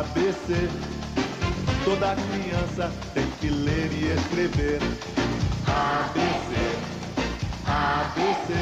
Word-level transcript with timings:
ABC, 0.00 0.54
toda 1.84 2.16
criança 2.16 2.90
tem 3.12 3.30
que 3.32 3.50
ler 3.50 3.92
e 3.92 4.06
escrever. 4.14 4.80
ABC, 5.66 6.56
ABC, 7.66 8.54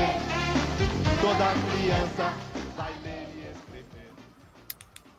toda 1.21 1.55
criança 1.71 2.35
vai 2.77 2.93
ler 3.05 3.29
e 3.37 3.53
escrever. 3.53 4.11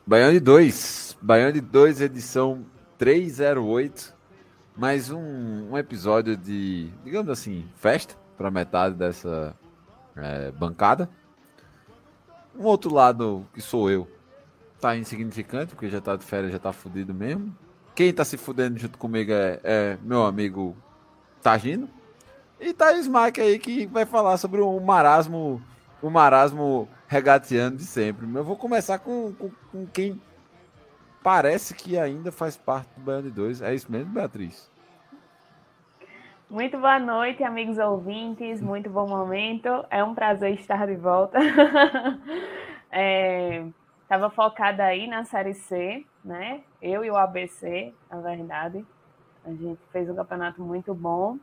Baião 0.06 0.30
de 0.30 0.40
2. 0.40 1.16
Baião 1.22 1.50
de 1.52 1.62
2, 1.62 2.02
edição 2.02 2.66
308. 2.98 4.14
Mais 4.76 5.10
um, 5.10 5.70
um 5.70 5.78
episódio 5.78 6.36
de, 6.36 6.90
digamos 7.02 7.30
assim, 7.30 7.66
festa 7.76 8.14
para 8.36 8.50
metade 8.50 8.94
dessa 8.94 9.56
é, 10.14 10.50
bancada. 10.50 11.08
Um 12.54 12.64
outro 12.64 12.92
lado, 12.92 13.46
que 13.54 13.62
sou 13.62 13.90
eu, 13.90 14.06
tá 14.80 14.96
insignificante, 14.96 15.74
porque 15.74 15.90
já 15.90 16.00
tá 16.00 16.16
de 16.16 16.24
férias, 16.24 16.52
já 16.52 16.58
tá 16.58 16.72
fudido 16.72 17.12
mesmo. 17.12 17.54
Quem 17.94 18.12
tá 18.12 18.24
se 18.24 18.36
fudendo 18.36 18.78
junto 18.78 18.96
comigo 18.96 19.30
é, 19.32 19.60
é 19.62 19.98
meu 20.02 20.24
amigo 20.24 20.76
Tagino. 21.42 21.88
E 22.58 22.72
tá 22.72 22.92
Smack 22.94 23.40
aí 23.40 23.58
que 23.58 23.86
vai 23.86 24.06
falar 24.06 24.36
sobre 24.36 24.60
o 24.60 24.80
marasmo, 24.80 25.62
o 26.02 26.10
marasmo 26.10 26.88
regateando 27.08 27.76
de 27.76 27.84
sempre. 27.84 28.26
Eu 28.34 28.44
vou 28.44 28.56
começar 28.56 28.98
com, 28.98 29.32
com, 29.34 29.50
com 29.70 29.86
quem 29.86 30.20
parece 31.22 31.74
que 31.74 31.98
ainda 31.98 32.32
faz 32.32 32.56
parte 32.56 32.88
do 32.96 33.02
Baiano 33.02 33.24
de 33.24 33.30
2. 33.30 33.62
É 33.62 33.74
isso 33.74 33.90
mesmo, 33.90 34.12
Beatriz? 34.12 34.70
Muito 36.48 36.78
boa 36.78 36.98
noite, 36.98 37.44
amigos 37.44 37.78
ouvintes. 37.78 38.60
Muito 38.60 38.90
bom 38.90 39.06
momento. 39.06 39.68
É 39.90 40.02
um 40.02 40.14
prazer 40.14 40.54
estar 40.54 40.86
de 40.86 40.96
volta. 40.96 41.38
Estava 44.10 44.28
focada 44.28 44.82
aí 44.82 45.06
na 45.06 45.24
Série 45.24 45.54
C, 45.54 46.04
né? 46.24 46.62
Eu 46.82 47.04
e 47.04 47.10
o 47.12 47.16
ABC, 47.16 47.94
na 48.10 48.20
verdade. 48.20 48.84
A 49.44 49.50
gente 49.50 49.78
fez 49.92 50.10
um 50.10 50.16
campeonato 50.16 50.60
muito 50.60 50.92
bom. 50.92 51.38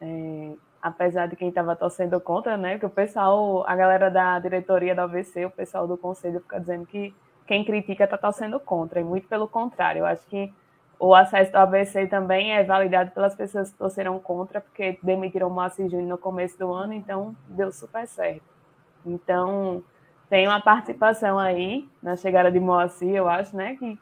É, 0.00 0.52
apesar 0.82 1.28
de 1.28 1.36
quem 1.36 1.50
estava 1.50 1.76
torcendo 1.76 2.20
contra, 2.20 2.56
né? 2.56 2.76
Que 2.76 2.84
o 2.84 2.90
pessoal, 2.90 3.64
a 3.68 3.76
galera 3.76 4.10
da 4.10 4.36
diretoria 4.40 4.96
da 4.96 5.04
ABC, 5.04 5.44
o 5.44 5.50
pessoal 5.52 5.86
do 5.86 5.96
conselho 5.96 6.40
fica 6.40 6.58
dizendo 6.58 6.86
que 6.86 7.14
quem 7.46 7.64
critica 7.64 8.02
está 8.02 8.18
torcendo 8.18 8.58
contra. 8.58 8.98
E 8.98 9.04
muito 9.04 9.28
pelo 9.28 9.46
contrário. 9.46 10.00
Eu 10.00 10.06
acho 10.06 10.26
que 10.26 10.52
o 10.98 11.14
acesso 11.14 11.52
do 11.52 11.58
ABC 11.58 12.08
também 12.08 12.50
é 12.50 12.64
validado 12.64 13.12
pelas 13.12 13.36
pessoas 13.36 13.70
que 13.70 13.78
torceram 13.78 14.18
contra, 14.18 14.60
porque 14.60 14.98
demitiram 15.04 15.46
o 15.46 15.54
Márcio 15.54 15.88
Júnior 15.88 16.08
no 16.08 16.18
começo 16.18 16.58
do 16.58 16.72
ano, 16.72 16.94
então 16.94 17.36
deu 17.46 17.70
super 17.70 18.08
certo. 18.08 18.42
Então, 19.06 19.84
tem 20.28 20.46
uma 20.46 20.60
participação 20.60 21.38
aí 21.38 21.88
na 22.02 22.16
chegada 22.16 22.50
de 22.50 22.60
Moacir, 22.60 23.14
eu 23.14 23.28
acho, 23.28 23.56
né? 23.56 23.76
Que 23.76 23.98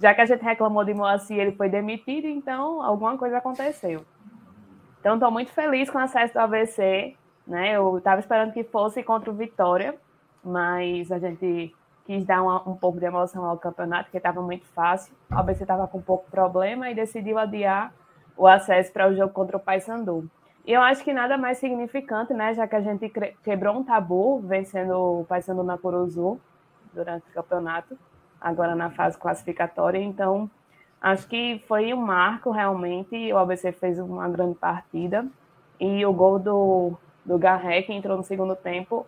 já 0.00 0.14
que 0.14 0.20
a 0.20 0.26
gente 0.26 0.42
reclamou 0.42 0.84
de 0.84 0.94
Moacir, 0.94 1.38
ele 1.38 1.52
foi 1.52 1.68
demitido, 1.68 2.26
então 2.26 2.82
alguma 2.82 3.16
coisa 3.16 3.38
aconteceu. 3.38 4.04
Então, 5.00 5.14
estou 5.14 5.30
muito 5.30 5.52
feliz 5.52 5.90
com 5.90 5.98
o 5.98 6.00
acesso 6.00 6.32
do 6.32 6.40
ABC, 6.40 7.14
né? 7.46 7.76
Eu 7.76 7.98
estava 7.98 8.20
esperando 8.20 8.52
que 8.52 8.64
fosse 8.64 9.02
contra 9.02 9.30
o 9.30 9.34
Vitória, 9.34 9.94
mas 10.42 11.12
a 11.12 11.18
gente 11.18 11.74
quis 12.06 12.24
dar 12.24 12.42
uma, 12.42 12.68
um 12.68 12.74
pouco 12.74 12.98
de 12.98 13.06
emoção 13.06 13.44
ao 13.44 13.58
campeonato, 13.58 14.04
porque 14.04 14.16
estava 14.16 14.40
muito 14.42 14.66
fácil. 14.68 15.14
O 15.30 15.38
ABC 15.38 15.62
estava 15.62 15.86
com 15.86 16.00
pouco 16.00 16.30
problema 16.30 16.90
e 16.90 16.94
decidiu 16.94 17.38
adiar 17.38 17.92
o 18.36 18.46
acesso 18.46 18.92
para 18.92 19.08
o 19.08 19.14
jogo 19.14 19.32
contra 19.32 19.56
o 19.56 19.60
Paysandu. 19.60 20.28
E 20.66 20.72
eu 20.72 20.80
acho 20.80 21.04
que 21.04 21.12
nada 21.12 21.36
mais 21.36 21.58
significante, 21.58 22.32
né, 22.32 22.54
já 22.54 22.66
que 22.66 22.74
a 22.74 22.80
gente 22.80 23.12
quebrou 23.42 23.76
um 23.76 23.84
tabu 23.84 24.40
vencendo 24.40 25.20
o 25.20 25.24
Paysandu 25.26 25.62
na 25.62 25.76
Curuzu 25.76 26.40
durante 26.92 27.28
o 27.28 27.34
campeonato, 27.34 27.98
agora 28.40 28.74
na 28.74 28.90
fase 28.90 29.18
classificatória. 29.18 29.98
Então, 29.98 30.50
acho 31.00 31.28
que 31.28 31.62
foi 31.68 31.92
um 31.92 32.00
marco 32.00 32.50
realmente. 32.50 33.30
O 33.32 33.36
ABC 33.36 33.72
fez 33.72 33.98
uma 33.98 34.26
grande 34.28 34.54
partida 34.54 35.26
e 35.78 36.04
o 36.06 36.12
gol 36.14 36.38
do, 36.38 36.92
do 37.24 37.38
Garré, 37.38 37.82
que 37.82 37.92
entrou 37.92 38.16
no 38.16 38.22
segundo 38.22 38.56
tempo, 38.56 39.06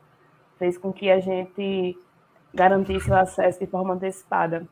fez 0.58 0.76
com 0.76 0.92
que 0.92 1.10
a 1.10 1.20
gente 1.20 1.98
garantisse 2.52 3.10
o 3.10 3.14
acesso 3.14 3.58
de 3.58 3.66
forma 3.66 3.94
antecipada. 3.94 4.66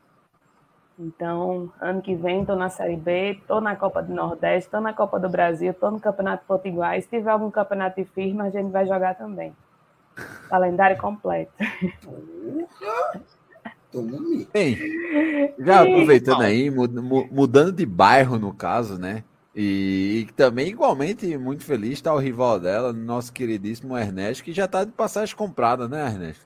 Então, 0.97 1.71
ano 1.81 2.01
que 2.01 2.15
vem 2.15 2.41
estou 2.41 2.55
na 2.55 2.69
Série 2.69 2.95
B, 2.95 3.31
estou 3.31 3.59
na 3.59 3.75
Copa 3.75 4.01
do 4.01 4.13
Nordeste, 4.13 4.67
estou 4.67 4.79
na 4.79 4.93
Copa 4.93 5.19
do 5.19 5.27
Brasil, 5.27 5.71
estou 5.71 5.91
no 5.91 5.99
Campeonato 5.99 6.45
Potiguar. 6.45 6.99
Se 7.01 7.09
tiver 7.09 7.29
algum 7.29 7.51
campeonato 7.51 8.01
de 8.01 8.07
firma, 8.07 8.45
a 8.45 8.49
gente 8.49 8.71
vai 8.71 8.85
jogar 8.85 9.15
também. 9.15 9.53
Calendário 10.49 10.97
completo. 10.97 11.51
Bem, 14.53 14.77
já 15.59 15.81
aproveitando 15.81 16.41
aí, 16.41 16.69
mudando 16.69 17.71
de 17.71 17.85
bairro 17.85 18.37
no 18.37 18.53
caso, 18.53 18.97
né? 18.97 19.23
E, 19.55 20.25
e 20.27 20.33
também, 20.33 20.67
igualmente, 20.67 21.37
muito 21.37 21.63
feliz 21.63 21.93
está 21.93 22.13
o 22.13 22.19
rival 22.19 22.59
dela, 22.59 22.91
nosso 22.91 23.31
queridíssimo 23.31 23.97
Ernesto, 23.97 24.43
que 24.43 24.51
já 24.51 24.65
está 24.65 24.83
de 24.83 24.91
passagem 24.91 25.33
comprada, 25.33 25.87
né, 25.87 26.05
Ernesto? 26.05 26.45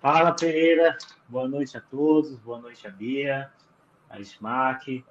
Fala 0.00 0.32
Pereira, 0.32 0.96
boa 1.32 1.48
noite 1.48 1.78
a 1.78 1.80
todos, 1.80 2.36
boa 2.40 2.58
noite 2.58 2.86
a 2.86 2.90
Bia, 2.90 3.50
a 4.10 4.20
Smack, 4.20 5.02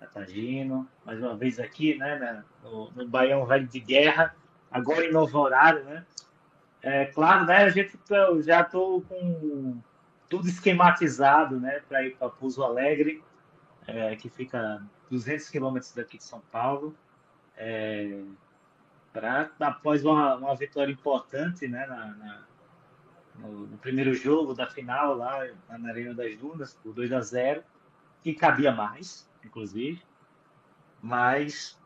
a 0.00 0.06
Tagino, 0.06 0.88
mais 1.06 1.20
uma 1.20 1.36
vez 1.36 1.60
aqui, 1.60 1.96
né, 1.96 2.42
no, 2.64 2.90
no 2.90 3.06
Baião 3.06 3.46
Velho 3.46 3.68
de 3.68 3.78
Guerra, 3.78 4.34
agora 4.68 5.06
em 5.06 5.12
novo 5.12 5.38
horário, 5.38 5.84
né? 5.84 6.04
É 6.82 7.04
claro, 7.04 7.46
né, 7.46 7.58
a 7.58 7.68
gente 7.68 7.96
eu 8.10 8.42
já 8.42 8.62
estou 8.62 9.02
com 9.02 9.80
tudo 10.28 10.48
esquematizado, 10.48 11.60
né, 11.60 11.80
para 11.88 12.04
ir 12.04 12.16
para 12.16 12.28
Pouso 12.28 12.64
Alegre, 12.64 13.22
é, 13.86 14.16
que 14.16 14.28
fica 14.28 14.82
200 15.08 15.48
quilômetros 15.48 15.92
daqui 15.92 16.18
de 16.18 16.24
São 16.24 16.42
Paulo, 16.50 16.92
é, 17.56 18.20
para 19.12 19.48
após 19.60 20.04
uma, 20.04 20.34
uma 20.34 20.56
vitória 20.56 20.90
importante, 20.90 21.68
né, 21.68 21.86
na, 21.86 22.06
na 22.06 22.51
no, 23.36 23.66
no, 23.66 23.78
primeiro 23.78 24.14
jogo 24.14 24.54
da 24.54 24.66
final 24.66 25.14
lá 25.16 25.46
na 25.68 25.88
Arena 25.88 26.14
das 26.14 26.36
Dunas, 26.36 26.74
por 26.74 26.92
2 26.92 27.12
a 27.12 27.20
0 27.20 27.62
que 28.22 28.34
cabia 28.34 28.72
mais, 28.72 29.28
inclusive. 29.44 30.00
Mas 31.00 31.78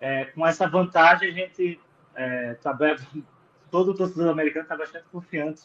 é, 0.00 0.26
com 0.26 0.46
essa 0.46 0.68
vantagem 0.68 1.30
a 1.30 1.32
gente 1.32 1.80
é, 2.14 2.54
tá, 2.54 2.76
todo 3.70 3.92
o 3.92 3.94
torcedor 3.94 4.30
americano 4.30 4.64
está 4.64 4.76
bastante 4.76 5.06
confiante 5.10 5.62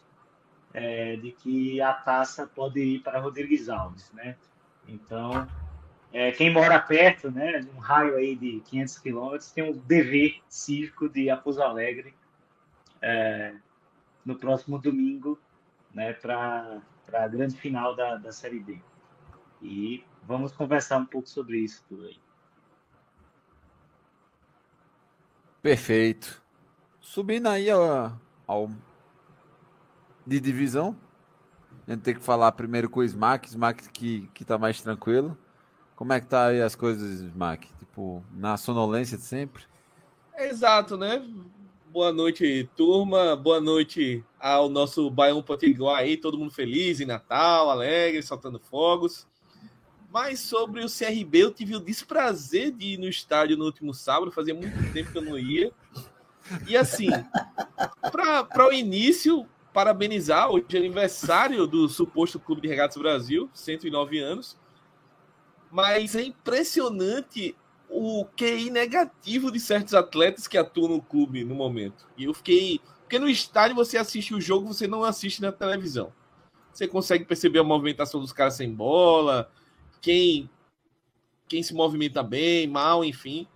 é, 0.74 1.16
de 1.18 1.32
que 1.32 1.82
a 1.82 1.94
taça 1.94 2.48
pode 2.48 2.80
ir 2.80 3.00
para 3.00 3.20
Rodrigues 3.20 3.70
Alves, 3.70 4.12
né? 4.14 4.36
Então, 4.88 5.48
é, 6.12 6.32
quem 6.32 6.52
mora 6.52 6.80
perto, 6.80 7.32
né, 7.32 7.60
num 7.62 7.80
raio 7.80 8.16
aí 8.16 8.36
de 8.36 8.60
500 8.62 9.00
quilômetros, 9.00 9.52
tem 9.52 9.64
um 9.64 9.74
dever 9.74 10.42
cívico 10.50 11.08
de 11.10 11.24
ir 11.24 11.30
a 11.30 11.38
Pouso 11.38 11.62
Alegre 11.62 12.14
é, 13.02 13.54
no 14.26 14.38
próximo 14.38 14.80
domingo, 14.80 15.40
né, 15.94 16.14
para 16.14 16.82
a 17.14 17.28
grande 17.28 17.56
final 17.58 17.96
da, 17.96 18.16
da 18.16 18.32
Série 18.32 18.60
D. 18.60 18.82
E 19.62 20.04
vamos 20.26 20.52
conversar 20.52 20.98
um 20.98 21.06
pouco 21.06 21.28
sobre 21.28 21.60
isso 21.60 21.84
tudo 21.88 22.06
aí. 22.06 22.20
Perfeito. 25.62 26.42
Subindo 27.00 27.48
aí 27.48 27.70
ao, 27.70 28.20
ao 28.46 28.70
de 30.26 30.40
divisão, 30.40 30.98
a 31.88 31.92
gente 31.92 32.02
tem 32.02 32.16
que 32.16 32.24
falar 32.24 32.52
primeiro 32.54 32.90
com 32.90 33.02
o 33.02 33.04
Smack, 33.04 33.48
Smack 33.48 33.90
que, 33.90 34.30
que 34.34 34.44
tá 34.44 34.58
mais 34.58 34.82
tranquilo. 34.82 35.38
Como 35.96 36.12
é 36.12 36.20
que 36.20 36.28
tá 36.28 36.48
aí 36.48 36.62
as 36.62 36.76
coisas, 36.76 37.22
Smack? 37.22 37.68
Tipo, 37.78 38.24
na 38.32 38.58
sonolência 38.58 39.18
de 39.18 39.24
sempre? 39.24 39.64
Exato, 40.38 40.98
né? 40.98 41.26
Boa 41.94 42.12
noite, 42.12 42.68
turma. 42.76 43.36
Boa 43.36 43.62
noite 43.62 44.26
ao 44.40 44.68
nosso 44.68 45.12
Baião 45.12 45.44
Potiguar 45.44 46.00
aí, 46.00 46.18
todo 46.18 46.40
mundo 46.40 46.52
feliz 46.52 47.00
em 47.00 47.06
Natal, 47.06 47.70
alegre, 47.70 48.24
soltando 48.24 48.58
fogos. 48.58 49.28
Mas 50.10 50.40
sobre 50.40 50.84
o 50.84 50.88
CRB, 50.90 51.44
eu 51.44 51.52
tive 51.52 51.76
o 51.76 51.80
desprazer 51.80 52.72
de 52.72 52.94
ir 52.94 52.98
no 52.98 53.08
estádio 53.08 53.56
no 53.56 53.66
último 53.66 53.94
sábado, 53.94 54.32
fazia 54.32 54.56
muito 54.56 54.92
tempo 54.92 55.12
que 55.12 55.18
eu 55.20 55.22
não 55.22 55.38
ia. 55.38 55.72
E 56.68 56.76
assim, 56.76 57.10
para 58.12 58.68
o 58.68 58.74
início, 58.74 59.48
parabenizar 59.72 60.50
hoje 60.50 60.66
é 60.74 60.78
aniversário 60.78 61.68
do 61.68 61.88
suposto 61.88 62.40
Clube 62.40 62.64
de 62.64 62.70
Regatas 62.70 62.98
Brasil, 62.98 63.52
109 63.54 64.18
anos. 64.18 64.58
Mas 65.70 66.16
é 66.16 66.24
impressionante 66.24 67.56
o 67.90 68.26
QI 68.36 68.70
negativo 68.70 69.52
de 69.52 69.60
certos 69.60 69.94
atletas 69.94 70.48
que 70.48 70.58
atuam 70.58 70.90
no 70.90 71.02
clube 71.02 71.44
no 71.44 71.56
momento. 71.56 72.08
E 72.18 72.26
eu 72.26 72.34
fiquei. 72.34 72.80
Porque 73.02 73.20
no 73.20 73.30
estádio 73.30 73.76
você 73.76 73.98
assiste 73.98 74.34
o 74.34 74.42
jogo, 74.42 74.74
você 74.74 74.88
não 74.88 75.04
assiste 75.04 75.42
na 75.42 75.52
televisão. 75.52 76.12
Você 76.74 76.88
consegue 76.88 77.26
perceber 77.26 77.60
a 77.60 77.64
movimentação 77.64 78.20
dos 78.20 78.34
caras 78.34 78.56
sem 78.56 78.74
bola, 78.74 79.52
quem 80.02 80.50
quem 81.48 81.62
se 81.62 81.74
movimenta 81.74 82.24
bem, 82.24 82.66
mal, 82.66 83.06
enfim. 83.06 83.48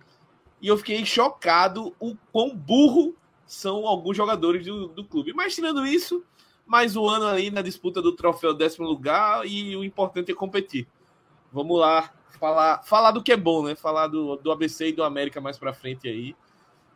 E 0.62 0.68
eu 0.68 0.76
fiquei 0.76 1.04
chocado 1.04 1.94
o 1.98 2.16
quão 2.30 2.54
burro 2.54 3.16
são 3.44 3.86
alguns 3.86 4.16
jogadores 4.16 4.64
do, 4.66 4.88
do 4.88 5.04
clube. 5.04 5.32
Mas 5.32 5.54
tirando 5.54 5.84
isso, 5.84 6.22
mais 6.66 6.94
um 6.94 7.08
ano 7.08 7.26
ali 7.26 7.50
na 7.50 7.62
disputa 7.62 8.02
do 8.02 8.14
troféu 8.14 8.54
décimo 8.54 8.86
lugar 8.86 9.46
e 9.46 9.74
o 9.74 9.82
importante 9.82 10.30
é 10.30 10.34
competir. 10.34 10.86
Vamos 11.52 11.78
lá, 11.78 12.10
falar, 12.38 12.82
falar 12.82 13.10
do 13.10 13.22
que 13.22 13.32
é 13.32 13.36
bom, 13.36 13.64
né? 13.64 13.74
Falar 13.74 14.06
do, 14.06 14.36
do 14.36 14.50
ABC 14.50 14.88
e 14.88 14.92
do 14.92 15.02
América 15.02 15.40
mais 15.40 15.58
para 15.58 15.72
frente 15.72 16.08
aí. 16.08 16.34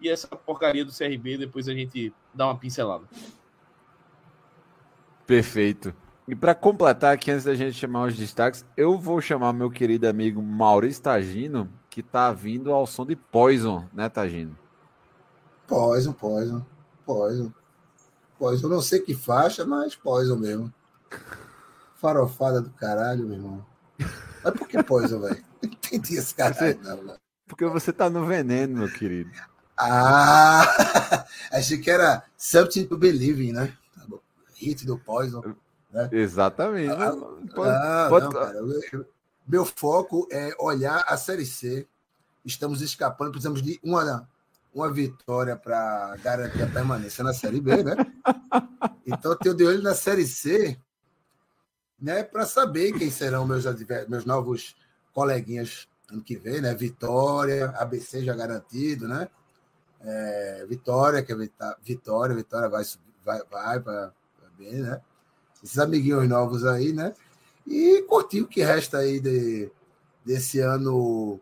E 0.00 0.08
essa 0.08 0.28
porcaria 0.28 0.84
do 0.84 0.93
CRB, 0.93 1.38
depois 1.38 1.69
a 1.69 1.72
gente 1.72 2.12
dá 2.34 2.46
uma 2.46 2.56
pincelada. 2.56 3.04
Perfeito. 5.26 5.94
E 6.26 6.34
para 6.34 6.54
completar 6.54 7.14
aqui, 7.14 7.31
antes 7.31 7.44
da 7.44 7.54
gente 7.54 7.75
chamar 7.75 8.06
os 8.06 8.16
destaques, 8.16 8.64
eu 8.76 8.99
vou 8.99 9.20
chamar 9.20 9.52
meu 9.52 9.70
querido 9.70 10.08
amigo 10.08 10.43
Maurício 10.43 11.02
Tagino, 11.02 11.69
que 11.90 12.00
está 12.00 12.32
vindo 12.32 12.72
ao 12.72 12.87
som 12.87 13.04
de 13.04 13.16
Poison, 13.16 13.87
né, 13.93 14.08
Tagino? 14.08 14.56
Poison, 15.66 16.12
Poison, 16.12 16.64
Poison. 17.04 17.52
Poison, 18.38 18.69
não 18.69 18.81
sei 18.81 19.00
que 19.00 19.14
faixa, 19.14 19.64
mas 19.64 19.94
Poison 19.94 20.37
mesmo. 20.37 20.72
Farofada 21.96 22.60
do 22.60 22.70
caralho, 22.70 23.26
meu 23.26 23.37
irmão. 23.37 23.71
Mas 24.42 24.54
por 24.54 24.68
que 24.68 24.82
Poison, 24.82 25.20
velho? 25.20 25.44
Não 25.62 25.70
entendi 25.70 26.16
esse 26.16 26.34
cara. 26.34 26.54
Você... 26.54 26.78
Não, 26.82 27.16
Porque 27.46 27.64
você 27.66 27.92
tá 27.92 28.10
no 28.10 28.26
veneno, 28.26 28.78
meu 28.78 28.92
querido. 28.92 29.30
Ah! 29.76 30.64
Achei 31.52 31.78
que 31.78 31.90
era 31.90 32.24
Something 32.36 32.86
to 32.86 32.96
Believe 32.96 33.48
in, 33.48 33.52
né? 33.52 33.76
Tá. 33.96 34.16
Hit 34.54 34.86
do 34.86 34.98
Poison. 34.98 35.42
Né? 35.92 36.08
Exatamente. 36.12 36.92
Ah, 36.92 37.12
pode, 37.54 37.70
ah, 37.70 38.06
pode... 38.08 38.24
Não, 38.24 38.32
cara, 38.32 38.58
eu, 38.58 39.06
meu 39.46 39.64
foco 39.64 40.26
é 40.30 40.54
olhar 40.58 41.04
a 41.06 41.16
Série 41.16 41.44
C. 41.44 41.86
Estamos 42.44 42.80
escapando, 42.80 43.32
precisamos 43.32 43.62
de 43.62 43.78
uma, 43.82 44.28
uma 44.74 44.90
vitória 44.92 45.56
para 45.56 46.16
garantir 46.22 46.62
a 46.62 46.66
permanência 46.66 47.22
na 47.22 47.34
Série 47.34 47.60
B, 47.60 47.82
né? 47.82 47.96
Então, 49.04 49.32
eu 49.32 49.36
tenho 49.36 49.54
de 49.56 49.64
olho 49.64 49.82
na 49.82 49.96
Série 49.96 50.24
C, 50.24 50.78
né, 52.02 52.25
para 52.25 52.44
saber 52.44 52.93
quem 52.93 53.10
serão 53.10 53.46
meus, 53.46 53.64
meus 54.08 54.25
novos 54.25 54.75
coleguinhas 55.14 55.88
ano 56.10 56.22
que 56.22 56.37
vem, 56.37 56.60
né? 56.60 56.75
Vitória, 56.75 57.70
ABC 57.78 58.22
já 58.25 58.34
garantido, 58.34 59.08
né? 59.08 59.28
É, 60.00 60.66
Vitória, 60.69 61.22
que 61.22 61.32
é 61.32 61.37
Vitória, 61.82 62.34
Vitória 62.34 62.69
vai, 62.69 62.84
vai, 63.25 63.43
vai 63.50 63.81
para 63.81 64.12
bem, 64.58 64.75
né? 64.75 65.00
esses 65.62 65.78
amiguinhos 65.78 66.28
novos 66.28 66.64
aí, 66.66 66.93
né? 66.93 67.14
E 67.66 68.02
curtir 68.02 68.43
o 68.43 68.49
que 68.49 68.62
resta 68.62 68.99
aí 68.99 69.20
de, 69.20 69.70
desse 70.25 70.58
ano 70.58 71.40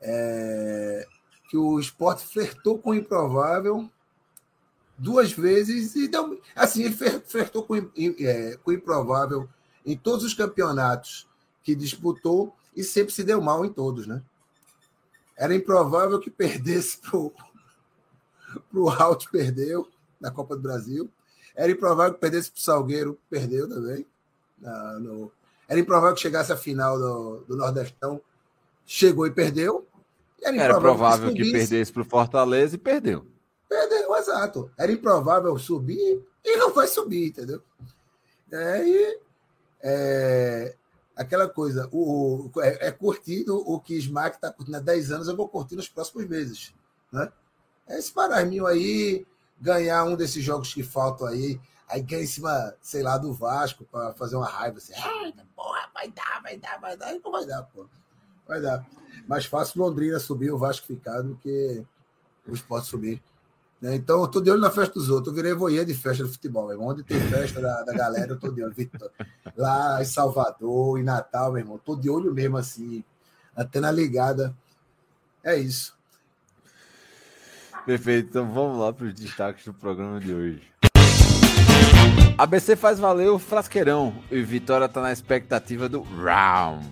é, 0.00 1.06
que 1.48 1.56
o 1.56 1.78
esporte 1.78 2.26
flertou 2.26 2.78
com 2.78 2.90
o 2.90 2.94
improvável 2.94 3.88
duas 4.98 5.30
vezes 5.30 5.94
e 5.94 6.08
deu, 6.08 6.40
assim, 6.54 6.84
ele 6.84 6.96
flertou 7.24 7.62
com, 7.62 7.76
é, 7.76 8.56
com 8.64 8.70
o 8.70 8.74
improvável 8.74 9.48
em 9.86 9.96
todos 9.96 10.24
os 10.24 10.34
campeonatos 10.34 11.28
que 11.62 11.74
disputou 11.74 12.54
e 12.74 12.82
sempre 12.82 13.14
se 13.14 13.22
deu 13.22 13.40
mal 13.40 13.64
em 13.64 13.72
todos, 13.72 14.06
né? 14.06 14.20
Era 15.36 15.54
improvável 15.54 16.18
que 16.18 16.28
perdesse 16.30 16.98
para 16.98 17.18
o 18.74 18.90
Halt, 18.90 19.28
perdeu 19.30 19.88
na 20.20 20.30
Copa 20.30 20.56
do 20.56 20.62
Brasil. 20.62 21.08
Era 21.54 21.70
improvável 21.70 22.14
que 22.14 22.20
perdesse 22.20 22.50
para 22.50 22.58
o 22.58 22.62
Salgueiro, 22.62 23.18
perdeu 23.30 23.68
também. 23.68 24.04
Na, 24.58 24.98
no... 24.98 25.32
Era 25.68 25.80
improvável 25.80 26.14
que 26.14 26.20
chegasse 26.20 26.52
à 26.52 26.56
final 26.56 26.98
do, 26.98 27.44
do 27.48 27.56
Nordestão, 27.56 28.20
chegou 28.84 29.26
e 29.26 29.30
perdeu. 29.30 29.86
Era, 30.42 30.56
Era 30.56 30.80
provável 30.80 31.32
que, 31.32 31.42
que 31.42 31.52
perdesse 31.52 31.92
para 31.92 32.02
o 32.02 32.04
Fortaleza 32.04 32.74
e 32.74 32.78
perdeu. 32.78 33.26
Perdeu, 33.68 34.14
exato. 34.16 34.70
Era 34.78 34.92
improvável 34.92 35.58
subir 35.58 36.22
e 36.44 36.56
não 36.56 36.72
vai 36.72 36.86
subir, 36.86 37.28
entendeu? 37.28 37.60
É, 38.52 38.86
e, 38.86 39.20
é, 39.88 40.74
aquela 41.14 41.48
coisa, 41.48 41.88
o, 41.92 42.50
é, 42.58 42.88
é 42.88 42.90
curtido 42.90 43.56
o 43.56 43.78
que 43.78 43.94
Smack 43.94 44.34
está 44.34 44.52
curtindo 44.52 44.76
há 44.76 44.80
10 44.80 45.12
anos, 45.12 45.28
eu 45.28 45.36
vou 45.36 45.48
curtir 45.48 45.76
nos 45.76 45.88
próximos 45.88 46.26
meses. 46.26 46.74
Né? 47.12 47.30
É 47.86 47.96
esse 47.96 48.12
pararminho 48.12 48.66
aí, 48.66 49.24
ganhar 49.60 50.02
um 50.02 50.16
desses 50.16 50.42
jogos 50.42 50.74
que 50.74 50.82
faltam 50.82 51.28
aí, 51.28 51.60
aí 51.88 52.02
ganha 52.02 52.24
em 52.24 52.26
cima, 52.26 52.74
sei 52.82 53.00
lá, 53.00 53.16
do 53.16 53.32
Vasco 53.32 53.84
para 53.84 54.12
fazer 54.14 54.34
uma 54.34 54.48
raiva 54.48 54.78
assim. 54.78 54.92
Ah, 54.96 55.32
porra, 55.54 55.88
vai 55.94 56.10
dar, 56.10 56.42
vai 56.42 56.56
dar, 56.56 56.80
vai 56.80 56.96
dar. 56.96 57.18
Vai 57.20 57.46
dar, 57.46 57.62
pô. 57.62 57.86
Vai 58.48 58.60
dar. 58.60 58.84
Mais 59.28 59.46
fácil 59.46 59.80
Londrina 59.80 60.18
subir, 60.18 60.50
o 60.50 60.58
Vasco 60.58 60.84
ficar 60.84 61.22
do 61.22 61.36
que 61.36 61.84
o 62.44 62.52
esporte 62.52 62.88
subir. 62.88 63.22
Né? 63.86 63.94
Então, 63.94 64.20
eu 64.20 64.26
tô 64.26 64.40
de 64.40 64.50
olho 64.50 64.60
na 64.60 64.70
festa 64.70 64.94
dos 64.94 65.08
outros. 65.08 65.28
Eu 65.28 65.34
virei 65.34 65.54
voyeur 65.54 65.84
de 65.84 65.94
festa 65.94 66.24
do 66.24 66.28
futebol, 66.28 66.64
meu 66.64 66.72
irmão. 66.72 66.88
Onde 66.88 67.04
tem 67.04 67.20
festa 67.20 67.60
da, 67.60 67.84
da 67.84 67.92
galera, 67.92 68.32
eu 68.32 68.38
tô 68.38 68.50
de 68.50 68.64
olho. 68.64 68.74
Lá 69.56 70.02
em 70.02 70.04
Salvador, 70.04 70.98
em 70.98 71.04
Natal, 71.04 71.52
meu 71.52 71.60
irmão. 71.60 71.78
Tô 71.78 71.94
de 71.94 72.10
olho 72.10 72.34
mesmo, 72.34 72.56
assim. 72.56 73.04
Antena 73.56 73.92
ligada. 73.92 74.52
É 75.44 75.56
isso. 75.56 75.94
Perfeito, 77.86 78.30
então 78.30 78.52
vamos 78.52 78.80
lá 78.80 78.92
para 78.92 79.06
os 79.06 79.14
destaques 79.14 79.64
do 79.64 79.72
programa 79.72 80.18
de 80.18 80.34
hoje. 80.34 80.62
ABC 82.36 82.74
faz 82.74 82.98
valer 82.98 83.30
o 83.30 83.38
frasqueirão 83.38 84.12
e 84.28 84.42
Vitória 84.42 84.86
está 84.86 85.00
na 85.00 85.12
expectativa 85.12 85.88
do 85.88 86.02
round. 86.02 86.84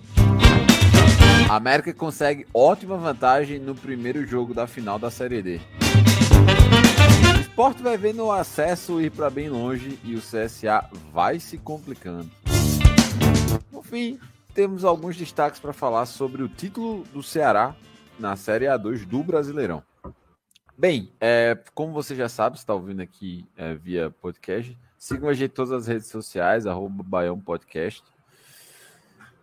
América 1.49 1.93
consegue 1.93 2.47
ótima 2.53 2.95
vantagem 2.95 3.59
no 3.59 3.75
primeiro 3.75 4.25
jogo 4.25 4.53
da 4.53 4.65
final 4.65 4.97
da 4.97 5.11
Série 5.11 5.41
D. 5.41 5.61
O 7.55 7.61
Sport 7.61 7.79
vai 7.79 7.97
ver 7.97 8.13
no 8.13 8.33
acesso 8.33 8.99
ir 8.99 9.09
para 9.11 9.29
bem 9.29 9.47
longe 9.47 9.97
e 10.03 10.13
o 10.13 10.19
CSA 10.19 10.89
vai 11.13 11.39
se 11.39 11.57
complicando. 11.57 12.29
No 13.71 13.81
fim, 13.81 14.19
temos 14.53 14.83
alguns 14.83 15.15
destaques 15.15 15.57
para 15.57 15.71
falar 15.71 16.05
sobre 16.05 16.43
o 16.43 16.49
título 16.49 17.05
do 17.13 17.23
Ceará 17.23 17.73
na 18.19 18.35
Série 18.35 18.65
A2 18.65 19.05
do 19.05 19.23
Brasileirão. 19.23 19.81
Bem, 20.77 21.13
é, 21.17 21.57
como 21.73 21.93
você 21.93 22.13
já 22.13 22.27
sabe, 22.27 22.57
está 22.57 22.73
ouvindo 22.73 23.01
aqui 23.01 23.47
é, 23.55 23.73
via 23.73 24.11
podcast, 24.11 24.77
sigam 24.97 25.29
a 25.29 25.33
gente 25.33 25.51
em 25.51 25.55
todas 25.55 25.71
as 25.71 25.87
redes 25.87 26.07
sociais, 26.07 26.67
arroba 26.67 27.03
Baião 27.03 27.39
Podcast. 27.39 28.03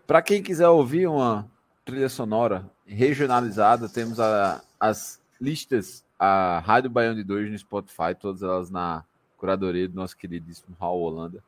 Para 0.06 0.20
quem 0.20 0.42
quiser 0.42 0.68
ouvir 0.68 1.06
uma 1.06 1.50
trilha 1.82 2.10
sonora 2.10 2.70
regionalizada, 2.84 3.88
temos 3.88 4.20
a, 4.20 4.62
as 4.78 5.18
listas, 5.40 6.04
a 6.24 6.60
Rádio 6.60 6.88
Baião 6.88 7.16
de 7.16 7.24
2 7.24 7.50
no 7.50 7.58
Spotify, 7.58 8.14
todas 8.16 8.44
elas 8.44 8.70
na 8.70 9.02
curadoria 9.36 9.88
do 9.88 9.96
nosso 9.96 10.16
queridíssimo 10.16 10.76
Raul 10.78 11.02
Holanda. 11.02 11.42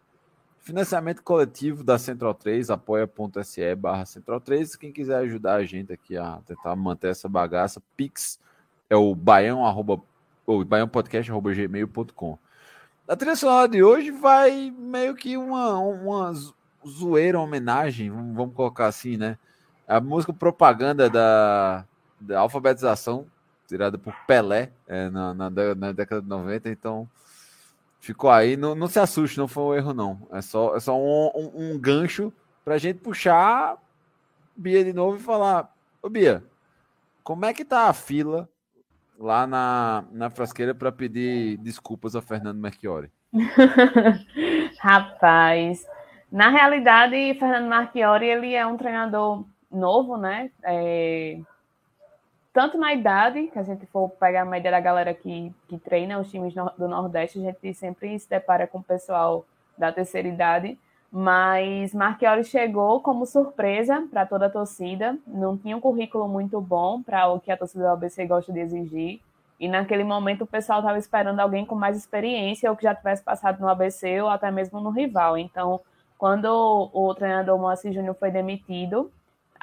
Financiamento 0.58 1.22
coletivo 1.22 1.84
da 1.84 1.96
Central 1.96 2.34
3, 2.34 2.70
apoia.se 2.70 3.72
barra 3.76 4.04
Central 4.04 4.40
3. 4.40 4.74
Quem 4.74 4.90
quiser 4.90 5.18
ajudar 5.18 5.54
a 5.54 5.64
gente 5.64 5.92
aqui 5.92 6.16
a 6.16 6.40
tentar 6.44 6.74
manter 6.74 7.12
essa 7.12 7.28
bagaça, 7.28 7.80
Pix 7.96 8.40
é 8.90 8.96
o 8.96 9.14
baião, 9.14 9.64
arroba, 9.64 10.02
ou 10.44 10.64
baiãopodcast.gmail.com. 10.64 12.36
A 13.06 13.14
trilha 13.14 13.36
sonora 13.36 13.68
de 13.68 13.80
hoje 13.80 14.10
vai 14.10 14.74
meio 14.76 15.14
que 15.14 15.36
uma, 15.36 15.78
uma 15.78 16.32
zoeira, 16.84 17.38
uma 17.38 17.44
homenagem, 17.44 18.10
vamos 18.10 18.56
colocar 18.56 18.86
assim, 18.86 19.16
né? 19.16 19.38
A 19.86 20.00
música 20.00 20.32
propaganda 20.32 21.08
da, 21.08 21.84
da 22.20 22.40
alfabetização, 22.40 23.28
tirada 23.66 23.98
por 23.98 24.14
Pelé 24.26 24.70
é, 24.86 25.08
na, 25.10 25.34
na, 25.34 25.50
na, 25.50 25.92
década 25.92 26.20
de 26.20 26.28
90, 26.28 26.68
então 26.68 27.08
ficou 28.00 28.30
aí. 28.30 28.56
Não, 28.56 28.74
não 28.74 28.86
se 28.86 28.98
assuste, 28.98 29.38
não 29.38 29.48
foi 29.48 29.62
um 29.62 29.74
erro, 29.74 29.94
não. 29.94 30.28
É 30.32 30.40
só, 30.40 30.76
é 30.76 30.80
só 30.80 30.98
um, 30.98 31.30
um, 31.34 31.72
um 31.72 31.78
gancho 31.78 32.32
para 32.64 32.74
a 32.74 32.78
gente 32.78 33.00
puxar 33.00 33.76
Bia 34.56 34.84
de 34.84 34.92
novo 34.92 35.16
e 35.16 35.20
falar: 35.20 35.72
Ô 36.00 36.08
Bia, 36.08 36.44
como 37.22 37.44
é 37.44 37.52
que 37.52 37.64
tá 37.64 37.88
a 37.88 37.92
fila 37.92 38.48
lá 39.18 39.46
na, 39.46 40.04
na 40.12 40.30
frasqueira 40.30 40.74
para 40.74 40.92
pedir 40.92 41.56
desculpas 41.58 42.14
a 42.14 42.22
Fernando 42.22 42.58
Merchiori? 42.58 43.10
Rapaz, 44.78 45.84
na 46.30 46.50
realidade, 46.50 47.34
Fernando 47.38 47.68
Marchiori 47.68 48.26
ele 48.26 48.54
é 48.54 48.66
um 48.66 48.76
treinador 48.76 49.44
novo, 49.70 50.16
né? 50.16 50.50
É... 50.62 51.40
tanto 52.54 52.78
na 52.78 52.94
idade, 52.94 53.48
que 53.48 53.58
a 53.58 53.64
gente 53.64 53.84
for 53.86 54.08
pegar 54.10 54.42
a 54.42 54.44
média 54.44 54.70
da 54.70 54.78
galera 54.78 55.12
que, 55.12 55.52
que 55.68 55.76
treina 55.76 56.20
os 56.20 56.30
times 56.30 56.54
do 56.54 56.88
Nordeste, 56.88 57.40
a 57.40 57.42
gente 57.42 57.74
sempre 57.74 58.16
se 58.16 58.30
depara 58.30 58.64
com 58.68 58.78
o 58.78 58.82
pessoal 58.82 59.44
da 59.76 59.90
terceira 59.90 60.28
idade, 60.28 60.78
mas 61.10 61.92
Marchiori 61.92 62.44
chegou 62.44 63.00
como 63.00 63.26
surpresa 63.26 64.06
para 64.08 64.24
toda 64.24 64.46
a 64.46 64.50
torcida, 64.50 65.18
não 65.26 65.58
tinha 65.58 65.76
um 65.76 65.80
currículo 65.80 66.28
muito 66.28 66.60
bom 66.60 67.02
para 67.02 67.28
o 67.28 67.40
que 67.40 67.50
a 67.50 67.56
torcida 67.56 67.82
do 67.84 67.90
ABC 67.90 68.24
gosta 68.24 68.52
de 68.52 68.60
exigir, 68.60 69.20
e 69.58 69.66
naquele 69.66 70.04
momento 70.04 70.42
o 70.42 70.46
pessoal 70.46 70.78
estava 70.78 70.98
esperando 70.98 71.40
alguém 71.40 71.66
com 71.66 71.74
mais 71.74 71.96
experiência 71.96 72.70
ou 72.70 72.76
que 72.76 72.84
já 72.84 72.94
tivesse 72.94 73.24
passado 73.24 73.60
no 73.60 73.68
ABC 73.68 74.20
ou 74.20 74.28
até 74.28 74.50
mesmo 74.50 74.80
no 74.80 74.90
rival. 74.90 75.36
Então, 75.38 75.80
quando 76.16 76.90
o, 76.92 77.14
treinador 77.14 77.58
Moacir 77.58 77.92
Júnior 77.92 78.14
foi 78.14 78.30
demitido, 78.30 79.10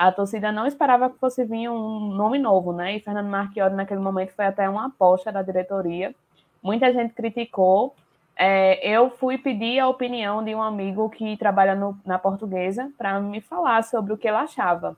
a 0.02 0.12
torcida 0.12 0.52
não 0.52 0.66
esperava 0.66 1.12
que 1.12 1.20
fosse 1.20 1.46
vir 1.46 1.70
um 1.70 2.08
nome 2.08 2.40
novo, 2.40 2.74
né? 2.74 2.96
E 2.96 3.00
Fernando 3.00 3.28
Marchiori, 3.28 3.76
naquele 3.76 4.00
momento, 4.00 4.34
foi 4.34 4.46
até 4.46 4.68
uma 4.68 4.88
aposta 4.88 5.32
da 5.32 5.44
diretoria. 5.44 6.16
Muita 6.64 6.92
gente 6.92 7.14
criticou. 7.14 7.94
É, 8.36 8.84
eu 8.88 9.12
fui 9.12 9.38
pedir 9.38 9.80
a 9.80 9.88
opinião 9.88 10.44
de 10.44 10.56
um 10.56 10.62
amigo 10.62 11.08
que 11.12 11.38
trabalha 11.38 11.76
no, 11.76 11.96
na 12.04 12.18
portuguesa 12.18 12.92
para 12.98 13.20
me 13.20 13.42
falar 13.42 13.84
sobre 13.84 14.12
o 14.12 14.18
que 14.18 14.28
ele 14.28 14.38
achava 14.38 14.98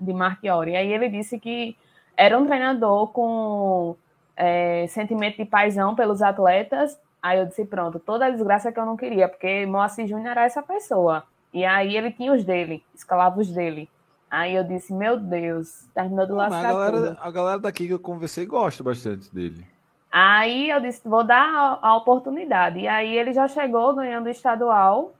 de 0.00 0.12
Marchiori. 0.12 0.72
E 0.72 0.76
aí 0.76 0.92
ele 0.92 1.08
disse 1.08 1.38
que 1.38 1.76
era 2.16 2.36
um 2.36 2.44
treinador 2.44 3.12
com 3.12 3.94
é, 4.36 4.86
sentimento 4.88 5.36
de 5.36 5.44
paisão 5.44 5.94
pelos 5.94 6.22
atletas. 6.22 6.98
Aí 7.22 7.38
eu 7.38 7.46
disse, 7.46 7.64
pronto, 7.66 8.00
toda 8.00 8.26
a 8.26 8.30
desgraça 8.30 8.72
que 8.72 8.80
eu 8.80 8.84
não 8.84 8.96
queria, 8.96 9.28
porque 9.28 9.64
Moacir 9.64 10.08
Júnior 10.08 10.32
era 10.32 10.44
essa 10.44 10.60
pessoa. 10.60 11.22
E 11.52 11.64
aí 11.64 11.96
ele 11.96 12.10
tinha 12.10 12.32
os 12.32 12.42
dele, 12.42 12.82
escalava 12.92 13.38
os 13.38 13.48
dele. 13.48 13.88
Aí 14.34 14.56
eu 14.56 14.64
disse, 14.64 14.92
meu 14.92 15.16
Deus, 15.16 15.86
terminou 15.94 16.26
do 16.26 16.34
lascar 16.34 16.58
a 16.58 16.72
galera, 16.72 17.18
a 17.20 17.30
galera 17.30 17.58
daqui 17.60 17.86
que 17.86 17.94
eu 17.94 18.00
conversei 18.00 18.44
gosta 18.44 18.82
bastante 18.82 19.32
dele. 19.32 19.64
Aí 20.10 20.70
eu 20.70 20.80
disse, 20.80 21.08
vou 21.08 21.22
dar 21.22 21.46
a, 21.46 21.90
a 21.90 21.96
oportunidade. 21.96 22.80
E 22.80 22.88
aí 22.88 23.16
ele 23.16 23.32
já 23.32 23.46
chegou 23.46 23.94
ganhando 23.94 24.26
o 24.26 24.30
estadual, 24.30 25.12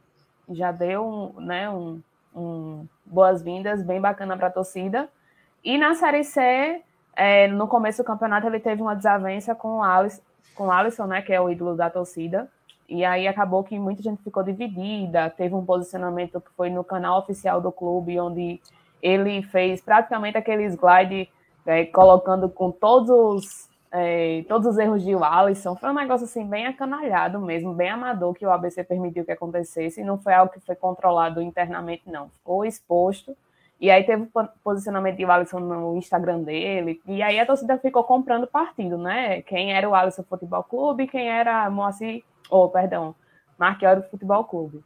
já 0.49 0.73
deu 0.73 1.06
um, 1.06 1.40
né, 1.40 1.71
um, 1.71 2.02
um 2.35 2.88
boas-vindas, 3.06 3.85
bem 3.85 4.00
bacana 4.00 4.37
para 4.37 4.49
a 4.49 4.50
torcida. 4.50 5.09
E 5.62 5.78
na 5.78 5.94
Série 5.94 6.25
C, 6.25 6.83
é, 7.14 7.47
no 7.47 7.68
começo 7.68 8.02
do 8.02 8.06
campeonato, 8.06 8.49
ele 8.49 8.59
teve 8.59 8.83
uma 8.83 8.97
desavença 8.97 9.54
com 9.54 9.78
o 9.78 9.83
Alisson, 9.85 10.23
com 10.56 10.66
o 10.66 10.73
Alisson, 10.73 11.06
né, 11.06 11.23
que 11.23 11.33
é 11.33 11.40
o 11.40 11.49
ídolo 11.49 11.76
da 11.76 11.88
torcida. 11.88 12.50
E 12.88 13.04
aí 13.04 13.28
acabou 13.28 13.62
que 13.62 13.78
muita 13.78 14.02
gente 14.02 14.25
ficou 14.25 14.42
dividida. 14.42 15.30
Teve 15.30 15.54
um 15.54 15.64
posicionamento 15.64 16.40
que 16.40 16.50
foi 16.56 16.68
no 16.68 16.83
canal 16.83 17.21
oficial 17.21 17.61
do 17.61 17.71
clube, 17.71 18.18
onde 18.18 18.61
ele 19.04 19.42
fez 19.42 19.82
praticamente 19.82 20.38
aquele 20.38 20.64
slide 20.64 21.28
é, 21.66 21.84
colocando 21.84 22.49
com 22.49 22.70
todos 22.70 23.11
os, 23.11 23.68
é, 23.92 24.42
todos 24.49 24.66
os 24.66 24.78
erros 24.78 25.04
de 25.04 25.12
Alisson. 25.12 25.76
Foi 25.76 25.90
um 25.90 25.94
negócio 25.94 26.25
assim 26.25 26.46
bem 26.46 26.66
acanalhado 26.66 27.38
mesmo, 27.38 27.75
bem 27.75 27.90
amador 27.90 28.32
que 28.32 28.46
o 28.46 28.50
ABC 28.50 28.82
permitiu 28.82 29.23
que 29.23 29.32
acontecesse. 29.32 30.00
E 30.00 30.04
não 30.04 30.16
foi 30.16 30.32
algo 30.32 30.50
que 30.50 30.61
foi 30.61 30.75
controlado 30.75 31.42
internamente, 31.42 32.04
não. 32.06 32.30
Ficou 32.30 32.64
exposto. 32.64 33.37
E 33.78 33.90
aí 33.90 34.04
teve 34.04 34.23
o 34.23 34.49
posicionamento 34.62 35.18
de 35.18 35.25
Alisson 35.26 35.61
no 35.61 35.99
Instagram 35.99 36.40
dele. 36.40 36.99
E 37.06 37.23
aí 37.23 37.38
a 37.38 37.44
torcida 37.44 37.76
ficou 37.76 38.04
comprando 38.04 38.46
partido, 38.46 38.96
né? 38.96 39.42
Quem 39.42 39.75
era 39.75 39.87
o 39.87 39.94
Alisson 39.94 40.23
Futebol 40.23 40.62
Clube, 40.62 41.08
quem 41.08 41.28
era 41.28 41.68
Moacir, 41.68 42.25
ou 42.49 42.64
oh, 42.64 42.68
perdão, 42.70 43.14
Marquiori 43.58 44.02
Futebol 44.08 44.44
Clube. 44.44 44.82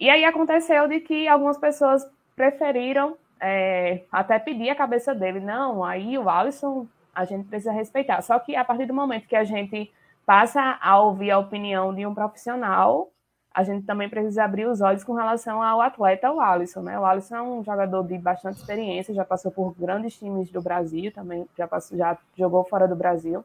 E 0.00 0.08
aí 0.08 0.24
aconteceu 0.24 0.88
de 0.88 1.00
que 1.00 1.28
algumas 1.28 1.58
pessoas 1.58 2.08
preferiram 2.34 3.14
é, 3.40 4.02
até 4.10 4.38
pedir 4.38 4.70
a 4.70 4.74
cabeça 4.74 5.14
dele. 5.14 5.40
Não, 5.40 5.84
aí 5.84 6.16
o 6.18 6.28
Alisson 6.28 6.86
a 7.14 7.24
gente 7.24 7.48
precisa 7.48 7.72
respeitar. 7.72 8.22
Só 8.22 8.38
que 8.38 8.54
a 8.54 8.64
partir 8.64 8.86
do 8.86 8.94
momento 8.94 9.26
que 9.26 9.36
a 9.36 9.44
gente 9.44 9.92
passa 10.24 10.78
a 10.80 11.00
ouvir 11.00 11.30
a 11.30 11.38
opinião 11.38 11.94
de 11.94 12.06
um 12.06 12.14
profissional, 12.14 13.10
a 13.52 13.64
gente 13.64 13.84
também 13.84 14.08
precisa 14.08 14.44
abrir 14.44 14.66
os 14.66 14.80
olhos 14.80 15.02
com 15.02 15.14
relação 15.14 15.62
ao 15.62 15.80
atleta, 15.80 16.30
o 16.30 16.40
Alisson, 16.40 16.82
né? 16.82 16.98
O 16.98 17.04
Alisson 17.04 17.36
é 17.36 17.42
um 17.42 17.64
jogador 17.64 18.06
de 18.06 18.16
bastante 18.18 18.58
experiência, 18.58 19.14
já 19.14 19.24
passou 19.24 19.50
por 19.50 19.74
grandes 19.76 20.16
times 20.16 20.50
do 20.50 20.62
Brasil, 20.62 21.10
também 21.10 21.44
já, 21.56 21.66
passou, 21.66 21.98
já 21.98 22.16
jogou 22.36 22.62
fora 22.64 22.86
do 22.86 22.94
Brasil. 22.94 23.44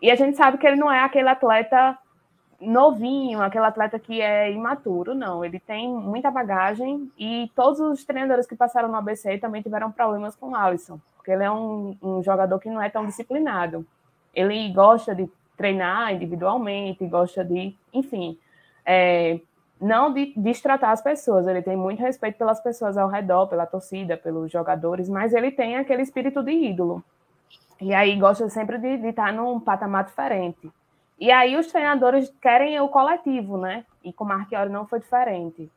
E 0.00 0.10
a 0.10 0.14
gente 0.14 0.36
sabe 0.36 0.58
que 0.58 0.66
ele 0.66 0.76
não 0.76 0.92
é 0.92 1.00
aquele 1.00 1.28
atleta 1.28 1.98
novinho, 2.60 3.40
aquele 3.40 3.64
atleta 3.64 3.98
que 3.98 4.20
é 4.20 4.50
imaturo, 4.50 5.14
não. 5.14 5.44
Ele 5.44 5.60
tem 5.60 5.88
muita 5.88 6.30
bagagem 6.30 7.10
e 7.18 7.50
todos 7.54 7.78
os 7.80 8.04
treinadores 8.04 8.46
que 8.46 8.56
passaram 8.56 8.88
no 8.88 8.96
ABC 8.96 9.38
também 9.38 9.62
tiveram 9.62 9.92
problemas 9.92 10.34
com 10.34 10.50
o 10.50 10.54
Alisson, 10.56 11.00
porque 11.16 11.30
ele 11.30 11.44
é 11.44 11.50
um, 11.50 11.96
um 12.02 12.22
jogador 12.22 12.58
que 12.58 12.68
não 12.68 12.82
é 12.82 12.90
tão 12.90 13.06
disciplinado. 13.06 13.86
Ele 14.34 14.72
gosta 14.72 15.14
de 15.14 15.28
treinar 15.56 16.14
individualmente, 16.14 17.06
gosta 17.06 17.44
de, 17.44 17.74
enfim, 17.92 18.38
é, 18.84 19.40
não 19.80 20.12
de 20.12 20.32
destratar 20.36 20.90
as 20.90 21.02
pessoas. 21.02 21.46
Ele 21.46 21.62
tem 21.62 21.76
muito 21.76 22.00
respeito 22.00 22.38
pelas 22.38 22.60
pessoas 22.60 22.96
ao 22.96 23.08
redor, 23.08 23.46
pela 23.46 23.66
torcida, 23.66 24.16
pelos 24.16 24.50
jogadores, 24.50 25.08
mas 25.08 25.32
ele 25.32 25.50
tem 25.50 25.76
aquele 25.76 26.02
espírito 26.02 26.42
de 26.42 26.52
ídolo. 26.52 27.02
E 27.80 27.94
aí 27.94 28.16
gosta 28.18 28.48
sempre 28.48 28.78
de, 28.78 28.96
de 28.98 29.08
estar 29.08 29.32
num 29.32 29.60
patamar 29.60 30.04
diferente. 30.04 30.70
E 31.18 31.30
aí 31.30 31.56
os 31.56 31.66
treinadores 31.66 32.32
querem 32.40 32.78
o 32.80 32.88
coletivo, 32.88 33.56
né? 33.58 33.84
E 34.04 34.12
com 34.12 34.24
o 34.24 34.26
Marchiori 34.28 34.70
não 34.70 34.86
foi 34.86 35.00
diferente. 35.00 35.70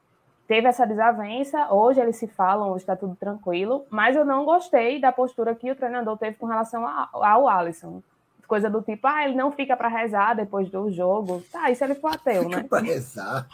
Teve 0.48 0.68
essa 0.68 0.86
desavença, 0.86 1.72
hoje 1.74 2.02
eles 2.02 2.18
se 2.18 2.28
falam, 2.28 2.72
hoje 2.72 2.84
está 2.84 2.96
tudo 2.96 3.16
tranquilo, 3.16 3.86
mas 3.90 4.16
eu 4.16 4.26
não 4.26 4.44
gostei 4.44 5.00
da 5.00 5.12
postura 5.12 5.56
que 5.56 5.72
o 5.72 5.76
treinador 5.76 6.18
teve 6.18 6.36
com 6.36 6.46
relação 6.46 6.86
ao 6.86 7.48
Alisson. 7.48 8.04
Coisa 8.46 8.70
do 8.70 8.82
tipo, 8.82 9.08
ah, 9.08 9.24
ele 9.24 9.34
não 9.34 9.54
fica 9.54 9.78
para 9.78 9.88
rezar 9.88 10.34
depois 10.34 10.70
do 10.70 10.92
jogo. 10.92 11.42
Tá, 11.50 11.72
isso 11.72 11.84
ele 11.86 11.96
for 11.96 12.12
ateu, 12.14 12.50
né? 12.50 12.64
Para 12.64 12.82
rezar. 12.82 13.48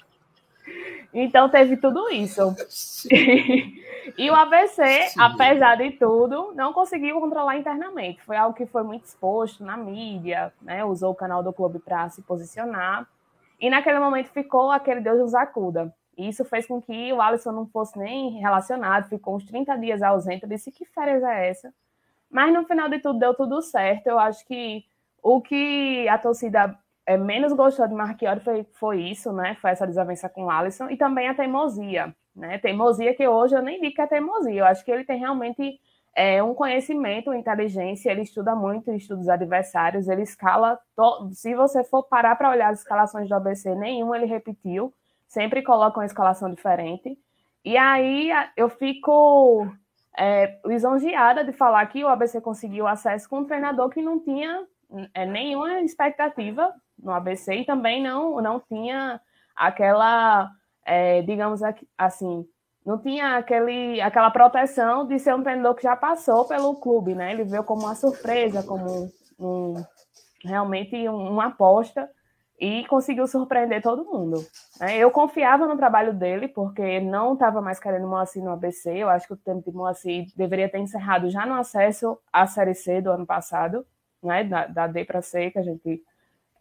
Então 1.14 1.50
teve 1.50 1.78
tudo 1.78 2.10
isso. 2.10 2.56
e 4.18 4.30
o 4.30 4.36
ABC, 4.36 5.10
Sim. 5.10 5.20
apesar 5.20 5.76
de 5.76 5.92
tudo, 5.92 6.54
não 6.54 6.74
conseguiu 6.74 7.20
controlar 7.20 7.58
internamente. 7.58 8.22
Foi 8.22 8.36
algo 8.36 8.56
que 8.56 8.66
foi 8.66 8.84
muito 8.84 9.06
exposto 9.06 9.64
na 9.64 9.78
mídia, 9.78 10.54
né? 10.62 10.84
Usou 10.84 11.12
o 11.12 11.16
canal 11.16 11.42
do 11.42 11.54
clube 11.54 11.80
para 11.80 12.10
se 12.10 12.22
posicionar. 12.22 13.08
E 13.60 13.70
naquele 13.70 14.00
momento 14.00 14.30
ficou 14.30 14.72
aquele 14.72 15.02
Deus 15.02 15.20
nos 15.20 15.34
acuda. 15.34 15.94
E 16.18 16.30
isso 16.30 16.44
fez 16.46 16.66
com 16.66 16.82
que 16.82 17.14
o 17.14 17.22
Alisson 17.22 17.52
não 17.52 17.68
fosse 17.68 17.98
nem 17.98 18.40
relacionado, 18.40 19.10
ficou 19.10 19.36
uns 19.36 19.46
30 19.46 19.76
dias 19.78 20.02
ausente. 20.02 20.44
Eu 20.44 20.50
disse: 20.50 20.72
que 20.72 20.86
férias 20.86 21.24
é 21.24 21.50
essa? 21.50 21.74
Mas 22.30 22.54
no 22.54 22.66
final 22.66 22.90
de 22.90 23.00
tudo 23.00 23.20
deu 23.20 23.34
tudo 23.34 23.62
certo. 23.62 24.08
Eu 24.08 24.20
acho 24.20 24.46
que 24.46 24.84
o 25.22 25.42
que 25.42 26.08
a 26.10 26.18
torcida 26.18 26.78
é, 27.08 27.18
menos 27.18 27.54
gostou 27.54 27.88
de 27.88 27.96
Marchiori 27.96 28.42
foi, 28.42 28.66
foi 28.74 29.02
isso, 29.02 29.32
né? 29.32 29.56
Foi 29.62 29.72
essa 29.72 29.88
desavença 29.88 30.28
com 30.28 30.44
o 30.44 30.50
Alisson 30.52 30.90
e 30.90 30.98
também 30.98 31.30
a 31.30 31.34
teimosia, 31.34 32.14
né? 32.36 32.58
Teimosia 32.58 33.16
que 33.16 33.26
hoje 33.26 33.56
eu 33.56 33.62
nem 33.62 33.80
digo 33.80 33.96
que 33.96 34.02
é 34.02 34.08
teimosia, 34.08 34.60
eu 34.60 34.66
acho 34.66 34.84
que 34.84 34.92
ele 34.92 35.06
tem 35.06 35.18
realmente 35.18 35.80
é, 36.14 36.44
um 36.44 36.54
conhecimento, 36.54 37.30
uma 37.30 37.38
inteligência, 37.38 38.12
ele 38.12 38.24
estuda 38.24 38.54
muito, 38.54 38.92
estuda 38.92 39.22
os 39.22 39.30
adversários, 39.30 40.10
ele 40.10 40.24
escala. 40.24 40.78
To... 40.98 41.30
Se 41.32 41.56
você 41.56 41.82
for 41.82 42.04
parar 42.04 42.36
para 42.36 42.50
olhar 42.50 42.72
as 42.72 42.80
escalações 42.80 43.30
do 43.30 43.36
ABC, 43.36 43.74
nenhum 43.76 44.14
ele 44.14 44.26
repetiu, 44.26 44.94
sempre 45.28 45.62
coloca 45.62 46.00
uma 46.00 46.06
escalação 46.06 46.54
diferente. 46.54 47.18
E 47.64 47.78
aí 47.78 48.32
eu 48.58 48.68
fico 48.68 49.66
é, 50.18 50.60
lisonjeada 50.66 51.42
de 51.46 51.54
falar 51.54 51.86
que 51.86 52.04
o 52.04 52.10
ABC 52.10 52.42
conseguiu 52.42 52.86
acesso 52.86 53.30
com 53.30 53.40
um 53.40 53.46
treinador 53.46 53.90
que 53.90 54.02
não 54.02 54.20
tinha 54.20 54.66
é, 55.14 55.26
nenhuma 55.26 55.80
expectativa 55.82 56.74
no 56.98 57.12
ABC 57.12 57.54
e 57.56 57.66
também 57.66 58.02
não, 58.02 58.42
não 58.42 58.60
tinha 58.60 59.20
aquela, 59.56 60.50
é, 60.86 61.22
digamos 61.22 61.62
assim, 61.98 62.46
não 62.86 62.98
tinha 62.98 63.38
aquele, 63.38 64.00
aquela 64.00 64.32
proteção 64.32 65.06
de 65.06 65.20
ser 65.20 65.36
um 65.36 65.44
treinador 65.44 65.76
que 65.76 65.84
já 65.84 65.96
passou 65.96 66.46
pelo 66.46 66.76
clube, 66.76 67.14
né? 67.14 67.34
Ele 67.34 67.44
veio 67.44 67.64
como 67.64 67.84
uma 67.84 67.96
surpresa, 67.96 68.64
como 68.64 69.12
um, 69.38 69.74
realmente 70.44 71.08
uma 71.10 71.48
aposta 71.48 72.10
e 72.60 72.86
conseguiu 72.88 73.28
surpreender 73.28 73.82
todo 73.82 74.06
mundo. 74.06 74.44
Né? 74.80 74.98
Eu 74.98 75.12
confiava 75.12 75.68
no 75.68 75.78
trabalho 75.78 76.14
dele, 76.14 76.48
porque 76.48 77.00
não 77.00 77.34
estava 77.34 77.62
mais 77.62 77.80
querendo 77.80 78.08
Moacir 78.08 78.44
no 78.44 78.52
ABC. 78.52 78.90
Eu 78.92 79.10
acho 79.10 79.28
que 79.28 79.34
o 79.34 79.38
tempo 79.38 79.70
de 79.70 79.78
Moacir 79.78 80.26
deveria 80.36 80.70
ter 80.70 80.80
encerrado 80.80 81.30
já 81.30 81.46
no 81.46 81.54
acesso 81.54 82.18
à 82.34 82.48
Série 82.48 82.74
C 82.74 83.00
do 83.00 83.12
ano 83.12 83.26
passado, 83.26 83.86
né? 84.24 84.44
da, 84.44 84.66
da 84.66 84.88
D 84.88 85.06
para 85.06 85.22
C, 85.22 85.52
que 85.52 85.60
a 85.60 85.64
gente 85.64 86.02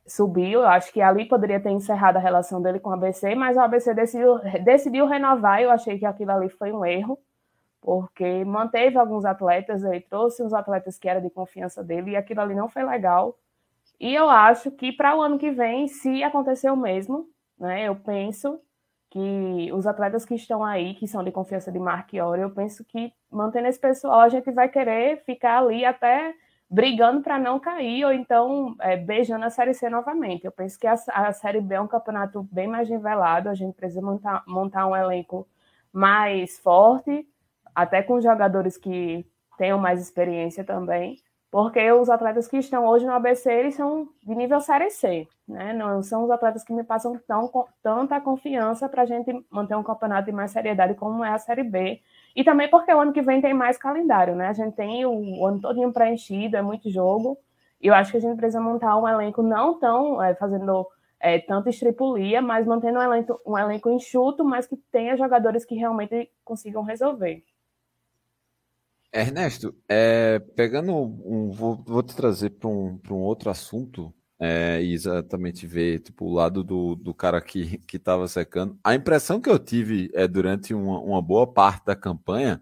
subiu. 0.07 0.61
Eu 0.61 0.69
acho 0.69 0.93
que 0.93 1.01
ali 1.01 1.27
poderia 1.27 1.61
ter 1.61 1.71
encerrado 1.71 2.17
a 2.17 2.21
relação 2.21 2.63
dele 2.63 2.81
com 2.81 2.91
o 2.91 2.93
ABC, 2.93 3.35
mas 3.35 3.57
o 3.57 3.61
ABC 3.61 3.95
decidiu, 3.95 4.39
decidiu 4.65 5.07
renovar. 5.07 5.61
Eu 5.61 5.71
achei 5.71 5.99
que 5.99 6.07
aquilo 6.07 6.33
ali 6.33 6.49
foi 6.49 6.73
um 6.73 6.85
erro, 6.85 7.19
porque 7.81 8.45
manteve 8.45 8.99
alguns 8.99 9.25
atletas, 9.25 9.83
ele 9.83 10.01
trouxe 10.01 10.43
uns 10.43 10.53
atletas 10.53 10.99
que 10.99 11.09
eram 11.09 11.21
de 11.21 11.31
confiança 11.31 11.83
dele, 11.83 12.13
e 12.13 12.17
aquilo 12.17 12.41
ali 12.41 12.55
não 12.55 12.69
foi 12.69 12.85
legal. 12.85 13.37
E 13.99 14.15
eu 14.15 14.29
acho 14.29 14.71
que 14.71 14.93
para 14.93 15.17
o 15.17 15.23
ano 15.23 15.39
que 15.39 15.51
vem, 15.51 15.89
se 15.89 16.23
acontecer 16.23 16.71
o 16.71 16.77
mesmo, 16.77 17.29
né, 17.59 17.89
eu 17.89 17.97
penso 17.97 18.61
que 19.09 19.71
os 19.73 19.87
atletas 19.87 20.25
que 20.27 20.35
estão 20.35 20.63
aí, 20.63 20.95
que 20.95 21.07
são 21.07 21.25
de 21.25 21.31
confiança 21.33 21.73
de 21.73 21.79
Marchiori, 21.79 22.43
eu 22.43 22.51
penso 22.51 22.85
que 22.85 23.13
mantendo 23.31 23.69
esse 23.69 23.79
pessoal, 23.79 24.21
a 24.21 24.29
gente 24.29 24.51
vai 24.51 24.69
querer 24.69 25.23
ficar 25.25 25.59
ali 25.59 25.85
até 25.85 26.35
brigando 26.69 27.23
para 27.23 27.39
não 27.39 27.61
cair 27.61 28.05
ou 28.05 28.13
então 28.13 28.75
é, 28.81 28.97
beijando 28.97 29.45
a 29.45 29.51
Série 29.51 29.75
C 29.75 29.89
novamente. 29.89 30.45
Eu 30.45 30.53
penso 30.53 30.79
que 30.79 30.87
a, 30.87 30.95
a, 31.13 31.33
Série 31.33 31.61
B 31.61 31.75
é 31.75 31.81
um 31.81 31.87
campeonato 31.87 32.43
bem 32.51 32.67
mais 32.67 32.89
nivelado, 32.91 33.49
a 33.49 33.55
gente 33.55 33.75
precisa 33.75 34.03
montar, 34.03 34.43
montar 34.47 34.87
um 34.87 34.97
elenco 34.97 35.49
mais 35.93 36.59
forte, 36.59 37.27
até 37.75 38.03
com 38.03 38.21
jogadores 38.21 38.77
que 38.77 39.27
tenham 39.57 39.79
mais 39.79 40.01
experiência 40.01 40.65
também, 40.65 41.17
porque 41.51 41.91
os 41.93 42.11
atletas 42.11 42.49
que 42.49 42.59
estão 42.59 42.87
hoje 42.87 43.07
no 43.07 43.13
ABC 43.13 43.51
eles 43.51 43.75
são 43.75 44.09
de 44.23 44.35
nível 44.35 44.61
Série 44.61 44.91
C, 44.91 45.29
né? 45.47 45.73
Não 45.73 46.03
são 46.03 46.25
os 46.25 46.31
atletas 46.31 46.65
que 46.65 46.73
me 46.73 46.83
passam 46.85 47.19
tão, 47.27 47.51
tanta 47.83 48.21
confiança 48.21 48.89
para 48.89 49.03
a 49.03 49.07
gente 49.07 49.33
manter 49.51 49.77
um 49.77 49.83
campeonato 49.83 50.27
de 50.27 50.33
mais 50.33 50.51
seriedade 50.51 50.95
como 50.95 51.25
é 51.25 51.31
a 51.31 51.39
Série 51.39 51.63
B. 51.63 52.01
E 52.35 52.45
também 52.45 52.69
porque 52.69 52.93
o 52.93 53.01
ano 53.01 53.13
que 53.13 53.23
vem 53.23 53.41
tem 53.41 53.55
mais 53.55 53.79
calendário, 53.79 54.35
né? 54.35 54.49
A 54.49 54.53
gente 54.53 54.75
tem 54.75 55.07
o, 55.07 55.41
o 55.41 55.47
ano 55.47 55.61
todo 55.61 55.93
preenchido, 55.93 56.57
é 56.57 56.63
muito 56.63 56.91
jogo. 56.91 57.39
E 57.81 57.87
eu 57.87 57.95
acho 57.95 58.11
que 58.11 58.17
a 58.19 58.21
gente 58.21 58.37
precisa 58.37 58.61
montar 58.61 58.97
um 58.99 59.09
elenco 59.09 59.43
não 59.43 59.79
tão 59.79 60.23
é, 60.23 60.35
fazendo 60.35 60.87
é, 61.21 61.39
tanta 61.39 61.71
estripulia, 61.71 62.43
mas 62.43 62.67
mantendo 62.67 62.99
um 62.99 63.03
elenco, 63.03 63.41
um 63.47 63.57
elenco 63.57 63.91
enxuto, 63.91 64.45
mas 64.45 64.67
que 64.67 64.77
tenha 64.91 65.17
jogadores 65.17 65.65
que 65.65 65.75
realmente 65.75 66.31
consigam 66.45 66.83
resolver. 66.83 67.43
Ernesto, 69.17 69.75
é, 69.89 70.39
pegando 70.55 70.93
um, 70.95 71.51
vou, 71.51 71.83
vou, 71.87 72.03
te 72.03 72.15
trazer 72.15 72.51
para 72.51 72.69
um, 72.69 73.01
um 73.11 73.15
outro 73.15 73.49
assunto 73.49 74.13
é, 74.39 74.83
e 74.83 74.93
exatamente 74.93 75.67
ver 75.67 76.01
tipo, 76.01 76.27
o 76.27 76.33
lado 76.33 76.63
do, 76.63 76.95
do 76.95 77.15
cara 77.15 77.41
que 77.41 77.81
estava 77.93 78.29
secando. 78.29 78.79
A 78.85 78.95
impressão 78.95 79.41
que 79.41 79.49
eu 79.49 79.59
tive 79.59 80.11
é, 80.15 80.29
durante 80.29 80.75
uma, 80.75 81.01
uma 81.01 81.23
boa 81.23 81.47
parte 81.47 81.87
da 81.87 81.97
campanha 81.97 82.61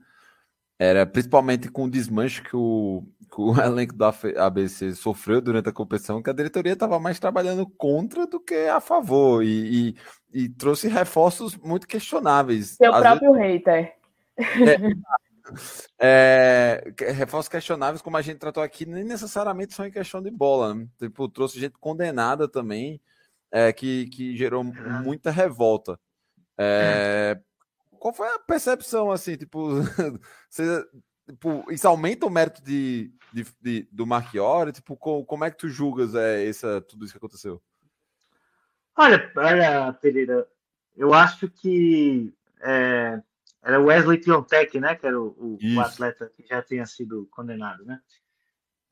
era 0.79 1.05
principalmente 1.05 1.69
com 1.69 1.85
o 1.85 1.91
desmanche 1.91 2.43
que 2.43 2.57
o, 2.57 3.05
que 3.35 3.41
o 3.41 3.55
elenco 3.61 3.95
da 3.95 4.15
ABC 4.39 4.95
sofreu 4.95 5.41
durante 5.41 5.69
a 5.69 5.73
competição, 5.73 6.23
que 6.23 6.31
a 6.31 6.35
diretoria 6.35 6.75
estava 6.75 7.01
mais 7.01 7.19
trabalhando 7.19 7.67
contra 7.67 8.27
do 8.27 8.39
que 8.39 8.69
a 8.69 8.81
favor 8.81 9.43
e, 9.43 9.97
e, 10.33 10.45
e 10.45 10.49
trouxe 10.49 10.87
reforços 10.87 11.57
muito 11.57 11.87
questionáveis. 11.89 12.77
Seu 12.77 12.93
próprio 12.93 13.33
vezes... 13.33 13.53
hater. 13.55 13.95
É, 14.37 15.25
é, 15.99 16.83
reforços 17.13 17.49
questionáveis, 17.49 18.03
como 18.03 18.17
a 18.17 18.23
gente 18.23 18.39
tratou 18.39 18.63
aqui, 18.63 18.87
nem 18.87 19.05
necessariamente 19.05 19.75
são 19.75 19.87
em 19.87 19.91
questão 19.91 20.23
de 20.23 20.31
bola. 20.31 20.75
Né? 20.75 20.87
Tipo, 20.99 21.29
trouxe 21.29 21.61
gente 21.61 21.75
condenada 21.79 22.49
também, 22.49 23.01
é, 23.51 23.73
que, 23.73 24.07
que 24.09 24.37
gerou 24.37 24.65
muita 24.65 25.31
revolta. 25.31 25.99
É, 26.59 27.39
qual 27.99 28.13
foi 28.13 28.29
a 28.29 28.39
percepção, 28.39 29.11
assim, 29.11 29.37
tipo, 29.37 29.69
você, 30.49 30.85
tipo 31.29 31.71
isso 31.71 31.87
aumenta 31.87 32.27
o 32.27 32.31
mérito 32.31 32.63
de, 32.63 33.13
de, 33.33 33.47
de 33.61 33.89
do 33.91 34.07
Marchiori? 34.07 34.73
Tipo, 34.73 34.97
como, 34.97 35.25
como, 35.25 35.45
é 35.45 35.51
que 35.51 35.59
tu 35.59 35.69
julgas 35.69 36.15
é, 36.15 36.47
essa, 36.47 36.81
tudo 36.83 37.05
isso 37.05 37.15
que 37.15 37.19
aconteceu? 37.19 37.63
Olha, 38.97 39.33
olha, 39.37 39.93
Pereira, 39.95 40.47
eu 40.97 41.13
acho 41.13 41.49
que 41.49 42.33
é, 42.61 43.21
era 43.65 43.81
Wesley 43.81 44.19
Piontek, 44.19 44.79
né? 44.79 44.95
Que 44.95 45.07
era 45.07 45.21
o, 45.21 45.59
o, 45.61 45.81
atleta 45.81 46.31
que 46.37 46.47
já 46.47 46.63
tinha 46.63 46.85
sido 46.85 47.27
condenado, 47.31 47.85
né? 47.85 48.01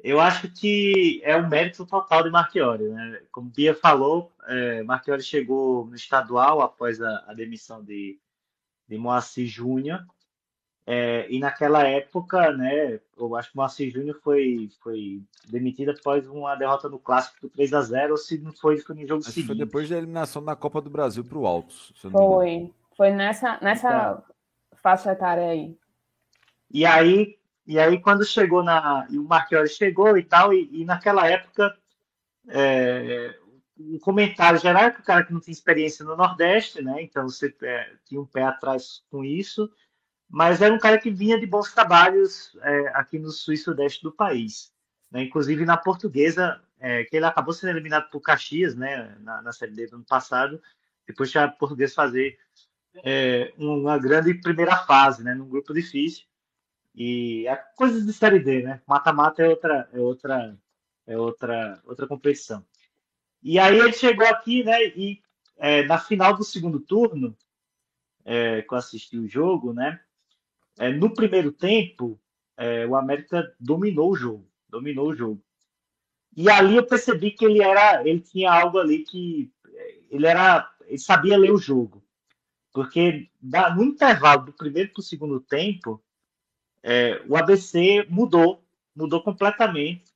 Eu 0.02 0.18
acho 0.18 0.50
que 0.50 1.20
é 1.22 1.36
o 1.36 1.48
mérito 1.48 1.86
total 1.86 2.24
de 2.24 2.30
Marchiori, 2.30 2.88
né? 2.88 3.20
Como 3.30 3.50
Bia 3.50 3.74
falou, 3.74 4.32
é, 4.48 4.82
Marchiori 4.82 5.22
chegou 5.22 5.86
no 5.86 5.94
estadual 5.94 6.60
após 6.60 7.00
a, 7.00 7.24
a 7.28 7.34
demissão 7.34 7.84
de, 7.84 8.18
de 8.88 8.98
Moacir 8.98 9.46
Júnior. 9.46 10.04
É, 10.84 11.30
e 11.30 11.38
naquela 11.38 11.86
época, 11.86 12.50
né, 12.50 12.98
eu 13.16 13.36
acho 13.36 13.52
que 13.52 13.56
o 13.56 13.60
Moacir 13.60 13.92
Júnior 13.92 14.18
foi, 14.20 14.68
foi 14.82 15.22
demitido 15.48 15.92
após 15.92 16.26
uma 16.26 16.56
derrota 16.56 16.88
no 16.88 16.98
clássico 16.98 17.42
do 17.42 17.50
3 17.50 17.72
a 17.72 17.82
0 17.82 18.10
ou 18.12 18.16
se 18.16 18.38
não 18.38 18.52
foi, 18.52 18.78
foi 18.78 18.96
no 18.96 19.06
jogo 19.06 19.20
acho 19.20 19.30
seguinte. 19.30 19.46
Foi 19.46 19.56
depois 19.56 19.88
da 19.88 19.96
eliminação 19.96 20.44
da 20.44 20.56
Copa 20.56 20.80
do 20.80 20.90
Brasil 20.90 21.22
para 21.22 21.38
o 21.38 21.46
Altos. 21.46 21.92
Foi. 22.10 22.72
Foi 22.96 23.10
nessa, 23.10 23.58
nessa 23.62 23.88
então, 23.88 24.31
faixa 24.82 25.12
etária 25.12 25.44
aí. 25.44 25.78
E 26.70 26.84
aí, 26.84 27.38
e 27.66 27.78
aí 27.78 28.00
quando 28.00 28.24
chegou 28.24 28.62
na. 28.62 29.06
O 29.10 29.24
Marchiori 29.24 29.68
chegou 29.68 30.16
e 30.18 30.22
tal, 30.22 30.52
e, 30.52 30.68
e 30.72 30.84
naquela 30.84 31.26
época. 31.28 31.76
É, 32.48 33.38
um 33.78 33.98
comentário 33.98 34.58
geral 34.58 34.84
é 34.84 34.90
que 34.90 35.00
o 35.00 35.04
cara 35.04 35.24
que 35.24 35.32
não 35.32 35.40
tem 35.40 35.52
experiência 35.52 36.04
no 36.04 36.16
Nordeste, 36.16 36.82
né? 36.82 37.02
Então 37.02 37.28
você 37.28 37.54
é, 37.62 37.92
tinha 38.04 38.20
um 38.20 38.26
pé 38.26 38.42
atrás 38.42 39.02
com 39.10 39.24
isso, 39.24 39.70
mas 40.28 40.60
era 40.62 40.72
um 40.72 40.78
cara 40.78 40.98
que 40.98 41.10
vinha 41.10 41.38
de 41.38 41.46
bons 41.46 41.72
trabalhos 41.72 42.56
é, 42.62 42.88
aqui 42.94 43.18
no 43.18 43.30
sul 43.30 43.54
e 43.54 43.56
sudeste 43.56 44.02
do 44.02 44.12
país. 44.12 44.72
Né? 45.10 45.24
Inclusive 45.24 45.64
na 45.64 45.76
portuguesa, 45.76 46.60
é, 46.78 47.04
que 47.04 47.16
ele 47.16 47.26
acabou 47.26 47.52
sendo 47.52 47.70
eliminado 47.70 48.08
por 48.10 48.20
Caxias, 48.20 48.74
né? 48.74 49.16
Na, 49.20 49.42
na 49.42 49.52
Série 49.52 49.72
D 49.72 49.86
do 49.86 49.96
ano 49.96 50.04
passado, 50.04 50.60
depois 51.06 51.30
de 51.30 51.38
a 51.38 51.48
portuguesa 51.48 51.94
fazer 51.94 52.38
é, 52.96 53.52
uma 53.56 53.98
grande 53.98 54.34
primeira 54.34 54.76
fase, 54.76 55.22
né? 55.22 55.34
Num 55.34 55.48
grupo 55.48 55.72
difícil. 55.72 56.24
E 56.94 57.46
é 57.46 57.56
coisas 57.76 58.04
de 58.04 58.12
série 58.12 58.38
D, 58.38 58.62
né? 58.62 58.82
Mata-mata 58.86 59.42
é 59.42 59.48
outra, 59.48 59.88
é 59.92 59.98
outra, 59.98 60.58
é 61.06 61.18
outra, 61.18 61.82
outra 61.84 62.06
competição. 62.06 62.64
E 63.42 63.58
aí 63.58 63.78
ele 63.78 63.92
chegou 63.92 64.26
aqui, 64.26 64.62
né? 64.62 64.84
E 64.88 65.22
é, 65.56 65.84
na 65.84 65.98
final 65.98 66.36
do 66.36 66.44
segundo 66.44 66.78
turno, 66.80 67.36
é, 68.24 68.62
que 68.62 68.72
eu 68.72 68.78
assisti 68.78 69.18
o 69.18 69.28
jogo, 69.28 69.72
né? 69.72 70.00
É, 70.78 70.90
no 70.90 71.12
primeiro 71.12 71.52
tempo, 71.52 72.20
é, 72.56 72.86
o 72.86 72.94
América 72.94 73.54
dominou 73.58 74.10
o 74.10 74.16
jogo, 74.16 74.46
dominou 74.68 75.08
o 75.08 75.14
jogo. 75.14 75.42
E 76.36 76.48
ali 76.50 76.76
eu 76.76 76.86
percebi 76.86 77.30
que 77.30 77.44
ele 77.44 77.62
era, 77.62 78.06
ele 78.06 78.20
tinha 78.20 78.50
algo 78.50 78.78
ali 78.78 79.04
que 79.04 79.52
ele 80.10 80.26
era, 80.26 80.70
ele 80.86 80.98
sabia 80.98 81.36
ler 81.36 81.52
o 81.52 81.58
jogo. 81.58 82.01
Porque 82.72 83.30
no 83.76 83.84
intervalo 83.84 84.46
do 84.46 84.52
primeiro 84.52 84.92
para 84.92 85.00
o 85.00 85.04
segundo 85.04 85.40
tempo, 85.40 86.02
é, 86.82 87.22
o 87.28 87.36
ABC 87.36 88.06
mudou, 88.08 88.64
mudou 88.94 89.22
completamente. 89.22 90.12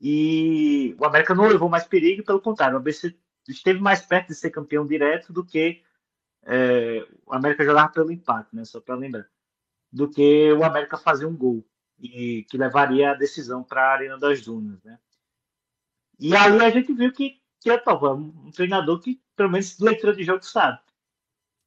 E 0.00 0.94
o 0.98 1.04
América 1.04 1.34
não 1.34 1.48
levou 1.48 1.68
mais 1.68 1.86
perigo, 1.86 2.24
pelo 2.24 2.40
contrário, 2.40 2.74
o 2.74 2.78
ABC 2.78 3.14
esteve 3.48 3.80
mais 3.80 4.00
perto 4.00 4.28
de 4.28 4.34
ser 4.34 4.50
campeão 4.50 4.86
direto 4.86 5.32
do 5.32 5.44
que 5.44 5.82
é, 6.42 7.06
o 7.26 7.34
América 7.34 7.64
jogava 7.64 7.92
pelo 7.92 8.10
empate, 8.10 8.54
né? 8.54 8.64
Só 8.64 8.80
para 8.80 8.94
lembrar. 8.94 9.26
Do 9.92 10.08
que 10.08 10.52
o 10.52 10.64
América 10.64 10.96
fazer 10.96 11.26
um 11.26 11.36
gol 11.36 11.64
e 11.98 12.44
que 12.44 12.56
levaria 12.56 13.10
a 13.10 13.14
decisão 13.14 13.62
para 13.62 13.82
a 13.82 13.92
Arena 13.92 14.18
das 14.18 14.40
Dunas, 14.40 14.82
né? 14.82 14.98
E 16.18 16.34
aí 16.36 16.58
a 16.60 16.70
gente 16.70 16.92
viu 16.92 17.12
que, 17.12 17.40
que 17.60 17.70
é 17.70 17.82
um 18.12 18.50
treinador 18.50 19.00
que, 19.00 19.20
pelo 19.34 19.50
menos, 19.50 19.78
leitura 19.78 20.14
de 20.14 20.22
jogo 20.22 20.42
sabe. 20.44 20.78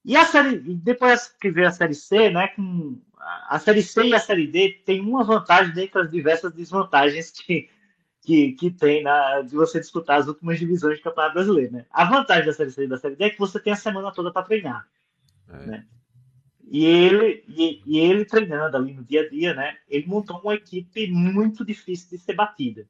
E 0.06 0.18
a 0.18 0.26
série, 0.26 0.58
depois 0.58 1.28
que 1.40 1.50
veio 1.50 1.68
a 1.68 1.72
série 1.72 1.96
C, 1.96 2.30
né, 2.30 2.50
com 2.50 3.00
a 3.48 3.58
série 3.58 3.82
C 3.82 4.04
e 4.04 4.14
a 4.14 4.20
série 4.20 4.48
D 4.48 4.82
tem 4.86 5.00
uma 5.00 5.24
vantagem 5.24 5.74
dentre 5.74 6.02
as 6.02 6.12
diversas 6.12 6.54
desvantagens 6.54 7.32
que, 7.32 7.70
que, 8.22 8.52
que 8.54 8.70
tem 8.70 9.02
na, 9.02 9.42
de 9.42 9.56
você 9.56 9.80
disputar 9.80 10.20
as 10.20 10.28
últimas 10.28 10.60
divisões 10.60 10.98
do 10.98 11.04
Campeonato 11.04 11.36
Brasileiro. 11.36 11.74
Né? 11.74 11.86
A 11.92 12.04
vantagem 12.06 12.46
da 12.46 12.54
série 12.54 12.72
C 12.72 12.84
e 12.84 12.88
da 12.88 12.98
série 12.98 13.16
D 13.16 13.24
é 13.24 13.30
que 13.30 13.40
você 13.40 13.60
tem 13.60 13.72
a 13.72 13.78
semana 13.78 14.12
toda 14.12 14.32
para 14.32 14.44
treinar. 14.44 14.86
É. 15.50 15.66
Né? 15.66 15.86
E 16.66 16.86
ele, 16.86 17.44
e, 17.48 17.82
e, 17.86 18.00
ele 18.00 18.26
treinando 18.26 18.76
ali 18.76 18.94
no 18.94 19.04
dia 19.04 19.22
a 19.22 19.30
dia, 19.30 19.54
né? 19.54 19.78
Ele 19.88 20.08
montou 20.08 20.40
uma 20.40 20.56
equipe 20.56 21.08
muito 21.08 21.64
difícil 21.64 22.10
de 22.10 22.18
ser 22.18 22.34
batida. 22.34 22.88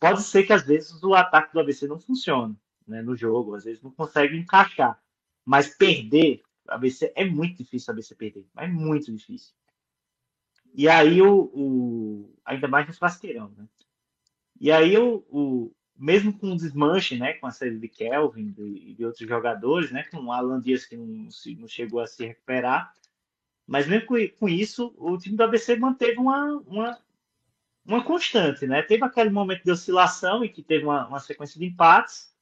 Pode 0.00 0.22
ser 0.22 0.42
que 0.42 0.52
às 0.52 0.64
vezes 0.64 1.00
o 1.04 1.14
ataque 1.14 1.52
do 1.52 1.60
ABC 1.60 1.86
não 1.86 2.00
funcione 2.00 2.56
né, 2.88 3.00
no 3.00 3.14
jogo, 3.14 3.54
às 3.54 3.62
vezes 3.62 3.80
não 3.80 3.92
consegue 3.92 4.36
encaixar. 4.36 5.00
Mas 5.44 5.74
perder, 5.74 6.42
ABC 6.68 7.12
é 7.14 7.24
muito 7.24 7.58
difícil 7.62 7.90
a 7.90 7.94
ABC 7.94 8.14
perder. 8.14 8.46
É 8.56 8.66
muito 8.66 9.12
difícil. 9.12 9.54
E 10.74 10.88
aí 10.88 11.20
o, 11.20 11.50
o 11.54 12.34
ainda 12.44 12.66
mais 12.68 12.86
no 12.86 12.94
frasqueirão, 12.94 13.50
né? 13.56 13.66
E 14.58 14.70
aí 14.70 14.96
o, 14.96 15.24
o 15.28 15.72
mesmo 15.96 16.36
com 16.36 16.52
o 16.52 16.56
desmanche, 16.56 17.16
né, 17.16 17.34
com 17.34 17.46
a 17.46 17.50
série 17.50 17.78
de 17.78 17.88
Kelvin 17.88 18.54
e 18.58 18.94
de, 18.94 19.04
outros 19.04 19.28
jogadores, 19.28 19.90
né, 19.90 20.04
com 20.04 20.18
o 20.18 20.32
Alan 20.32 20.60
Dias 20.60 20.84
que 20.84 20.96
não, 20.96 21.28
não 21.58 21.68
chegou 21.68 22.00
a 22.00 22.06
se 22.06 22.26
recuperar, 22.26 22.92
mas 23.66 23.86
mesmo 23.86 24.06
com, 24.06 24.16
com, 24.38 24.48
isso, 24.48 24.94
o 24.96 25.16
time 25.18 25.36
do 25.36 25.44
ABC 25.44 25.76
manteve 25.76 26.18
uma, 26.18 26.58
uma, 26.66 26.98
uma 27.84 28.04
constante, 28.04 28.66
né? 28.66 28.82
Teve 28.82 29.04
aquele 29.04 29.30
momento 29.30 29.62
de 29.62 29.70
oscilação 29.70 30.44
e 30.44 30.48
que 30.48 30.62
teve 30.62 30.84
uma, 30.84 31.06
uma 31.06 31.20
sequência 31.20 31.58
de 31.58 31.66
empates, 31.66 32.34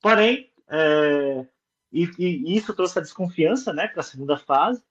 porém 0.00 0.50
é, 0.68 1.46
e, 1.92 2.10
e, 2.18 2.56
isso 2.56 2.74
trouxe 2.74 2.98
a 2.98 3.02
desconfiança 3.02 3.72
né, 3.72 3.88
para 3.88 4.00
a 4.00 4.04
segunda 4.04 4.36
fase. 4.38 4.82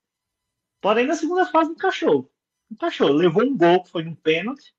Porém, 0.81 1.07
na 1.07 1.15
segunda 1.15 1.45
fase 1.45 1.71
encaixou. 1.71 2.31
Encaixou. 2.71 3.11
Levou 3.11 3.43
um 3.43 3.57
gol, 3.57 3.83
que 3.83 3.91
foi 3.91 4.05
um 4.05 4.15
pênalti, 4.15 4.73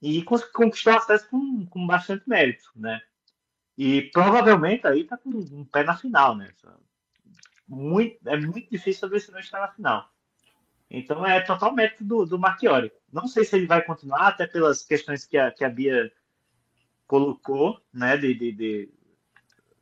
e 0.00 0.22
conquistou 0.22 0.94
acesso 0.94 1.28
com, 1.28 1.66
com 1.66 1.86
bastante 1.86 2.28
mérito. 2.28 2.70
Né? 2.74 3.00
E 3.76 4.02
provavelmente 4.12 4.86
aí 4.86 5.02
está 5.02 5.16
com 5.16 5.30
um 5.30 5.64
pé 5.64 5.84
na 5.84 5.96
final. 5.96 6.36
Né? 6.36 6.52
Muito, 7.66 8.16
é 8.28 8.38
muito 8.38 8.70
difícil 8.70 9.00
saber 9.00 9.20
se 9.20 9.30
não 9.30 9.40
está 9.40 9.60
na 9.60 9.68
final. 9.68 10.10
Então 10.90 11.24
é 11.24 11.40
total 11.40 11.72
mérito 11.72 12.02
do, 12.02 12.26
do 12.26 12.38
Marchiori. 12.38 12.92
Não 13.12 13.28
sei 13.28 13.44
se 13.44 13.56
ele 13.56 13.66
vai 13.66 13.82
continuar, 13.82 14.28
até 14.28 14.46
pelas 14.46 14.82
questões 14.82 15.24
que 15.24 15.38
a, 15.38 15.50
que 15.50 15.64
a 15.64 15.68
Bia 15.68 16.12
colocou, 17.06 17.80
né, 17.92 18.16
de, 18.16 18.34
de, 18.34 18.52
de 18.52 18.88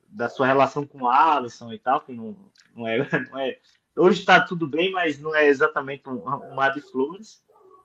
da 0.08 0.28
sua 0.28 0.46
relação 0.46 0.86
com 0.86 1.02
o 1.02 1.08
Alisson 1.08 1.72
e 1.72 1.78
tal, 1.78 2.00
que 2.00 2.12
não, 2.12 2.36
não, 2.74 2.86
é, 2.86 2.98
não 3.30 3.38
é. 3.38 3.58
Hoje 3.96 4.20
está 4.20 4.40
tudo 4.40 4.66
bem, 4.66 4.92
mas 4.92 5.18
não 5.18 5.34
é 5.34 5.46
exatamente 5.46 6.08
um, 6.08 6.22
um 6.26 6.54
mar 6.54 6.72
de 6.72 6.80
flores. 6.80 7.42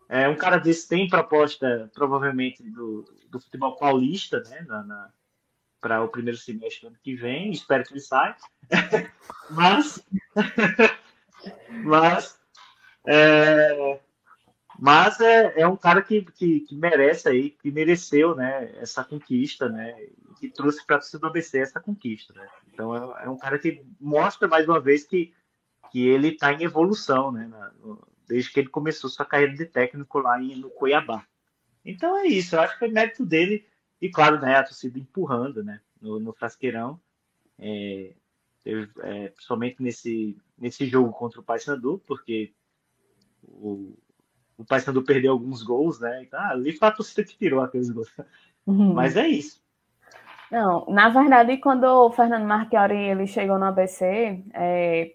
É, 0.09 0.27
um 0.27 0.36
cara 0.36 0.57
desse 0.57 0.88
tem 0.88 1.07
proposta, 1.07 1.89
provavelmente, 1.93 2.62
do, 2.62 3.03
do 3.29 3.39
futebol 3.39 3.75
paulista, 3.77 4.41
né, 4.41 4.63
na, 4.67 4.83
na 4.83 5.09
para 5.81 6.01
o 6.01 6.07
primeiro 6.07 6.38
semestre 6.38 6.81
do 6.81 6.88
ano 6.88 6.97
que 7.03 7.13
vem. 7.13 7.51
Espero 7.51 7.83
que 7.83 7.93
ele 7.93 7.99
saia. 7.99 8.38
mas, 9.51 10.01
mas, 11.83 12.39
é, 13.05 13.99
mas 14.79 15.19
é, 15.19 15.62
é 15.62 15.67
um 15.67 15.75
cara 15.75 16.01
que, 16.01 16.21
que, 16.21 16.62
que, 16.62 16.75
merece 16.75 17.27
aí, 17.27 17.49
que 17.49 17.69
mereceu, 17.69 18.33
né, 18.33 18.73
essa 18.77 19.03
conquista, 19.03 19.67
né, 19.67 19.93
que 20.43 20.49
trouxe 20.49 20.86
para 20.86 20.97
a 20.97 20.99
torcida 20.99 21.19
do 21.19 21.27
ABC 21.27 21.60
essa 21.60 21.79
conquista, 21.79 22.34
né. 22.34 22.45
Então 22.67 22.93
é, 22.93 23.23
é, 23.23 23.29
um 23.29 23.38
cara 23.38 23.58
que 23.58 23.82
mostra 23.99 24.45
mais 24.45 24.67
uma 24.67 24.79
vez 24.79 25.06
que, 25.06 25.34
que 25.89 26.06
ele 26.06 26.29
está 26.29 26.51
em 26.51 26.63
evolução, 26.63 27.32
né, 27.32 27.47
na, 27.47 27.71
desde 28.27 28.51
que 28.51 28.60
ele 28.60 28.69
começou 28.69 29.10
sua 29.10 29.25
carreira 29.25 29.53
de 29.53 29.65
técnico 29.65 30.19
lá 30.19 30.41
em, 30.41 30.58
no 30.58 30.69
Cuiabá. 30.69 31.25
Então 31.86 32.17
é 32.17 32.27
isso, 32.27 32.56
eu 32.56 32.62
acho 32.62 32.73
que 32.73 32.79
foi 32.79 32.89
mérito 32.89 33.25
dele 33.25 33.65
e 34.01 34.10
claro, 34.10 34.38
né, 34.41 34.58
a 34.58 34.63
torcida 34.63 34.99
empurrando, 34.99 35.63
né, 35.63 35.79
no, 36.01 36.19
no 36.19 36.34
Frasqueirão, 36.34 36.99
é, 37.58 38.13
teve, 38.65 38.91
é, 38.99 39.29
principalmente 39.29 39.82
nesse, 39.82 40.38
nesse 40.58 40.86
jogo 40.88 41.13
contra 41.13 41.39
o 41.39 41.43
Paysandu, 41.43 42.03
porque 42.06 42.53
o, 43.41 43.97
o 44.58 44.65
Paysandu 44.65 45.03
perdeu 45.03 45.32
alguns 45.32 45.63
gols, 45.63 46.01
né, 46.01 46.23
então, 46.23 46.38
ah, 46.38 46.49
ali 46.49 46.73
foi 46.73 46.89
a 46.89 46.91
torcida 46.91 47.23
que 47.23 47.38
tirou 47.38 47.62
aqueles 47.62 47.89
gols. 47.89 48.12
Uhum. 48.65 48.93
Mas 48.93 49.15
é 49.15 49.27
isso. 49.27 49.62
Não, 50.53 50.85
na 50.87 51.09
verdade, 51.09 51.57
quando 51.57 51.83
o 51.85 52.11
Fernando 52.11 52.45
Marchiori 52.45 52.95
ele 52.95 53.25
chegou 53.25 53.57
no 53.57 53.65
ABC, 53.65 54.43
é, 54.53 55.11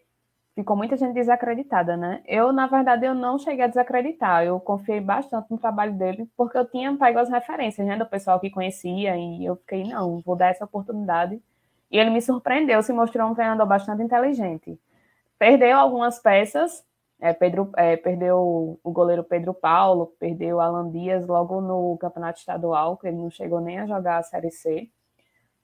ficou 0.53 0.77
muita 0.77 0.97
gente 0.97 1.15
desacreditada, 1.15 1.97
né? 1.97 2.21
Eu, 2.27 2.53
na 2.53 2.67
verdade, 2.67 3.07
eu 3.07 3.15
não 3.15 3.39
cheguei 3.39 3.65
a 3.65 3.69
desacreditar. 3.69 4.43
Eu 4.45 4.59
confiei 4.59 5.01
bastante 5.01 5.49
no 5.49 5.57
trabalho 5.57 5.93
dele, 5.93 6.29
porque 6.37 6.59
eu 6.59 6.65
tinha 6.69 6.93
pego 6.97 7.21
as 7.21 7.29
referências, 7.31 7.87
né, 7.87 7.97
do 7.97 8.05
pessoal 8.05 8.41
que 8.41 8.51
conhecia, 8.51 9.17
e 9.17 9.45
eu 9.45 9.55
fiquei, 9.55 9.85
não, 9.85 10.21
vou 10.23 10.35
dar 10.35 10.49
essa 10.49 10.65
oportunidade. 10.65 11.41
E 11.89 11.99
ele 11.99 12.11
me 12.11 12.21
surpreendeu, 12.21 12.83
se 12.83 12.93
mostrou 12.93 13.31
um 13.31 13.35
treinador 13.35 13.67
bastante 13.67 14.03
inteligente. 14.03 14.77
Perdeu 15.39 15.79
algumas 15.79 16.19
peças, 16.19 16.85
é, 17.21 17.33
Pedro, 17.33 17.71
é, 17.77 17.97
perdeu 17.97 18.81
o 18.83 18.91
goleiro 18.93 19.23
Pedro 19.23 19.55
Paulo, 19.55 20.15
perdeu 20.19 20.61
Alan 20.61 20.91
Dias 20.91 21.27
logo 21.29 21.61
no 21.61 21.97
campeonato 21.99 22.41
estadual, 22.41 22.97
que 22.97 23.07
ele 23.07 23.19
não 23.19 23.31
chegou 23.31 23.61
nem 23.61 23.79
a 23.79 23.87
jogar 23.87 24.19
a 24.19 24.23
Série 24.25 24.51
C. 24.51 24.91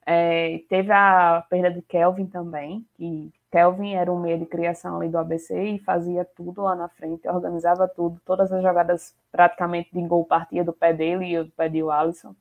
É, 0.05 0.59
teve 0.69 0.91
a 0.91 1.43
perda 1.49 1.71
de 1.71 1.81
Kelvin 1.81 2.27
também, 2.27 2.85
que 2.95 3.33
Kelvin 3.51 3.93
era 3.93 4.11
um 4.11 4.19
meio 4.19 4.37
de 4.37 4.45
criação 4.45 4.97
ali 4.97 5.09
do 5.09 5.17
ABC 5.17 5.59
e 5.59 5.79
fazia 5.79 6.23
tudo 6.23 6.61
lá 6.61 6.75
na 6.75 6.89
frente, 6.89 7.27
organizava 7.27 7.87
tudo, 7.87 8.21
todas 8.23 8.51
as 8.51 8.61
jogadas 8.61 9.15
praticamente 9.31 9.89
de 9.91 10.01
gol 10.07 10.25
partia 10.25 10.63
do 10.63 10.73
pé 10.73 10.93
dele 10.93 11.33
e 11.33 11.43
do 11.43 11.51
pé 11.51 11.69
de 11.69 11.81
Alisson. 11.81 12.35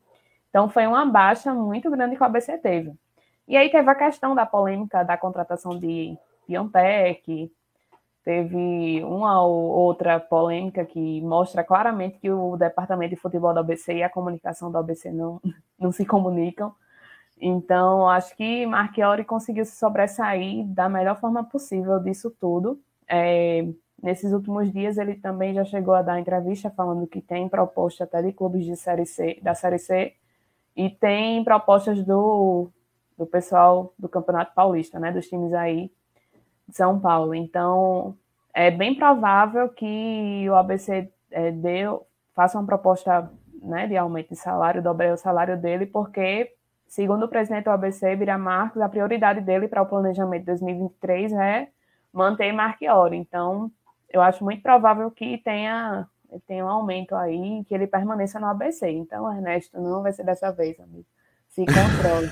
Então 0.51 0.69
foi 0.69 0.87
uma 0.87 1.07
baixa 1.07 1.55
muito 1.55 1.91
grande 1.91 2.17
que 2.17 2.23
o 2.23 2.27
ABC 2.27 2.59
teve. 2.59 2.93
E 3.49 3.57
aí 3.57 3.71
teve 3.71 3.89
a 3.89 3.95
questão 3.95 4.35
da 4.35 4.45
polêmica 4.45 5.03
da 5.03 5.17
contratação 5.17 5.79
de 5.79 6.19
Piontec, 6.47 7.51
teve 8.25 9.05
uma 9.05 9.43
ou 9.43 9.71
outra 9.71 10.19
polêmica 10.19 10.85
que 10.85 11.21
mostra 11.21 11.63
claramente 11.63 12.19
que 12.19 12.31
o 12.31 12.57
departamento 12.57 13.15
de 13.15 13.21
futebol 13.21 13.55
da 13.55 13.61
ABC 13.61 13.95
e 13.95 14.03
a 14.03 14.11
comunicação 14.11 14.71
da 14.73 14.81
ABC 14.81 15.11
não, 15.13 15.41
não 15.79 15.93
se 15.93 16.05
comunicam. 16.05 16.75
Então, 17.41 18.09
acho 18.09 18.35
que 18.37 18.65
Marchiori 18.67 19.25
conseguiu 19.25 19.65
se 19.65 19.77
sobressair 19.77 20.65
da 20.67 20.89
melhor 20.89 21.19
forma 21.19 21.45
possível 21.45 21.99
disso 21.99 22.31
tudo. 22.41 22.81
É, 23.09 23.67
nesses 24.03 24.33
últimos 24.33 24.73
dias, 24.73 24.99
ele 24.99 25.15
também 25.17 25.55
já 25.55 25.65
chegou 25.65 25.95
a 25.95 26.03
dar 26.03 26.21
entrevista 26.21 26.71
falando 26.71 27.07
que 27.07 27.21
tem 27.21 27.49
proposta 27.49 28.05
até 28.05 28.23
de 28.23 28.33
clubes 28.33 28.65
de 28.65 28.77
série 28.77 29.07
C, 29.07 29.39
da 29.43 29.55
Série 29.55 29.79
C 29.79 30.15
e 30.77 30.91
tem 30.91 31.43
propostas 31.45 32.05
do, 32.05 32.71
do 33.17 33.27
pessoal 33.27 33.93
do 33.99 34.09
Campeonato 34.09 34.55
Paulista, 34.55 34.99
né, 34.99 35.13
dos 35.13 35.27
times 35.27 35.53
aí 35.53 35.91
de 36.69 36.77
São 36.77 36.99
Paulo. 36.99 37.35
Então, 37.35 38.17
é 38.53 38.71
bem 38.71 38.95
provável 38.95 39.69
que 39.69 40.49
o 40.49 40.55
ABC 40.55 41.11
é, 41.31 41.51
deu, 41.51 42.07
faça 42.35 42.59
uma 42.59 42.67
proposta 42.67 43.31
né, 43.63 43.87
de 43.87 43.97
aumento 43.97 44.31
de 44.31 44.37
salário, 44.37 44.83
dobre 44.83 45.11
o 45.11 45.17
salário 45.17 45.57
dele, 45.57 45.87
porque 45.87 46.54
Segundo 46.95 47.25
o 47.25 47.29
presidente 47.29 47.65
do 47.65 47.73
ABC, 47.73 48.15
Bira 48.15 48.39
Marcos, 48.39 48.81
a 48.81 48.89
prioridade 48.89 49.41
dele 49.41 49.67
para 49.67 49.83
o 49.83 49.87
planejamento 49.87 50.43
de 50.43 50.47
2023 50.47 51.33
é 51.33 51.69
manter 52.13 52.53
Marchiori. 52.53 53.17
Então, 53.17 53.69
eu 54.09 54.23
acho 54.23 54.45
muito 54.45 54.63
provável 54.63 55.11
que 55.11 55.39
tenha, 55.39 56.07
tenha 56.47 56.65
um 56.65 56.69
aumento 56.69 57.17
aí, 57.17 57.65
que 57.65 57.75
ele 57.75 57.89
permaneça 57.89 58.39
no 58.39 58.47
ABC. 58.47 58.89
Então, 58.89 59.29
Ernesto, 59.37 59.77
não 59.81 60.03
vai 60.03 60.13
ser 60.13 60.23
dessa 60.23 60.53
vez, 60.53 60.79
amigo. 60.79 61.05
Se 61.49 61.65
controle. 61.67 62.31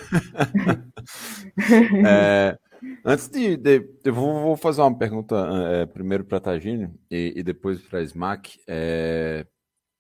é, 2.07 2.57
antes 3.05 3.29
de, 3.29 3.57
de 3.57 3.85
eu 4.05 4.14
vou, 4.14 4.42
vou, 4.42 4.57
fazer 4.57 4.81
uma 4.83 4.96
pergunta 4.96 5.35
é, 5.72 5.87
primeiro 5.87 6.25
para 6.25 6.38
Tagino 6.38 6.94
e, 7.11 7.33
e, 7.35 7.42
depois 7.42 7.83
para 7.83 8.01
Smack. 8.03 8.61
É, 8.68 9.44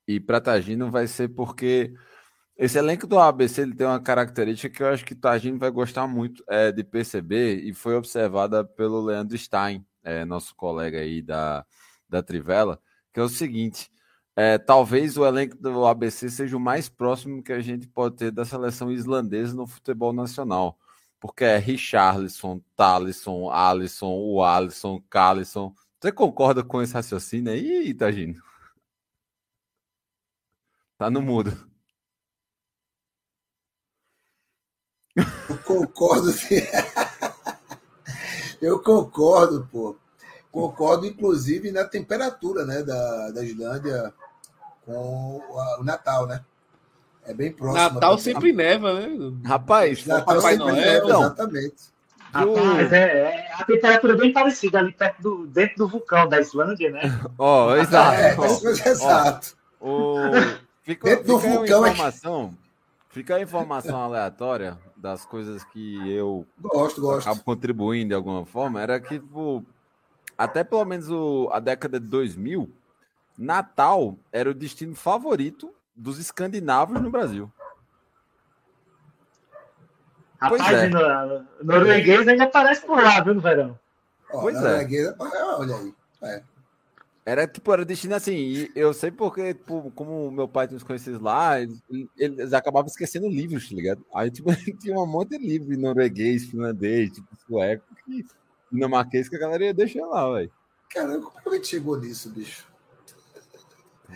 e 0.06 0.20
para 0.20 0.40
Tagino 0.40 0.88
vai 0.88 1.08
ser 1.08 1.30
porque 1.30 1.92
esse 2.56 2.78
elenco 2.78 3.06
do 3.06 3.18
ABC 3.18 3.62
ele 3.62 3.74
tem 3.74 3.86
uma 3.86 4.00
característica 4.00 4.74
que 4.74 4.82
eu 4.82 4.88
acho 4.88 5.04
que 5.04 5.16
gente 5.38 5.58
vai 5.58 5.70
gostar 5.70 6.06
muito 6.06 6.44
é, 6.48 6.70
de 6.70 6.84
perceber 6.84 7.56
e 7.56 7.72
foi 7.72 7.94
observada 7.96 8.64
pelo 8.64 9.02
Leandro 9.02 9.36
Stein, 9.36 9.84
é, 10.02 10.24
nosso 10.24 10.54
colega 10.54 10.98
aí 10.98 11.22
da, 11.22 11.64
da 12.08 12.22
Trivela, 12.22 12.80
que 13.12 13.20
é 13.20 13.22
o 13.22 13.28
seguinte: 13.28 13.90
é, 14.36 14.58
talvez 14.58 15.16
o 15.16 15.26
elenco 15.26 15.56
do 15.56 15.86
ABC 15.86 16.30
seja 16.30 16.56
o 16.56 16.60
mais 16.60 16.88
próximo 16.88 17.42
que 17.42 17.52
a 17.52 17.60
gente 17.60 17.88
pode 17.88 18.16
ter 18.16 18.30
da 18.30 18.44
seleção 18.44 18.90
islandesa 18.90 19.54
no 19.54 19.66
futebol 19.66 20.12
nacional. 20.12 20.78
Porque 21.20 21.44
é 21.44 21.56
Richarlison, 21.58 22.60
Talisson, 22.76 23.50
Alisson, 23.50 24.08
o 24.08 24.42
Alisson. 24.42 25.02
Você 26.00 26.10
concorda 26.12 26.64
com 26.64 26.82
esse 26.82 26.94
raciocínio 26.94 27.52
aí, 27.52 27.88
Itagino? 27.88 28.42
Tá 30.98 31.10
no 31.10 31.22
mudo. 31.22 31.71
Eu 35.16 35.58
concordo. 35.64 36.32
Eu 38.60 38.78
concordo, 38.78 39.68
pô. 39.70 39.96
Concordo, 40.50 41.06
inclusive, 41.06 41.72
na 41.72 41.84
temperatura 41.84 42.64
né, 42.64 42.82
da, 42.82 43.30
da 43.30 43.42
Islândia 43.42 44.12
com 44.84 45.42
o 45.78 45.84
Natal, 45.84 46.26
né? 46.26 46.44
É 47.26 47.32
bem 47.32 47.52
próximo. 47.52 47.94
Natal 47.94 48.18
sempre 48.18 48.52
neva, 48.52 48.94
né? 48.94 49.32
Rapaz, 49.44 50.04
Natal 50.06 50.36
Papai 50.36 50.56
sempre 50.56 50.72
Noel, 50.72 51.06
neva, 51.06 51.06
exatamente. 51.06 51.92
Rapaz, 52.32 52.92
é, 52.92 52.96
é, 52.96 53.52
a 53.54 53.64
temperatura 53.64 54.14
é 54.14 54.16
bem 54.16 54.32
parecida 54.32 54.78
ali 54.78 54.92
perto 54.92 55.22
do, 55.22 55.46
dentro 55.46 55.76
do 55.76 55.88
vulcão 55.88 56.28
da 56.28 56.40
Islândia, 56.40 56.90
né? 56.90 57.20
Ó, 57.38 57.68
oh, 57.68 57.76
exato. 57.76 58.14
É, 58.14 58.36
oh, 58.38 58.68
exato. 58.68 59.56
Oh, 59.80 60.16
fica, 60.82 61.10
dentro 61.10 61.26
do 61.26 61.38
vulcão 61.38 61.86
informação, 61.86 62.54
é... 62.58 62.61
fica 63.12 63.36
a 63.36 63.40
informação 63.40 64.00
aleatória 64.00 64.78
das 64.96 65.24
coisas 65.24 65.62
que 65.64 66.10
eu 66.10 66.46
gosto, 66.58 67.00
gosto. 67.00 67.28
acabo 67.28 67.44
contribuindo 67.44 68.08
de 68.08 68.14
alguma 68.14 68.44
forma 68.44 68.80
era 68.80 68.98
que 68.98 69.20
tipo, 69.20 69.64
até 70.36 70.64
pelo 70.64 70.84
menos 70.84 71.08
o, 71.10 71.48
a 71.52 71.60
década 71.60 72.00
de 72.00 72.06
2000, 72.06 72.72
Natal 73.38 74.16
era 74.32 74.50
o 74.50 74.54
destino 74.54 74.94
favorito 74.94 75.72
dos 75.94 76.18
escandinavos 76.18 77.00
no 77.00 77.10
Brasil. 77.10 77.52
Rapaz, 80.40 80.62
pois 80.62 80.74
é. 80.74 80.88
no, 80.88 81.46
norueguês 81.62 82.26
ainda 82.26 82.44
aparece 82.44 82.84
por 82.84 83.00
lá, 83.00 83.20
viu, 83.20 83.34
no 83.34 83.40
verão? 83.40 83.78
pois 84.28 84.56
é. 84.56 85.14
Olha 85.18 85.76
aí. 85.76 85.94
É. 86.22 86.42
Era 87.24 87.46
tipo, 87.46 87.72
era 87.72 87.84
destino 87.84 88.16
assim, 88.16 88.34
e 88.34 88.72
eu 88.74 88.92
sei 88.92 89.12
porque, 89.12 89.54
tipo, 89.54 89.92
como 89.92 90.30
meu 90.32 90.48
pai 90.48 90.66
tem 90.66 90.76
os 90.76 90.82
conhecidos 90.82 91.20
lá, 91.20 91.60
eles, 91.60 91.80
eles 92.18 92.52
acabavam 92.52 92.88
esquecendo 92.88 93.28
livros, 93.28 93.68
tá 93.68 93.76
ligado? 93.76 94.04
Aí, 94.12 94.28
tipo, 94.28 94.48
tinha 94.80 94.98
um 94.98 95.06
monte 95.06 95.38
de 95.38 95.38
livro 95.38 95.78
norueguês, 95.78 96.46
finlandês, 96.46 97.12
tipo, 97.12 97.28
sueco, 97.46 97.84
que, 98.04 98.26
dinamarquês, 98.72 99.28
que 99.28 99.36
a 99.36 99.38
galera 99.38 99.66
ia 99.66 99.74
deixar 99.74 100.04
lá, 100.06 100.32
velho. 100.32 100.50
Caramba, 100.90 101.30
como 101.30 101.54
é 101.54 101.60
que 101.60 101.66
chegou 101.66 101.98
nisso, 102.00 102.28
bicho? 102.30 102.71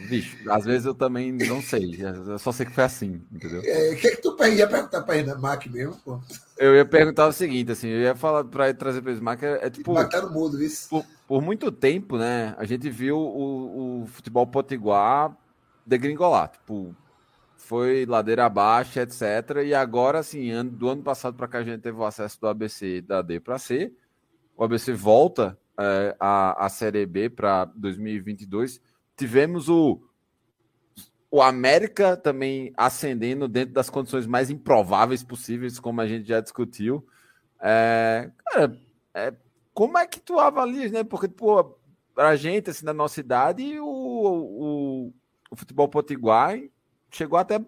Bicho, 0.09 0.37
às 0.51 0.65
vezes 0.65 0.87
eu 0.87 0.95
também 0.95 1.33
não 1.33 1.61
sei. 1.63 1.97
Eu 2.01 2.39
só 2.39 2.53
sei 2.53 2.67
que 2.67 2.73
foi 2.73 2.85
assim, 2.85 3.23
entendeu? 3.33 3.63
É, 3.65 3.93
O 3.93 3.97
que, 3.97 4.11
que 4.11 4.23
tu 4.23 4.37
ia 4.47 4.67
perguntar 4.69 5.03
pra 5.03 5.17
ele, 5.17 5.35
Mac 5.35 5.67
mesmo? 5.67 5.97
Pô? 6.05 6.21
Eu 6.59 6.75
ia 6.75 6.85
perguntar 6.85 7.27
o 7.27 7.33
seguinte, 7.33 7.73
assim, 7.73 7.89
eu 7.89 8.01
ia 8.01 8.15
falar 8.15 8.45
para 8.45 8.73
trazer 8.75 9.03
para 9.03 9.11
o 9.11 9.15
Smack, 9.15 9.45
é, 9.45 9.67
é 9.67 9.71
tipo, 9.71 9.93
Mac 9.93 10.11
tá 10.11 10.23
no 10.23 10.31
mudo, 10.31 10.63
isso. 10.63 10.89
por, 10.89 11.05
por 11.27 11.43
muito 11.43 11.71
tempo, 11.71 12.17
né, 12.17 12.55
a 12.57 12.65
gente 12.65 12.89
viu 12.89 13.19
o, 13.19 14.03
o 14.03 14.07
futebol 14.07 14.47
potiguar 14.47 15.37
degringolar, 15.85 16.49
tipo, 16.51 16.95
foi 17.57 18.07
ladeira 18.07 18.47
abaixo, 18.47 18.99
etc. 19.01 19.23
E 19.65 19.75
agora, 19.75 20.21
assim, 20.21 20.51
ano- 20.51 20.71
do 20.71 20.89
ano 20.89 21.03
passado 21.03 21.37
para 21.37 21.49
cá 21.49 21.59
a 21.59 21.65
gente 21.65 21.81
teve 21.81 21.99
o 21.99 22.05
acesso 22.05 22.41
do 22.41 22.47
ABC 22.49 23.03
da 23.03 23.21
D 23.23 23.41
para 23.41 23.59
C, 23.59 23.93
o 24.57 24.65
ABC 24.65 24.93
volta 24.93 25.59
é, 25.79 26.17
a, 26.19 26.65
a 26.67 26.69
Série 26.69 27.05
B 27.05 27.29
para 27.29 27.67
2022. 27.77 28.81
Tivemos 29.17 29.69
o, 29.69 30.01
o 31.31 31.41
América 31.43 32.17
também 32.17 32.73
ascendendo 32.77 33.49
dentro 33.49 33.75
das 33.75 33.91
condições 33.91 34.27
mais 34.27 34.51
improváveis 34.51 35.23
possíveis, 35.23 35.79
como 35.79 36.01
a 36.01 36.07
gente 36.07 36.29
já 36.29 36.41
discutiu. 36.41 37.07
É, 37.61 38.31
cara, 38.45 38.79
é, 39.15 39.35
como 39.73 39.99
é 39.99 40.07
que 40.07 40.21
tu 40.21 40.39
avalias, 40.39 40.91
né? 40.93 41.05
Porque, 41.05 41.29
pô, 41.29 41.79
pra 42.15 42.37
gente, 42.37 42.71
assim, 42.71 42.85
da 42.85 42.95
nossa 42.95 43.21
idade, 43.21 43.79
o, 43.79 43.87
o, 43.87 45.13
o 45.51 45.57
futebol 45.57 45.89
potiguar 45.89 46.59
chegou 47.11 47.39
até 47.39 47.61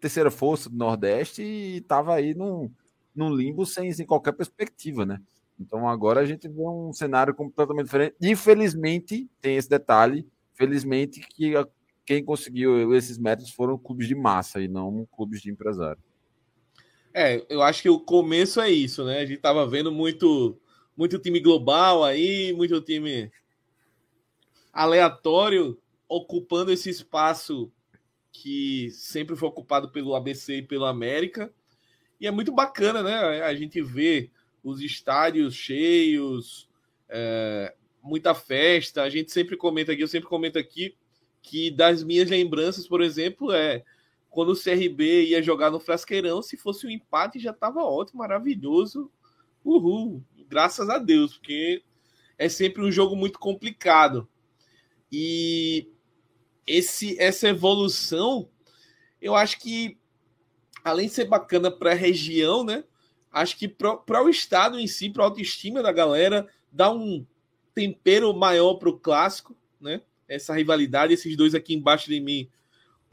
terceira 0.00 0.30
força 0.30 0.68
do 0.68 0.76
Nordeste 0.76 1.42
e 1.42 1.76
estava 1.78 2.14
aí 2.14 2.34
num, 2.34 2.70
num 3.14 3.34
limbo 3.34 3.64
sem, 3.64 3.92
sem 3.92 4.06
qualquer 4.06 4.32
perspectiva, 4.32 5.06
né? 5.06 5.20
Então 5.58 5.88
agora 5.88 6.20
a 6.20 6.24
gente 6.24 6.48
vê 6.48 6.62
um 6.62 6.92
cenário 6.92 7.34
completamente 7.34 7.84
diferente. 7.84 8.16
Infelizmente, 8.20 9.30
tem 9.40 9.56
esse 9.56 9.68
detalhe, 9.68 10.26
felizmente 10.62 11.20
que 11.20 11.56
a- 11.56 11.66
quem 12.06 12.24
conseguiu 12.24 12.94
esses 12.94 13.18
métodos 13.18 13.50
foram 13.52 13.76
clubes 13.76 14.06
de 14.06 14.14
massa 14.14 14.60
e 14.60 14.68
não 14.68 15.06
clubes 15.16 15.40
de 15.42 15.50
empresário. 15.50 16.00
É, 17.14 17.44
eu 17.48 17.60
acho 17.62 17.82
que 17.82 17.90
o 17.90 18.00
começo 18.00 18.60
é 18.60 18.70
isso, 18.70 19.04
né? 19.04 19.18
A 19.20 19.26
gente 19.26 19.40
tava 19.40 19.66
vendo 19.66 19.92
muito, 19.92 20.58
muito 20.96 21.18
time 21.18 21.40
global 21.40 22.04
aí, 22.04 22.52
muito 22.52 22.80
time 22.80 23.30
aleatório 24.72 25.78
ocupando 26.08 26.72
esse 26.72 26.88
espaço 26.88 27.70
que 28.30 28.88
sempre 28.90 29.36
foi 29.36 29.48
ocupado 29.48 29.90
pelo 29.90 30.14
ABC 30.14 30.58
e 30.58 30.62
pelo 30.62 30.86
América. 30.86 31.52
E 32.20 32.26
é 32.26 32.30
muito 32.30 32.52
bacana, 32.52 33.02
né? 33.02 33.42
A 33.42 33.54
gente 33.54 33.82
vê 33.82 34.30
os 34.64 34.80
estádios 34.80 35.54
cheios, 35.54 36.68
é, 37.08 37.74
muita 38.02 38.34
festa. 38.34 39.02
A 39.02 39.10
gente 39.10 39.30
sempre 39.30 39.56
comenta 39.56 39.92
aqui, 39.92 40.02
eu 40.02 40.08
sempre 40.08 40.28
comento 40.28 40.58
aqui 40.58 40.96
que 41.40 41.70
das 41.70 42.02
minhas 42.02 42.28
lembranças, 42.28 42.86
por 42.86 43.00
exemplo, 43.00 43.52
é 43.52 43.84
quando 44.30 44.52
o 44.52 44.60
CRB 44.60 45.26
ia 45.26 45.42
jogar 45.42 45.70
no 45.70 45.80
Frasqueirão, 45.80 46.40
se 46.40 46.56
fosse 46.56 46.86
um 46.86 46.90
empate 46.90 47.38
já 47.38 47.50
estava 47.50 47.82
ótimo, 47.82 48.20
maravilhoso. 48.20 49.10
Uhul, 49.64 50.24
graças 50.48 50.88
a 50.88 50.98
Deus, 50.98 51.36
porque 51.36 51.82
é 52.38 52.48
sempre 52.48 52.82
um 52.82 52.90
jogo 52.90 53.14
muito 53.14 53.38
complicado. 53.38 54.28
E 55.10 55.88
esse 56.66 57.20
essa 57.20 57.48
evolução, 57.48 58.48
eu 59.20 59.36
acho 59.36 59.60
que 59.60 59.98
além 60.82 61.06
de 61.06 61.14
ser 61.14 61.26
bacana 61.26 61.70
para 61.70 61.92
a 61.92 61.94
região, 61.94 62.64
né? 62.64 62.84
Acho 63.30 63.56
que 63.56 63.68
para 63.68 64.22
o 64.22 64.28
estado 64.28 64.78
em 64.78 64.86
si, 64.86 65.08
para 65.08 65.22
a 65.22 65.26
autoestima 65.26 65.82
da 65.82 65.92
galera, 65.92 66.46
dá 66.70 66.92
um 66.92 67.26
tempero 67.74 68.32
maior 68.34 68.74
para 68.74 68.88
o 68.88 68.98
clássico, 68.98 69.56
né? 69.80 70.00
Essa 70.28 70.54
rivalidade, 70.54 71.12
esses 71.12 71.36
dois 71.36 71.54
aqui 71.54 71.74
embaixo 71.74 72.08
de 72.08 72.20
mim, 72.20 72.48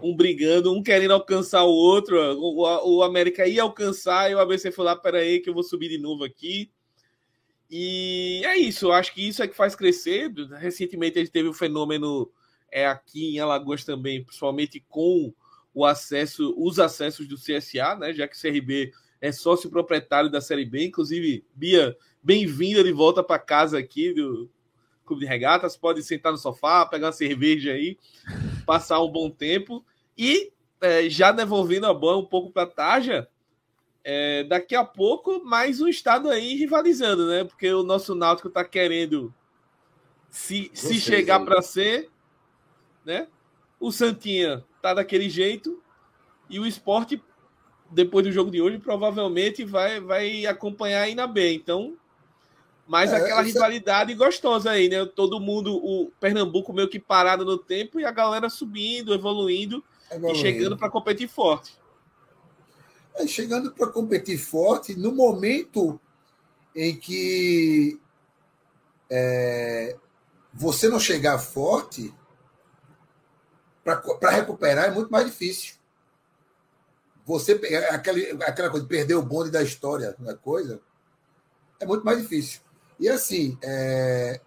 um 0.01 0.15
brigando, 0.15 0.73
um 0.73 0.81
querendo 0.81 1.11
alcançar 1.11 1.63
o 1.63 1.71
outro. 1.71 2.17
O, 2.39 2.97
o, 2.97 3.03
América 3.03 3.47
ia 3.47 3.63
alcançar 3.63 4.31
e 4.31 4.35
o 4.35 4.39
ABC 4.39 4.71
foi 4.71 4.85
lá, 4.85 4.95
peraí, 4.95 5.39
que 5.39 5.49
eu 5.49 5.53
vou 5.53 5.63
subir 5.63 5.89
de 5.89 5.97
novo 5.97 6.23
aqui. 6.23 6.71
E 7.69 8.41
é 8.45 8.57
isso, 8.57 8.91
acho 8.91 9.13
que 9.13 9.27
isso 9.27 9.43
é 9.43 9.47
que 9.47 9.55
faz 9.55 9.75
crescer. 9.75 10.31
Recentemente 10.57 11.19
a 11.19 11.21
gente 11.21 11.31
teve 11.31 11.49
o 11.49 11.53
fenômeno 11.53 12.31
é, 12.71 12.87
aqui 12.87 13.35
em 13.35 13.39
Alagoas 13.39 13.83
também, 13.83 14.23
principalmente 14.23 14.83
com 14.87 15.33
o 15.73 15.85
acesso, 15.85 16.53
os 16.57 16.79
acessos 16.79 17.27
do 17.27 17.35
CSA, 17.35 17.95
né? 17.95 18.13
Já 18.13 18.27
que 18.27 18.35
o 18.35 18.39
CRB 18.39 18.91
é 19.21 19.31
sócio 19.31 19.69
proprietário 19.69 20.29
da 20.29 20.41
Série 20.41 20.65
B. 20.65 20.85
Inclusive, 20.85 21.45
Bia, 21.53 21.95
bem-vinda 22.29 22.83
de 22.83 22.91
volta 22.91 23.23
para 23.23 23.39
casa 23.39 23.79
aqui 23.79 24.13
do 24.13 24.47
Clube 25.03 25.21
de 25.21 25.27
Regatas. 25.27 25.75
Pode 25.75 26.03
sentar 26.03 26.31
no 26.31 26.37
sofá, 26.37 26.85
pegar 26.85 27.07
uma 27.07 27.11
cerveja 27.11 27.71
aí, 27.71 27.97
passar 28.67 29.01
um 29.01 29.09
bom 29.09 29.31
tempo. 29.31 29.83
E 30.15 30.51
é, 30.79 31.09
já 31.09 31.31
devolvendo 31.31 31.87
a 31.87 31.93
bola 31.93 32.19
um 32.19 32.25
pouco 32.25 32.51
para 32.51 32.61
a 32.61 32.67
Taja, 32.67 33.27
é, 34.03 34.43
daqui 34.43 34.75
a 34.75 34.85
pouco 34.85 35.43
mais 35.43 35.81
um 35.81 35.87
estado 35.87 36.29
aí 36.29 36.53
rivalizando, 36.53 37.27
né? 37.27 37.43
Porque 37.45 37.73
o 37.73 37.81
nosso 37.81 38.13
Náutico 38.13 38.47
está 38.47 38.63
querendo 38.63 39.33
se, 40.29 40.69
se 40.71 40.99
chegar 41.01 41.39
para 41.39 41.63
ser, 41.63 42.11
né? 43.03 43.27
O 43.79 43.91
Santinha 43.91 44.63
tá 44.83 44.93
daquele 44.93 45.31
jeito 45.31 45.81
e 46.47 46.59
o 46.59 46.67
esporte, 46.67 47.19
depois 47.89 48.23
do 48.23 48.31
jogo 48.31 48.51
de 48.51 48.61
hoje, 48.61 48.77
provavelmente 48.77 49.65
vai, 49.65 49.99
vai 49.99 50.45
acompanhar 50.45 51.01
aí 51.01 51.15
na 51.15 51.25
B. 51.25 51.53
Então, 51.53 51.97
mais 52.89 53.13
É, 53.13 53.17
aquela 53.17 53.41
isso 53.43 53.51
é- 53.51 53.53
rivalidade 53.61 54.13
gostosa 54.15 54.71
aí, 54.71 54.89
né? 54.89 55.05
Todo 55.05 55.39
mundo, 55.39 55.75
o 55.75 56.11
Pernambuco 56.19 56.73
meio 56.73 56.89
que 56.89 56.99
parado 56.99 57.45
no 57.45 57.57
tempo 57.57 57.99
e 57.99 58.05
a 58.05 58.09
galera 58.11 58.49
subindo, 58.49 59.13
evoluindo 59.13 59.83
e 60.11 60.15
Evoluindo. 60.15 60.39
chegando 60.39 60.75
para 60.77 60.89
competir 60.89 61.27
forte. 61.29 61.77
É, 63.15 63.27
chegando 63.27 63.71
para 63.71 63.87
competir 63.87 64.39
forte 64.39 64.95
no 64.95 65.11
momento 65.11 65.99
em 66.75 66.95
que 66.97 67.99
é, 69.09 69.95
você 70.53 70.87
não 70.89 70.99
chegar 70.99 71.37
forte 71.37 72.13
para 73.83 74.29
recuperar 74.31 74.85
é 74.85 74.91
muito 74.91 75.11
mais 75.11 75.25
difícil. 75.25 75.75
Você 77.25 77.53
pe- 77.55 77.75
aquele, 77.75 78.31
aquela 78.43 78.69
coisa 78.69 78.83
de 78.85 78.89
perder 78.89 79.13
o 79.15 79.21
bonde 79.21 79.51
da 79.51 79.61
história, 79.61 80.15
da 80.17 80.35
coisa, 80.35 80.81
é 81.79 81.85
muito 81.85 82.03
mais 82.03 82.19
difícil. 82.19 82.61
E 82.99 83.07
assim, 83.07 83.57
é, 83.63 84.41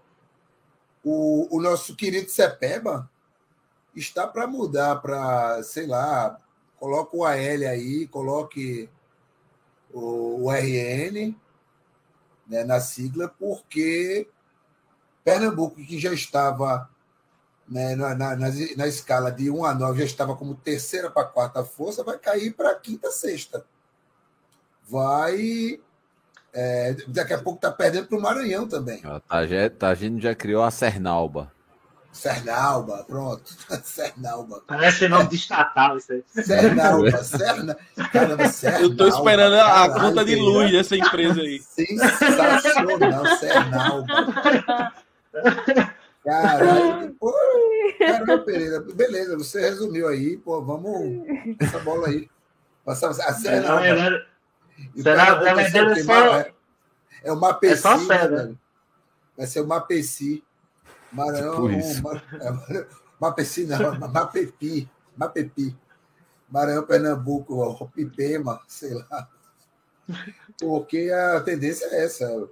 o, 1.03 1.57
o 1.57 1.61
nosso 1.61 1.97
querido 1.97 2.31
Cepeba 2.31 3.11
está 3.95 4.27
para 4.27 4.47
mudar 4.47 4.97
para, 4.97 5.63
sei 5.63 5.87
lá, 5.87 6.39
coloca 6.79 7.17
o 7.17 7.25
AL 7.25 7.37
aí, 7.37 8.07
coloque 8.09 8.89
o, 9.93 10.45
o 10.45 10.51
RN 10.51 11.35
né, 12.47 12.65
na 12.65 12.81
sigla, 12.81 13.29
porque 13.29 14.29
Pernambuco, 15.25 15.77
que 15.77 15.99
já 15.99 16.13
estava 16.13 16.91
né, 17.69 17.95
na, 17.95 18.15
na, 18.15 18.37
na, 18.37 18.87
escala 18.89 19.31
de 19.31 19.51
1 19.51 19.65
a 19.65 19.75
9, 19.75 20.01
já 20.01 20.05
estava 20.05 20.37
como 20.37 20.55
terceira 20.55 21.11
para 21.11 21.25
quarta 21.27 21.65
força, 21.65 22.05
vai 22.05 22.19
cair 22.19 22.53
para 22.53 22.75
quinta, 22.75 23.11
sexta. 23.11 23.65
Vai. 24.89 25.81
É, 26.53 26.95
daqui 27.09 27.33
a 27.33 27.39
pouco 27.39 27.59
está 27.59 27.71
perdendo 27.71 28.07
para 28.07 28.19
o 28.19 28.21
Maranhão 28.21 28.67
também. 28.69 29.01
Ó, 29.05 29.19
Tagé- 29.21 29.69
Tagino 29.71 30.21
já 30.21 30.35
criou 30.35 30.63
a 30.63 30.71
Cernalba. 30.71 31.51
Cernalba, 32.13 33.05
pronto. 33.09 33.43
Cernalba. 33.83 34.63
Parece 34.67 35.09
nome 35.09 35.31
de 35.31 35.37
estatal 35.37 35.97
isso 35.97 36.13
aí. 36.13 36.23
Cernalba, 36.45 37.25
Cerna. 37.25 37.77
Caramba, 38.13 38.49
Cernalba. 38.49 38.85
Eu 38.87 38.97
tô 38.97 39.09
esperando 39.09 39.55
a, 39.55 39.85
a 39.85 39.89
caralho, 39.89 40.01
conta 40.11 40.25
de 40.25 40.37
luz 40.37 40.71
dessa 40.71 40.95
empresa 40.97 41.41
aí. 41.41 41.59
Sensacional, 41.61 43.27
Cernalba. 43.39 44.07
Caralho, 46.25 47.17
pô, 47.19 47.35
caramba, 47.99 48.39
Pereira. 48.39 48.81
Beleza, 48.81 49.37
você 49.37 49.61
resumiu 49.61 50.07
aí, 50.07 50.37
pô, 50.37 50.63
vamos 50.63 51.25
essa 51.59 51.79
bola 51.79 52.09
aí. 52.09 52.29
Passar 52.85 53.07
a 53.07 53.11
Na 53.11 53.33
Cernalba. 53.33 54.27
E 54.95 55.03
será- 55.03 55.25
na 55.41 55.55
vai 55.55 55.71
ser 55.71 55.83
o 55.83 55.95
verdade, 55.95 55.95
quê? 55.95 56.03
só- 56.05 56.37
É- 56.39 56.53
É 57.25 57.33
o 57.33 57.37
Mapeci, 57.37 57.73
É 57.73 57.77
só 57.77 57.99
fé, 57.99 58.29
né? 58.29 58.55
Vai 59.37 59.47
ser 59.47 59.61
o 59.61 59.67
Mapeci. 59.67 60.43
Maranhão, 61.13 61.55
Tipo 61.55 61.71
isso. 61.71 62.03
Ma- 62.03 62.23
é, 62.41 62.87
Mapeci 63.21 63.65
não, 63.67 63.99
Mapepi. 64.09 64.89
Mapepi. 65.17 65.77
Maranhão, 66.49 66.83
Pernambuco, 66.85 67.59
ó, 67.59 67.87
Pipema, 67.87 68.61
sei 68.67 68.93
lá. 68.95 69.29
Porque 70.59 71.11
a 71.11 71.41
tendência 71.41 71.87
é 71.87 72.05
essa. 72.05 72.49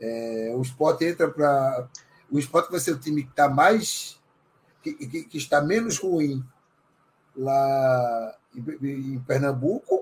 É, 0.00 0.52
o 0.54 0.60
esporte 0.62 1.04
entra 1.04 1.28
para. 1.30 1.88
O 2.30 2.38
esporte 2.38 2.70
vai 2.70 2.78
ser 2.80 2.92
o 2.92 2.98
time 2.98 3.24
que 3.24 3.30
está 3.30 3.48
mais. 3.48 4.20
Que, 4.82 4.92
que- 4.94 5.24
que 5.24 5.38
está 5.38 5.60
menos 5.62 5.98
ruim 5.98 6.44
lá 7.36 8.34
em, 8.54 9.14
em 9.14 9.18
Pernambuco. 9.20 9.99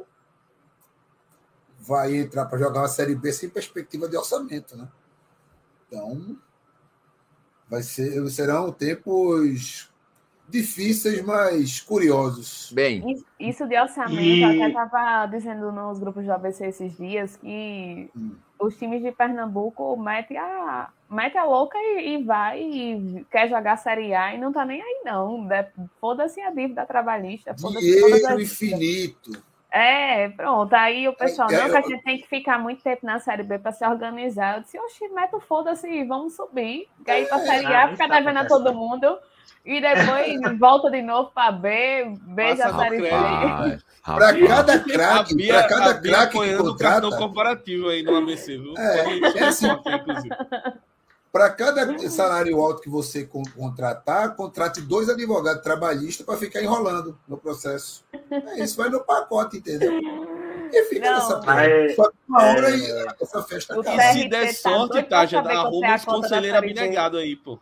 Vai 1.89 2.15
entrar 2.17 2.45
para 2.45 2.59
jogar 2.59 2.81
uma 2.83 2.89
Série 2.89 3.15
B 3.15 3.33
sem 3.33 3.49
perspectiva 3.49 4.07
de 4.07 4.15
orçamento, 4.15 4.77
né? 4.77 4.87
Então, 5.87 6.37
vai 7.67 7.83
ser, 7.83 8.29
serão 8.29 8.71
tempos 8.71 9.89
difíceis, 10.47 11.23
mas 11.23 11.81
curiosos. 11.81 12.71
Bem, 12.75 13.23
Isso- 13.41 13.67
de 13.67 13.81
orçamento, 13.81 14.21
E- 14.21 14.43
eu 14.43 14.49
até 14.51 14.69
estava 14.69 15.27
dizendo 15.27 15.73
nos 15.73 15.99
grupos 15.99 16.27
do 16.27 16.33
ABC 16.33 16.67
esses 16.67 16.95
dias 16.95 17.37
que 17.37 18.11
Hum. 18.15 18.33
os 18.59 18.77
times 18.77 19.03
de 19.03 19.11
Pernambuco 19.11 19.97
metem 19.97 20.37
a, 20.37 20.91
mete 21.09 21.39
a 21.39 21.45
louca 21.45 21.79
e, 21.79 22.17
e 22.19 22.25
vai 22.25 22.61
e 22.63 23.27
quer 23.31 23.49
jogar 23.49 23.79
Série 23.79 24.13
A 24.15 24.35
e 24.35 24.39
não 24.39 24.53
tá 24.53 24.67
nem 24.67 24.83
aí, 24.83 25.03
não. 25.07 25.49
Foda-se 25.99 26.39
a 26.43 26.51
dívida 26.51 26.85
trabalhista, 26.85 27.55
Dinheiro 27.55 28.41
infinito. 28.41 29.48
É, 29.71 30.31
pronto. 30.31 30.73
Aí 30.75 31.07
o 31.09 31.13
pessoal, 31.13 31.51
É, 31.51 31.55
é, 31.55 31.59
não, 31.59 31.71
que 31.71 31.77
a 31.77 31.81
gente 31.83 32.03
tem 32.03 32.19
que 32.19 32.27
ficar 32.27 32.59
muito 32.59 32.83
tempo 32.83 33.05
na 33.05 33.19
Série 33.19 33.43
B 33.43 33.59
para 33.59 33.73
se 33.73 33.87
organizar. 33.87 34.57
Eu 34.57 34.63
disse, 34.63 34.79
oxi, 34.79 35.09
mete 35.09 35.35
o 35.35 35.41
foda-se 35.41 35.89
e 35.89 36.05
vamos 36.05 36.35
subir. 36.35 36.89
Que 37.05 37.11
aí 37.11 37.27
pra 37.27 37.39
Série 37.41 37.67
Ah, 37.67 37.85
A 37.85 37.89
fica 37.89 38.05
isso 38.05 38.13
tá 38.13 38.19
devendo 38.19 38.39
a 38.39 38.45
todo 38.47 38.75
mundo. 38.75 39.19
E 39.65 39.81
depois 39.81 40.59
volta 40.59 40.91
de 40.91 41.03
novo 41.03 41.31
para 41.35 41.53
B, 41.53 42.15
beija 42.23 42.65
Passa 42.65 42.77
a 42.77 42.79
Série 42.81 43.03
C. 43.03 43.11
rapaz, 43.11 43.85
Para 44.03 44.47
cada 44.47 44.79
craque, 44.79 45.47
para 45.47 45.61
a 45.61 45.69
cada 45.69 46.01
craque 46.01 46.33
que 46.33 46.39
apoiando 46.39 46.71
o 46.71 46.77
cartão 46.77 47.11
contrata, 47.11 47.27
comparativo 47.27 47.89
aí 47.89 48.03
no 48.03 48.17
ABC, 48.17 48.57
viu? 48.57 48.75
É, 48.79 49.39
é 49.39 49.45
assim. 49.45 49.67
Para 51.39 51.51
cada 51.51 52.11
salário 52.11 52.61
alto 52.61 52.83
que 52.83 52.89
você 52.91 53.25
con- 53.25 53.45
contratar, 53.57 54.35
contrate 54.35 54.81
dois 54.81 55.09
advogados 55.09 55.63
trabalhistas 55.63 56.27
para 56.27 56.37
ficar 56.37 56.61
enrolando 56.61 57.17
no 57.29 57.39
processo. 57.39 58.05
É 58.29 58.59
isso, 58.65 58.77
vai 58.77 58.89
no 58.89 58.99
pacote, 59.05 59.59
entendeu? 59.59 60.01
E 60.73 60.85
fica 60.87 61.09
Não. 61.09 61.17
nessa 61.19 61.39
porra. 61.39 61.55
Mas- 61.55 61.95
Só 61.95 62.11
que 62.11 62.17
uma 62.29 62.43
hora 62.43 62.71
é- 62.71 62.77
e 62.77 63.07
essa 63.21 63.43
festa 63.45 63.79
acaba. 63.81 64.03
E 64.05 64.13
se 64.15 64.29
der 64.29 64.47
tá 64.49 64.53
sorte, 64.55 65.03
Taja, 65.05 65.37
saber 65.37 65.49
dá 65.49 65.55
qual 65.55 65.65
é 65.65 65.69
arruma 65.69 65.93
a 65.93 65.97
os 65.97 66.05
conselheiros 66.05 66.59
abnegados 66.59 67.21
aí, 67.21 67.37
pô. 67.37 67.59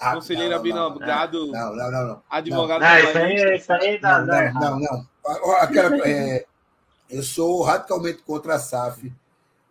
Ah, 0.00 0.14
Conselheiro 0.14 0.50
não, 0.56 0.62
não, 0.64 0.74
não, 0.76 0.86
abnegado, 0.88 1.46
Não, 1.52 1.76
não, 1.76 1.90
não, 1.92 2.06
não. 2.08 2.22
advogado 2.28 2.80
Não, 2.82 2.98
isso 2.98 3.16
aí, 3.18 3.56
isso 3.56 3.72
aí 3.72 4.00
Não, 4.02 4.26
não, 4.26 4.52
não, 4.54 4.80
não. 4.80 5.52
Aquela, 5.60 5.96
é, 6.06 6.44
eu 7.08 7.22
sou 7.22 7.62
radicalmente 7.62 8.20
contra 8.24 8.56
a 8.56 8.58
SAF, 8.58 9.10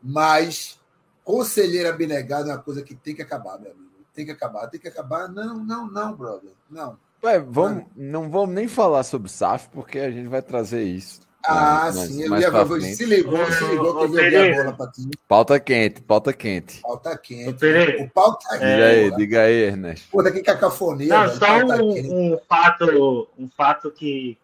mas 0.01 0.79
conselheiro 1.23 1.89
abnegado 1.89 2.49
é 2.49 2.53
uma 2.53 2.61
coisa 2.61 2.81
que 2.81 2.95
tem 2.95 3.15
que 3.15 3.21
acabar, 3.21 3.59
meu 3.59 3.71
amigo. 3.71 3.83
Tem 4.13 4.25
que 4.25 4.31
acabar, 4.31 4.67
tem 4.67 4.79
que 4.79 4.87
acabar. 4.87 5.27
Não, 5.27 5.57
não, 5.63 5.87
não, 5.89 6.13
brother. 6.15 6.51
Não. 6.69 6.97
Ué, 7.23 7.39
vamos, 7.39 7.85
não 7.95 8.29
vamos 8.29 8.53
nem 8.53 8.67
falar 8.67 9.03
sobre 9.03 9.29
SAF, 9.31 9.69
porque 9.69 9.97
a 9.97 10.11
gente 10.11 10.27
vai 10.27 10.41
trazer 10.41 10.83
isso. 10.83 11.21
Ah, 11.45 11.91
mais- 11.93 11.95
sim. 12.11 12.27
Mais 12.29 12.41
ia, 12.43 12.51
pra 12.51 12.59
eu- 12.61 12.67
frente. 12.67 12.95
se 12.95 13.05
ligou, 13.05 13.45
se 13.51 13.63
ligou 13.65 13.93
que 13.97 14.03
eu 14.03 14.07
joguei 14.07 14.53
a 14.53 14.63
bola 14.63 14.77
pra 14.77 14.87
ti. 14.91 15.09
Pauta 15.27 15.59
quente, 15.59 16.01
pauta 16.01 16.31
quente. 16.31 16.79
O 16.79 16.81
pau 16.83 16.97
tá 16.97 17.11
Ô, 17.13 17.17
quente. 17.17 18.03
O 18.03 18.09
pau 18.11 18.37
tá 18.37 18.53
Diga 18.53 18.59
quente. 18.65 18.81
aí, 18.83 19.09
Pô, 19.11 19.17
diga 19.17 19.41
aí, 19.41 19.53
Ernesto. 19.63 20.07
Puta, 20.11 20.31
que 20.31 20.41
cacofonia. 20.41 21.07
Não, 21.09 21.27
velho. 21.27 21.39
Só 21.39 21.77
quente. 21.93 22.07
um, 22.09 22.33
um 22.35 22.39
fato, 22.47 23.27
um 23.37 23.49
fato 23.49 23.91
que, 23.91 24.37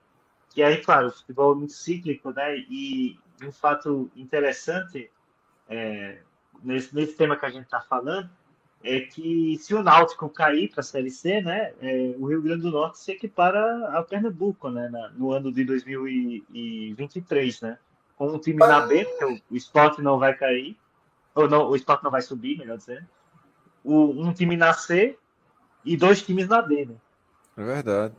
que 0.50 0.62
aí, 0.64 0.78
claro, 0.84 1.08
o 1.08 1.12
futebol 1.12 1.54
é 1.54 1.56
muito 1.56 1.74
cíclico, 1.74 2.32
né? 2.32 2.58
E 2.70 3.18
um 3.44 3.52
fato 3.52 4.10
interessante 4.16 5.10
é, 5.70 6.18
nesse, 6.64 6.94
nesse 6.96 7.16
tema 7.16 7.36
que 7.38 7.46
a 7.46 7.50
gente 7.50 7.66
está 7.66 7.82
falando 7.82 8.30
é 8.84 9.02
que 9.02 9.58
se 9.60 9.74
o 9.74 9.84
Náutico 9.84 10.30
cair 10.30 10.70
para 10.70 10.80
a 10.80 10.84
Série 10.84 11.12
C, 11.12 11.42
né, 11.42 11.74
é, 11.82 12.16
o 12.18 12.28
Rio 12.28 12.42
Grande 12.42 12.62
do 12.62 12.72
Norte 12.72 13.00
se 13.00 13.12
equipara 13.12 13.92
ao 13.94 14.06
Pernambuco, 14.06 14.70
né, 14.70 14.88
na- 14.90 15.10
no 15.10 15.32
ano 15.34 15.52
de 15.52 15.66
2023, 15.66 17.62
né? 17.62 17.78
Com 18.16 18.28
um 18.34 18.40
time 18.40 18.58
na 18.58 18.82
B, 18.86 19.06
porque 19.06 19.26
o, 19.26 19.42
o 19.52 19.58
Sport 19.58 20.00
não 20.00 20.18
vai 20.20 20.34
cair, 20.34 20.78
ou 21.36 21.48
não, 21.50 21.70
o 21.70 21.76
Sport 21.76 22.04
não 22.04 22.12
vai 22.12 22.22
subir, 22.22 22.58
melhor 22.58 22.78
dizendo. 22.78 23.06
O, 23.84 24.12
um 24.12 24.34
time 24.34 24.58
na 24.58 24.74
C 24.74 25.18
e 25.86 25.96
dois 25.96 26.22
times 26.22 26.48
na 26.48 26.62
D, 26.62 26.86
né? 26.86 26.96
É 27.58 27.64
verdade, 27.64 28.16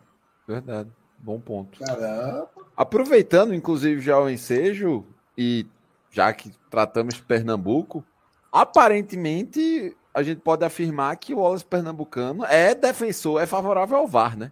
verdade. 0.46 0.90
Bom 1.18 1.38
ponto. 1.40 1.78
Caramba. 1.78 2.50
Aproveitando, 2.76 3.54
inclusive, 3.54 4.00
já 4.00 4.18
o 4.18 4.28
ensejo, 4.28 5.06
e 5.36 5.66
já 6.10 6.32
que 6.32 6.50
tratamos 6.70 7.14
de 7.14 7.22
Pernambuco, 7.22 8.04
aparentemente 8.52 9.96
a 10.12 10.22
gente 10.22 10.40
pode 10.40 10.64
afirmar 10.64 11.16
que 11.16 11.32
o 11.34 11.38
Wallace 11.38 11.64
Pernambucano 11.64 12.44
é 12.44 12.74
defensor, 12.74 13.40
é 13.40 13.46
favorável 13.46 13.96
ao 13.96 14.06
VAR, 14.08 14.36
né? 14.36 14.50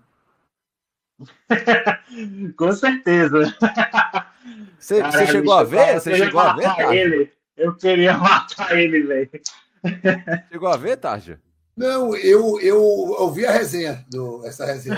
Com 2.56 2.72
certeza. 2.72 3.54
Você 4.78 5.00
Caralho, 5.00 5.26
chegou 5.26 5.52
a 5.54 5.64
ver? 5.64 5.94
eu 5.94 6.00
Você 6.00 6.10
queria 6.10 6.24
chegou 6.26 6.40
a 6.40 6.52
ver, 6.54 6.94
ele. 6.96 7.32
Eu 7.56 7.74
queria 7.74 8.16
matar 8.16 8.78
ele, 8.78 9.02
velho. 9.02 9.30
Chegou 10.50 10.68
a 10.68 10.76
ver, 10.76 10.96
Tarja? 10.96 11.40
Não, 11.76 12.16
eu, 12.16 12.60
eu 12.60 12.80
ouvi 12.82 13.46
a 13.46 13.50
resenha, 13.52 14.04
do, 14.10 14.44
essa 14.46 14.64
resenha. 14.64 14.96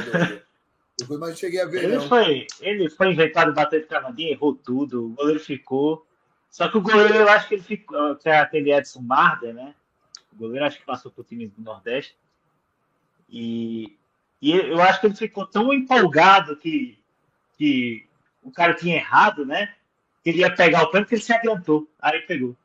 Do, 0.98 1.06
do, 1.06 1.18
mas 1.18 1.38
cheguei 1.38 1.60
a 1.60 1.66
ver, 1.66 1.84
Ele 1.84 1.96
não. 1.96 2.08
foi, 2.08 2.46
ele 2.60 2.88
foi 2.90 3.12
inventado 3.12 3.54
bater 3.54 3.82
de 3.82 3.86
cavadinha, 3.86 4.32
errou 4.32 4.54
tudo, 4.54 5.06
o 5.06 5.08
goleiro 5.10 5.40
ficou. 5.40 6.06
Só 6.50 6.68
que 6.68 6.76
o 6.76 6.80
goleiro, 6.80 7.14
eu 7.14 7.28
acho 7.28 7.48
que 7.48 7.54
ele 7.54 7.62
ficou, 7.62 8.16
que 8.16 8.28
é 8.28 8.38
aquele 8.38 8.72
Edson 8.72 9.00
Marder, 9.00 9.54
né? 9.54 9.74
O 10.32 10.36
goleiro 10.36 10.64
acho 10.66 10.78
que 10.78 10.84
passou 10.84 11.10
por 11.10 11.24
time 11.24 11.46
do 11.46 11.62
Nordeste. 11.62 12.16
E, 13.28 13.96
e 14.42 14.52
eu 14.52 14.80
acho 14.82 15.00
que 15.00 15.06
ele 15.06 15.14
ficou 15.16 15.46
tão 15.46 15.72
empolgado 15.72 16.56
que, 16.56 16.98
que 17.56 18.06
o 18.42 18.50
cara 18.50 18.74
tinha 18.74 18.96
errado, 18.96 19.46
né? 19.46 19.72
Que 20.22 20.30
ele 20.30 20.40
ia 20.40 20.54
pegar 20.54 20.82
o 20.82 20.90
pênalti 20.90 21.08
que 21.08 21.14
ele 21.14 21.22
se 21.22 21.32
adiantou. 21.32 21.88
Aí 22.00 22.20
pegou. 22.22 22.56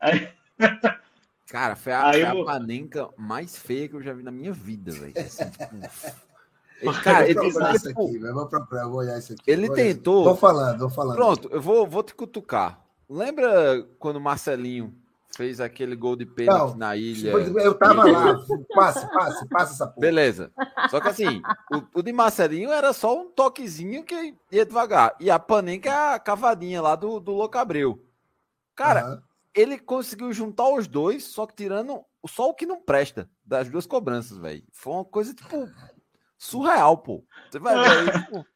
Aí, 0.00 0.28
Cara, 1.48 1.74
foi 1.74 1.92
a, 1.92 2.06
Aí 2.08 2.20
foi 2.20 2.30
a 2.30 2.34
eu- 2.34 2.44
panenca 2.44 3.08
mais 3.16 3.56
feia 3.56 3.88
que 3.88 3.94
eu 3.96 4.02
já 4.02 4.12
vi 4.12 4.22
na 4.22 4.30
minha 4.30 4.52
vida, 4.52 4.92
velho. 4.92 5.14
Assim, 5.18 5.50
tipo, 5.50 5.74
ele- 6.82 7.00
Cara, 7.02 7.28
ele, 7.28 7.78
tipo. 7.78 8.18
Vou 8.32 8.46
procurar, 8.48 8.86
vou 8.88 8.98
olhar 8.98 9.18
isso 9.18 9.32
aqui. 9.32 9.42
ele 9.46 9.68
tentou-. 9.70 10.24
Vou 10.24 10.36
falando, 10.36 10.78
vou 10.78 10.90
falando. 10.90 11.16
Pronto, 11.16 11.48
eu 11.52 11.60
vou, 11.60 11.86
vou 11.86 12.02
te 12.02 12.14
cutucar. 12.14 12.80
Lembra 13.10 13.82
quando 13.98 14.16
o 14.16 14.20
Marcelinho 14.20 14.94
fez 15.34 15.60
aquele 15.60 15.96
gol 15.96 16.14
de 16.14 16.24
pênalti 16.24 16.78
na 16.78 16.94
ilha? 16.94 17.30
Eu 17.30 17.74
tava 17.74 18.04
lá. 18.04 18.36
Passe, 18.72 19.12
passe, 19.12 19.48
passe 19.48 19.72
essa 19.72 19.86
porra. 19.88 20.00
Beleza. 20.00 20.52
Só 20.88 21.00
que 21.00 21.08
assim, 21.08 21.42
o, 21.74 21.98
o 21.98 22.02
de 22.04 22.12
Marcelinho 22.12 22.70
era 22.70 22.92
só 22.92 23.20
um 23.20 23.28
toquezinho 23.28 24.04
que 24.04 24.36
ia 24.52 24.64
devagar. 24.64 25.16
E 25.18 25.28
a 25.28 25.40
panenca 25.40 25.90
é 25.90 26.14
a 26.14 26.18
cavadinha 26.20 26.80
lá 26.80 26.94
do, 26.94 27.18
do 27.18 27.32
Louco 27.32 27.58
Abreu. 27.58 28.00
Cara, 28.76 29.00
Aham. 29.00 29.22
ele 29.56 29.76
conseguiu 29.76 30.32
juntar 30.32 30.68
os 30.68 30.86
dois, 30.86 31.24
só 31.24 31.46
que 31.46 31.56
tirando 31.56 32.04
só 32.28 32.48
o 32.48 32.54
que 32.54 32.64
não 32.64 32.80
presta 32.80 33.28
das 33.44 33.68
duas 33.68 33.86
cobranças, 33.86 34.38
velho. 34.38 34.62
Foi 34.70 34.92
uma 34.92 35.04
coisa, 35.04 35.34
tipo, 35.34 35.68
surreal, 36.38 36.96
pô. 36.98 37.24
Você 37.50 37.58
vai 37.58 37.74
ver 37.74 38.12
aí, 38.12 38.22
tipo, 38.22 38.46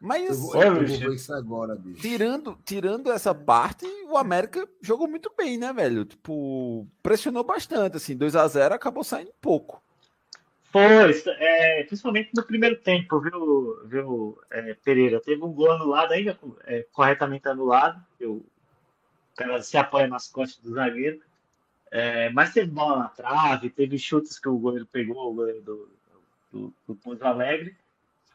Mas, 0.00 0.28
Eu 0.28 0.36
vou, 0.36 0.62
eu 0.62 0.74
vou 0.74 1.12
isso 1.12 1.32
agora, 1.32 1.74
bicho. 1.74 2.00
tirando, 2.00 2.58
tirando 2.64 3.10
essa 3.10 3.34
parte, 3.34 3.86
o 4.08 4.16
América 4.16 4.68
jogou 4.82 5.08
muito 5.08 5.32
bem, 5.36 5.56
né, 5.56 5.72
velho? 5.72 6.04
Tipo, 6.04 6.86
pressionou 7.02 7.42
bastante, 7.42 7.96
assim, 7.96 8.16
2 8.16 8.36
a 8.36 8.46
0 8.46 8.74
acabou 8.74 9.02
saindo 9.02 9.32
pouco. 9.40 9.82
Foi, 10.70 10.82
é, 11.38 11.84
principalmente 11.84 12.30
no 12.36 12.42
primeiro 12.42 12.76
tempo, 12.76 13.18
viu, 13.20 13.80
viu 13.86 14.38
é, 14.50 14.74
Pereira? 14.74 15.20
Teve 15.20 15.42
um 15.42 15.52
gol 15.52 15.70
anulado, 15.70 16.12
ainda 16.12 16.38
é, 16.64 16.84
corretamente 16.92 17.48
anulado, 17.48 18.04
que 18.18 18.26
o 18.26 18.44
cara 19.34 19.62
se 19.62 19.78
apoia 19.78 20.06
nas 20.06 20.28
costas 20.28 20.62
do 20.62 20.74
zagueiro. 20.74 21.20
É, 21.90 22.28
mas 22.30 22.52
teve 22.52 22.70
bola 22.70 22.98
na 22.98 23.08
trave, 23.08 23.70
teve 23.70 23.98
chutes 23.98 24.38
que 24.38 24.48
o 24.48 24.58
goleiro 24.58 24.86
pegou, 24.86 25.30
o 25.30 25.34
goleiro 25.34 25.62
do, 25.62 25.88
do, 26.52 26.74
do 26.86 26.94
Pouso 26.96 27.24
Alegre. 27.24 27.74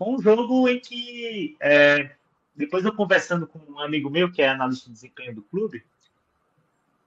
Foi 0.01 0.09
um 0.15 0.19
jogo 0.19 0.67
em 0.67 0.79
que, 0.79 1.55
é, 1.59 2.15
depois 2.55 2.83
eu 2.83 2.91
conversando 2.91 3.45
com 3.45 3.59
um 3.71 3.79
amigo 3.79 4.09
meu, 4.09 4.31
que 4.31 4.41
é 4.41 4.49
analista 4.49 4.87
de 4.87 4.93
desempenho 4.93 5.35
do 5.35 5.43
clube, 5.43 5.85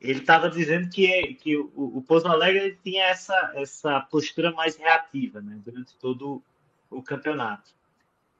ele 0.01 0.21
estava 0.21 0.49
dizendo 0.49 0.89
que, 0.89 1.35
que 1.35 1.57
o, 1.57 1.73
o 1.75 2.05
Pouso 2.07 2.29
Alegre 2.29 2.79
tinha 2.85 3.07
essa, 3.07 3.51
essa 3.57 4.01
postura 4.03 4.53
mais 4.53 4.77
reativa 4.77 5.41
né, 5.41 5.61
durante 5.65 5.93
todo 5.97 6.41
o 6.89 7.03
campeonato. 7.03 7.69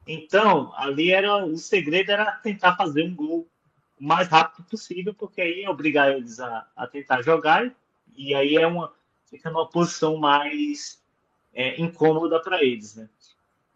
Então, 0.07 0.73
ali 0.77 1.11
era 1.11 1.45
o 1.45 1.57
segredo 1.59 2.13
era 2.13 2.31
tentar 2.37 2.77
fazer 2.77 3.03
um 3.03 3.13
gol 3.13 3.49
o 4.01 4.05
mais 4.05 4.29
rápido 4.29 4.65
possível, 4.69 5.13
porque 5.13 5.41
aí 5.41 5.63
ia 5.63 5.71
obrigar 5.71 6.13
eles 6.13 6.39
a, 6.39 6.65
a 6.77 6.87
tentar 6.87 7.23
jogar, 7.23 7.75
e 8.17 8.33
aí 8.37 8.55
é 8.55 8.69
uma, 8.69 8.93
fica 9.29 9.51
numa 9.51 9.69
posição 9.69 10.17
mais 10.17 11.03
é, 11.53 11.81
incômoda 11.81 12.41
para 12.41 12.63
eles. 12.63 12.95
Né? 12.95 13.09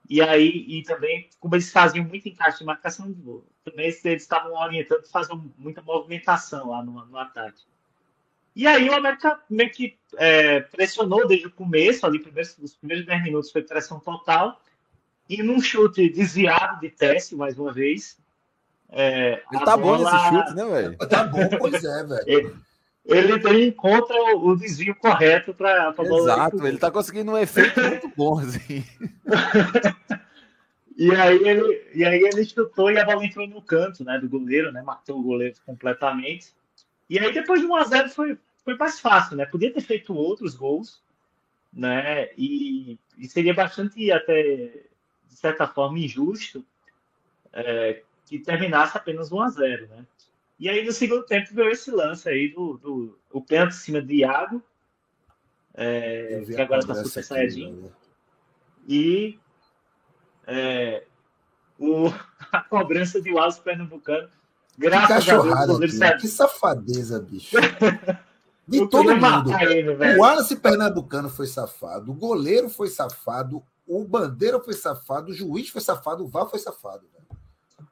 E 0.08 0.22
aí, 0.22 0.64
e 0.66 0.82
também, 0.84 1.28
como 1.38 1.54
eles 1.54 1.70
faziam 1.70 2.04
muito 2.04 2.28
encaixe 2.28 2.58
de 2.60 2.64
marcação 2.64 3.06
de 3.12 3.20
gol, 3.20 3.44
também 3.64 3.86
eles 3.86 4.22
estavam 4.22 4.54
orientando 4.54 5.04
fazer 5.06 5.34
muita 5.58 5.82
movimentação 5.82 6.70
lá 6.70 6.82
no, 6.82 7.04
no 7.04 7.18
ataque. 7.18 7.62
E 8.56 8.66
aí 8.66 8.88
o 8.88 8.94
América 8.94 9.38
meio 9.50 9.70
que 9.70 9.96
é, 10.16 10.60
pressionou 10.60 11.28
desde 11.28 11.46
o 11.46 11.50
começo, 11.52 12.06
ali 12.06 12.18
primeiros, 12.18 12.56
os 12.58 12.74
primeiros 12.74 13.04
10 13.04 13.22
minutos 13.22 13.52
foi 13.52 13.62
pressão 13.62 14.00
total, 14.00 14.60
e 15.28 15.42
num 15.42 15.60
chute 15.60 16.08
desviado 16.08 16.80
de 16.80 16.88
teste, 16.90 17.36
mais 17.36 17.58
uma 17.58 17.70
vez. 17.72 18.18
é, 18.88 19.42
Ele 19.52 19.64
tá 19.64 19.76
bom 19.76 19.98
bola- 19.98 20.10
nesse 20.12 20.24
chute, 20.28 20.54
né, 20.54 20.64
velho? 20.64 20.96
Tá 21.06 21.24
bom, 21.24 21.48
pois 21.58 21.84
é, 21.84 22.04
velho. 22.04 22.62
Ele, 23.08 23.32
ele 23.32 23.66
encontra 23.68 24.14
o, 24.14 24.50
o 24.50 24.56
desvio 24.56 24.94
correto 24.94 25.54
para 25.54 25.94
Exato, 25.98 26.66
ele 26.66 26.76
tá 26.76 26.90
conseguindo 26.90 27.32
um 27.32 27.38
efeito 27.38 27.80
muito 27.80 28.12
bom, 28.14 28.38
assim. 28.38 28.84
E 31.00 31.14
aí 31.14 31.36
ele, 31.48 31.90
e 31.94 32.04
aí 32.04 32.20
ele 32.20 32.44
chutou 32.44 32.90
e 32.90 32.98
a 32.98 33.04
bola 33.04 33.24
entrou 33.24 33.46
no 33.46 33.62
canto, 33.62 34.02
né, 34.02 34.18
do 34.18 34.28
goleiro, 34.28 34.72
né, 34.72 34.82
matou 34.82 35.20
o 35.20 35.22
goleiro 35.22 35.54
completamente. 35.64 36.52
E 37.08 37.20
aí 37.20 37.32
depois 37.32 37.60
de 37.60 37.68
1 37.68 37.76
a 37.76 37.84
0 37.84 38.08
foi, 38.10 38.36
foi 38.64 38.76
mais 38.76 38.98
fácil, 38.98 39.36
né? 39.36 39.46
Podia 39.46 39.72
ter 39.72 39.80
feito 39.80 40.12
outros 40.12 40.56
gols, 40.56 41.00
né? 41.72 42.30
E, 42.36 42.98
e 43.16 43.28
seria 43.28 43.54
bastante 43.54 44.10
até 44.10 44.42
de 45.28 45.36
certa 45.36 45.68
forma 45.68 46.00
injusto 46.00 46.64
é, 47.52 48.02
que 48.26 48.40
terminasse 48.40 48.96
apenas 48.96 49.30
1 49.30 49.40
a 49.40 49.48
0, 49.50 49.86
né? 49.86 50.04
E 50.58 50.68
aí 50.68 50.84
no 50.84 50.92
segundo 50.92 51.24
tempo 51.24 51.54
veio 51.54 51.70
esse 51.70 51.90
lance 51.90 52.28
aí 52.28 52.48
do, 52.48 52.78
do 52.78 53.18
o 53.30 53.40
pênalti 53.40 53.72
em 53.74 53.76
cima 53.76 54.02
de 54.02 54.16
Iago, 54.16 54.62
é, 55.74 56.42
que 56.46 56.60
agora 56.60 56.84
tá 56.84 56.94
super 56.96 57.20
aqui, 57.20 57.22
saiyajin. 57.22 57.72
né? 57.72 57.90
E 58.88 59.38
é, 60.46 61.04
o, 61.78 62.08
a 62.50 62.60
cobrança 62.62 63.20
de 63.20 63.32
Wallace 63.32 63.60
Pernambucano. 63.60 64.28
Que 64.74 64.80
Graças 64.82 65.28
a 65.28 65.42
Deus, 65.42 65.66
goleiro 65.66 65.92
saiu. 65.92 66.18
que 66.18 66.28
safadeza, 66.28 67.20
bicho. 67.20 67.56
De 68.66 68.78
Eu 68.78 68.88
todo 68.88 69.04
mundo. 69.12 69.20
matar 69.20 69.62
ele, 69.70 69.94
O. 69.94 70.18
Wallace 70.20 70.54
Pernambucano 70.56 71.30
foi 71.30 71.46
safado, 71.46 72.12
o 72.12 72.14
goleiro 72.14 72.68
foi 72.68 72.88
safado, 72.88 73.62
o 73.86 74.04
Bandeira 74.04 74.60
foi 74.60 74.74
safado, 74.74 75.30
o 75.30 75.34
juiz 75.34 75.70
foi 75.70 75.80
safado, 75.80 76.22
o 76.22 76.28
VAR 76.28 76.46
foi 76.50 76.58
safado. 76.58 77.08
velho. 77.10 77.27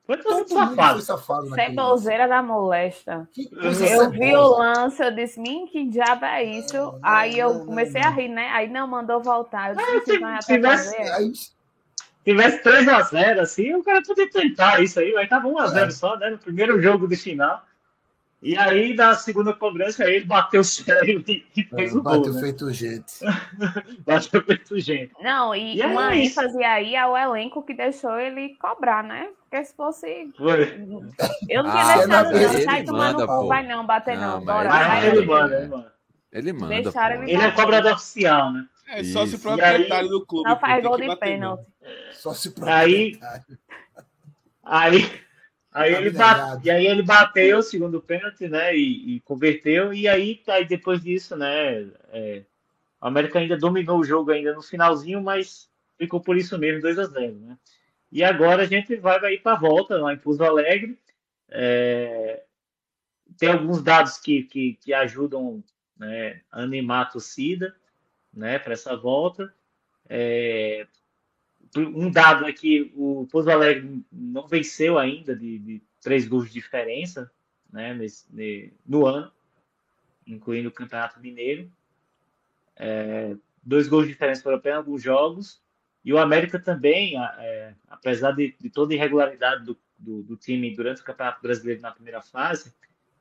Foi 0.07 0.16
todo 0.18 0.44
Todo 0.44 0.48
safado. 0.48 1.00
safado 1.02 1.48
lance. 1.48 1.54
Ceboseira 1.64 2.28
da 2.28 2.40
molesta. 2.42 3.28
Que 3.32 3.48
Eu 3.52 4.11
vi 4.11 4.36
o 4.36 4.57
lance, 4.59 5.02
eu 5.02 5.11
disse, 5.12 5.40
mim, 5.40 5.66
que 5.66 5.84
diabo 5.88 6.24
é 6.24 6.44
isso? 6.44 6.76
Não, 6.76 6.92
não, 6.92 6.98
Aí 7.02 7.36
eu 7.38 7.52
não, 7.54 7.66
comecei 7.66 8.00
não. 8.00 8.09
a 8.09 8.12
rir, 8.12 8.28
né? 8.28 8.48
Aí 8.52 8.68
não, 8.68 8.86
mandou 8.86 9.20
voltar. 9.20 9.70
Eu 9.70 9.76
disse, 9.76 9.90
Ah, 9.90 9.96
"Isso 9.96 10.04
se 10.12 10.18
vai 10.20 10.34
até 10.34 10.54
tivesse- 10.54 10.96
fazer?" 10.96 11.12
Aí, 11.12 11.32
tivesse 12.24 12.62
3x0 12.62 13.40
assim, 13.40 13.74
o 13.74 13.82
cara 13.82 14.00
podia 14.02 14.30
tentar 14.30 14.80
isso 14.80 15.00
aí, 15.00 15.16
aí 15.16 15.26
tava 15.26 15.48
1x0 15.48 15.86
É. 15.88 15.90
só, 15.90 16.16
né? 16.16 16.30
No 16.30 16.38
primeiro 16.38 16.80
jogo 16.80 17.09
de 17.09 17.16
final. 17.16 17.62
E 18.42 18.57
aí, 18.57 18.94
na 18.94 19.14
segunda 19.14 19.52
cobrança, 19.54 20.04
aí 20.04 20.16
ele 20.16 20.24
bateu 20.26 20.62
sério 20.62 21.24
e, 21.26 21.44
e 21.57 21.64
fez 21.64 21.96
o 21.96 22.02
gol, 22.02 22.18
bateu 22.18 22.34
né? 22.34 22.40
feito 22.42 22.70
gente. 22.70 23.14
Bateu 24.07 24.42
feito 24.44 24.78
gente. 24.78 25.11
Não, 25.20 25.54
e 25.54 25.76
E 25.76 25.82
é 25.82 25.86
uma 25.86 26.14
isso. 26.14 26.38
ênfase 26.38 26.62
aí 26.62 26.94
ao 26.94 27.16
elenco 27.16 27.62
que 27.62 27.74
deixou 27.74 28.16
ele 28.20 28.54
cobrar, 28.61 29.02
né? 29.02 29.30
Porque 29.57 29.64
se 29.64 29.74
fosse. 29.74 30.32
Foi. 30.36 30.86
Eu 31.48 31.62
não 31.62 31.70
Ah, 31.70 31.82
tinha 31.84 31.96
deixado, 31.96 32.09
mas 32.32 32.42
não. 32.42 32.54
ele 32.54 32.64
Sai 32.64 32.84
manda, 32.84 33.26
pô. 33.26 33.46
vai 33.46 33.66
não, 33.66 33.86
bater 33.86 34.16
não. 34.18 34.38
Não, 34.40 34.44
Bora, 34.44 34.61
ele- 34.61 34.68
Mas 34.68 34.86
vai. 34.86 35.07
ele 35.07 35.16
ele- 35.16 35.26
manda, 35.26 35.57
ele 35.59 35.68
manda. 35.68 35.92
Ele 36.32 36.52
manda. 36.52 36.82
Deixaram 36.82 37.22
ele 37.22 37.32
Ele 37.32 37.42
é 37.42 37.50
cobrador 37.52 37.92
oficial, 37.92 38.52
né? 38.52 38.66
É 38.88 39.02
só 39.04 39.24
se 39.24 39.34
Isso. 39.34 39.38
for 39.42 39.57
proprietário 39.57 40.09
do 40.11 40.26
clube. 40.26 40.48
Não 40.48 40.59
faz 40.61 40.84
gol 40.84 40.96
de 40.98 41.16
pênalti. 41.16 41.66
Só 42.12 42.34
se 42.34 42.52
Aí- 42.62 43.18
Aí, 44.62 45.11
aí, 45.72 45.94
ele 45.94 46.11
bate, 46.11 46.66
e 46.66 46.70
aí 46.70 46.86
ele 46.86 47.02
bateu 47.02 47.59
o 47.59 47.62
segundo 47.62 48.00
pênalti, 48.00 48.48
né? 48.48 48.76
E, 48.76 49.16
e 49.16 49.20
converteu. 49.20 49.94
E 49.94 50.07
aí, 50.09 50.42
aí 50.48 50.64
depois 50.66 51.00
disso, 51.02 51.36
né? 51.36 51.86
é, 52.12 52.42
o 53.00 53.07
América 53.07 53.38
ainda 53.38 53.57
dominou 53.57 54.00
o 54.00 54.04
jogo 54.04 54.32
ainda 54.32 54.52
no 54.52 54.62
finalzinho, 54.62 55.22
mas 55.22 55.68
ficou 55.98 56.20
por 56.20 56.36
isso 56.36 56.59
mesmo, 56.59 56.82
2 56.82 56.98
a 56.98 57.04
0 57.04 57.34
né? 57.36 57.57
E 58.11 58.22
agora 58.22 58.62
a 58.62 58.66
gente 58.66 58.96
vai, 58.96 59.34
ir 59.34 59.42
para 59.42 59.52
a 59.52 59.61
volta 59.61 59.96
lá 59.98 60.12
em 60.12 60.18
Pouso 60.18 60.42
Alegre. 60.44 60.98
É, 61.48 62.44
tem 63.38 63.50
alguns 63.50 63.82
dados 63.82 64.18
que, 64.18 64.44
que, 64.44 64.74
que 64.74 64.92
ajudam 64.92 65.62
né, 65.96 66.42
a 66.50 66.62
animar 66.62 67.02
a 67.02 67.11
torcida 67.11 67.74
né, 68.32 68.59
para 68.59 68.74
essa 68.74 68.96
volta. 68.96 69.52
É, 70.09 70.86
um 71.76 72.11
dado 72.11 72.46
é 72.46 72.52
que 72.52 72.92
o 72.94 73.26
Pouso 73.30 73.50
Alegre 73.50 74.02
não 74.11 74.46
venceu 74.46 74.98
ainda 74.98 75.34
de, 75.34 75.59
de 75.59 75.82
três 76.00 76.26
gols 76.26 76.46
de 76.46 76.52
diferença 76.52 77.30
né, 77.72 77.92
nesse, 77.92 78.24
ne- 78.32 78.72
no 78.86 79.07
ano, 79.07 79.30
incluindo 80.26 80.68
o 80.68 80.72
Campeonato 80.72 81.20
Mineiro. 81.20 81.70
É, 82.76 83.36
dois 83.62 83.88
gols 83.88 84.04
de 84.07 84.12
diferença 84.12 84.42
foram 84.42 84.59
apenas 84.59 84.78
alguns 84.78 85.02
jogos. 85.02 85.61
E 86.07 86.12
o 86.12 86.18
América 86.18 86.61
também, 86.61 87.20
é, 87.20 87.74
apesar 87.88 88.30
de, 88.30 88.54
de 88.61 88.70
toda 88.70 88.94
a 88.94 88.96
irregularidade 88.96 89.64
do, 89.64 89.76
do, 89.98 90.22
do 90.22 90.36
time 90.36 90.72
durante 90.72 91.02
o 91.02 91.04
Campeonato 91.04 91.42
Brasileiro 91.42 91.82
na 91.82 91.90
primeira 91.90 92.22
fase, 92.22 92.72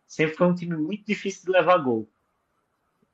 sempre 0.06 0.36
foi 0.36 0.46
um 0.46 0.54
time 0.54 0.78
muito 0.78 1.04
difícil 1.04 1.46
de 1.46 1.52
levar 1.52 1.80
gol. 1.80 2.08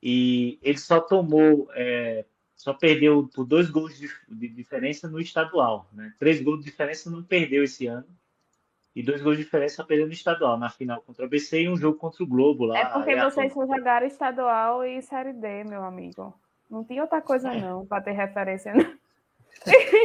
E 0.02 0.58
ele 0.60 0.76
só 0.76 1.00
tomou, 1.00 1.70
é, 1.72 2.26
só 2.54 2.74
perdeu 2.74 3.30
por 3.34 3.46
dois 3.46 3.70
gols 3.70 3.98
de, 3.98 4.10
de 4.28 4.48
diferença 4.48 5.08
no 5.08 5.18
estadual. 5.18 5.88
Né? 5.90 6.12
Três 6.18 6.42
gols 6.42 6.58
de 6.58 6.66
diferença 6.66 7.10
não 7.10 7.22
perdeu 7.22 7.64
esse 7.64 7.86
ano. 7.86 8.04
E 8.94 9.02
dois 9.02 9.22
gols 9.22 9.38
de 9.38 9.44
diferença 9.44 9.82
perdeu 9.82 10.06
no 10.06 10.12
estadual, 10.12 10.58
na 10.58 10.68
final 10.68 11.00
contra 11.00 11.22
o 11.22 11.24
ABC 11.24 11.62
e 11.62 11.68
um 11.70 11.78
jogo 11.78 11.96
contra 11.96 12.22
o 12.22 12.26
Globo 12.26 12.66
lá. 12.66 12.78
É 12.78 12.84
porque 12.84 13.16
vocês 13.18 13.50
só 13.50 13.66
jogaram 13.66 14.06
estadual 14.06 14.84
e 14.84 15.00
série 15.00 15.32
D, 15.32 15.64
meu 15.64 15.82
amigo. 15.82 16.38
Não 16.70 16.84
tinha 16.84 17.00
outra 17.00 17.22
coisa, 17.22 17.54
não, 17.54 17.86
pra 17.86 18.02
ter 18.02 18.12
referência. 18.12 18.74
não. 18.74 19.01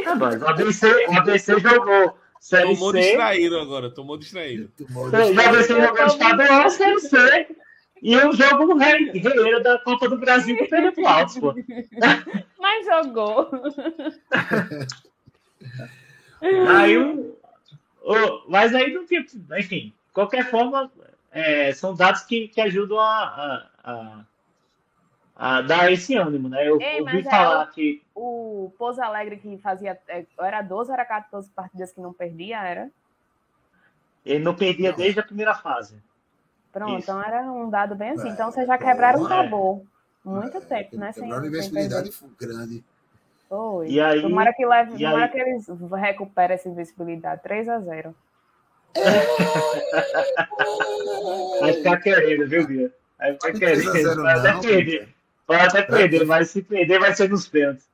Ah, 0.06 0.14
mas 0.14 0.40
o 0.40 0.46
ABC, 0.46 1.06
o 1.08 1.12
ABC 1.18 1.58
jogou 1.60 2.16
Série 2.40 2.74
Tomou 2.74 2.92
C. 2.92 3.00
distraído 3.00 3.58
agora, 3.58 3.90
tomou 3.90 4.16
distraído. 4.16 4.70
O 4.94 5.06
ABC 5.40 5.80
jogou 5.80 6.06
estadual, 6.06 6.70
Série 6.70 7.00
C. 7.00 7.46
E 8.00 8.16
o 8.16 8.32
jogo 8.32 8.76
rei- 8.76 9.10
reira 9.10 9.60
da 9.60 9.78
Copa 9.80 10.08
do 10.08 10.16
Brasil 10.18 10.56
que 10.56 10.66
perdeu 10.66 10.92
pro 10.92 11.40
pô. 11.40 11.54
Mas 12.60 12.86
jogou. 12.86 13.50
Aí 16.40 16.96
o, 16.96 17.36
o- 18.02 18.42
mas 18.48 18.74
aí 18.74 18.92
não 18.92 19.04
tinha. 19.04 19.24
Enfim, 19.58 19.86
de 20.06 20.12
qualquer 20.12 20.48
forma, 20.48 20.90
é, 21.32 21.72
são 21.72 21.94
dados 21.94 22.22
que, 22.22 22.46
que 22.48 22.60
ajudam 22.60 23.00
a, 23.00 23.24
a, 23.82 23.90
a, 23.92 24.20
a 25.38 25.60
dar 25.62 25.90
esse 25.92 26.16
ânimo, 26.16 26.48
né? 26.48 26.68
Eu 26.68 26.80
Ei, 26.80 27.00
ouvi 27.00 27.20
é 27.20 27.22
falar 27.22 27.64
o- 27.64 27.70
que 27.70 28.02
O 28.14 28.72
Pouso 28.76 29.00
Alegre 29.00 29.36
que 29.36 29.56
fazia. 29.58 29.96
é, 30.08 30.26
Era 30.40 30.60
12 30.62 30.90
ou 30.90 30.94
era 30.94 31.04
14 31.04 31.48
partidas 31.50 31.92
que 31.92 32.00
não 32.00 32.12
perdia, 32.12 32.60
era? 32.60 32.90
ele 34.26 34.42
não 34.44 34.54
perdia 34.54 34.92
desde 34.92 35.20
a 35.20 35.22
primeira 35.22 35.54
fase. 35.54 35.96
Pronto, 36.72 36.98
Isso. 36.98 37.10
então 37.10 37.22
era 37.22 37.40
um 37.50 37.70
dado 37.70 37.94
bem 37.94 38.10
assim. 38.10 38.28
É, 38.28 38.32
Então 38.32 38.50
vocês 38.50 38.66
já 38.66 38.76
quebraram 38.76 39.22
um 39.22 39.26
é. 39.26 39.28
tabu. 39.28 39.86
Muito 40.24 40.60
tempo, 40.60 40.96
né? 40.98 41.12
Sem, 41.12 41.30
sem 41.30 41.46
invencibilidade 41.46 42.10
perder. 42.10 42.54
grande. 42.56 42.84
Foi. 43.48 43.88
E 43.88 43.98
aí- 44.00 44.20
tomara 44.20 44.52
que, 44.52 44.66
leve, 44.66 44.96
e 44.96 44.98
tomara 45.04 45.24
aí- 45.24 45.30
que 45.30 45.38
eles 45.38 45.66
recuperem 45.96 46.54
essa 46.56 46.68
invencibilidade. 46.68 47.42
3 47.42 47.66
a 47.68 47.78
0 47.80 48.14
Vai 51.60 51.72
ficar 51.74 51.96
querendo, 51.98 52.46
viu, 52.48 52.66
Bia? 52.66 52.92
Vai 53.18 53.32
ficar 53.34 53.52
Não 53.52 53.58
querendo. 53.58 54.22
Vai 54.22 54.38
até 54.38 54.52
não, 54.52 54.60
perder. 54.60 55.08
Pode 55.48 55.62
até 55.64 55.82
perder, 55.82 56.24
mas 56.26 56.50
se 56.50 56.62
perder 56.62 57.00
vai 57.00 57.12
ser 57.14 57.28
nos 57.28 57.48
pênaltis. 57.48 57.88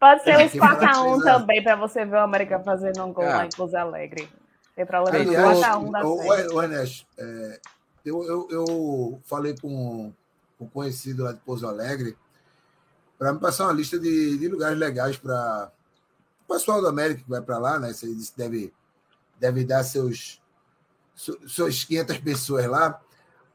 Pode 0.00 0.24
ser 0.24 0.36
uns 0.38 0.50
Que 0.52 0.58
4x1 0.58 0.78
precisa- 1.12 1.24
também, 1.38 1.62
pra 1.62 1.76
você 1.76 2.04
ver 2.04 2.16
o 2.16 2.20
América 2.20 2.58
fazendo 2.60 3.04
um 3.04 3.12
gol 3.12 3.24
lá 3.24 3.46
em 3.46 3.50
Pouso 3.50 3.76
Alegre. 3.76 4.28
Tem 4.74 4.84
pra 4.84 5.00
levar 5.04 5.18
Aliás, 5.20 5.58
4x1 5.60 5.90
da 5.92 6.04
o, 6.04 6.22
série. 6.22 6.48
o, 6.52 6.62
Ernesto, 6.62 7.06
é, 7.16 7.60
eu, 8.04 8.24
eu, 8.24 8.48
eu 8.50 9.20
falei 9.24 9.54
com 9.60 10.12
com 10.58 10.64
um 10.66 10.68
conhecido 10.68 11.24
lá 11.24 11.32
de 11.32 11.40
Pouso 11.40 11.66
Alegre 11.66 12.16
para 13.18 13.32
me 13.32 13.38
passar 13.40 13.64
uma 13.64 13.72
lista 13.72 13.98
de, 13.98 14.36
de 14.38 14.48
lugares 14.48 14.78
legais 14.78 15.16
para 15.16 15.70
o 16.48 16.52
pessoal 16.52 16.80
do 16.80 16.88
América 16.88 17.22
que 17.22 17.30
vai 17.30 17.40
para 17.42 17.58
lá, 17.58 17.78
né? 17.78 17.92
Você 17.92 18.06
deve, 18.36 18.72
deve 19.38 19.64
dar 19.64 19.82
seus, 19.84 20.40
su- 21.14 21.38
suas 21.46 21.84
500 21.84 22.18
pessoas 22.18 22.66
lá. 22.66 23.00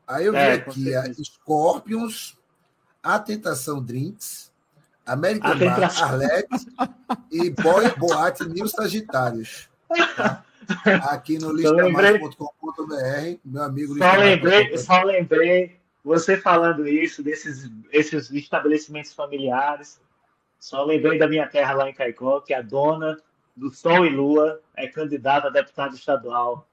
Aí 0.08 0.26
eu 0.26 0.32
vi 0.34 0.38
É, 0.40 0.58
com 0.60 0.72
aqui 0.72 0.96
a. 0.96 1.04
Scorpions, 1.14 2.38
A 3.02 3.20
Tentação 3.20 3.84
Drinks, 3.84 4.52
American 5.06 5.52
A 5.52 5.56
Bar. 5.56 6.04
Arlete 6.04 6.68
e 7.32 7.50
Boy 7.50 7.90
Boate 7.98 8.48
Mil 8.48 8.68
Sagitários. 8.68 9.70
tá? 10.16 10.44
Aqui 11.10 11.40
no 11.40 11.52
lembrei- 11.52 12.12
listamais.com.br, 12.14 13.40
meu 13.44 13.64
amigo 13.64 13.98
Só 13.98 14.12
lembrei, 14.14 14.68
listamais.com.br. 14.72 14.78
só 14.78 15.04
lembrei, 15.04 15.80
você 16.04 16.38
falando 16.38 16.88
isso, 16.88 17.24
desses 17.24 17.70
esses 17.92 18.30
estabelecimentos 18.32 19.14
familiares. 19.14 20.00
Só 20.60 20.84
lembrei 20.84 21.18
da 21.18 21.28
minha 21.28 21.48
terra 21.48 21.74
lá 21.74 21.90
em 21.90 21.94
Caicó, 21.94 22.42
que 22.42 22.54
a 22.54 22.62
dona 22.62 23.18
do 23.56 23.74
Sol 23.74 24.06
e 24.06 24.10
Lua 24.10 24.62
é 24.76 24.88
candidata 24.88 25.48
a 25.48 25.52
deputada 25.52 25.96
estadual 25.96 26.68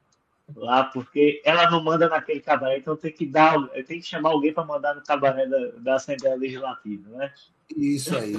lá, 0.55 0.84
porque 0.84 1.40
ela 1.44 1.68
não 1.70 1.82
manda 1.82 2.09
naquele 2.09 2.40
cabaré, 2.40 2.78
então 2.78 2.97
tem 2.97 3.12
que 3.12 3.26
dar, 3.26 3.59
tem 3.86 4.01
que 4.01 4.07
chamar 4.07 4.30
alguém 4.30 4.53
para 4.53 4.64
mandar 4.64 4.94
no 4.94 5.03
cabaré 5.03 5.47
da, 5.47 5.59
da 5.78 5.94
Assembleia 5.97 6.36
Legislativa, 6.36 7.09
né? 7.16 7.32
Isso 7.76 8.16
aí. 8.16 8.34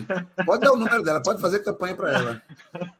Pode 0.45 0.61
dar 0.61 0.71
o 0.71 0.77
número 0.77 1.03
dela, 1.03 1.21
pode 1.21 1.41
fazer 1.41 1.59
campanha 1.59 1.95
para 1.95 2.13
ela. 2.13 2.41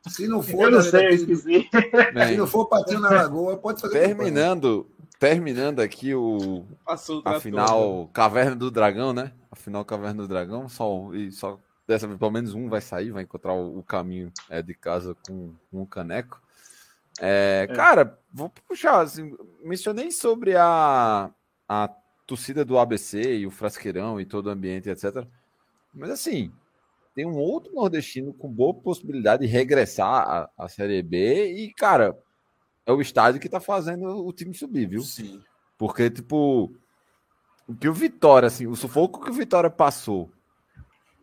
Se 0.09 0.27
não 0.27 0.43
for, 0.43 0.65
Eu 0.65 0.71
não 0.71 0.81
sei, 0.81 1.03
daqui- 1.03 1.15
esqueci. 1.31 1.69
se 1.71 2.11
Bem, 2.13 2.37
não 2.37 2.45
for 2.45 2.65
Patinho 2.65 2.99
na 2.99 3.09
Lagoa, 3.09 3.55
pode 3.57 3.79
fazer 3.79 3.93
campanha. 3.93 4.15
terminando, 4.15 4.85
terminando 5.17 5.79
aqui 5.79 6.13
o 6.13 6.65
Passou 6.85 7.21
a 7.23 7.39
final 7.39 8.09
Caverna 8.11 8.57
do 8.57 8.69
Dragão, 8.69 9.13
né? 9.13 9.31
A 9.49 9.55
final 9.55 9.85
Caverna 9.85 10.23
do 10.23 10.27
Dragão, 10.27 10.67
só 10.67 11.13
e 11.13 11.31
só 11.31 11.57
dessa 11.87 12.05
vez 12.05 12.19
pelo 12.19 12.31
menos 12.31 12.53
um 12.53 12.67
vai 12.67 12.81
sair, 12.81 13.11
vai 13.11 13.23
encontrar 13.23 13.53
o, 13.53 13.79
o 13.79 13.83
caminho 13.83 14.29
é, 14.49 14.61
de 14.61 14.73
casa 14.73 15.15
com, 15.25 15.53
com 15.71 15.81
o 15.81 15.87
caneco. 15.87 16.41
É, 17.19 17.67
Cara, 17.75 18.19
vou 18.31 18.49
puxar. 18.67 19.01
Assim, 19.01 19.35
mencionei 19.63 20.11
sobre 20.11 20.55
a, 20.55 21.29
a 21.67 21.89
torcida 22.25 22.63
do 22.63 22.77
ABC 22.77 23.37
e 23.37 23.47
o 23.47 23.51
Frasqueirão 23.51 24.19
e 24.19 24.25
todo 24.25 24.47
o 24.47 24.51
ambiente, 24.51 24.89
etc. 24.89 25.25
Mas 25.93 26.09
assim, 26.11 26.51
tem 27.15 27.25
um 27.25 27.37
outro 27.37 27.73
nordestino 27.73 28.33
com 28.33 28.51
boa 28.51 28.73
possibilidade 28.73 29.45
de 29.45 29.51
regressar 29.51 30.07
à, 30.07 30.49
à 30.57 30.67
Série 30.67 31.01
B 31.01 31.51
e, 31.53 31.73
cara, 31.73 32.17
é 32.85 32.91
o 32.91 33.01
estádio 33.01 33.41
que 33.41 33.49
tá 33.49 33.59
fazendo 33.59 34.25
o 34.25 34.31
time 34.31 34.53
subir, 34.53 34.87
viu? 34.87 35.01
Sim. 35.01 35.41
Porque, 35.77 36.09
tipo, 36.09 36.71
o 37.67 37.75
que 37.75 37.89
o 37.89 37.93
Vitória, 37.93 38.47
assim, 38.47 38.67
o 38.67 38.75
sufoco 38.75 39.23
que 39.23 39.29
o 39.29 39.33
Vitória 39.33 39.69
passou, 39.69 40.31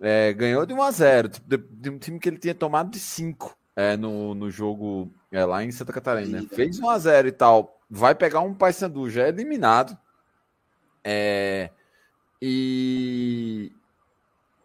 é, 0.01 0.33
ganhou 0.33 0.67
de 0.67 0.75
1 0.75 0.83
a 0.83 0.91
0 0.91 1.29
tipo, 1.29 1.49
de, 1.49 1.57
de 1.57 1.91
um 1.91 1.99
time 1.99 2.19
que 2.19 2.29
ele 2.29 2.39
tinha 2.39 2.55
tomado 2.55 2.91
de 2.91 2.99
5 2.99 3.57
é, 3.77 3.97
no, 3.97 4.35
no 4.35 4.51
jogo 4.51 5.11
é, 5.33 5.45
lá 5.45 5.64
em 5.64 5.70
Santa 5.72 5.93
Catarina. 5.93 6.39
Ida. 6.43 6.55
Fez 6.55 6.79
1 6.79 6.89
a 6.89 6.99
0 6.99 7.29
e 7.29 7.33
tal. 7.33 7.81
Vai 7.91 8.14
pegar 8.14 8.41
um 8.41 8.55
Paysandu 8.55 9.09
já 9.11 9.29
eliminado. 9.29 9.97
É, 11.03 11.70
e 12.41 13.72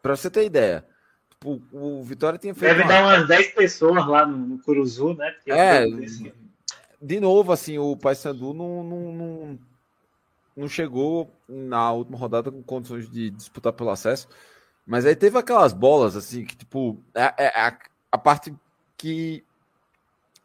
para 0.01 0.15
você 0.15 0.29
ter 0.29 0.45
ideia, 0.45 0.85
tipo, 1.29 1.61
o 1.71 2.03
Vitória 2.03 2.39
tinha 2.39 2.53
feito 2.55 2.71
Deve 2.71 2.83
uma- 2.83 2.87
dar 2.91 3.03
umas 3.03 3.27
10 3.27 3.53
pessoas 3.53 4.07
lá 4.07 4.25
no, 4.25 4.37
no 4.37 4.59
Curuzu, 4.63 5.13
né? 5.13 5.31
Porque 5.31 5.51
É, 5.51 5.85
de 7.01 7.19
novo, 7.19 7.51
assim, 7.51 7.77
o 7.77 7.95
Paysandu 7.97 8.53
não, 8.53 8.83
não, 8.83 9.11
não, 9.13 9.59
não 10.55 10.67
chegou 10.67 11.29
na 11.47 11.91
última 11.91 12.17
rodada 12.17 12.51
com 12.51 12.61
condições 12.63 13.09
de 13.09 13.29
disputar 13.31 13.73
pelo 13.73 13.89
acesso. 13.89 14.27
Mas 14.85 15.05
aí 15.05 15.15
teve 15.15 15.37
aquelas 15.37 15.71
bolas, 15.71 16.15
assim, 16.15 16.43
que, 16.45 16.55
tipo, 16.57 17.01
é, 17.13 17.33
é 17.37 17.47
a, 17.59 17.77
a 18.11 18.17
parte 18.17 18.53
que 18.99 19.43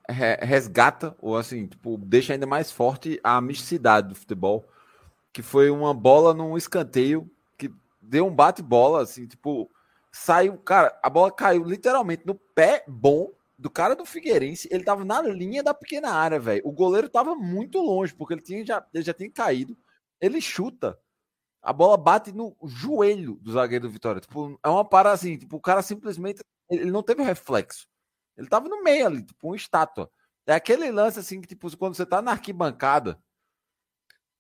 re- 0.09 0.36
resgata, 0.36 1.16
ou 1.20 1.36
assim, 1.36 1.66
tipo, 1.66 1.98
deixa 1.98 2.32
ainda 2.32 2.46
mais 2.46 2.70
forte 2.70 3.20
a 3.22 3.40
misticidade 3.40 4.09
do 4.09 4.14
futebol. 4.14 4.64
Que 5.32 5.42
foi 5.42 5.70
uma 5.70 5.92
bola 5.92 6.32
num 6.32 6.57
escanteio 6.57 7.28
que 7.59 7.70
deu 8.00 8.26
um 8.26 8.34
bate-bola, 8.34 9.02
assim, 9.02 9.26
tipo, 9.26 9.68
saiu, 10.12 10.57
cara, 10.59 10.96
a 11.02 11.11
bola 11.11 11.32
caiu 11.32 11.64
literalmente 11.64 12.24
no 12.26 12.34
pé 12.36 12.84
bom 12.86 13.32
do 13.59 13.70
cara 13.70 13.96
do 13.96 14.05
Figueirense, 14.05 14.68
ele 14.70 14.84
tava 14.84 15.05
na 15.05 15.22
linha 15.22 15.62
da 15.62 15.74
pequena 15.74 16.11
área, 16.11 16.38
velho. 16.38 16.62
O 16.64 16.72
goleiro 16.72 17.09
tava 17.09 17.34
muito 17.34 17.78
longe, 17.80 18.14
porque 18.14 18.34
ele, 18.34 18.42
tinha 18.42 18.64
já, 18.64 18.86
ele 18.94 19.05
já 19.05 19.14
tinha 19.14 19.30
caído. 19.30 19.76
Ele 20.20 20.40
chuta. 20.40 20.98
A 21.62 21.72
bola 21.72 21.96
bate 21.96 22.30
no 22.32 22.55
joelho 22.64 23.36
do 23.40 23.52
zagueiro 23.52 23.86
do 23.88 23.92
Vitória. 23.92 24.20
Tipo, 24.20 24.59
é 24.62 24.68
uma 24.68 24.84
parada 24.84 25.14
assim, 25.14 25.36
tipo, 25.38 25.57
o 25.57 25.61
cara 25.61 25.82
simplesmente 25.82 26.42
ele 26.70 26.90
não 26.90 27.02
teve 27.02 27.22
reflexo. 27.22 27.88
Ele 28.37 28.49
tava 28.49 28.68
no 28.68 28.82
meio 28.82 29.07
ali, 29.07 29.22
tipo, 29.22 29.49
uma 29.49 29.57
estátua. 29.57 30.11
É 30.47 30.55
aquele 30.55 30.91
lance 30.91 31.18
assim 31.18 31.41
que, 31.41 31.49
tipo, 31.49 31.74
quando 31.76 31.95
você 31.95 32.05
tá 32.05 32.20
na 32.20 32.32
arquibancada, 32.32 33.18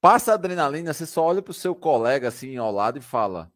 passa 0.00 0.32
a 0.32 0.34
adrenalina, 0.34 0.92
você 0.92 1.06
só 1.06 1.24
olha 1.24 1.40
pro 1.40 1.54
seu 1.54 1.74
colega 1.74 2.28
assim 2.28 2.56
ao 2.56 2.70
lado 2.70 2.98
e 2.98 3.02
fala: 3.02 3.50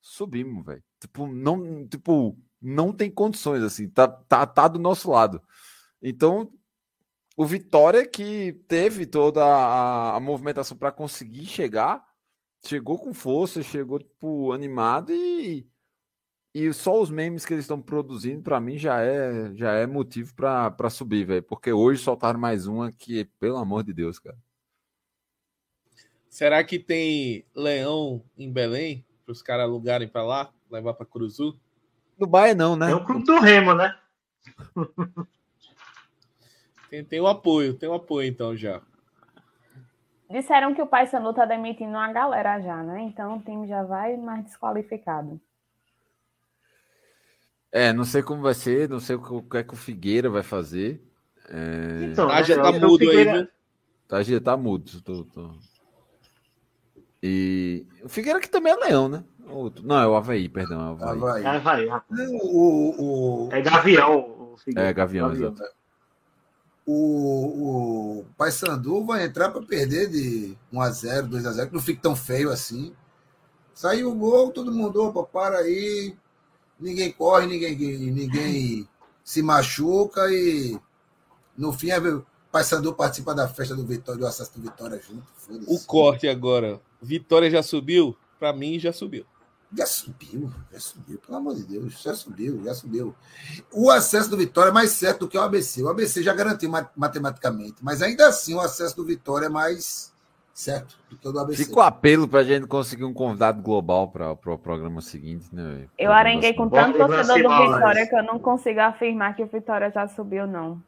subimos, 0.00 0.64
velho. 0.64 0.82
Tipo, 1.00 1.26
não, 1.26 1.86
tipo, 1.86 2.36
não 2.60 2.92
tem 2.92 3.10
condições 3.10 3.62
assim, 3.62 3.88
tá, 3.88 4.08
tá, 4.08 4.46
tá 4.46 4.68
do 4.68 4.78
nosso 4.78 5.10
lado. 5.10 5.42
Então, 6.02 6.52
o 7.36 7.44
Vitória 7.44 8.06
que 8.06 8.52
teve 8.68 9.06
toda 9.06 9.44
a, 9.44 10.16
a 10.16 10.20
movimentação 10.20 10.76
para 10.76 10.92
conseguir 10.92 11.46
chegar, 11.46 12.04
chegou 12.64 12.98
com 12.98 13.12
força, 13.12 13.62
chegou 13.62 13.98
tipo 13.98 14.52
animado 14.52 15.12
e 15.12 15.68
e 16.54 16.72
só 16.72 17.00
os 17.00 17.10
memes 17.10 17.44
que 17.44 17.52
eles 17.52 17.64
estão 17.64 17.80
produzindo 17.82 18.40
para 18.40 18.60
mim 18.60 18.78
já 18.78 19.00
é 19.00 19.52
já 19.54 19.72
é 19.72 19.86
motivo 19.86 20.32
para 20.34 20.88
subir, 20.88 21.24
velho, 21.24 21.42
porque 21.42 21.72
hoje 21.72 22.00
soltaram 22.00 22.38
mais 22.38 22.68
uma 22.68 22.92
que, 22.92 23.24
pelo 23.40 23.56
amor 23.56 23.82
de 23.82 23.92
Deus, 23.92 24.20
cara. 24.20 24.38
Será 26.28 26.62
que 26.62 26.78
tem 26.78 27.44
leão 27.54 28.22
em 28.38 28.52
Belém 28.52 29.04
para 29.24 29.32
os 29.32 29.42
caras 29.42 29.64
alugarem 29.64 30.06
para 30.06 30.22
lá, 30.22 30.52
levar 30.70 30.94
para 30.94 31.06
Curuzu? 31.06 31.58
Dubai 32.16 32.54
não, 32.54 32.76
né? 32.76 32.92
É 32.92 32.94
o 32.94 33.04
clube 33.04 33.24
do 33.24 33.38
Remo, 33.40 33.74
né? 33.74 33.98
Tem, 36.90 37.04
tem 37.04 37.20
o 37.20 37.26
apoio, 37.26 37.74
tem 37.74 37.88
o 37.88 37.94
apoio 37.94 38.28
então 38.28 38.56
já. 38.56 38.80
Disseram 40.30 40.72
que 40.72 40.80
o 40.80 40.86
Paysandu 40.86 41.34
tá 41.34 41.44
demitindo 41.44 41.90
uma 41.90 42.12
galera 42.12 42.60
já, 42.60 42.84
né? 42.84 43.02
Então 43.02 43.36
o 43.36 43.42
time 43.42 43.66
já 43.66 43.82
vai 43.82 44.16
mais 44.16 44.44
desqualificado. 44.44 45.40
É, 47.76 47.92
não 47.92 48.04
sei 48.04 48.22
como 48.22 48.40
vai 48.40 48.54
ser, 48.54 48.88
não 48.88 49.00
sei 49.00 49.16
o 49.16 49.20
que, 49.20 49.32
o 49.34 49.42
que 49.42 49.56
é 49.56 49.64
que 49.64 49.74
o 49.74 49.76
Figueira 49.76 50.30
vai 50.30 50.44
fazer. 50.44 51.02
É... 51.48 52.04
Então, 52.12 52.28
já 52.44 52.56
né, 52.56 52.62
tá 52.62 52.70
o 52.70 52.80
mudo 52.80 53.00
aí, 53.02 53.08
Figueira- 53.08 53.32
viu? 53.38 53.48
Tá, 54.06 54.22
já 54.22 54.40
tá 54.40 54.56
mudo. 54.56 55.00
tô- 55.02 55.24
tô. 55.24 55.50
E 57.20 57.84
o 58.02 58.08
Figueira 58.08 58.38
que 58.38 58.48
também 58.48 58.72
é 58.72 58.76
leão, 58.76 59.08
né? 59.08 59.24
Outro. 59.48 59.84
Não, 59.84 59.96
é 59.98 60.06
o 60.06 60.14
Havaí, 60.14 60.48
perdão. 60.48 60.80
É 60.80 60.84
o 60.84 61.08
Havaí. 61.08 61.18
Havaí. 61.18 61.46
Ah, 61.46 61.58
vai, 61.58 61.86
rapaz. 61.88 62.20
O, 62.30 63.46
o, 63.46 63.48
É 63.52 63.60
Gavião. 63.60 64.52
o 64.52 64.56
Figueira. 64.56 64.88
É, 64.88 64.92
Gavião, 64.92 65.32
exato. 65.32 65.62
o, 66.86 68.20
o 68.20 68.24
Paysandu 68.36 69.04
vai 69.04 69.24
entrar 69.24 69.50
para 69.50 69.62
perder 69.62 70.08
de 70.10 70.56
1x0, 70.72 71.28
2x0, 71.28 71.66
que 71.68 71.74
não 71.74 71.80
fique 71.82 72.00
tão 72.00 72.14
feio 72.14 72.50
assim. 72.50 72.94
Saiu 73.74 74.10
o 74.12 74.14
gol, 74.14 74.52
todo 74.52 74.70
mundo, 74.72 75.02
opa, 75.02 75.24
para 75.24 75.58
aí. 75.58 76.14
Ninguém 76.78 77.12
corre, 77.12 77.46
ninguém, 77.46 77.76
ninguém 77.76 78.88
se 79.22 79.42
machuca 79.42 80.30
e 80.30 80.78
no 81.56 81.72
fim 81.72 81.90
é 81.90 82.00
Paysandu 82.52 82.94
participa 82.94 83.34
da 83.34 83.48
festa 83.48 83.74
do 83.74 83.84
Vitória, 83.84 84.20
do 84.20 84.26
acesso 84.26 84.52
do 84.54 84.62
Vitória 84.62 85.00
junto. 85.00 85.24
O 85.66 85.80
corte 85.80 86.28
agora. 86.28 86.80
Vitória 87.02 87.50
já 87.50 87.62
subiu? 87.62 88.16
Para 88.38 88.52
mim 88.52 88.78
já 88.78 88.92
subiu. 88.92 89.26
Já 89.76 89.86
subiu, 89.86 90.52
já 90.72 90.78
subiu, 90.78 91.18
pelo 91.18 91.36
amor 91.36 91.56
de 91.56 91.64
Deus, 91.64 92.00
já 92.00 92.14
subiu, 92.14 92.62
já 92.64 92.72
subiu. 92.74 93.12
O 93.72 93.90
acesso 93.90 94.30
do 94.30 94.36
Vitória 94.36 94.70
é 94.70 94.72
mais 94.72 94.92
certo 94.92 95.20
do 95.20 95.28
que 95.28 95.36
o 95.36 95.40
ABC. 95.40 95.82
O 95.82 95.88
ABC 95.88 96.22
já 96.22 96.32
garantiu 96.32 96.70
ma- 96.70 96.88
matematicamente, 96.94 97.76
mas 97.82 98.00
ainda 98.00 98.28
assim 98.28 98.54
o 98.54 98.60
acesso 98.60 98.94
do 98.94 99.04
Vitória 99.04 99.46
é 99.46 99.48
mais 99.48 100.12
certo 100.54 100.96
do 101.10 101.18
que 101.18 101.28
o 101.28 101.32
do 101.32 101.40
ABC. 101.40 101.64
Fica 101.64 101.78
o 101.78 101.82
apelo 101.82 102.28
pra 102.28 102.44
gente 102.44 102.66
conseguir 102.66 103.04
um 103.04 103.12
convidado 103.12 103.60
global 103.60 104.08
para 104.08 104.30
o 104.30 104.36
pro 104.36 104.56
programa 104.56 105.00
seguinte, 105.00 105.46
né? 105.52 105.86
Eu 105.98 106.12
arenguei 106.12 106.54
com 106.54 106.68
tanto 106.70 106.96
torcedor 106.96 107.42
do 107.42 107.72
Vitória 107.74 108.00
mas- 108.00 108.08
que 108.08 108.14
eu 108.16 108.22
não 108.22 108.38
consigo 108.38 108.80
afirmar 108.80 109.34
que 109.34 109.42
o 109.42 109.46
Vitória 109.46 109.90
já 109.90 110.06
subiu, 110.08 110.46
não. 110.46 110.80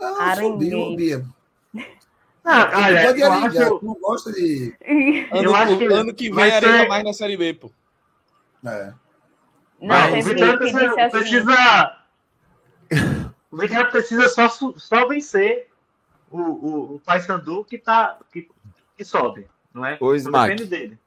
Não, 0.00 0.20
Arenguei. 0.20 0.70
subiu, 0.70 0.96
Bia. 0.96 1.24
Ah, 2.46 2.66
Tu 2.66 2.76
olha, 2.76 3.02
pode 3.06 3.20
eu 3.20 3.32
arengar, 3.32 3.62
acho, 3.62 3.78
tu 3.78 3.86
não 3.86 3.94
gosta 4.00 4.32
de. 4.32 4.74
Ano, 5.32 5.42
Eu 5.44 5.54
acho 5.56 5.78
que 5.78 5.84
ano 5.86 6.14
que 6.14 6.30
vem 6.30 6.50
ser- 6.60 6.88
mais 6.88 7.04
na 7.04 7.12
Série 7.12 7.36
B, 7.36 7.54
pô. 7.54 7.70
É. 8.66 8.92
Não, 9.80 9.88
Mas 9.88 10.24
o 10.24 10.28
Vitória 10.28 10.56
precisa, 10.58 10.94
assim. 11.02 11.10
precisa- 11.10 11.96
O 13.50 13.56
Vitória 13.56 13.90
precisa 13.90 14.28
só, 14.28 14.48
só 14.48 15.08
vencer 15.08 15.68
o, 16.34 16.40
o, 16.40 16.94
o 16.96 17.00
Paysandu 17.00 17.64
que, 17.64 17.78
tá, 17.78 18.18
que, 18.32 18.48
que 18.96 19.04
sobe, 19.04 19.46
não 19.72 19.84
é? 19.86 19.94
Ô, 20.00 20.06
Só 20.06 20.14
Smack. 20.14 20.50
depende 20.50 20.68
dele. 20.68 20.98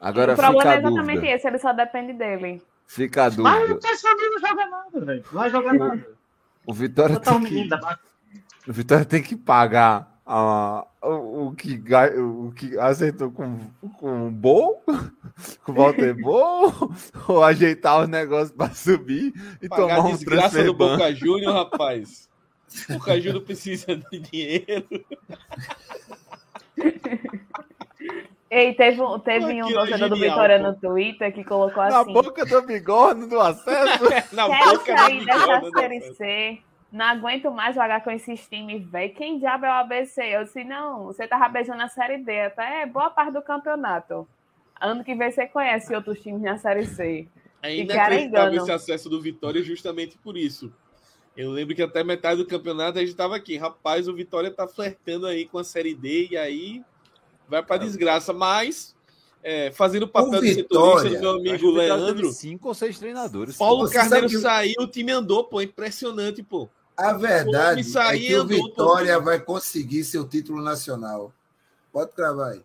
Agora 0.00 0.32
o 0.32 0.36
problema 0.36 0.74
é 0.74 0.78
exatamente 0.78 1.14
dúvida. 1.14 1.34
esse, 1.34 1.46
ele 1.46 1.58
só 1.58 1.72
depende 1.72 2.12
dele. 2.14 2.62
Fica 2.86 3.26
a 3.26 3.30
Mas 3.30 3.36
o 3.36 3.66
dúvida. 3.68 3.80
Paysandu 3.80 4.30
não 4.30 4.40
joga 4.40 4.66
nada, 4.66 5.00
velho. 5.04 5.24
Não 5.26 5.40
vai 5.40 5.50
jogar 5.50 5.74
nada. 5.74 6.08
O 6.66 6.72
Vitória, 6.72 7.16
um 7.16 7.20
tem 7.20 7.44
que, 7.44 7.68
o 8.68 8.72
Vitória 8.72 9.04
tem 9.04 9.22
que 9.22 9.36
pagar 9.36 10.20
a, 10.24 10.86
o, 11.02 11.48
o 11.48 11.54
que, 11.54 11.82
o 12.18 12.52
que 12.52 12.78
acertou 12.78 13.30
com, 13.32 13.58
com 13.98 14.28
o 14.28 14.30
Bom, 14.30 14.80
com 15.64 15.72
o 15.72 15.74
Walter 15.74 16.14
Bom, 16.22 16.72
ou 17.28 17.44
ajeitar 17.44 18.00
os 18.00 18.08
negócios 18.08 18.52
para 18.52 18.72
subir 18.72 19.34
e 19.60 19.68
Pagar 19.68 19.96
tomar 19.96 20.08
um 20.08 20.12
desgraça 20.12 20.50
transfer 20.50 20.64
do. 20.64 20.74
Boca 20.74 21.14
Júnior, 21.14 21.52
rapaz. 21.52 22.31
O 22.88 22.92
Boca 22.94 23.20
Júnior 23.20 23.42
precisa 23.42 23.96
de 23.96 24.18
dinheiro. 24.20 24.86
Ei, 28.50 28.74
teve, 28.74 29.00
um- 29.00 29.18
teve 29.18 29.62
um 29.62 29.72
torcedor 29.72 30.08
do 30.10 30.16
Vitória 30.16 30.58
pô. 30.58 30.66
no 30.66 30.74
Twitter 30.74 31.32
que 31.32 31.42
colocou 31.42 31.82
Na 31.84 32.00
assim: 32.00 32.12
boca 32.12 32.44
do 32.44 32.62
bigorna 32.62 33.26
do 33.26 33.40
acesso. 33.40 34.04
Na 34.34 34.46
Quero 34.46 34.70
boca 34.78 34.96
sair 34.96 35.24
da 35.24 35.34
dessa 35.34 35.70
série 35.70 36.00
C. 36.14 36.58
Não 36.92 37.06
aguento 37.06 37.50
mais 37.50 37.74
jogar 37.74 38.04
com 38.04 38.10
esses 38.10 38.46
times, 38.46 38.84
velho. 38.90 39.14
Quem 39.14 39.38
diabo 39.38 39.64
é 39.64 39.70
o 39.70 39.72
ABC? 39.72 40.20
Eu 40.22 40.44
disse, 40.44 40.62
não, 40.62 41.04
você 41.06 41.26
tava 41.26 41.48
beijando 41.48 41.82
a 41.82 41.88
série 41.88 42.18
D, 42.18 42.42
até 42.42 42.84
boa 42.84 43.08
parte 43.08 43.32
do 43.32 43.40
campeonato. 43.40 44.28
Ano 44.78 45.02
que 45.02 45.14
vem 45.14 45.30
você 45.30 45.46
conhece 45.46 45.94
outros 45.94 46.20
times 46.20 46.42
na 46.42 46.58
série 46.58 46.84
C. 46.84 47.26
É 47.62 47.74
Que 47.74 47.82
inacreditável 47.82 48.60
esse 48.60 48.72
acesso 48.72 49.08
do 49.08 49.22
Vitória 49.22 49.62
justamente 49.62 50.18
por 50.18 50.36
isso. 50.36 50.70
Eu 51.36 51.50
lembro 51.50 51.74
que 51.74 51.82
até 51.82 52.04
metade 52.04 52.42
do 52.42 52.46
campeonato 52.46 52.98
a 52.98 53.02
gente 53.02 53.14
tava 53.14 53.34
aqui. 53.36 53.56
Rapaz, 53.56 54.06
o 54.06 54.14
Vitória 54.14 54.50
tá 54.50 54.68
flertando 54.68 55.26
aí 55.26 55.46
com 55.46 55.58
a 55.58 55.64
Série 55.64 55.94
D 55.94 56.28
e 56.32 56.36
aí 56.36 56.84
vai 57.48 57.62
pra 57.62 57.78
desgraça. 57.78 58.32
Mas, 58.34 58.94
é, 59.42 59.70
fazendo 59.70 60.02
o 60.04 60.08
papel 60.08 60.38
O 60.38 60.42
de 60.42 60.54
setorista 60.54 61.08
do 61.16 61.20
meu 61.20 61.30
amigo 61.30 61.70
Leandro, 61.70 62.32
cinco 62.32 62.68
ou 62.68 62.74
seis 62.74 62.98
treinadores. 62.98 63.56
Paulo 63.56 63.88
Carneiro 63.90 64.28
que- 64.28 64.38
saiu, 64.38 64.74
o 64.80 64.86
time 64.86 65.10
andou, 65.12 65.44
pô. 65.44 65.62
Impressionante, 65.62 66.42
pô. 66.42 66.68
A 66.94 67.14
verdade 67.14 67.80
é 67.80 68.18
que 68.18 68.36
o 68.36 68.44
do- 68.44 68.48
Vitória 68.48 69.18
vai 69.18 69.40
conseguir 69.40 70.04
seu 70.04 70.28
título 70.28 70.60
nacional. 70.62 71.32
Pode 71.90 72.12
cravar 72.12 72.52
aí. 72.52 72.62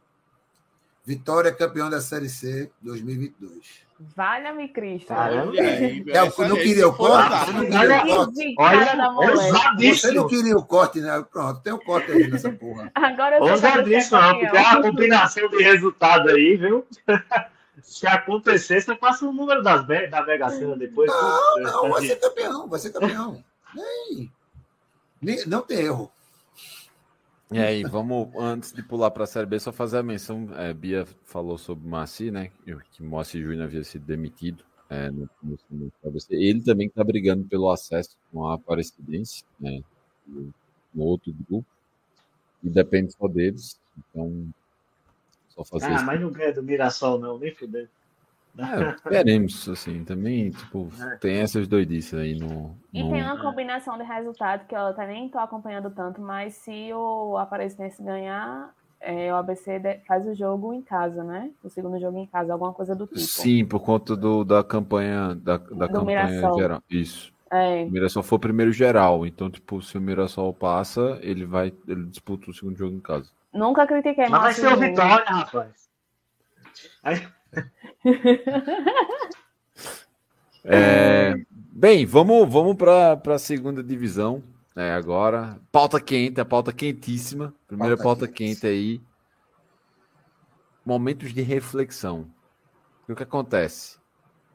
Vitória 1.06 1.54
campeão 1.54 1.90
da 1.90 2.02
Série 2.02 2.28
C 2.28 2.70
2022. 2.82 3.87
Valha-me 4.00 4.68
Cristo. 4.70 5.12
Olha 5.12 5.42
aí. 5.44 6.04
É, 6.08 6.48
não 6.48 6.56
queria 6.56 6.88
o 6.88 6.94
corte? 6.96 7.52
não 7.52 7.66
queria 7.66 8.04
o 8.04 8.06
corte? 8.06 8.56
Olha. 8.60 9.94
Você 9.94 10.12
não 10.12 10.28
queria 10.28 10.56
o 10.56 10.66
corte, 10.66 11.02
né? 11.02 11.26
Pronto, 11.32 11.62
tem 11.62 11.74
o 11.74 11.80
corte 11.80 12.12
aí 12.12 12.28
nessa 12.28 12.52
porra. 12.52 12.92
Agora 12.94 13.38
eu 13.38 13.44
Ousadíssimo, 13.44 14.22
não, 14.22 14.40
porque 14.40 14.58
a 14.58 14.82
combinação 14.82 15.50
de 15.50 15.64
resultado 15.64 16.30
aí, 16.30 16.56
viu? 16.56 16.86
Se 17.82 18.06
acontecer, 18.08 18.82
você 18.82 18.96
passa 18.96 19.26
o 19.26 19.32
número 19.32 19.62
das 19.64 19.86
da 19.88 20.26
Mega 20.26 20.50
Sena 20.50 20.76
depois. 20.76 21.10
Não, 21.10 21.60
não, 21.60 21.90
vai 21.92 22.06
ser 22.06 22.16
campeão, 22.18 22.68
vai 22.68 22.80
ser 22.80 22.92
campeão. 22.92 23.44
Nem, 23.74 24.32
nem- 25.22 25.46
não 25.46 25.62
tem 25.62 25.80
erro. 25.80 26.12
E 27.50 27.60
aí, 27.60 27.84
vamos, 27.84 28.30
antes 28.38 28.74
de 28.74 28.84
pular 28.84 29.10
para 29.12 29.24
a 29.24 29.28
Série 29.28 29.46
B, 29.46 29.58
só 29.60 29.72
fazer 29.72 30.00
a 30.00 30.04
menção. 30.04 30.50
É, 30.58 30.74
Bia 30.74 31.06
falou 31.24 31.58
sobre 31.58 31.86
o 31.88 31.90
Maci, 31.90 32.30
né? 32.30 32.52
Que 32.92 33.02
Moacir 33.02 33.42
Júnior 33.42 33.64
havia 33.64 33.84
sido 33.84 34.06
demitido. 34.06 34.66
é, 34.90 35.10
no, 35.10 35.30
no, 35.42 35.58
no. 35.72 35.92
Ele 36.30 36.62
também 36.62 36.88
está 36.88 37.04
brigando 37.04 37.46
pelo 37.46 37.70
acesso 37.72 38.18
com 38.32 38.46
a 38.48 38.56
Aparecidense, 38.56 39.44
né? 39.60 39.82
No, 40.28 40.54
outro 41.04 41.34
grupo. 41.48 41.66
E 42.64 42.70
depende 42.70 43.14
só 43.14 43.28
deles. 43.28 43.80
Então, 43.98 44.48
só 45.50 45.64
fazer 45.64 45.86
Ah, 45.86 45.96
isso. 45.96 46.06
mas 46.06 46.20
não 46.20 46.32
ganha 46.32 46.54
do 46.54 46.64
Mirassol, 46.64 47.18
não, 47.20 47.38
nem 47.40 47.54
fudeu. 47.54 47.88
É, 49.08 49.10
veremos, 49.10 49.70
assim, 49.70 50.04
também, 50.04 50.50
tipo, 50.52 50.90
É. 51.02 51.16
tem 51.18 51.38
essas 51.38 51.68
doidices 51.68 52.14
aí 52.16 52.34
no. 52.40 52.76
E 52.92 53.04
no- 53.04 53.10
tem 53.12 53.22
uma 53.24 53.38
combinação 53.38 53.98
de 53.98 54.04
resultado 54.04 54.66
que 54.68 54.74
eu 54.76 54.88
até 54.88 55.06
nem 55.06 55.30
tô 55.30 55.38
acompanhando 55.38 55.90
tanto, 55.92 56.20
mas 56.22 56.56
se 56.56 56.92
o 56.94 57.38
Aparecidense 57.38 58.02
ganhar, 58.02 58.74
é, 59.00 59.32
o 59.32 59.36
ABC 59.36 59.80
faz 60.08 60.26
o 60.26 60.34
jogo 60.34 60.74
em 60.74 60.82
casa, 60.82 61.24
né? 61.24 61.52
O 61.64 61.70
segundo 61.70 62.00
jogo 62.00 62.18
em 62.18 62.26
casa, 62.26 62.52
alguma 62.52 62.74
coisa 62.74 62.96
do 62.96 63.06
tipo. 63.06 63.20
Sim, 63.20 63.64
por 63.64 63.80
conta 63.80 64.16
do, 64.16 64.44
da 64.44 64.64
campanha 64.64 65.36
da, 65.36 65.58
da 65.58 65.86
Do 65.88 65.94
campanha 66.00 66.26
Mirassol. 66.26 66.60
geral. 66.60 66.84
Isso. 66.90 67.32
É, 67.52 67.84
O 67.86 67.92
Mirassol 67.92 68.24
foi 68.24 68.36
o 68.38 68.42
primeiro 68.42 68.72
geral, 68.74 69.26
então, 69.26 69.50
tipo, 69.50 69.82
se 69.82 69.98
o 69.98 70.02
Mirassol 70.02 70.54
passa, 70.54 71.18
ele 71.22 71.46
vai, 71.46 71.72
ele 71.88 72.06
disputa 72.06 72.50
o 72.50 72.54
segundo 72.54 72.76
jogo 72.78 72.96
em 72.96 73.00
casa. 73.00 73.30
nunca 73.54 73.86
critiquei 73.88 74.28
Mas 74.28 74.42
vai 74.42 74.54
ser 74.54 74.68
o. 74.74 74.78
Vitória, 74.78 75.26
rapaz. 75.30 75.88
Aí, 77.04 77.26
É, 80.70 81.34
bem, 81.72 82.06
vamos, 82.06 82.52
vamos 82.52 82.76
para 82.76 83.14
a 83.26 83.40
segunda 83.40 83.82
divisão 83.82 84.44
né, 84.76 84.92
agora. 84.94 85.60
Pauta 85.72 86.00
quente, 86.02 86.42
a 86.42 86.46
pauta 86.46 86.74
quentíssima. 86.74 87.54
Primeira 87.68 87.96
Pauta 87.96 88.04
pauta, 88.26 88.28
quente. 88.28 88.62
quente 88.62 88.68
aí. 88.68 89.02
Momentos 90.86 91.34
de 91.34 91.42
reflexão. 91.42 92.28
O 93.08 93.16
que 93.16 93.24
acontece? 93.24 93.98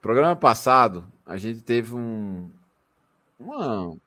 Programa 0.03 0.37
passado, 0.37 1.07
a 1.25 1.37
gente 1.37 1.63
teve 1.63 1.95
um 1.95 2.51
uma- 3.39 3.89
um 3.89 3.99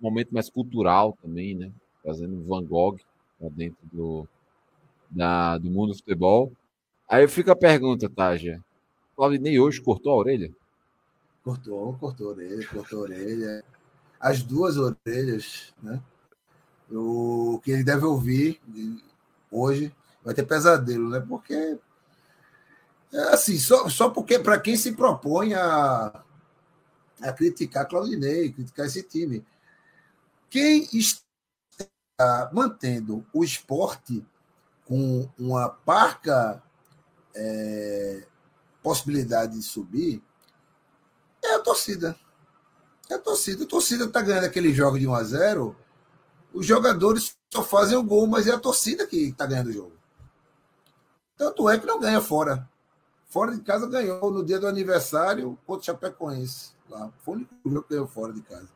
momento 0.00 0.32
mais 0.32 0.48
cultural 0.48 1.16
também, 1.20 1.54
né? 1.54 1.70
Trazendo 2.02 2.42
Van 2.44 2.64
Gogh 2.64 2.98
dentro 3.52 3.78
do, 3.92 4.28
da, 5.10 5.58
do 5.58 5.68
mundo 5.70 5.88
do 5.92 5.98
futebol. 5.98 6.52
Aí 7.08 7.26
fica 7.26 7.52
a 7.52 7.56
pergunta, 7.56 8.10
Taja. 8.10 8.62
Claudinei 9.16 9.58
hoje 9.58 9.80
cortou 9.80 10.12
a 10.12 10.16
orelha? 10.16 10.54
Cortou, 11.42 11.96
cortou 11.98 12.28
a 12.28 12.30
orelha, 12.32 12.68
cortou 12.68 12.98
a 12.98 13.02
orelha. 13.02 13.64
As 14.20 14.42
duas 14.42 14.76
orelhas, 14.76 15.72
né? 15.82 16.02
O 16.90 17.60
que 17.64 17.70
ele 17.70 17.84
deve 17.84 18.04
ouvir 18.04 18.60
hoje 19.50 19.94
vai 20.22 20.34
ter 20.34 20.42
pesadelo, 20.42 21.08
né? 21.08 21.24
Porque 21.26 21.78
é 23.12 23.20
assim, 23.32 23.58
só, 23.58 23.88
só 23.88 24.10
porque 24.10 24.38
para 24.38 24.60
quem 24.60 24.76
se 24.76 24.92
propõe 24.92 25.54
a, 25.54 26.22
a 27.22 27.32
criticar 27.32 27.88
Claudinei, 27.88 28.52
criticar 28.52 28.86
esse 28.86 29.02
time. 29.02 29.44
Quem 30.50 30.86
está 30.92 32.50
mantendo 32.52 33.24
o 33.32 33.42
esporte 33.42 34.24
com 34.84 35.28
uma 35.38 35.68
parca 35.68 36.62
é, 37.34 38.24
possibilidade 38.82 39.54
de 39.54 39.62
subir 39.62 40.22
é 41.42 41.54
a 41.54 41.58
torcida. 41.60 42.16
É 43.08 43.14
a 43.14 43.18
torcida. 43.18 43.64
A 43.64 43.66
torcida 43.66 44.04
está 44.04 44.20
ganhando 44.20 44.44
aquele 44.44 44.72
jogo 44.72 44.98
de 44.98 45.06
1 45.06 45.14
a 45.14 45.22
0 45.22 45.76
os 46.52 46.66
jogadores 46.66 47.36
só 47.52 47.62
fazem 47.62 47.96
o 47.96 48.02
gol, 48.02 48.26
mas 48.26 48.46
é 48.46 48.52
a 48.52 48.58
torcida 48.58 49.06
que 49.06 49.28
está 49.28 49.46
ganhando 49.46 49.68
o 49.68 49.72
jogo. 49.72 49.92
Tanto 51.36 51.68
é 51.68 51.78
que 51.78 51.86
não 51.86 52.00
ganha 52.00 52.20
fora. 52.20 52.68
Fora 53.28 53.54
de 53.54 53.60
casa 53.60 53.86
ganhou 53.86 54.30
no 54.30 54.44
dia 54.44 54.58
do 54.58 54.66
aniversário 54.66 55.58
contra 55.66 55.82
o 55.82 55.84
Chapecoense. 55.84 56.72
Lá. 56.88 57.12
Foi 57.22 57.34
o 57.34 57.36
único 57.36 57.54
jogo 57.64 57.82
que 57.82 57.90
ganhou 57.90 58.06
fora 58.06 58.32
de 58.32 58.40
casa. 58.42 58.68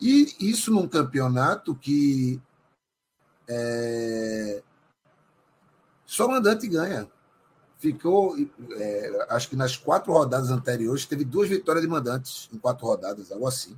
E 0.00 0.34
isso 0.40 0.70
num 0.70 0.88
campeonato 0.88 1.74
que 1.74 2.40
é, 3.46 4.62
só 6.06 6.28
mandante 6.28 6.66
ganha. 6.66 7.10
Ficou, 7.80 8.36
é, 8.76 9.26
acho 9.30 9.48
que 9.48 9.56
nas 9.56 9.74
quatro 9.74 10.12
rodadas 10.12 10.50
anteriores, 10.50 11.06
teve 11.06 11.24
duas 11.24 11.48
vitórias 11.48 11.82
de 11.82 11.88
mandantes 11.88 12.46
em 12.52 12.58
quatro 12.58 12.86
rodadas, 12.86 13.32
algo 13.32 13.48
assim. 13.48 13.74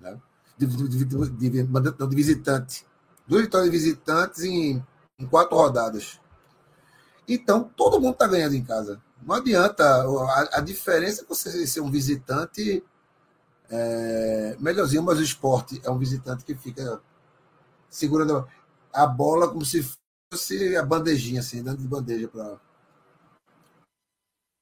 Né? 0.00 0.20
De, 0.58 0.66
de, 0.66 0.88
de, 0.88 1.04
de, 1.04 1.48
de 1.62 2.16
visitante. 2.16 2.84
Duas 3.28 3.42
vitórias 3.42 3.70
de 3.70 3.78
visitantes 3.78 4.42
em, 4.42 4.84
em 5.16 5.26
quatro 5.26 5.56
rodadas. 5.56 6.20
Então, 7.28 7.62
todo 7.62 8.00
mundo 8.00 8.14
está 8.14 8.26
ganhando 8.26 8.56
em 8.56 8.64
casa. 8.64 9.00
Não 9.22 9.36
adianta. 9.36 9.84
A, 9.84 10.58
a, 10.58 10.60
diferença 10.60 11.22
é 11.22 11.24
você 11.24 11.64
ser 11.68 11.80
um 11.80 11.90
visitante 11.90 12.82
é, 13.70 14.56
melhorzinho, 14.58 15.04
mas 15.04 15.20
o 15.20 15.22
esporte 15.22 15.80
é 15.84 15.90
um 15.90 15.98
visitante 15.98 16.44
que 16.44 16.56
fica 16.56 17.00
segurando 17.88 18.44
a 18.92 19.06
bola 19.06 19.48
como 19.48 19.64
se 19.64 19.88
fosse 20.32 20.76
a 20.76 20.84
bandejinha, 20.84 21.38
assim, 21.38 21.62
dando 21.62 21.78
de 21.78 21.86
bandeja 21.86 22.26
para 22.26 22.58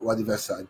o 0.00 0.10
adversário. 0.10 0.68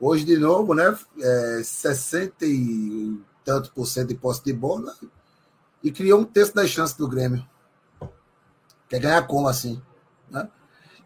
Hoje, 0.00 0.24
de 0.24 0.38
novo, 0.38 0.74
né? 0.74 0.96
É, 1.20 1.62
60 1.62 2.46
e 2.46 3.20
tanto 3.44 3.72
por 3.72 3.86
cento 3.86 4.08
de 4.08 4.14
posse 4.14 4.44
de 4.44 4.52
bola 4.52 4.94
e 5.82 5.90
criou 5.90 6.20
um 6.20 6.24
terço 6.24 6.54
das 6.54 6.70
chances 6.70 6.96
do 6.96 7.08
Grêmio. 7.08 7.46
Quer 8.88 9.00
ganhar 9.00 9.26
como 9.26 9.48
assim? 9.48 9.80
Né? 10.30 10.48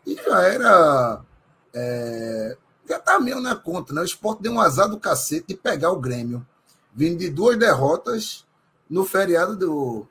E 0.06 0.14
já 0.14 0.42
era. 0.42 1.24
É, 1.72 2.56
já 2.88 2.98
tá 2.98 3.18
meio 3.18 3.40
na 3.40 3.56
conta, 3.56 3.92
né? 3.92 4.00
O 4.00 4.04
esporte 4.04 4.42
deu 4.42 4.52
um 4.52 4.60
azar 4.60 4.88
do 4.88 5.00
cacete 5.00 5.48
de 5.48 5.54
pegar 5.54 5.90
o 5.90 6.00
Grêmio, 6.00 6.46
vindo 6.92 7.18
de 7.18 7.30
duas 7.30 7.58
derrotas 7.58 8.46
no 8.88 9.04
feriado 9.04 9.56
do 9.56 10.06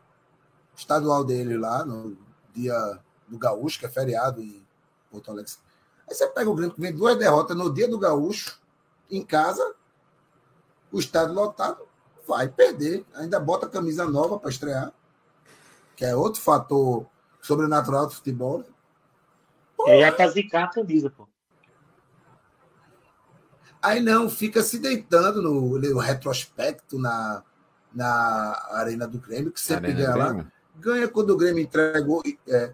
estadual 0.76 1.24
dele 1.24 1.58
lá, 1.58 1.86
no 1.86 2.18
dia 2.54 3.00
do 3.28 3.38
Gaúcho, 3.38 3.80
que 3.80 3.86
é 3.86 3.90
feriado 3.90 4.42
em 4.42 4.66
Porto 5.12 5.32
Alegre. 5.32 5.54
Aí 6.10 6.16
você 6.16 6.28
pega 6.28 6.50
o 6.50 6.56
Grêmio 6.56 6.76
que 6.76 6.82
vem 6.82 6.94
duas 6.94 7.18
derrotas 7.18 7.56
no 7.56 7.74
dia 7.74 7.88
do 7.88 8.00
Gaúcho, 8.00 8.60
em 9.10 9.24
casa, 9.24 9.76
o 10.92 11.00
estádio 11.00 11.34
lotado, 11.34 11.86
vai 12.28 12.48
perder. 12.48 13.06
Ainda 13.16 13.40
bota 13.40 13.70
camisa 13.70 14.06
nova 14.06 14.40
para 14.40 14.50
estrear, 14.50 14.94
que 15.96 16.06
é 16.06 16.16
outro 16.16 16.42
fator 16.42 17.06
sobrenatural 17.42 18.08
do 18.08 18.14
futebol. 18.14 18.60
Né? 18.60 18.66
Pô, 19.76 19.90
é 19.90 20.12
para 20.12 20.30
zicar 20.30 20.66
a 20.66 20.68
camisa, 20.70 21.10
pô. 21.10 21.28
Aí 23.82 24.00
não, 24.00 24.30
fica 24.30 24.64
se 24.64 24.80
deitando 24.80 25.42
no, 25.42 25.78
no 25.78 26.00
retrospecto 26.00 26.98
na, 26.98 27.44
na 27.94 28.66
Arena 28.72 29.06
do 29.06 29.20
Grêmio, 29.20 29.52
que 29.52 29.60
sempre 29.60 29.92
ganha 29.92 30.16
lá. 30.16 30.46
Ganha 30.78 31.08
quando 31.08 31.32
o 31.32 31.38
Grêmio 31.38 31.62
entregou. 31.62 32.24
É, 32.48 32.74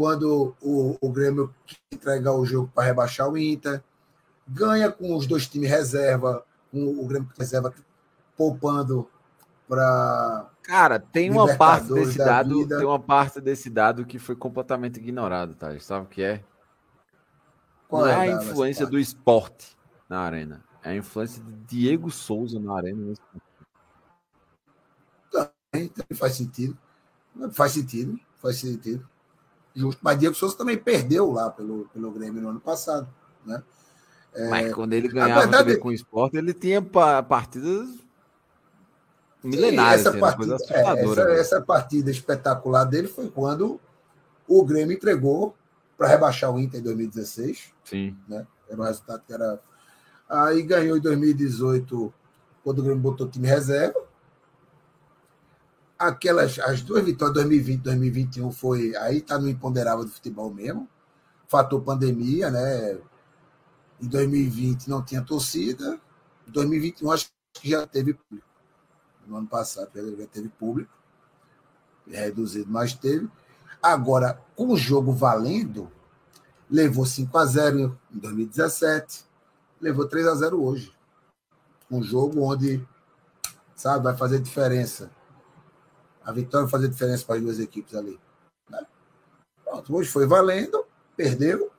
quando 0.00 0.56
o, 0.62 0.96
o 0.98 1.12
Grêmio 1.12 1.54
entregar 1.92 2.32
o 2.32 2.46
jogo 2.46 2.72
para 2.74 2.84
rebaixar 2.84 3.28
o 3.28 3.36
Inter. 3.36 3.84
Ganha 4.48 4.90
com 4.90 5.14
os 5.14 5.26
dois 5.26 5.46
times 5.46 5.68
reserva, 5.68 6.42
com 6.72 6.98
o 6.98 7.06
Grêmio 7.06 7.28
reserva 7.38 7.74
poupando 8.34 9.06
para. 9.68 10.48
Cara, 10.62 10.98
tem 10.98 11.30
uma 11.30 11.54
parte 11.54 11.92
desse 11.92 12.16
dado, 12.16 12.60
vida. 12.60 12.78
tem 12.78 12.86
uma 12.86 12.98
parte 12.98 13.42
desse 13.42 13.68
dado 13.68 14.06
que 14.06 14.18
foi 14.18 14.34
completamente 14.34 14.96
ignorado, 14.96 15.54
tá? 15.54 15.78
Sabe 15.80 16.06
o 16.06 16.08
que 16.08 16.22
é? 16.22 16.42
Qual 17.86 18.06
é, 18.06 18.12
é 18.12 18.14
a 18.14 18.26
influência 18.26 18.86
do 18.86 18.98
esporte 18.98 19.76
na 20.08 20.20
arena. 20.20 20.64
É 20.82 20.92
a 20.92 20.96
influência 20.96 21.42
de 21.42 21.52
Diego 21.66 22.10
Souza 22.10 22.58
na 22.58 22.74
arena. 22.74 23.12
Também, 25.30 25.92
faz 26.14 26.36
sentido. 26.36 26.78
Faz 27.52 27.72
sentido. 27.72 28.18
Faz 28.36 28.56
sentido. 28.56 29.06
Justo. 29.74 30.00
Mas 30.02 30.18
Diego 30.18 30.34
Souza 30.34 30.56
também 30.56 30.76
perdeu 30.76 31.30
lá 31.30 31.50
pelo, 31.50 31.88
pelo 31.92 32.10
Grêmio 32.10 32.42
no 32.42 32.50
ano 32.50 32.60
passado. 32.60 33.08
Né? 33.44 33.62
É, 34.34 34.48
Mas 34.48 34.74
quando 34.74 34.92
ele 34.92 35.08
ganhava 35.08 35.40
verdade... 35.40 35.76
com 35.78 35.88
o 35.88 35.92
esporte, 35.92 36.36
ele 36.36 36.54
tinha 36.54 36.80
partidas 36.82 37.88
milenária, 39.42 39.98
essa, 39.98 40.10
assim, 40.10 40.20
partida, 40.20 40.56
é, 40.68 40.80
essa, 40.80 41.24
né? 41.24 41.40
essa 41.40 41.60
partida 41.60 42.10
espetacular 42.10 42.84
dele 42.84 43.08
foi 43.08 43.30
quando 43.30 43.80
o 44.46 44.64
Grêmio 44.64 44.94
entregou 44.94 45.54
para 45.96 46.08
rebaixar 46.08 46.52
o 46.52 46.58
Inter 46.58 46.80
em 46.80 46.82
2016. 46.82 47.72
Sim. 47.84 48.16
né? 48.28 48.46
Era 48.68 48.80
um 48.80 48.84
resultado 48.84 49.22
que 49.26 49.32
era. 49.32 49.60
Aí 50.28 50.62
ganhou 50.62 50.96
em 50.96 51.00
2018, 51.00 52.14
quando 52.62 52.78
o 52.78 52.82
Grêmio 52.82 53.00
botou 53.00 53.28
time 53.28 53.48
reserva. 53.48 53.98
Aquelas, 56.00 56.58
as 56.60 56.80
duas 56.80 57.04
vitórias, 57.04 57.34
2020 57.34 57.82
2021, 57.82 58.50
foi. 58.52 58.96
Aí 58.96 59.20
tá 59.20 59.38
no 59.38 59.46
imponderável 59.46 60.02
do 60.02 60.10
futebol 60.10 60.50
mesmo. 60.50 60.88
Fator 61.46 61.82
pandemia, 61.82 62.50
né? 62.50 62.98
Em 64.00 64.08
2020 64.08 64.88
não 64.88 65.04
tinha 65.04 65.20
torcida. 65.20 66.00
Em 66.48 66.52
2021, 66.52 67.10
acho 67.12 67.30
que 67.52 67.68
já 67.68 67.86
teve 67.86 68.14
público. 68.14 68.48
No 69.26 69.36
ano 69.36 69.46
passado 69.46 69.90
já 69.94 70.26
teve 70.26 70.48
público. 70.48 70.90
Reduzido, 72.06 72.70
mas 72.70 72.94
teve. 72.94 73.28
Agora, 73.82 74.42
com 74.56 74.68
o 74.68 74.78
jogo 74.78 75.12
valendo, 75.12 75.92
levou 76.70 77.04
5 77.04 77.36
a 77.36 77.44
0 77.44 77.98
em 78.10 78.18
2017, 78.18 79.26
levou 79.78 80.08
3 80.08 80.26
a 80.28 80.34
0 80.34 80.64
hoje. 80.64 80.90
Um 81.90 82.02
jogo 82.02 82.40
onde, 82.42 82.82
sabe, 83.76 84.04
vai 84.04 84.16
fazer 84.16 84.40
diferença. 84.40 85.10
A 86.24 86.32
vitória 86.32 86.64
vai 86.66 86.70
fazer 86.70 86.88
diferença 86.88 87.24
para 87.24 87.36
as 87.36 87.42
duas 87.42 87.58
equipes 87.58 87.94
ali. 87.94 88.18
né? 88.68 88.80
Pronto, 89.64 89.94
hoje 89.96 90.08
foi 90.10 90.26
valendo, 90.26 90.84
perdeu. 91.16 91.70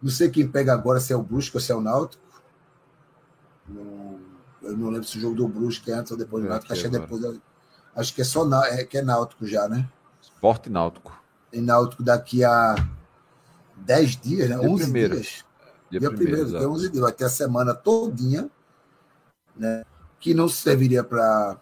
Não 0.00 0.10
sei 0.10 0.30
quem 0.30 0.46
pega 0.48 0.72
agora, 0.72 1.00
se 1.00 1.12
é 1.12 1.16
o 1.16 1.22
Brusque 1.22 1.56
ou 1.56 1.60
se 1.60 1.72
é 1.72 1.74
o 1.74 1.80
Náutico. 1.80 2.22
Eu 4.62 4.76
não 4.76 4.90
lembro 4.90 5.04
se 5.06 5.18
o 5.18 5.20
jogo 5.20 5.34
do 5.34 5.48
Brusque 5.48 5.90
é 5.90 5.94
antes 5.94 6.12
ou 6.12 6.18
depois 6.18 6.42
do 6.42 6.46
É, 6.48 6.50
Náutico. 6.50 6.72
Acho 6.72 6.82
que 6.82 6.86
é 6.88 6.90
depois. 7.00 7.40
Acho 7.94 8.14
que 8.14 8.20
é 8.20 8.24
só 8.24 8.64
é, 8.64 8.84
que 8.84 8.98
é 8.98 9.02
Náutico 9.02 9.46
já, 9.46 9.68
né? 9.68 9.88
Esporte 10.22 10.70
Náutico. 10.70 11.12
Tem 11.50 11.60
Náutico 11.60 12.02
daqui 12.02 12.44
a 12.44 12.74
10 13.76 14.16
dias, 14.18 14.50
né? 14.50 14.58
Dia 14.58 14.68
11 14.70 14.82
primeiro. 14.84 15.14
dias. 15.14 15.44
Dia, 15.90 16.00
Dia 16.00 16.10
primeiro, 16.10 16.16
primeiro, 16.16 16.48
exato. 16.48 16.64
tem 16.64 16.72
11 16.72 16.88
dias, 16.90 17.02
vai 17.02 17.12
ter 17.12 17.24
a 17.24 17.28
semana 17.30 17.74
todinha, 17.74 18.50
né? 19.56 19.84
Que 20.20 20.34
não 20.34 20.48
serviria 20.48 21.02
para. 21.02 21.58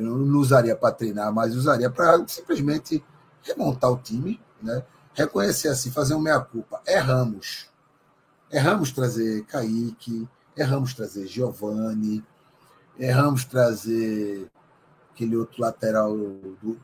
Eu 0.00 0.16
não 0.16 0.38
usaria 0.38 0.74
para 0.74 0.94
treinar, 0.94 1.32
mas 1.32 1.54
usaria 1.54 1.90
para 1.90 2.26
simplesmente 2.26 3.04
remontar 3.42 3.90
o 3.90 3.96
time, 3.96 4.40
né? 4.62 4.82
Reconhecer 5.14 5.68
assim, 5.68 5.90
fazer 5.90 6.14
um 6.14 6.20
meia-culpa. 6.20 6.80
Erramos. 6.86 7.68
Erramos 8.50 8.92
trazer 8.92 9.44
Kaique, 9.44 10.28
erramos 10.56 10.94
trazer 10.94 11.26
Giovanni, 11.26 12.24
erramos 12.98 13.44
trazer 13.44 14.50
aquele 15.12 15.36
outro 15.36 15.60
lateral 15.60 16.16
do 16.16 16.78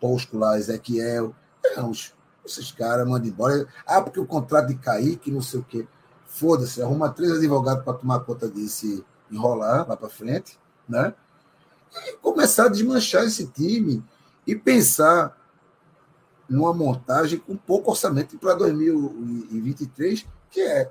Tosco 0.00 0.38
lá, 0.38 0.58
Ezequiel. 0.58 1.34
Erramos. 1.64 2.14
Esses 2.44 2.72
caras 2.72 3.06
mandam 3.06 3.28
embora. 3.28 3.66
Ah, 3.86 4.00
porque 4.00 4.18
o 4.18 4.26
contrato 4.26 4.68
de 4.68 4.74
Kaique, 4.74 5.30
não 5.30 5.42
sei 5.42 5.60
o 5.60 5.62
quê. 5.64 5.86
Foda-se, 6.26 6.82
arruma 6.82 7.10
três 7.10 7.32
advogados 7.32 7.84
para 7.84 7.92
tomar 7.92 8.20
conta 8.20 8.48
disso 8.48 8.86
e 8.86 9.04
enrolar 9.30 9.88
lá 9.88 9.96
para 9.96 10.08
frente, 10.08 10.58
né? 10.88 11.14
E 12.08 12.16
começar 12.18 12.66
a 12.66 12.68
desmanchar 12.68 13.24
esse 13.24 13.46
time 13.46 14.02
e 14.46 14.54
pensar 14.56 15.36
numa 16.48 16.72
montagem 16.74 17.38
com 17.38 17.56
pouco 17.56 17.90
orçamento 17.90 18.36
para 18.38 18.54
2023, 18.54 20.26
que 20.50 20.60
é, 20.60 20.90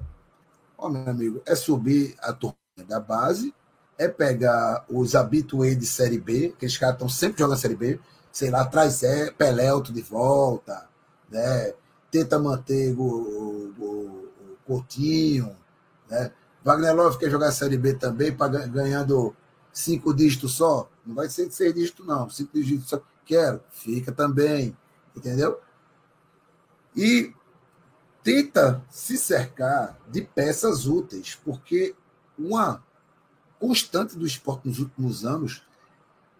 ó, 0.77 0.89
meu 0.89 1.07
amigo, 1.09 1.41
é 1.45 1.55
subir 1.55 2.15
a 2.21 2.33
turma 2.33 2.55
da 2.87 2.99
base, 2.99 3.53
é 3.97 4.07
pegar 4.07 4.85
os 4.89 5.15
habituês 5.15 5.77
de 5.79 5.85
Série 5.87 6.19
B, 6.19 6.55
que 6.59 6.65
os 6.67 6.77
caras 6.77 6.95
estão 6.95 7.09
sempre 7.09 7.39
jogando 7.41 7.59
Série 7.59 7.75
B, 7.75 7.99
sei 8.31 8.51
lá, 8.51 8.65
traz 8.65 9.03
é, 9.03 9.31
Pelelto 9.31 9.93
de 9.93 10.01
volta, 10.03 10.87
né? 11.31 11.73
tenta 12.11 12.39
manter 12.39 12.93
o, 12.97 13.03
o, 13.03 13.73
o- 13.79 14.27
Coutinho, 14.65 15.55
né? 16.09 16.31
Wagner 16.63 16.95
Love 16.95 17.17
quer 17.19 17.29
jogar 17.31 17.51
Série 17.51 17.77
B 17.77 17.95
também, 17.95 18.31
pra, 18.35 18.47
gan- 18.47 18.69
ganhando 18.69 19.35
cinco 19.73 20.13
dígitos 20.13 20.53
só. 20.55 20.89
Não 21.05 21.15
vai 21.15 21.29
ser 21.29 21.47
de 21.47 21.55
seis 21.55 21.73
dígitos, 21.73 22.05
não. 22.05 22.29
Cinco 22.29 22.53
dígitos 22.53 22.89
só. 22.89 23.01
Quero. 23.25 23.61
Fica 23.69 24.11
também. 24.11 24.77
Entendeu? 25.15 25.59
E 26.95 27.33
tenta 28.23 28.83
se 28.89 29.17
cercar 29.17 29.97
de 30.07 30.21
peças 30.21 30.85
úteis, 30.85 31.35
porque 31.43 31.95
uma 32.37 32.83
constante 33.59 34.17
do 34.17 34.25
esporte 34.25 34.67
nos 34.67 34.79
últimos 34.79 35.25
anos 35.25 35.63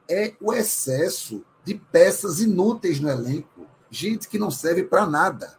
é 0.10 0.36
o 0.42 0.52
excesso 0.54 1.44
de 1.64 1.76
peças 1.76 2.40
inúteis 2.40 3.00
no 3.00 3.10
elenco. 3.10 3.68
Gente 3.90 4.28
que 4.28 4.40
não 4.40 4.50
serve 4.50 4.84
para 4.84 5.06
nada. 5.06 5.58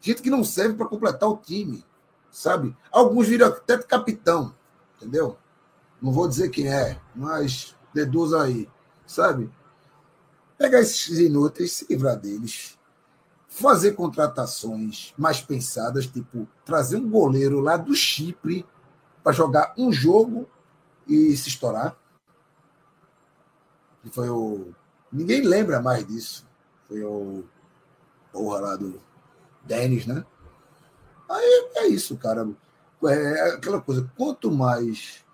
Gente 0.00 0.22
que 0.22 0.30
não 0.30 0.42
serve 0.42 0.74
para 0.74 0.86
completar 0.86 1.28
o 1.28 1.36
time. 1.36 1.84
Sabe? 2.30 2.76
Alguns 2.90 3.28
viram 3.28 3.48
até 3.48 3.78
capitão. 3.78 4.54
Entendeu? 4.96 5.36
Não 6.00 6.12
vou 6.12 6.28
dizer 6.28 6.50
quem 6.50 6.68
é, 6.68 7.00
mas 7.14 7.75
deduz 7.96 8.34
aí. 8.34 8.68
Sabe? 9.06 9.50
Pegar 10.58 10.80
esses 10.80 11.18
inúteis, 11.18 11.72
se 11.72 11.86
livrar 11.88 12.16
deles. 12.16 12.78
Fazer 13.48 13.92
contratações 13.92 15.14
mais 15.16 15.40
pensadas, 15.40 16.06
tipo 16.06 16.46
trazer 16.64 16.96
um 16.96 17.08
goleiro 17.08 17.60
lá 17.60 17.76
do 17.76 17.94
Chipre 17.94 18.66
para 19.22 19.32
jogar 19.32 19.74
um 19.78 19.90
jogo 19.90 20.48
e 21.06 21.34
se 21.36 21.48
estourar. 21.48 21.96
Que 24.02 24.10
foi 24.10 24.28
o. 24.28 24.74
Ninguém 25.10 25.40
lembra 25.40 25.80
mais 25.80 26.06
disso. 26.06 26.46
Foi 26.86 27.02
o. 27.02 27.44
Porra 28.30 28.60
lá 28.60 28.76
do 28.76 29.00
Denis, 29.64 30.06
né? 30.06 30.24
Aí 31.28 31.70
é 31.76 31.86
isso, 31.86 32.16
cara. 32.18 32.46
É 33.04 33.54
aquela 33.54 33.80
coisa, 33.80 34.10
quanto 34.16 34.50
mais. 34.50 35.24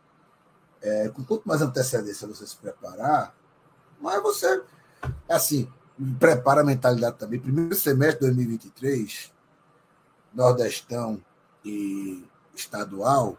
É, 0.82 1.08
com 1.10 1.24
quanto 1.24 1.46
mais 1.46 1.62
antecedência 1.62 2.26
você 2.26 2.46
se 2.46 2.56
preparar, 2.56 3.34
mais 4.00 4.20
você. 4.22 4.62
Assim, 5.28 5.70
prepara 6.18 6.62
a 6.62 6.64
mentalidade 6.64 7.16
também. 7.16 7.38
Primeiro 7.38 7.74
semestre 7.74 8.20
de 8.20 8.26
2023, 8.26 9.32
Nordestão 10.34 11.22
e 11.64 12.24
estadual, 12.54 13.38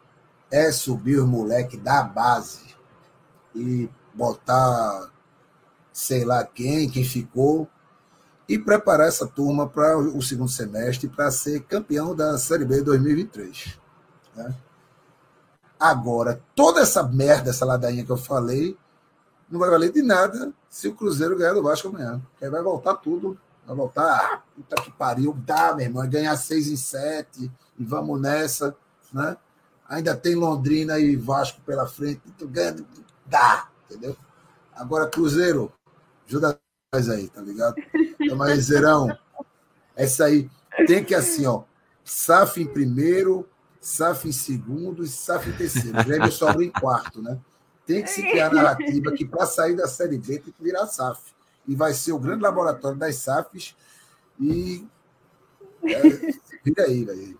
é 0.49 0.71
subir 0.71 1.19
o 1.19 1.27
moleque 1.27 1.77
da 1.77 2.03
base 2.03 2.75
e 3.53 3.89
botar 4.13 5.11
sei 5.93 6.25
lá 6.25 6.43
quem, 6.43 6.89
quem 6.89 7.03
ficou, 7.05 7.69
e 8.49 8.57
preparar 8.59 9.07
essa 9.07 9.27
turma 9.27 9.69
para 9.69 9.97
o 9.97 10.21
segundo 10.21 10.49
semestre 10.49 11.07
para 11.07 11.31
ser 11.31 11.61
campeão 11.61 12.13
da 12.15 12.37
Série 12.37 12.65
B 12.65 12.81
2023. 12.81 13.79
Né? 14.35 14.53
Agora, 15.83 16.41
toda 16.55 16.79
essa 16.79 17.03
merda, 17.03 17.49
essa 17.49 17.65
ladainha 17.65 18.05
que 18.05 18.09
eu 18.09 18.15
falei, 18.15 18.77
não 19.49 19.59
vai 19.59 19.69
valer 19.69 19.91
de 19.91 20.01
nada 20.01 20.53
se 20.69 20.87
o 20.87 20.95
Cruzeiro 20.95 21.37
ganhar 21.37 21.51
do 21.51 21.61
Vasco 21.61 21.89
amanhã. 21.89 22.21
Porque 22.31 22.45
aí 22.45 22.49
vai 22.49 22.63
voltar 22.63 22.95
tudo. 22.95 23.37
Vai 23.67 23.75
voltar, 23.75 24.15
ah, 24.15 24.41
puta 24.55 24.81
que 24.81 24.91
pariu, 24.91 25.33
dá, 25.45 25.75
meu 25.75 25.85
irmão, 25.85 26.01
é 26.01 26.07
ganhar 26.07 26.37
seis 26.37 26.69
em 26.69 26.77
sete, 26.77 27.51
e 27.77 27.83
vamos 27.83 28.19
nessa, 28.21 28.73
né? 29.11 29.35
Ainda 29.89 30.15
tem 30.15 30.35
Londrina 30.35 30.99
e 30.99 31.17
Vasco 31.17 31.59
pela 31.65 31.85
frente, 31.85 32.21
tu 32.37 32.47
ganha, 32.47 32.75
dá, 33.25 33.67
entendeu? 33.85 34.15
Agora, 34.73 35.07
Cruzeiro, 35.07 35.69
ajuda 36.25 36.57
nós 36.93 37.09
aí, 37.09 37.27
tá 37.27 37.41
ligado? 37.41 37.75
Então, 38.21 38.37
mas, 38.37 38.65
Zerão, 38.65 39.17
essa 39.95 40.25
aí 40.25 40.49
tem 40.87 41.03
que 41.03 41.13
assim, 41.13 41.45
ó, 41.45 41.63
SAF 42.05 42.61
em 42.61 42.67
primeiro, 42.67 43.47
SAF 43.83 44.29
em 44.29 44.31
segundo 44.31 45.03
e 45.03 45.07
SAF 45.07 45.49
em 45.49 45.53
terceiro. 45.53 45.99
O 45.99 46.03
Grêmio 46.05 46.31
sobra 46.31 46.63
em 46.63 46.69
quarto, 46.69 47.21
né? 47.21 47.37
Tem 47.85 48.01
que 48.01 48.09
se 48.09 48.21
criar 48.21 48.47
a 48.47 48.53
narrativa 48.53 49.11
que 49.11 49.25
para 49.25 49.45
sair 49.45 49.75
da 49.75 49.87
Série 49.87 50.17
B 50.17 50.39
tem 50.39 50.53
que 50.53 50.63
virar 50.63 50.87
SAF. 50.87 51.33
E 51.67 51.75
vai 51.75 51.93
ser 51.93 52.13
o 52.13 52.19
grande 52.19 52.43
laboratório 52.43 52.97
das 52.97 53.17
SAFs. 53.17 53.75
E 54.39 54.87
é, 55.83 56.01
vira 56.63 56.83
aí, 56.85 57.03
velho. 57.03 57.37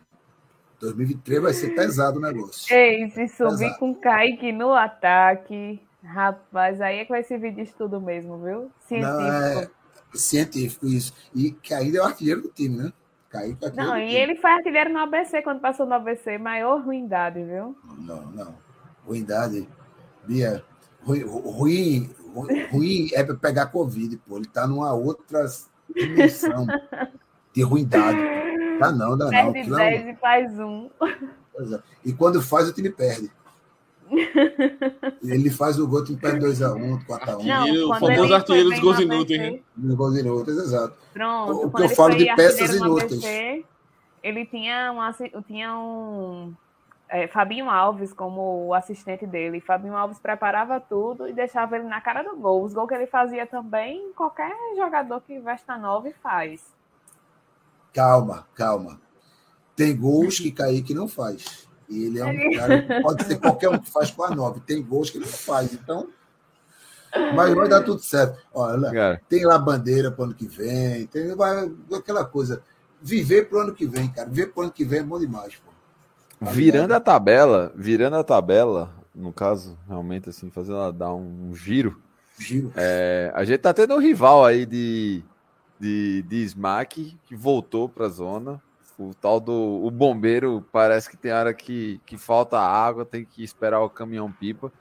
2023 0.82 1.42
vai 1.42 1.54
ser 1.54 1.70
pesado 1.74 2.20
o 2.20 2.22
negócio. 2.22 2.76
Ei, 2.76 3.10
se 3.10 3.30
subir 3.30 3.78
com 3.78 3.96
Kaique 3.96 4.52
no 4.52 4.74
ataque, 4.74 5.82
rapaz, 6.04 6.82
aí 6.82 7.00
é 7.00 7.06
que 7.06 7.12
vai 7.12 7.24
servir 7.24 7.56
de 7.56 7.62
estudo 7.62 8.02
mesmo, 8.02 8.38
viu? 8.44 8.70
Científico. 8.86 9.18
Não, 9.18 9.62
é 9.62 9.70
científico 10.14 10.88
isso. 10.88 11.14
E 11.34 11.52
que 11.52 11.74
ainda 11.74 12.00
é 12.00 12.02
o 12.02 12.06
artilheiro 12.06 12.42
do 12.42 12.50
time, 12.50 12.76
né? 12.76 12.94
Artilheiro 13.40 13.76
Não, 13.76 13.98
e 13.98 14.16
ele 14.16 14.36
foi 14.36 14.52
artilheiro 14.52 14.92
no 14.92 15.00
ABC 15.00 15.42
quando 15.42 15.60
passou 15.60 15.86
no 15.86 15.94
ABC, 15.94 16.38
maior 16.38 16.82
ruindade, 16.84 17.44
viu? 17.44 17.76
Não, 18.00 18.22
não. 18.32 18.56
Ruindade. 19.06 19.68
Bia, 20.26 20.64
ruim, 21.02 21.24
ruim, 21.24 22.10
ruim, 22.72 23.10
é 23.14 23.24
para 23.24 23.36
pegar 23.36 23.66
Covid, 23.68 24.18
pô. 24.28 24.38
Ele 24.38 24.48
tá 24.48 24.66
numa 24.68 24.94
outra 24.94 25.46
dimensão 25.94 26.66
de 27.54 27.62
ruindade. 27.62 28.18
Dá 28.80 28.92
não, 28.92 29.18
dá 29.18 29.26
não. 29.26 29.32
Perde 29.32 29.60
Aquilo 29.60 29.80
é 29.80 29.86
um- 29.86 29.90
10 30.04 30.08
e 30.08 30.16
faz 30.20 30.60
um. 30.60 30.90
É. 31.02 31.80
E 32.06 32.14
quando 32.14 32.42
faz, 32.42 32.68
o 32.70 32.74
time 32.74 32.90
perde. 32.90 33.32
Ele 35.24 35.50
faz 35.50 35.80
o 35.80 35.88
gol, 35.88 36.04
tem 36.04 36.16
pé 36.16 36.32
2x1, 36.34 37.06
4x1. 37.06 37.44
Não, 37.46 37.56
Artilheiro, 37.60 37.90
o 37.90 37.96
famoso 38.00 38.34
artilheiro 38.34 38.70
dos 38.70 38.80
gols 38.80 39.00
inúteis, 39.00 39.40
né? 39.42 39.60
No 39.78 39.96
gol 39.96 40.16
inúteis, 40.18 40.58
exato. 40.58 40.96
Pronto. 41.14 41.68
O 41.68 41.72
que 41.72 41.82
eu 41.82 41.86
ele 41.86 41.96
falo 41.96 42.16
de 42.16 42.36
peças 42.36 42.76
inúteis. 42.76 43.14
ABC, 43.14 43.66
ele 44.22 44.46
tinha 44.46 44.92
um, 44.92 45.02
assi- 45.02 45.32
tinha 45.48 45.76
um 45.78 46.54
é, 47.10 47.28
Fabinho 47.28 47.70
Alves 47.70 48.14
como 48.14 48.68
o 48.68 48.74
assistente 48.74 49.26
dele. 49.26 49.62
Fabinho 49.62 49.96
Alves 49.96 50.20
preparava 50.20 50.80
tudo 50.80 51.28
e 51.28 51.34
deixava 51.34 51.76
ele 51.78 51.88
na 51.88 52.02
cara 52.02 52.24
do 52.24 52.36
gol. 52.36 52.64
Os 52.64 52.74
gols 52.74 52.88
que 52.90 52.96
ele 52.96 53.08
fazia 53.08 53.46
também, 53.48 54.12
qualquer 54.16 54.52
jogador 54.76 55.22
que 55.22 55.40
veste 55.40 55.70
a 55.70 55.78
9 55.78 56.14
faz. 56.22 56.62
Calma, 57.94 58.48
calma. 58.56 59.00
Tem 59.76 59.96
gols 59.96 60.40
que 60.40 60.52
Kaique 60.52 60.94
não 60.94 61.08
faz. 61.08 61.68
Ele 61.94 62.20
é 62.20 62.26
um 62.26 62.58
cara, 62.58 63.02
pode 63.02 63.24
ser 63.26 63.40
qualquer 63.40 63.70
um 63.70 63.80
que 63.80 63.90
faz 63.90 64.12
com 64.12 64.24
a 64.24 64.30
9. 64.32 64.62
Tem 64.62 64.82
gols 64.82 65.10
que 65.10 65.18
ele 65.18 65.26
não 65.26 65.32
faz. 65.34 65.74
Então, 65.74 66.10
mas 67.36 67.54
vai 67.54 67.68
dar 67.70 67.84
tudo 67.84 68.02
certo. 68.02 68.40
Olha, 68.54 68.92
Cara, 68.92 69.22
tem 69.30 69.46
lá 69.46 69.58
bandeira 69.58 70.12
para 70.12 70.22
o 70.22 70.26
ano 70.26 70.34
que 70.34 70.48
vem, 70.48 71.06
tem 71.08 71.36
vai, 71.36 71.72
aquela 71.96 72.26
coisa. 72.26 72.62
Viver 73.02 73.50
para 73.50 73.58
o 73.58 73.62
ano 73.62 73.74
que 73.74 73.86
vem, 73.86 74.08
cara. 74.08 74.30
Viver 74.30 74.48
para 74.48 74.62
o 74.62 74.64
ano 74.64 74.72
que 74.72 74.86
vem 74.86 75.00
é 75.00 75.04
bom 75.04 75.20
demais, 75.20 75.56
pô. 75.56 75.72
Tá 76.44 76.52
virando 76.52 76.84
ligado? 76.84 76.98
a 76.98 77.00
tabela, 77.00 77.72
virando 77.76 78.16
a 78.16 78.24
tabela, 78.24 78.94
no 79.14 79.32
caso, 79.32 79.78
realmente 79.88 80.30
assim, 80.30 80.50
fazendo 80.50 80.78
ela 80.78 80.92
dar 80.92 81.14
um 81.14 81.54
giro, 81.54 82.02
Giro. 82.38 82.72
é, 82.76 83.32
a 83.36 83.44
gente 83.46 83.60
tá 83.60 83.74
tendo 83.74 83.94
um 83.96 84.00
rival 84.00 84.44
aí 84.44 84.66
de, 84.66 85.24
de, 85.80 86.22
de 86.24 86.44
Smack, 86.44 87.18
que 87.26 87.36
voltou 87.36 87.88
pra 87.88 88.08
zona. 88.10 88.62
O 89.10 89.14
tal 89.14 89.40
do 89.40 89.54
o 89.54 89.92
bombeiro 89.92 90.66
parece 90.72 91.10
que 91.10 91.18
tem 91.18 91.32
hora 91.32 91.54
que, 91.54 92.00
que 92.06 92.18
falta 92.18 92.60
água, 92.60 93.06
tem 93.06 93.26
que 93.26 93.44
esperar 93.44 93.82
o 93.82 93.90
caminhão 93.90 94.32
pipa. 94.32 94.72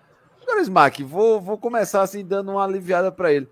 Agora, 0.42 0.60
Smack, 0.60 1.02
vou, 1.04 1.40
vou 1.40 1.56
começar 1.56 2.02
assim, 2.02 2.24
dando 2.24 2.52
uma 2.52 2.64
aliviada 2.64 3.12
pra 3.12 3.32
ele. 3.32 3.48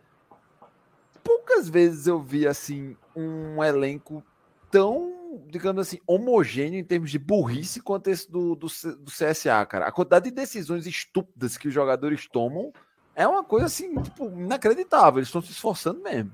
Poucas 1.23 1.69
vezes 1.69 2.07
eu 2.07 2.21
vi 2.21 2.47
assim 2.47 2.97
um 3.15 3.63
elenco 3.63 4.23
tão, 4.71 5.43
digamos 5.49 5.87
assim, 5.87 6.01
homogêneo 6.07 6.79
em 6.79 6.85
termos 6.85 7.11
de 7.11 7.19
burrice 7.19 7.81
quanto 7.81 8.09
esse 8.09 8.31
do, 8.31 8.55
do, 8.55 8.67
do 8.67 9.11
CSA, 9.11 9.65
cara. 9.67 9.87
A 9.87 9.93
quantidade 9.93 10.27
de 10.27 10.35
decisões 10.35 10.87
estúpidas 10.87 11.57
que 11.57 11.69
os 11.69 11.75
jogadores 11.75 12.27
tomam 12.27 12.73
é 13.15 13.27
uma 13.27 13.45
coisa 13.45 13.67
assim, 13.67 13.95
tipo, 14.03 14.27
inacreditável. 14.27 15.19
Eles 15.19 15.29
estão 15.29 15.43
se 15.43 15.53
esforçando 15.53 16.01
mesmo. 16.01 16.33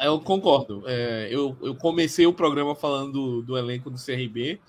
Eu 0.00 0.20
concordo. 0.20 0.82
É, 0.86 1.28
eu, 1.30 1.56
eu 1.62 1.74
comecei 1.74 2.26
o 2.26 2.32
programa 2.32 2.74
falando 2.74 3.12
do, 3.12 3.42
do 3.42 3.58
elenco 3.58 3.90
do 3.90 3.98
CRB, 3.98 4.60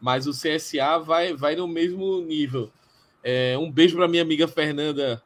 mas 0.00 0.26
o 0.26 0.32
CSA 0.32 0.98
vai, 0.98 1.34
vai 1.34 1.54
no 1.54 1.68
mesmo 1.68 2.20
nível. 2.20 2.70
É, 3.22 3.56
um 3.56 3.70
beijo 3.70 3.96
para 3.96 4.08
minha 4.08 4.22
amiga 4.22 4.48
Fernanda, 4.48 5.22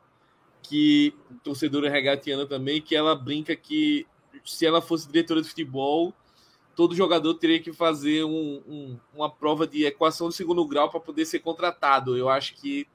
que 0.63 1.15
torcedora 1.43 1.89
regatiana 1.89 2.45
também, 2.47 2.83
que 2.83 2.95
ela 2.95 3.15
brinca 3.15 3.57
que 3.57 4.07
se 4.45 4.67
ela 4.67 4.83
fosse 4.83 5.07
diretora 5.07 5.41
de 5.41 5.49
futebol, 5.49 6.13
todo 6.75 6.95
jogador 6.95 7.33
teria 7.35 7.59
que 7.59 7.73
fazer 7.73 8.25
um- 8.25 8.63
um- 8.69 8.99
uma 9.15 9.31
prova 9.31 9.67
de 9.67 9.87
equação 9.87 10.29
de 10.29 10.35
segundo 10.35 10.65
grau 10.67 10.91
para 10.91 11.01
poder 11.01 11.25
ser 11.25 11.39
contratado. 11.39 12.17
Eu 12.17 12.29
acho 12.29 12.55
que 12.57 12.87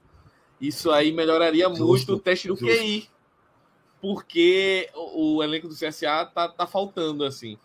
isso 0.60 0.90
aí 0.92 1.10
melhoraria 1.10 1.68
muito 1.68 2.12
o 2.14 2.18
teste 2.20 2.46
do. 2.46 2.56
QI 2.56 3.08
porque 4.02 4.90
o, 4.92 5.36
o 5.36 5.42
elenco 5.44 5.68
do 5.68 5.74
CSA 5.76 6.26
tá, 6.26 6.48
tá 6.48 6.66
faltando 6.66 7.24
assim. 7.24 7.56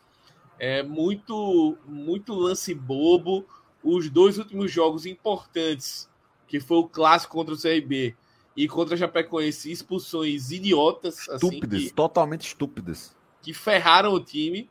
É 0.60 0.84
muito 0.84 1.76
muito 1.84 2.34
lance 2.34 2.76
bobo. 2.76 3.44
Os 3.84 4.10
dois 4.10 4.38
últimos 4.38 4.72
jogos 4.72 5.06
importantes, 5.06 6.08
que 6.48 6.60
foi 6.60 6.78
o 6.78 6.88
clássico 6.88 7.34
contra 7.34 7.56
o 7.56 7.58
CRB 7.58 8.16
e 8.56 8.68
contra 8.68 8.96
a 8.96 8.98
Chapecoense, 8.98 9.72
expulsões 9.72 10.52
idiotas, 10.52 11.28
assim, 11.30 11.48
Estúpidas, 11.48 11.84
que, 11.84 11.94
totalmente 11.94 12.48
estúpidas. 12.48 13.16
que 13.42 13.54
ferraram 13.54 14.14
o 14.14 14.20
time 14.20 14.70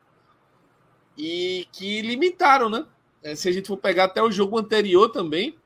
e 1.17 1.67
que 1.71 2.01
limitaram, 2.01 2.69
né? 2.69 2.85
É, 3.23 3.35
se 3.35 3.49
a 3.49 3.51
gente 3.51 3.67
for 3.67 3.77
pegar 3.77 4.05
até 4.05 4.21
o 4.21 4.31
jogo 4.31 4.57
anterior 4.59 5.09
também, 5.09 5.57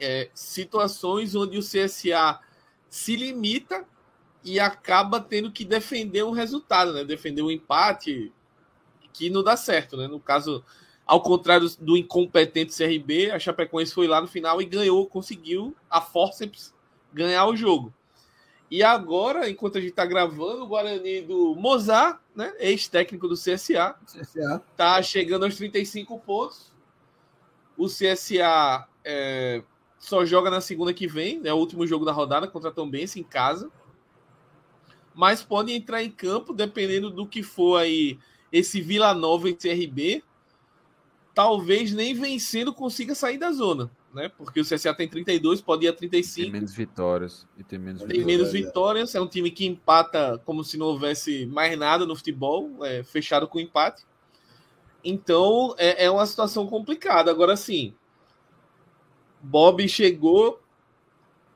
é, 0.00 0.28
situações 0.34 1.34
onde 1.34 1.56
o 1.56 1.62
CSA 1.62 2.40
se 2.88 3.14
limita 3.14 3.86
e 4.44 4.60
acaba 4.60 5.20
tendo 5.20 5.50
que 5.50 5.64
defender 5.64 6.22
um 6.22 6.30
resultado, 6.30 6.92
né? 6.92 7.02
Defender 7.02 7.42
um 7.42 7.50
empate 7.50 8.32
que 9.12 9.30
não 9.30 9.42
dá 9.42 9.56
certo, 9.56 9.96
né? 9.96 10.06
No 10.06 10.20
caso, 10.20 10.62
ao 11.06 11.22
contrário 11.22 11.68
do 11.80 11.96
incompetente 11.96 12.76
CRB, 12.76 13.30
a 13.30 13.38
Chapecoense 13.38 13.94
foi 13.94 14.06
lá 14.06 14.20
no 14.20 14.26
final 14.26 14.60
e 14.60 14.66
ganhou, 14.66 15.06
conseguiu 15.06 15.74
a 15.88 16.00
forceps 16.00 16.74
ganhar 17.12 17.46
o 17.46 17.56
jogo. 17.56 17.92
E 18.70 18.82
agora, 18.82 19.48
enquanto 19.48 19.78
a 19.78 19.80
gente 19.80 19.90
está 19.90 20.04
gravando, 20.04 20.64
o 20.64 20.66
Guarani 20.66 21.22
do 21.22 21.54
Mozart, 21.54 22.20
né, 22.34 22.52
ex-técnico 22.58 23.28
do 23.28 23.34
CSA, 23.34 23.94
CSA. 24.04 24.62
tá 24.76 25.00
chegando 25.00 25.44
aos 25.44 25.56
35 25.56 26.18
pontos. 26.18 26.72
O 27.76 27.86
CSA 27.86 28.86
é, 29.04 29.62
só 29.98 30.24
joga 30.24 30.50
na 30.50 30.60
segunda 30.60 30.92
que 30.92 31.06
vem, 31.06 31.40
é 31.44 31.52
o 31.52 31.56
último 31.56 31.86
jogo 31.86 32.04
da 32.04 32.12
rodada 32.12 32.48
contra 32.48 32.70
a 32.70 32.72
Tombense 32.72 33.20
em 33.20 33.22
casa. 33.22 33.70
Mas 35.14 35.42
pode 35.42 35.72
entrar 35.72 36.02
em 36.02 36.10
campo 36.10 36.52
dependendo 36.52 37.10
do 37.10 37.26
que 37.26 37.42
for 37.42 37.76
aí 37.76 38.18
esse 38.50 38.80
Vila 38.80 39.14
Nova 39.14 39.48
e 39.48 39.54
CRB. 39.54 40.22
Talvez 41.34 41.92
nem 41.92 42.14
vencendo 42.14 42.72
consiga 42.72 43.14
sair 43.14 43.38
da 43.38 43.50
zona, 43.50 43.90
né? 44.12 44.28
Porque 44.28 44.60
o 44.60 44.64
CSA 44.64 44.94
tem 44.94 45.08
32, 45.08 45.60
pode 45.60 45.84
ir 45.84 45.88
a 45.88 45.92
Tem 45.92 46.08
35 46.08 46.52
menos 46.52 46.72
vitórias 46.72 47.46
e 47.58 47.64
tem 47.64 47.78
menos 47.78 48.02
tem 48.02 48.08
vitórias. 48.08 48.26
menos 48.26 48.52
vitórias. 48.52 49.14
É 49.14 49.20
um 49.20 49.26
time 49.26 49.50
que 49.50 49.66
empata 49.66 50.40
como 50.44 50.62
se 50.62 50.76
não 50.76 50.86
houvesse 50.86 51.46
mais 51.46 51.76
nada 51.76 52.06
no 52.06 52.14
futebol, 52.14 52.84
é, 52.84 53.02
fechado 53.02 53.48
com 53.48 53.58
empate. 53.58 54.04
Então 55.02 55.74
é, 55.76 56.04
é 56.04 56.10
uma 56.10 56.24
situação 56.24 56.66
complicada. 56.68 57.30
Agora 57.32 57.56
sim, 57.56 57.92
Bob 59.42 59.86
chegou, 59.88 60.60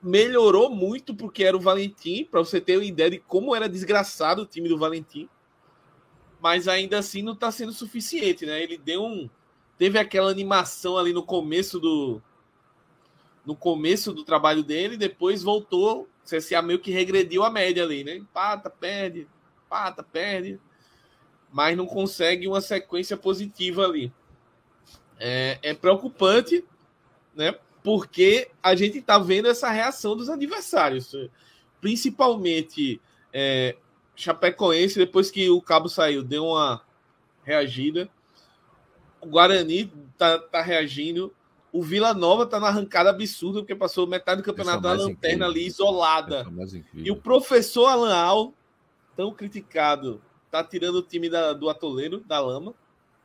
melhorou 0.03 0.71
muito 0.71 1.15
porque 1.15 1.45
era 1.45 1.57
o 1.57 1.61
Valentim, 1.61 2.25
para 2.25 2.41
você 2.41 2.61
ter 2.61 2.77
uma 2.77 2.85
ideia 2.85 3.11
de 3.11 3.19
como 3.19 3.55
era 3.55 3.69
desgraçado 3.69 4.43
o 4.43 4.47
time 4.47 4.69
do 4.69 4.79
Valentim. 4.79 5.29
Mas 6.41 6.69
ainda 6.69 6.99
assim 6.99 7.21
não 7.23 7.33
está 7.33 7.51
sendo 7.51 7.73
suficiente, 7.73 8.47
né? 8.47 8.63
Ele 8.63 8.79
deu 8.79 9.03
um. 9.05 9.29
Teve 9.77 9.99
aquela 9.99 10.31
animação 10.31 10.97
ali 10.97 11.13
no 11.13 11.23
começo 11.23 11.81
do, 11.81 12.23
no 13.45 13.57
começo 13.57 14.13
do 14.13 14.25
trabalho 14.25 14.63
dele, 14.63 14.97
depois 14.97 15.43
voltou. 15.43 16.03
O 16.03 16.29
CSA 16.29 16.61
meio 16.61 16.79
que 16.79 16.91
regrediu 16.91 17.43
a 17.43 17.51
média 17.51 17.83
ali, 17.83 18.05
né? 18.05 18.15
Empata, 18.15 18.69
perde, 18.69 19.27
empata, 19.65 20.03
perde. 20.03 20.61
Mas 21.51 21.77
não 21.77 21.87
consegue 21.87 22.47
uma 22.47 22.61
sequência 22.61 23.17
positiva 23.17 23.85
ali. 23.85 24.13
É, 25.19 25.59
é 25.63 25.75
preocupante, 25.75 26.63
né? 27.35 27.55
Porque 27.83 28.51
a 28.63 28.75
gente 28.75 29.01
tá 29.01 29.19
vendo 29.19 29.49
essa 29.49 29.71
reação 29.71 30.17
dos 30.17 30.29
adversários. 30.29 31.15
Principalmente 31.81 33.01
é, 33.33 33.77
Chapecoense, 34.15 34.99
depois 34.99 35.31
que 35.31 35.49
o 35.49 35.61
Cabo 35.63 35.89
saiu, 35.89 36.23
deu 36.23 36.45
uma 36.47 36.83
reagida. 37.45 38.09
O 39.21 39.27
Guarani 39.27 39.93
tá, 40.17 40.39
tá 40.39 40.61
reagindo. 40.63 41.33
O 41.73 41.83
Vila 41.83 42.15
Nova 42.15 42.47
tá 42.47 42.59
na 42.59 42.69
arrancada 42.69 43.11
absurda, 43.11 43.61
porque 43.61 43.75
passou 43.75 44.07
metade 44.07 44.41
do 44.43 44.45
campeonato 44.45 44.83
na 44.83 44.89
lanterna 45.07 45.47
incrível. 45.47 45.47
ali, 45.47 45.67
isolada. 45.67 46.45
E 47.07 47.11
o 47.11 47.17
professor 47.17 47.87
Alan 47.87 48.15
Al, 48.15 48.55
tão 49.17 49.33
criticado, 49.33 50.21
tá 50.51 50.65
tirando 50.65 50.97
o 50.97 51.03
time 51.03 51.29
da- 51.29 51.53
do 51.53 51.69
atoleiro, 51.69 52.21
da 52.21 52.41
lama. 52.41 52.75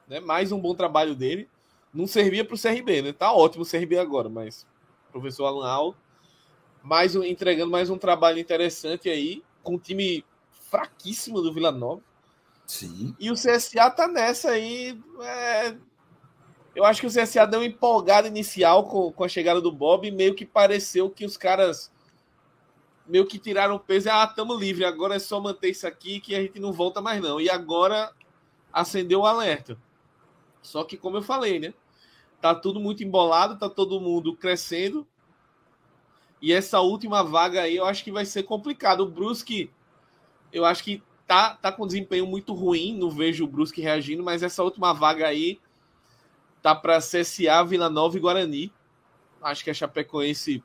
Né? 0.07 0.19
Mais 0.19 0.51
um 0.51 0.59
bom 0.59 0.75
trabalho 0.75 1.15
dele. 1.15 1.47
Não 1.93 2.07
servia 2.07 2.43
para 2.43 2.55
o 2.55 2.59
CRB, 2.59 3.01
né? 3.01 3.13
Tá 3.13 3.31
ótimo 3.31 3.63
o 3.63 3.69
CRB 3.69 3.97
agora, 3.99 4.27
mas 4.29 4.65
o 5.09 5.11
professor 5.11 5.45
Alan 5.45 5.67
Al 5.67 5.95
mais 6.83 7.15
um, 7.15 7.23
entregando 7.23 7.71
mais 7.71 7.89
um 7.89 7.97
trabalho 7.97 8.37
interessante 8.37 9.09
aí, 9.09 9.41
com 9.63 9.75
um 9.75 9.79
time 9.79 10.25
fraquíssimo 10.69 11.41
do 11.41 11.53
Vila 11.53 11.71
Nova. 11.71 12.01
Sim. 12.65 13.15
E 13.17 13.31
o 13.31 13.35
CSA 13.35 13.89
tá 13.89 14.07
nessa 14.07 14.49
aí. 14.51 14.99
é, 15.21 15.77
Eu 16.75 16.83
acho 16.83 16.99
que 16.99 17.07
o 17.07 17.09
CSA 17.09 17.47
deu 17.47 17.61
uma 17.61 17.65
empolgada 17.65 18.27
inicial 18.27 18.85
com, 18.85 19.11
com 19.13 19.23
a 19.23 19.29
chegada 19.29 19.61
do 19.61 19.71
Bob 19.71 20.05
e 20.05 20.11
meio 20.11 20.35
que 20.35 20.45
pareceu 20.45 21.09
que 21.09 21.25
os 21.25 21.37
caras 21.37 21.91
meio 23.07 23.25
que 23.25 23.37
tiraram 23.37 23.75
o 23.75 23.79
peso 23.79 24.07
e 24.07 24.11
ah, 24.11 24.25
tamo 24.25 24.55
livre, 24.55 24.85
agora 24.85 25.15
é 25.15 25.19
só 25.19 25.39
manter 25.39 25.69
isso 25.69 25.85
aqui 25.85 26.19
que 26.21 26.33
a 26.35 26.41
gente 26.41 26.59
não 26.59 26.73
volta 26.73 27.01
mais 27.01 27.21
não. 27.21 27.39
E 27.39 27.49
agora 27.49 28.11
acendeu 28.71 29.21
o 29.21 29.25
alerta. 29.25 29.77
Só 30.61 30.83
que 30.83 30.97
como 30.97 31.17
eu 31.17 31.21
falei, 31.21 31.59
né? 31.59 31.73
Tá 32.43 32.53
tudo 32.53 32.77
muito 32.77 33.01
embolado, 33.01 33.57
tá 33.57 33.69
todo 33.69 34.01
mundo 34.01 34.35
crescendo. 34.35 35.07
E 36.41 36.51
essa 36.51 36.81
última 36.81 37.23
vaga 37.23 37.61
aí 37.61 37.77
eu 37.77 37.85
acho 37.85 38.03
que 38.03 38.11
vai 38.11 38.25
ser 38.25 38.43
complicado. 38.43 38.99
O 38.99 39.09
Brusque, 39.09 39.71
eu 40.51 40.65
acho 40.65 40.83
que 40.83 41.01
tá, 41.25 41.55
tá 41.55 41.71
com 41.71 41.87
desempenho 41.87 42.27
muito 42.27 42.53
ruim, 42.53 42.97
não 42.97 43.09
vejo 43.09 43.45
o 43.45 43.47
Brusque 43.47 43.79
reagindo, 43.79 44.21
mas 44.21 44.43
essa 44.43 44.61
última 44.61 44.91
vaga 44.91 45.25
aí 45.25 45.57
tá 46.61 46.75
para 46.75 46.97
CSA, 46.97 47.63
Vila 47.65 47.89
Nova 47.89 48.17
e 48.17 48.19
Guarani. 48.19 48.73
Acho 49.41 49.63
que 49.63 49.69
a 49.69 49.73
Chapecoense 49.73 50.61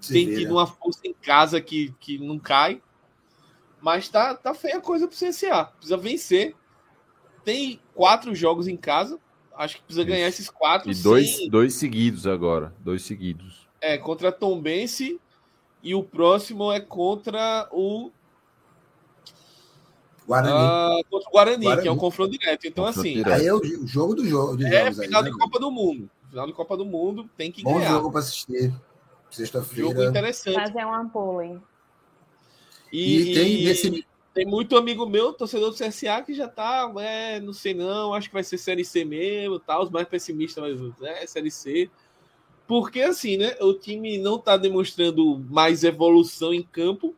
Se 0.00 0.12
tem 0.14 0.28
vira. 0.28 0.40
tido 0.40 0.52
uma 0.52 0.66
força 0.66 1.00
em 1.04 1.12
casa 1.12 1.60
que, 1.60 1.94
que 2.00 2.16
não 2.16 2.38
cai. 2.38 2.80
Mas 3.82 4.08
tá, 4.08 4.34
tá 4.34 4.54
feia 4.54 4.78
a 4.78 4.80
coisa 4.80 5.06
pro 5.06 5.14
CSA. 5.14 5.66
Precisa 5.76 5.98
vencer. 5.98 6.56
Tem 7.44 7.78
quatro 7.92 8.34
jogos 8.34 8.66
em 8.66 8.78
casa. 8.78 9.20
Acho 9.56 9.76
que 9.76 9.82
precisa 9.84 10.04
ganhar 10.04 10.26
esses 10.28 10.50
quatro. 10.50 10.90
E 10.90 10.94
dois, 10.94 11.36
sem- 11.36 11.48
dois 11.48 11.74
seguidos 11.74 12.26
agora. 12.26 12.72
Dois 12.80 13.02
seguidos. 13.02 13.68
É, 13.80 13.96
contra 13.98 14.32
Tombense. 14.32 15.20
E 15.82 15.94
o 15.94 16.02
próximo 16.02 16.72
é 16.72 16.80
contra 16.80 17.68
o, 17.70 18.10
Guarani. 20.26 20.50
ah, 20.56 21.00
contra 21.10 21.28
o 21.28 21.32
Guarani, 21.32 21.64
Guarani. 21.64 21.82
que 21.82 21.88
é 21.88 21.92
um 21.92 21.96
confronto 21.96 22.30
direto. 22.32 22.66
Então, 22.66 22.84
Confronto 22.86 23.06
assim, 23.06 23.14
direto. 23.16 23.40
Aí 23.40 23.46
é 23.46 23.52
o 23.54 23.86
jogo 23.86 24.14
do 24.14 24.26
jogo. 24.26 24.62
É 24.62 24.86
aí, 24.88 24.94
final 24.94 25.22
né, 25.22 25.30
de 25.30 25.36
Copa 25.36 25.60
do 25.60 25.70
Mundo. 25.70 26.08
Final 26.30 26.46
de 26.46 26.52
Copa 26.54 26.76
do 26.76 26.84
Mundo 26.86 27.28
tem 27.36 27.52
que 27.52 27.62
Bom 27.62 27.74
ganhar. 27.74 27.90
jogo 27.90 28.10
para 28.10 28.20
assistir. 28.20 28.62
Jogo 28.70 28.80
Sexta-feira. 29.30 30.04
interessante. 30.06 30.54
Fazer 30.54 30.84
uma 30.86 31.08
pole. 31.08 31.60
E, 32.92 33.30
E 33.30 33.34
tem 33.34 33.60
e- 33.60 33.64
nesse. 33.66 34.06
Tem 34.34 34.44
muito 34.44 34.76
amigo 34.76 35.06
meu, 35.06 35.32
torcedor 35.32 35.70
do 35.70 35.76
CSA, 35.76 36.20
que 36.22 36.34
já 36.34 36.48
tá, 36.48 36.92
é, 36.98 37.38
não 37.38 37.52
sei 37.52 37.72
não, 37.72 38.12
acho 38.12 38.28
que 38.28 38.34
vai 38.34 38.42
ser 38.42 38.58
Série 38.58 38.84
C 38.84 39.04
mesmo, 39.04 39.60
tá, 39.60 39.80
os 39.80 39.90
mais 39.90 40.08
pessimistas, 40.08 40.76
mas 40.80 41.02
é 41.02 41.24
Série 41.24 41.52
C. 41.52 41.88
Porque 42.66 43.00
assim, 43.00 43.36
né, 43.36 43.56
o 43.60 43.72
time 43.74 44.18
não 44.18 44.36
tá 44.36 44.56
demonstrando 44.56 45.38
mais 45.48 45.84
evolução 45.84 46.52
em 46.52 46.64
campo 46.64 47.14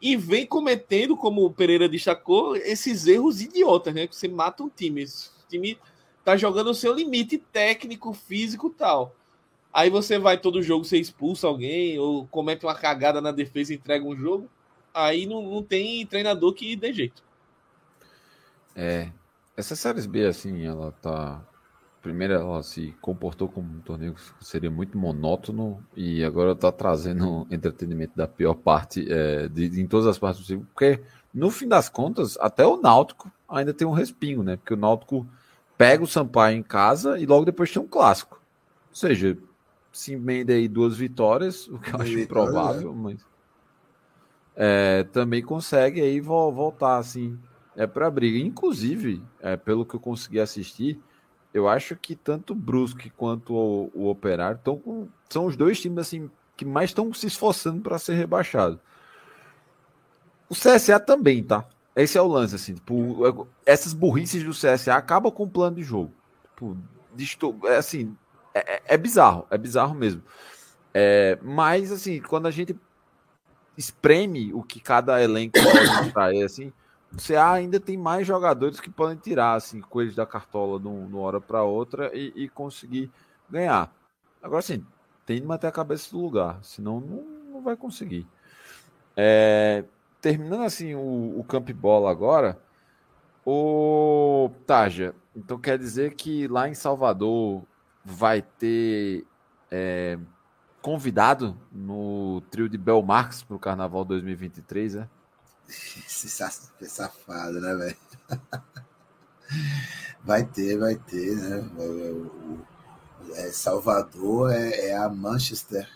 e 0.00 0.16
vem 0.16 0.46
cometendo, 0.46 1.16
como 1.16 1.44
o 1.44 1.52
Pereira 1.52 1.88
destacou, 1.88 2.54
esses 2.54 3.08
erros 3.08 3.40
idiotas, 3.40 3.92
né, 3.92 4.06
que 4.06 4.14
você 4.14 4.28
mata 4.28 4.62
um 4.62 4.68
time. 4.68 5.02
Esse 5.02 5.30
time 5.48 5.76
tá 6.24 6.36
jogando 6.36 6.70
o 6.70 6.74
seu 6.74 6.94
limite 6.94 7.36
técnico, 7.36 8.12
físico 8.12 8.70
tal. 8.70 9.16
Aí 9.72 9.90
você 9.90 10.20
vai 10.20 10.38
todo 10.38 10.62
jogo, 10.62 10.84
você 10.84 10.98
expulsa 10.98 11.48
alguém, 11.48 11.98
ou 11.98 12.28
comete 12.28 12.64
uma 12.64 12.76
cagada 12.76 13.20
na 13.20 13.32
defesa 13.32 13.72
e 13.72 13.76
entrega 13.76 14.06
um 14.06 14.16
jogo 14.16 14.48
aí 14.94 15.26
não, 15.26 15.42
não 15.42 15.62
tem 15.62 16.06
treinador 16.06 16.54
que 16.54 16.76
dê 16.76 16.92
jeito. 16.92 17.22
É. 18.74 19.10
Essa 19.56 19.76
Série 19.76 20.06
B, 20.06 20.26
assim, 20.26 20.64
ela 20.64 20.92
tá. 21.02 21.42
Primeiro, 22.02 22.34
ela 22.34 22.62
se 22.62 22.94
comportou 23.00 23.48
como 23.48 23.66
um 23.66 23.80
torneio 23.80 24.14
que 24.14 24.20
seria 24.44 24.70
muito 24.70 24.98
monótono 24.98 25.82
e 25.96 26.22
agora 26.22 26.54
tá 26.54 26.70
trazendo 26.70 27.46
entretenimento 27.50 28.14
da 28.14 28.28
pior 28.28 28.54
parte, 28.54 29.10
é, 29.10 29.48
de, 29.48 29.68
de- 29.70 29.80
em 29.80 29.86
todas 29.86 30.06
as 30.06 30.18
partes 30.18 30.42
possíveis, 30.42 30.66
porque 30.68 31.00
no 31.32 31.50
fim 31.50 31.66
das 31.66 31.88
contas, 31.88 32.36
até 32.38 32.66
o 32.66 32.76
Náutico 32.76 33.32
ainda 33.48 33.72
tem 33.72 33.86
um 33.86 33.92
respingo, 33.92 34.42
né? 34.42 34.56
Porque 34.56 34.74
o 34.74 34.76
Náutico 34.76 35.26
pega 35.78 36.04
o 36.04 36.06
Sampaio 36.06 36.58
em 36.58 36.62
casa 36.62 37.18
e 37.18 37.24
logo 37.24 37.46
depois 37.46 37.72
tem 37.72 37.80
um 37.80 37.86
clássico. 37.88 38.38
Ou 38.90 38.96
seja, 38.96 39.38
se 39.90 40.12
emenda 40.12 40.52
aí 40.52 40.68
duas 40.68 40.96
vitórias, 40.96 41.66
o 41.68 41.78
que 41.78 41.94
eu 41.94 42.00
acho 42.00 42.18
improvável, 42.18 42.94
mas 42.94 43.18
é, 44.56 45.04
também 45.04 45.42
consegue 45.42 46.00
aí 46.00 46.20
vo- 46.20 46.52
voltar 46.52 46.98
assim 46.98 47.38
é 47.76 47.86
para 47.86 48.10
briga. 48.10 48.38
Inclusive, 48.38 49.22
é, 49.40 49.56
pelo 49.56 49.84
que 49.84 49.94
eu 49.94 50.00
consegui 50.00 50.40
assistir, 50.40 51.00
eu 51.52 51.68
acho 51.68 51.96
que 51.96 52.14
tanto 52.16 52.52
o 52.52 52.56
Brusque 52.56 53.10
quanto 53.10 53.52
o, 53.54 53.90
o 53.94 54.08
Operário 54.08 54.56
estão 54.58 55.08
são 55.28 55.46
os 55.46 55.56
dois 55.56 55.80
times 55.80 55.98
assim 55.98 56.30
que 56.56 56.64
mais 56.64 56.90
estão 56.90 57.12
se 57.12 57.26
esforçando 57.26 57.80
para 57.82 57.98
ser 57.98 58.14
rebaixado. 58.14 58.78
O 60.48 60.54
CSA 60.54 61.00
também, 61.00 61.42
tá? 61.42 61.64
Esse 61.96 62.18
é 62.18 62.22
o 62.22 62.26
lance 62.26 62.54
assim, 62.54 62.74
tipo, 62.74 63.26
é- 63.66 63.72
essas 63.72 63.92
burrices 63.92 64.42
do 64.44 64.52
CSA 64.52 64.96
acabam 64.96 65.32
com 65.32 65.44
o 65.44 65.50
plano 65.50 65.76
de 65.76 65.82
jogo. 65.82 66.12
Tipo, 66.50 66.76
desto- 67.14 67.56
é 67.64 67.76
assim, 67.76 68.16
é, 68.52 68.74
é- 68.76 68.82
é 68.94 68.96
bizarro, 68.98 69.46
é 69.50 69.56
bizarro 69.58 69.94
mesmo. 69.94 70.22
É, 70.92 71.38
mas 71.42 71.90
assim, 71.90 72.20
quando 72.20 72.46
a 72.46 72.50
gente 72.50 72.76
espreme 73.76 74.52
o 74.52 74.62
que 74.62 74.80
cada 74.80 75.22
elenco 75.22 75.58
pode 75.60 76.12
trazer, 76.12 76.44
assim, 76.44 76.72
o 77.12 77.16
CA 77.16 77.52
ainda 77.52 77.78
tem 77.78 77.96
mais 77.96 78.26
jogadores 78.26 78.80
que 78.80 78.90
podem 78.90 79.16
tirar 79.16 79.54
assim, 79.54 79.80
coelhos 79.80 80.16
da 80.16 80.26
cartola 80.26 80.80
de 80.80 80.88
uma 80.88 81.20
hora 81.20 81.40
para 81.40 81.62
outra 81.62 82.10
e, 82.12 82.32
e 82.34 82.48
conseguir 82.48 83.10
ganhar. 83.48 83.92
Agora 84.42 84.62
sim, 84.62 84.84
tem 85.24 85.40
de 85.40 85.46
manter 85.46 85.68
a 85.68 85.72
cabeça 85.72 86.14
no 86.14 86.22
lugar, 86.22 86.58
senão 86.62 87.00
não, 87.00 87.22
não 87.52 87.62
vai 87.62 87.76
conseguir. 87.76 88.26
É, 89.16 89.84
terminando 90.20 90.62
assim 90.62 90.94
o, 90.94 91.38
o 91.38 91.44
Camp 91.44 91.70
Bola 91.70 92.10
agora, 92.10 92.58
o 93.46 94.50
Taja, 94.66 95.14
então 95.36 95.58
quer 95.58 95.78
dizer 95.78 96.14
que 96.14 96.48
lá 96.48 96.68
em 96.68 96.74
Salvador 96.74 97.62
vai 98.04 98.42
ter 98.42 99.24
é, 99.70 100.18
convidado 100.84 101.56
no 101.72 102.42
trio 102.50 102.68
de 102.68 102.76
Belmarx 102.76 103.42
para 103.42 103.56
o 103.56 103.58
Carnaval 103.58 104.04
2023, 104.04 104.96
né? 104.96 105.08
Esse 105.66 106.28
safado, 106.28 107.58
né, 107.58 107.74
velho? 107.74 107.96
Vai 110.22 110.44
ter, 110.44 110.78
vai 110.78 110.94
ter, 110.96 111.36
né? 111.36 111.70
É, 113.34 113.50
Salvador 113.50 114.50
é, 114.52 114.88
é 114.88 114.96
a 114.96 115.08
Manchester 115.08 115.88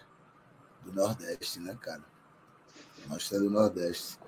do 0.85 0.93
Nordeste, 0.93 1.59
né, 1.61 1.77
cara? 1.81 2.03
Manchester 3.09 3.41
do 3.41 3.51
Nordeste. 3.51 4.19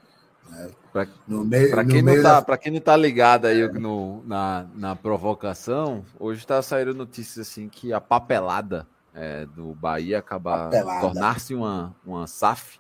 Né? 0.49 0.71
Pra- 0.93 1.07
No 1.29 1.45
meio, 1.45 1.71
Para 1.71 1.85
quem, 1.85 2.03
não 2.03 2.23
tá, 2.23 2.41
da- 2.41 2.59
quem 2.59 2.73
não 2.73 2.81
tá 2.81 2.97
ligado 2.97 3.47
aí 3.47 3.71
no- 3.73 4.23
na, 4.27 4.67
na 4.75 4.97
provocação, 4.97 6.05
hoje 6.19 6.47
tá 6.47 6.61
saindo 6.63 6.95
notícias 6.95 7.47
assim 7.49 7.69
que 7.69 7.93
a 7.93 8.01
papelada 8.01 8.87
é, 9.15 9.47
do 9.47 9.75
Bahia 9.75 10.19
acabar 10.19 10.71
tornar-se 11.01 11.55
uma, 11.55 11.95
uma 12.05 12.27
SAF 12.27 12.79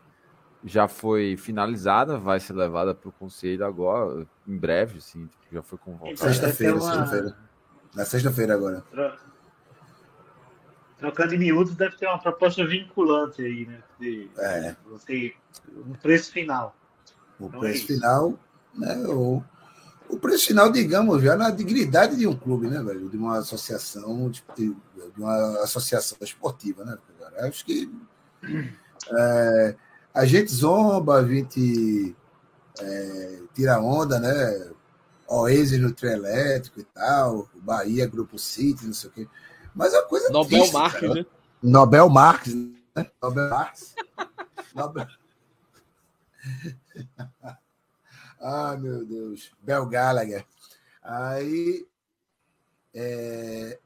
já 0.64 0.86
foi 0.86 1.36
finalizada, 1.38 2.18
vai 2.18 2.38
ser 2.38 2.52
levada 2.52 2.94
para 2.94 3.08
o 3.08 3.12
conselho 3.12 3.64
agora, 3.64 4.26
em 4.46 4.56
breve, 4.56 4.98
assim, 4.98 5.28
já 5.50 5.62
foi 5.62 5.78
convocada. 5.78 6.16
Sexta-feira, 6.16 6.74
Deve 6.74 6.84
ter 6.84 6.86
uma- 6.86 7.06
sexta-feira. 7.06 7.36
Na 7.94 8.04
sexta-feira 8.04 8.54
agora. 8.54 8.80
Tro- 8.90 9.30
Trocando 10.98 11.34
em 11.34 11.38
miúdos, 11.38 11.74
deve 11.74 11.96
ter 11.96 12.06
uma 12.06 12.18
proposta 12.18 12.66
vinculante 12.66 13.40
aí, 13.40 13.64
né? 13.66 13.82
De 13.98 14.30
É. 14.36 14.76
você, 14.84 15.34
um 15.86 15.94
preço 15.94 16.30
final. 16.30 16.76
O 17.38 17.46
Então 17.46 17.58
é 17.60 17.62
preço 17.62 17.84
isso. 17.90 17.94
final, 17.94 18.34
né? 18.74 18.96
O, 19.08 19.42
o 20.10 20.18
preço 20.18 20.48
final, 20.48 20.70
digamos, 20.70 21.22
já 21.22 21.36
na 21.36 21.50
dignidade 21.50 22.16
de 22.16 22.26
um 22.26 22.36
clube, 22.36 22.68
né, 22.68 22.82
velho? 22.82 23.08
De 23.08 23.16
uma 23.16 23.38
associação, 23.38 24.28
de, 24.30 24.42
de 24.56 24.74
uma 25.16 25.62
associação 25.62 26.18
esportiva, 26.20 26.84
né? 26.84 26.98
cara? 27.18 27.48
Acho 27.48 27.64
que 27.64 27.90
é, 29.12 29.76
a 30.12 30.24
gente 30.24 30.52
zomba, 30.52 31.18
a 31.18 31.26
gente 31.26 32.14
é, 32.80 33.38
tira 33.54 33.80
onda, 33.80 34.18
né? 34.18 34.70
Oasis 35.28 35.80
no 35.80 35.92
trio 35.92 36.10
elétrico 36.10 36.80
e 36.80 36.84
tal, 36.84 37.48
Bahia, 37.54 38.06
Grupo 38.06 38.36
City, 38.36 38.86
não 38.86 38.92
sei 38.92 39.10
o 39.10 39.12
quê. 39.12 39.28
Mas 39.74 39.94
a 39.94 40.02
coisa 40.02 40.26
é 40.26 40.32
Nobel 40.32 40.58
triste, 40.58 40.72
Marques, 40.72 41.00
cara. 41.00 41.14
né? 41.14 41.26
Nobel 41.62 42.08
Marques, 42.08 42.54
né? 42.54 43.06
Nobel 43.22 43.48
Marques. 43.48 43.94
Nobel... 44.74 45.06
ah, 48.40 48.76
meu 48.76 49.04
Deus. 49.04 49.52
Bel 49.62 49.86
Gallagher. 49.86 50.44
Aí. 51.02 51.86
É, 52.94 53.78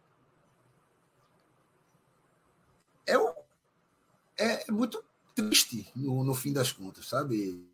é, 3.06 3.18
um- 3.18 3.34
é 4.36 4.70
muito 4.70 5.02
triste 5.34 5.90
no, 5.94 6.24
no 6.24 6.34
fim 6.34 6.52
das 6.52 6.72
contas, 6.72 7.08
sabe? 7.08 7.66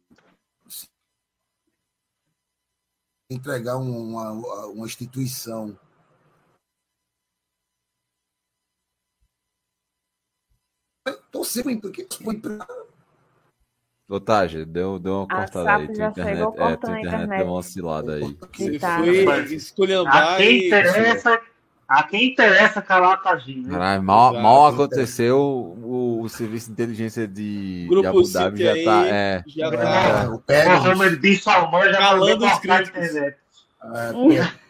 Entregar 3.31 3.77
um, 3.79 4.09
uma, 4.11 4.31
uma 4.67 4.87
instituição 4.87 5.79
torcer 11.31 11.65
porque 11.81 12.07
Otávio, 14.17 14.67
deu, 14.67 14.99
deu 14.99 15.13
uma 15.15 15.23
A 15.25 15.37
cortada 15.37 15.77
aí. 15.77 15.87
Tua 15.87 16.07
internet, 16.09 16.41
é, 16.41 16.45
cortando 16.47 16.81
tua 16.81 16.91
a 16.95 17.01
internet 17.01 17.15
internet. 17.25 17.39
deu 17.39 17.47
uma 17.47 17.59
oscilada 17.59 18.15
aí. 18.15 18.37
Você 18.53 18.79
Tá. 18.79 18.97
foi 18.99 19.25
A 20.07 20.37
quem 20.37 20.51
e... 20.63 20.67
interessa, 20.67 21.41
a 21.89 22.03
quem 22.03 22.33
interessa 22.33 22.83
calar 22.83 23.23
tá 23.23 23.31
agindo. 23.31 23.69
né? 23.69 23.75
Caralho, 23.75 24.03
mal, 24.03 24.33
mal 24.35 24.67
aconteceu 24.67 25.39
o, 25.39 26.21
o 26.23 26.29
serviço 26.29 26.67
de 26.67 26.73
inteligência 26.73 27.27
de, 27.29 27.83
de 27.83 27.87
Grupo 27.89 28.09
Abu 28.09 28.23
Dhabi 28.33 28.57
City 28.59 28.65
já 28.65 28.73
aí, 28.73 28.85
tá. 28.85 29.07
É, 29.07 29.45
já 29.47 29.67
É, 29.67 29.77
tá 29.77 30.31
o 30.31 30.35
O 30.35 30.39
Pegasus, 30.41 31.19
Bin 31.19 31.37
Salman 31.37 31.93
já 31.93 31.99
Calando 31.99 32.47
os 32.47 32.53
a 32.53 32.59
críticos. 32.61 33.17
é, 33.17 33.37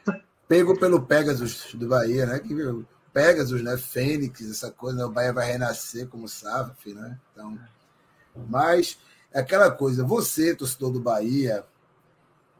pe- 0.05 0.23
pego 0.49 0.79
pelo 0.79 1.03
Pegasus 1.03 1.75
do 1.75 1.89
Bahia, 1.89 2.27
né? 2.27 2.39
Que 2.39 2.55
o 2.63 2.85
Pegasus, 3.13 3.63
né? 3.63 3.77
Fênix, 3.77 4.41
essa 4.51 4.71
coisa, 4.71 4.99
né? 4.99 5.05
o 5.05 5.11
Bahia 5.11 5.33
vai 5.33 5.47
renascer 5.51 6.07
como 6.09 6.29
SAF, 6.29 6.93
né? 6.95 7.17
Então, 7.33 7.59
mas 8.49 8.97
é 8.97 9.10
aquela 9.39 9.71
coisa, 9.71 10.05
você, 10.05 10.55
torcedor 10.55 10.91
do 10.91 11.01
Bahia, 11.01 11.65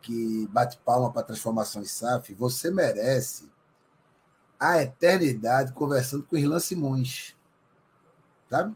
que 0.01 0.47
bate 0.49 0.79
palma 0.79 1.13
para 1.13 1.23
a 1.23 1.25
transformação 1.25 1.83
em 1.83 1.87
SAF, 1.87 2.33
você 2.35 2.71
merece 2.71 3.51
a 4.59 4.83
eternidade 4.83 5.73
conversando 5.73 6.23
com 6.23 6.37
Irlan 6.37 6.61
Simões. 6.61 7.35
Sabe? 8.49 8.75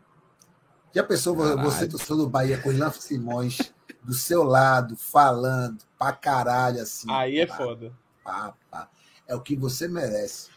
Já 0.95 1.03
pensou 1.03 1.37
Caralho. 1.37 1.63
você, 1.63 1.89
torcedor 1.89 2.19
do 2.19 2.31
Bahia, 2.31 2.57
com 2.61 2.69
o 2.69 2.73
Ilan 2.73 2.91
Simões 2.93 3.59
do 4.01 4.15
seu 4.15 4.45
lado, 4.45 4.97
falando 4.97 5.83
pra 5.99 6.13
caralho 6.13 6.81
assim. 6.81 7.11
Aí 7.11 7.41
é 7.41 7.47
pá, 7.47 7.57
foda. 7.57 7.93
pá, 8.23 8.55
pá. 8.71 8.89
É 9.27 9.35
o 9.35 9.41
que 9.41 9.57
você 9.57 9.89
merece. 9.89 10.51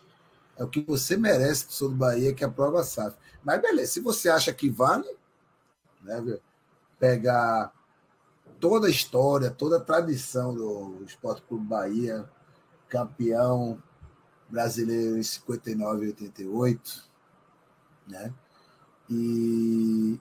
É 0.56 0.64
o 0.64 0.68
que 0.68 0.82
você 0.82 1.18
merece, 1.18 1.66
torcedor 1.66 1.92
do 1.92 1.98
Bahia, 1.98 2.34
que 2.34 2.44
aprova 2.44 2.82
a 2.82 2.84
SAF. 2.84 3.18
Mas 3.44 3.62
beleza, 3.62 3.94
se 3.94 4.00
você 4.00 4.30
acha 4.30 4.54
que 4.54 4.70
vale, 4.70 5.10
né, 6.04 6.22
viu? 6.22 6.40
Pegar 7.00 7.74
toda 8.60 8.88
a 8.88 8.90
história, 8.90 9.52
toda 9.52 9.78
a 9.78 9.82
tradição 9.82 10.54
do 10.54 11.04
Esporte 11.06 11.42
Clube 11.44 11.66
Bahia, 11.66 12.30
campeão 12.90 13.82
brasileiro 14.50 15.18
em 15.18 15.24
59 15.24 16.06
e 16.06 16.08
88, 16.10 17.10
né? 18.08 18.34
E 19.10 20.20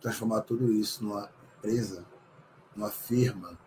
transformar 0.00 0.42
tudo 0.42 0.72
isso 0.72 1.04
numa 1.04 1.30
empresa, 1.58 2.04
numa 2.74 2.90
firma, 2.90 3.58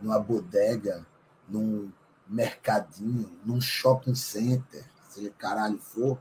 numa 0.00 0.18
bodega, 0.18 1.06
num 1.48 1.90
mercadinho, 2.26 3.30
num 3.44 3.60
shopping 3.60 4.14
center, 4.14 4.84
seja 5.08 5.30
caralho 5.30 5.78
for. 5.78 6.18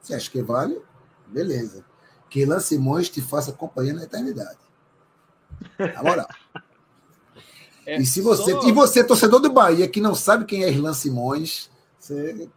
Você 0.00 0.14
acha 0.14 0.30
que 0.30 0.42
vale? 0.42 0.82
Beleza. 1.26 1.84
Que 2.28 2.40
Ilan 2.40 2.60
Simões 2.60 3.08
te 3.08 3.22
faça 3.22 3.52
companhia 3.52 3.94
na 3.94 4.04
eternidade. 4.04 4.58
Na 5.78 6.02
moral. 6.02 6.28
É 7.86 7.96
E 7.98 8.06
se 8.06 8.20
você, 8.20 8.52
só- 8.52 8.66
e 8.66 8.72
você, 8.72 9.04
torcedor 9.04 9.40
do 9.40 9.52
Bahia, 9.52 9.86
que 9.88 10.00
não 10.00 10.14
sabe 10.14 10.44
quem 10.46 10.64
é 10.64 10.68
Irlan 10.70 10.94
Simões, 10.94 11.70
você 11.98 12.48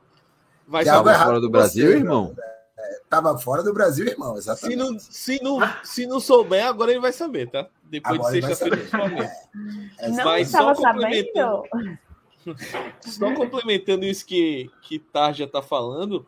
vai 0.67 0.85
ser 0.85 0.91
fora 1.03 1.39
do 1.41 1.49
Brasil, 1.49 1.87
você, 1.87 1.97
irmão? 1.97 2.35
estava 3.03 3.37
fora 3.37 3.63
do 3.63 3.73
Brasil, 3.73 4.05
irmão, 4.07 4.33
Se 4.33 4.39
exatamente. 4.39 4.77
não, 4.77 4.99
se, 4.99 5.43
não, 5.43 5.59
se 5.83 6.05
não 6.07 6.19
souber, 6.19 6.65
agora 6.65 6.91
ele 6.91 6.99
vai 7.01 7.11
saber, 7.13 7.49
tá? 7.49 7.67
Depois 7.83 8.19
Agora 8.19 8.33
de 8.33 8.45
sexta-feira, 8.45 8.87
saber. 8.89 9.09
principalmente. 9.09 9.89
É, 9.99 10.09
Não 10.09 10.25
Mas 10.25 10.47
estava 10.47 10.75
só 10.75 10.81
sabendo? 10.81 11.03
complementando. 11.03 11.97
Só 13.05 13.33
complementando 13.33 14.05
isso 14.05 14.25
que, 14.25 14.71
que 14.81 14.99
Tarja 14.99 15.43
está 15.43 15.61
falando, 15.61 16.25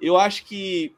eu 0.00 0.16
acho 0.16 0.44
que 0.46 0.94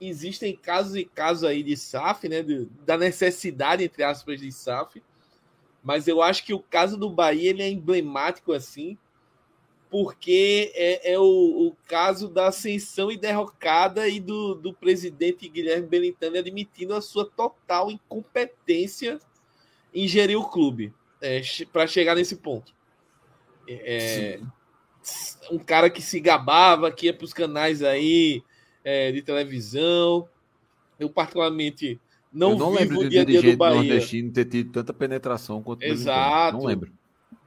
existem 0.00 0.56
casos 0.56 0.96
e 0.96 1.04
casos 1.04 1.44
aí 1.44 1.62
de 1.62 1.76
SAF, 1.76 2.28
né? 2.28 2.42
de- 2.42 2.66
da 2.84 2.96
necessidade, 2.96 3.84
entre 3.84 4.02
aspas, 4.02 4.40
de 4.40 4.50
SAF. 4.52 5.02
Mas 5.82 6.06
eu 6.06 6.22
acho 6.22 6.44
que 6.44 6.54
o 6.54 6.60
caso 6.60 6.96
do 6.96 7.10
Bahia 7.10 7.50
ele 7.50 7.62
é 7.62 7.68
emblemático 7.68 8.52
assim, 8.52 8.98
porque 9.90 10.72
é, 10.74 11.12
é 11.14 11.18
o, 11.18 11.22
o 11.68 11.76
caso 11.86 12.28
da 12.28 12.48
ascensão 12.48 13.10
e 13.10 13.16
derrocada 13.16 14.06
e 14.08 14.20
do, 14.20 14.54
do 14.54 14.72
presidente 14.72 15.48
Guilherme 15.48 15.86
Belintani 15.86 16.38
admitindo 16.38 16.94
a 16.94 17.00
sua 17.00 17.24
total 17.24 17.90
incompetência 17.90 19.18
em 19.94 20.06
gerir 20.06 20.38
o 20.38 20.48
clube 20.48 20.92
para 21.72 21.86
chegar 21.86 22.14
nesse 22.14 22.36
ponto. 22.36 22.74
É, 23.66 24.40
um 25.50 25.58
cara 25.58 25.90
que 25.90 26.02
se 26.02 26.20
gabava, 26.20 26.90
que 26.90 27.06
ia 27.06 27.14
para 27.14 27.24
os 27.24 27.32
canais 27.32 27.82
aí 27.82 28.42
é, 28.88 29.12
de 29.12 29.20
televisão. 29.22 30.26
Eu, 30.98 31.10
particularmente, 31.10 32.00
não, 32.32 32.50
eu 32.52 32.56
não 32.58 32.70
vivo 32.72 32.80
lembro 32.80 32.98
o 33.00 33.02
de 33.04 33.08
dia 33.10 33.20
a 33.22 33.24
dia 33.24 33.36
do 33.36 33.40
dirigente 33.42 33.56
Bahia. 33.56 33.74
nordestino 33.74 34.32
ter 34.32 34.44
tido 34.46 34.72
tanta 34.72 34.92
penetração 34.92 35.62
quanto 35.62 35.82
o 35.82 35.84
Exato. 35.84 36.56
Não 36.56 36.64
lembro. 36.64 36.90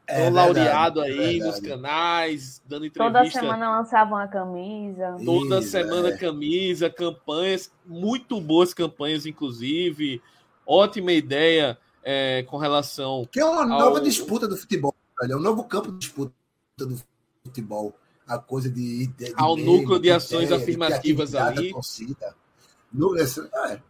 É 0.07 0.15
Tão 0.15 0.23
verdade, 0.33 0.53
laureado 0.59 1.01
é 1.01 1.07
aí 1.07 1.17
verdade. 1.17 1.39
nos 1.39 1.59
canais, 1.59 2.61
dando 2.67 2.89
Toda 2.91 3.09
entrevista. 3.09 3.39
semana 3.39 3.77
lançavam 3.77 4.17
a 4.17 4.27
camisa. 4.27 5.15
Toda 5.23 5.59
Isso, 5.59 5.69
semana 5.69 6.09
é. 6.09 6.17
camisa, 6.17 6.89
campanhas, 6.89 7.71
muito 7.85 8.39
boas 8.41 8.73
campanhas, 8.73 9.25
inclusive. 9.25 10.21
Ótima 10.65 11.11
ideia 11.13 11.77
é, 12.03 12.43
com 12.43 12.57
relação. 12.57 13.25
Que 13.31 13.39
é 13.39 13.45
uma 13.45 13.65
nova 13.65 13.97
ao- 13.99 14.03
disputa 14.03 14.47
do 14.47 14.57
futebol, 14.57 14.93
velho. 15.21 15.33
É 15.33 15.35
um 15.37 15.39
novo 15.41 15.63
campo 15.63 15.91
de 15.91 15.99
disputa 15.99 16.33
do 16.77 16.99
futebol. 17.45 17.95
A 18.33 18.39
coisa 18.39 18.69
de. 18.69 19.07
de, 19.07 19.13
de 19.29 19.33
Ao 19.35 19.55
meme, 19.55 19.67
núcleo 19.67 19.97
de 19.97 20.03
de 20.03 20.11
ações 20.11 20.43
ideia, 20.45 20.57
de 20.57 20.63
afirmativas 20.63 21.35
ali. 21.35 21.67
da 21.67 21.73
torcida. 21.73 22.35
No, 22.91 23.17
é. 23.17 23.81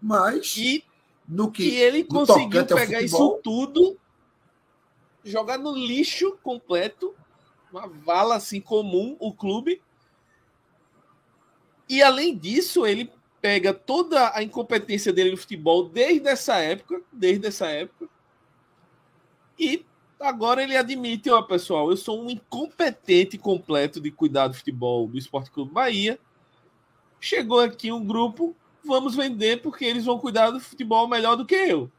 Mas, 0.00 0.56
E 0.56 0.84
no 1.28 1.50
que. 1.50 1.68
que 1.70 1.76
ele 1.76 2.04
conseguiu 2.04 2.64
pegar 2.64 3.00
futebol- 3.00 3.04
isso 3.04 3.40
tudo, 3.42 3.98
jogar 5.24 5.58
no 5.58 5.74
lixo 5.76 6.38
completo, 6.42 7.14
uma 7.72 7.86
vala 7.86 8.36
assim 8.36 8.60
comum, 8.60 9.16
o 9.20 9.32
clube. 9.32 9.82
E 11.88 12.02
além 12.02 12.36
disso, 12.36 12.86
ele 12.86 13.12
pega 13.40 13.72
toda 13.74 14.34
a 14.34 14.42
incompetência 14.42 15.12
dele 15.12 15.32
no 15.32 15.36
futebol 15.36 15.88
desde 15.88 16.28
essa 16.28 16.56
época, 16.56 17.02
desde 17.12 17.46
essa 17.46 17.66
época. 17.66 18.08
E 19.58 19.84
agora 20.20 20.62
ele 20.62 20.76
admite, 20.76 21.30
ó, 21.30 21.40
pessoal, 21.42 21.90
eu 21.90 21.96
sou 21.96 22.22
um 22.22 22.30
incompetente 22.30 23.38
completo 23.38 24.00
de 24.00 24.10
cuidar 24.10 24.48
do 24.48 24.54
futebol 24.54 25.08
do 25.08 25.18
Esporte 25.18 25.50
Clube 25.50 25.72
Bahia. 25.72 26.18
Chegou 27.18 27.60
aqui 27.60 27.90
um 27.90 28.04
grupo, 28.04 28.54
vamos 28.84 29.14
vender 29.14 29.62
porque 29.62 29.84
eles 29.84 30.04
vão 30.04 30.18
cuidar 30.18 30.50
do 30.50 30.60
futebol 30.60 31.08
melhor 31.08 31.36
do 31.36 31.46
que 31.46 31.54
eu. 31.54 31.90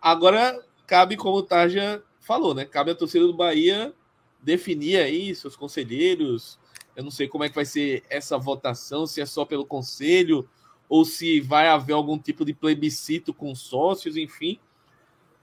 Agora 0.00 0.60
cabe, 0.86 1.16
como 1.16 1.36
o 1.36 1.42
Tarja 1.42 2.02
falou, 2.20 2.54
né? 2.54 2.64
Cabe 2.64 2.90
a 2.90 2.94
torcida 2.94 3.26
do 3.26 3.34
Bahia 3.34 3.94
definir 4.42 4.96
aí 4.98 5.34
seus 5.34 5.56
conselheiros. 5.56 6.58
Eu 6.96 7.04
não 7.04 7.10
sei 7.10 7.28
como 7.28 7.44
é 7.44 7.48
que 7.48 7.54
vai 7.54 7.64
ser 7.64 8.02
essa 8.10 8.36
votação, 8.38 9.06
se 9.06 9.20
é 9.20 9.26
só 9.26 9.44
pelo 9.44 9.64
conselho 9.64 10.48
ou 10.88 11.04
se 11.04 11.40
vai 11.40 11.68
haver 11.68 11.92
algum 11.92 12.18
tipo 12.18 12.44
de 12.44 12.54
plebiscito 12.54 13.32
com 13.34 13.54
sócios, 13.54 14.16
enfim, 14.16 14.58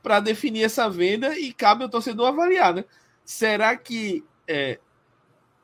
para 0.05 0.19
definir 0.19 0.61
essa 0.61 0.87
venda 0.87 1.35
e 1.35 1.51
cabe 1.51 1.83
ao 1.83 1.89
torcedor 1.89 2.27
avaliar, 2.27 2.75
né? 2.75 2.85
Será 3.23 3.75
que 3.75 4.23
é, 4.47 4.77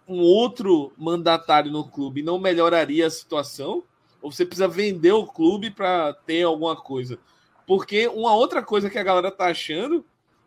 um 0.08 0.20
outro 0.20 0.92
mandatário 0.98 1.72
no 1.72 1.88
clube 1.88 2.24
não 2.24 2.40
melhoraria 2.40 3.06
a 3.06 3.12
situação? 3.12 3.84
Ou 4.20 4.32
você 4.32 4.44
precisa 4.44 4.68
vender 4.68 5.12
o 5.12 5.28
clube 5.28 5.70
para 5.70 6.14
ter 6.26 6.42
alguma 6.42 6.76
coisa? 6.76 7.20
Porque 7.68 8.08
uma 8.08 8.34
outra 8.34 8.64
coisa 8.64 8.90
que 8.90 8.98
a 8.98 9.04
galera 9.04 9.30
tá 9.30 9.46
achando 9.46 10.04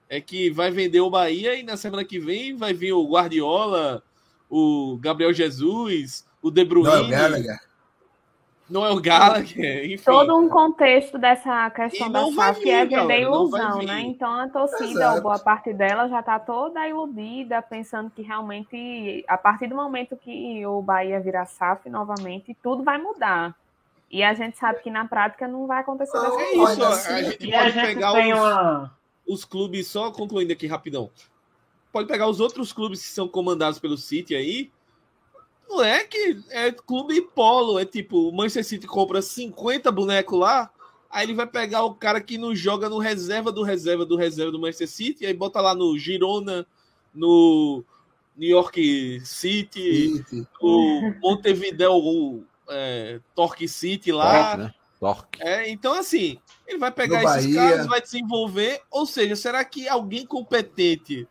é 0.08 0.20
que 0.20 0.50
vai 0.50 0.72
vender 0.72 1.00
o 1.00 1.08
Bahia 1.08 1.54
e 1.54 1.62
na 1.62 1.76
semana 1.76 2.04
que 2.04 2.18
vem 2.18 2.56
vai 2.56 2.74
vir 2.74 2.94
o 2.94 3.08
Guardiola, 3.08 4.02
o 4.50 4.98
Gabriel 5.00 5.32
Jesus, 5.32 6.26
o 6.42 6.50
De 6.50 6.64
Bruyne. 6.64 6.88
Não, 6.88 6.96
é 6.96 7.00
o 7.02 7.08
Gallagher. 7.10 7.60
Não 8.68 8.84
é 8.84 8.90
o 8.90 9.00
Gallagher, 9.00 9.84
enfim. 9.84 10.04
Todo 10.04 10.36
um 10.38 10.48
contexto 10.48 11.18
dessa 11.18 11.68
questão 11.70 12.08
E 12.08 12.12
da 12.12 12.20
não 12.22 12.32
SAF 12.32 12.70
é 12.70 12.86
não 12.86 13.06
vai 13.06 13.20
ilusão, 13.20 13.82
né? 13.82 14.00
Então 14.00 14.40
a 14.40 14.48
torcida, 14.48 14.84
Exato. 14.84 15.22
boa 15.22 15.38
parte 15.38 15.72
dela, 15.74 16.08
já 16.08 16.20
está 16.20 16.38
toda 16.38 16.88
iludida, 16.88 17.60
pensando 17.60 18.10
que 18.10 18.22
realmente, 18.22 19.22
a 19.28 19.36
partir 19.36 19.66
do 19.66 19.74
momento 19.74 20.16
que 20.16 20.66
o 20.66 20.80
Bahia 20.80 21.20
virar 21.20 21.44
SAF 21.44 21.90
novamente, 21.90 22.56
tudo 22.62 22.82
vai 22.82 22.96
mudar. 22.96 23.54
E 24.10 24.22
a 24.22 24.32
gente 24.32 24.56
sabe 24.56 24.80
que 24.80 24.90
na 24.90 25.06
prática 25.06 25.46
não 25.46 25.66
vai 25.66 25.80
acontecer 25.80 26.18
dessa 26.18 26.30
Não, 26.30 26.40
É 26.40 26.54
isso, 26.54 26.84
assim, 26.84 27.12
a 27.12 27.22
gente 27.22 27.46
E 27.46 27.54
a 27.54 27.58
pode 27.58 27.72
gente 27.72 27.86
pegar 27.86 28.12
os, 28.12 28.38
uma. 28.38 28.98
os 29.26 29.44
clubes, 29.44 29.88
só 29.88 30.10
concluindo 30.10 30.52
aqui 30.52 30.66
rapidão. 30.66 31.10
Pode 31.92 32.08
pegar 32.08 32.28
os 32.28 32.40
outros 32.40 32.72
clubes 32.72 33.02
que 33.02 33.08
são 33.08 33.28
comandados 33.28 33.78
pelo 33.78 33.98
City 33.98 34.34
aí. 34.34 34.70
Não 35.68 35.82
é 35.82 36.04
que 36.04 36.38
é 36.50 36.70
clube 36.70 37.20
polo, 37.34 37.78
é 37.78 37.84
tipo, 37.84 38.28
o 38.28 38.32
Manchester 38.32 38.64
City 38.64 38.86
compra 38.86 39.20
50 39.20 39.90
bonecos 39.90 40.38
lá, 40.38 40.70
aí 41.10 41.26
ele 41.26 41.34
vai 41.34 41.46
pegar 41.46 41.84
o 41.84 41.94
cara 41.94 42.20
que 42.20 42.38
não 42.38 42.54
joga 42.54 42.88
no 42.88 42.98
reserva 42.98 43.50
do 43.50 43.62
reserva 43.62 44.04
do 44.04 44.16
reserva 44.16 44.52
do 44.52 44.60
Manchester 44.60 44.88
City, 44.88 45.26
aí 45.26 45.34
bota 45.34 45.60
lá 45.60 45.74
no 45.74 45.98
Girona, 45.98 46.66
no 47.14 47.82
New 48.36 48.50
York 48.50 49.20
City, 49.24 50.18
City. 50.18 50.46
o 50.60 51.12
Montevideo, 51.22 51.94
o 51.94 52.44
é, 52.68 53.20
Torque 53.34 53.68
City 53.68 54.12
lá. 54.12 54.56
Torque, 54.56 54.62
né? 54.62 54.74
Torque. 55.00 55.42
É, 55.42 55.70
então, 55.70 55.94
assim, 55.94 56.38
ele 56.66 56.78
vai 56.78 56.90
pegar 56.90 57.22
No 57.22 57.28
esses 57.28 57.54
Bahia. 57.54 57.70
caras, 57.70 57.86
vai 57.86 58.00
desenvolver. 58.00 58.80
Ou 58.90 59.06
seja, 59.06 59.36
será 59.36 59.64
que 59.64 59.88
alguém 59.88 60.26
competente 60.26 61.28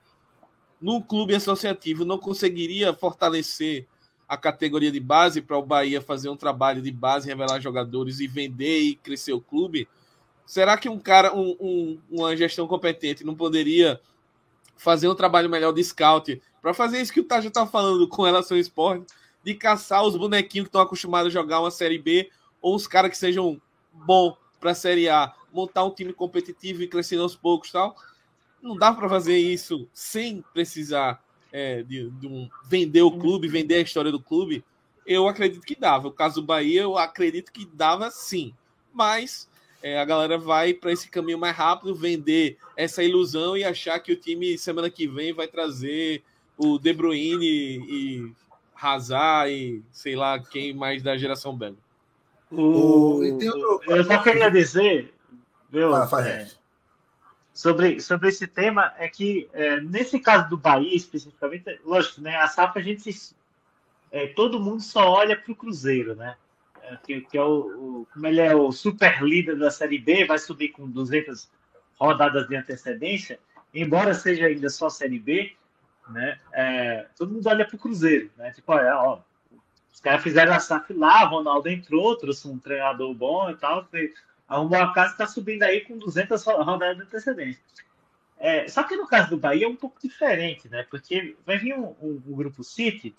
num 0.80 1.02
clube 1.02 1.34
associativo 1.36 2.06
não 2.06 2.18
conseguiria 2.18 2.94
fortalecer 2.94 3.88
a 4.28 4.38
categoria 4.38 4.92
de 4.92 5.00
base 5.00 5.42
para 5.42 5.58
o 5.58 5.66
Bahia 5.66 6.02
fazer 6.02 6.30
um 6.30 6.38
trabalho 6.38 6.82
de 6.82 6.92
base, 6.92 7.28
revelar 7.28 7.60
jogadores 7.60 8.20
e 8.20 8.28
vender 8.28 8.80
e 8.82 8.96
crescer 8.96 9.34
o 9.34 9.42
clube? 9.42 9.88
Será 10.46 10.78
que 10.78 10.90
um 10.90 11.00
cara, 11.00 11.34
um- 11.34 11.56
um- 11.60 12.00
uma 12.10 12.36
gestão 12.36 12.68
competente 12.68 13.24
não 13.24 13.36
poderia 13.36 14.00
fazer 14.76 15.08
um 15.08 15.16
trabalho 15.16 15.50
melhor 15.50 15.72
de 15.72 15.84
scout 15.84 16.42
para 16.62 16.74
fazer 16.74 17.02
isso 17.02 17.14
que 17.14 17.20
o 17.20 17.24
Taja 17.24 17.48
está 17.48 17.66
falando 17.66 18.08
com 18.08 18.24
relação 18.24 18.58
ao 18.58 18.62
esporte, 18.62 19.06
de 19.44 19.54
caçar 19.54 20.04
os 20.04 20.16
bonequinhos 20.16 20.66
que 20.66 20.70
estão 20.70 20.82
acostumados 20.82 21.28
a 21.28 21.40
jogar 21.40 21.60
uma 21.60 21.72
Série 21.72 21.98
B 21.98 22.30
ou 22.62 22.76
os 22.76 22.88
caras 22.88 23.12
que 23.12 23.18
sejam 23.18 23.62
bom 23.92 24.36
para 24.60 24.72
a 24.72 24.76
Série 24.76 25.10
A, 25.10 25.34
montar 25.52 25.84
um 25.84 25.92
time 25.92 26.14
competitivo 26.14 26.82
e 26.82 26.88
crescendo 26.88 27.24
aos 27.24 27.36
poucos 27.36 27.72
tal. 27.72 27.96
Não 28.62 28.78
dá 28.78 28.94
para 28.94 29.10
fazer 29.10 29.38
isso 29.38 29.88
sem 29.94 30.44
precisar 30.54 31.22
é, 31.54 31.84
de, 31.84 32.10
de 32.10 32.28
um, 32.28 32.50
vender 32.66 33.04
o 33.04 33.12
clube, 33.12 33.48
vender 33.48 33.76
a 33.76 33.82
história 33.82 34.12
do 34.12 34.20
clube. 34.20 34.64
eu 35.06 35.28
acredito 35.28 35.62
que 35.66 35.76
dava. 35.76 36.08
O 36.08 36.12
caso 36.12 36.42
do 36.42 36.48
Bahia, 36.48 36.82
eu 36.82 36.98
acredito 36.98 37.52
que 37.52 37.66
dava 37.66 38.10
sim. 38.10 38.54
Mas 38.92 39.48
é, 39.82 40.00
a 40.00 40.06
galera 40.06 40.38
vai 40.38 40.74
para 40.74 40.92
esse 40.92 41.10
caminho 41.10 41.38
mais 41.38 41.56
rápido, 41.56 41.94
vender 41.94 42.58
essa 42.76 43.04
ilusão 43.04 43.56
e 43.56 43.64
achar 43.64 44.00
que 44.00 44.12
o 44.12 44.16
time 44.16 44.58
semana 44.58 44.90
que 44.90 45.08
vem 45.08 45.32
vai 45.34 45.48
trazer 45.48 46.24
o 46.58 46.80
De 46.80 46.92
Bruyne 46.94 47.46
e 47.46 48.32
Hazard 48.76 49.52
e 49.54 49.82
sei 49.92 50.16
lá 50.16 50.40
quem 50.40 50.74
mais 50.74 51.04
da 51.04 51.16
geração 51.18 51.56
belga. 51.56 51.78
O, 52.52 53.18
O- 53.18 53.24
e 53.26 53.38
tem 53.38 53.50
outro- 53.50 53.82
eu 53.94 54.04
só 54.04 54.22
queria 54.24 54.50
dizer, 54.50 55.14
viu, 55.70 55.90
Fala, 55.92 56.08
fala, 56.08 56.28
é. 56.30 56.48
Sobre, 57.54 58.00
sobre 58.02 58.30
esse 58.30 58.48
tema 58.48 58.94
é 58.98 59.08
que 59.08 59.48
é, 59.54 59.80
nesse 59.82 60.20
caso 60.20 60.50
do 60.50 60.58
Bahia 60.58 60.96
especificamente, 60.96 61.80
lógico, 61.86 62.22
né, 62.22 62.36
a 62.38 62.48
SAF 62.48 62.80
a 62.80 62.82
gente 62.82 63.10
é, 64.12 64.28
todo 64.28 64.60
mundo 64.60 64.82
só 64.82 65.10
olha 65.10 65.36
para 65.36 65.52
o 65.52 65.56
Cruzeiro, 65.56 66.16
né? 66.16 66.36
É, 66.84 66.98
que, 66.98 67.22
que 67.22 67.38
é 67.38 67.42
o, 67.44 68.02
o- 68.02 68.08
como 68.14 68.28
ele 68.28 68.42
é 68.42 68.54
o 68.56 68.72
super 68.72 69.24
líder 69.24 69.58
da 69.58 69.72
Série 69.72 69.98
B, 69.98 70.26
vai 70.26 70.38
subir 70.38 70.70
com 70.70 70.88
200 70.90 71.50
rodadas 72.00 72.48
de 72.48 72.56
antecedência, 72.56 73.40
embora 73.74 74.14
seja 74.14 74.46
ainda 74.48 74.70
só 74.70 74.90
Série 74.90 75.20
B, 75.20 75.54
né? 76.10 76.40
é, 76.52 77.08
todo 77.18 77.32
mundo 77.34 77.48
olha 77.48 77.66
para 77.66 77.76
o 77.76 77.80
Cruzeiro, 77.80 78.30
né? 78.38 78.52
Tipo, 78.52 78.74
olha, 78.74 78.98
ó, 78.98 79.20
os 79.92 80.00
caras 80.00 80.22
fizeram 80.22 80.54
a 80.54 80.60
SAF 80.60 80.92
lá, 80.94 81.24
Ronaldo 81.24 81.70
entrou, 81.70 82.18
trouxe 82.18 82.48
um 82.48 82.60
treinador 82.60 83.14
bom 83.14 83.50
e 83.50 83.56
tal, 83.56 83.88
arrumou 84.48 84.80
a 84.82 84.94
casa 84.94 85.14
está 85.14 85.28
subindo 85.28 85.64
aí 85.64 85.82
com 85.82 85.98
200 85.98 86.44
ro- 86.44 86.62
rodadas 86.64 86.98
de 86.98 87.04
antecedência. 87.04 87.62
É, 88.38 88.68
só 88.68 88.84
que 88.84 88.96
no 88.96 89.08
caso 89.08 89.30
do 89.30 89.38
Bahia 89.38 89.66
é 89.66 89.70
um 89.70 89.76
pouco 89.76 90.00
diferente, 90.02 90.68
né? 90.70 90.86
Porque 90.90 91.36
vai 91.46 91.58
vir 91.58 91.74
um, 91.76 91.96
um- 92.02 92.22
um 92.28 92.34
grupo 92.36 92.64
City 92.64 93.16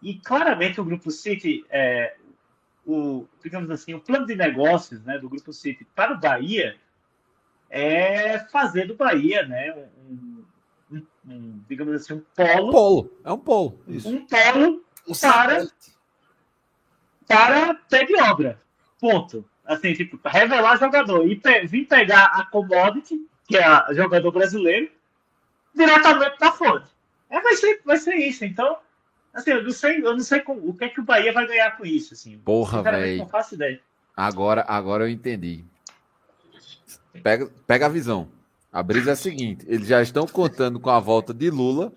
e 0.00 0.14
claramente 0.18 0.80
o 0.80 0.84
grupo 0.84 1.10
City, 1.10 1.64
é, 1.68 2.16
o, 2.86 3.26
digamos 3.42 3.70
assim, 3.70 3.94
o 3.94 4.00
plano 4.00 4.26
de 4.26 4.34
negócios 4.34 5.02
né, 5.04 5.18
do 5.18 5.28
grupo 5.28 5.52
City 5.52 5.84
para 5.94 6.14
o 6.14 6.18
Bahia 6.18 6.76
é 7.70 8.38
fazer 8.50 8.86
do 8.86 8.94
Bahia, 8.96 9.46
né? 9.46 9.72
Um, 10.08 10.44
um- 10.90 11.06
um, 11.26 11.60
digamos 11.68 11.94
assim, 11.94 12.14
um 12.14 12.20
polo, 12.34 12.70
Polo. 12.70 13.12
É 13.24 13.32
um 13.32 13.38
polo. 13.38 13.80
Isso. 13.86 14.08
um 14.08 14.26
polo 14.26 14.84
Um 15.06 15.14
para 15.14 15.66
para 17.26 17.74
pé 17.74 18.04
de 18.04 18.16
obra. 18.20 18.60
Ponto. 19.00 19.44
Assim, 19.64 19.92
tipo, 19.94 20.18
revelar 20.24 20.78
jogador 20.78 21.26
e 21.30 21.36
pe- 21.36 21.66
vir 21.66 21.86
pegar 21.86 22.26
a 22.26 22.44
commodity, 22.46 23.26
que 23.46 23.56
é 23.56 23.64
a 23.64 23.86
jogador 23.92 24.32
brasileiro, 24.32 24.90
diretamente 25.74 26.38
da 26.38 26.52
fonte. 26.52 26.86
É, 27.30 27.40
vai 27.40 27.54
ser, 27.56 27.80
vai 27.84 27.96
ser 27.96 28.14
isso. 28.16 28.44
Então, 28.44 28.76
assim, 29.32 29.50
eu 29.52 29.62
não 29.62 29.70
sei, 29.70 29.98
eu 29.98 30.12
não 30.12 30.20
sei 30.20 30.40
com- 30.40 30.56
o 30.56 30.74
que 30.74 30.84
é 30.84 30.88
que 30.88 31.00
o 31.00 31.04
Bahia 31.04 31.32
vai 31.32 31.46
ganhar 31.46 31.76
com 31.76 31.86
isso, 31.86 32.14
assim. 32.14 32.36
Porra, 32.38 32.82
velho. 32.82 33.18
Não 33.18 33.28
faço 33.28 33.54
ideia. 33.54 33.80
Agora, 34.16 34.64
agora 34.68 35.04
eu 35.04 35.08
entendi. 35.08 35.64
Pega, 37.22 37.48
pega 37.66 37.86
a 37.86 37.88
visão. 37.88 38.28
A 38.72 38.82
brisa 38.82 39.10
é 39.10 39.12
a 39.12 39.16
seguinte: 39.16 39.64
eles 39.68 39.86
já 39.86 40.02
estão 40.02 40.26
contando 40.26 40.80
com 40.80 40.90
a 40.90 40.98
volta 40.98 41.32
de 41.32 41.50
Lula, 41.50 41.92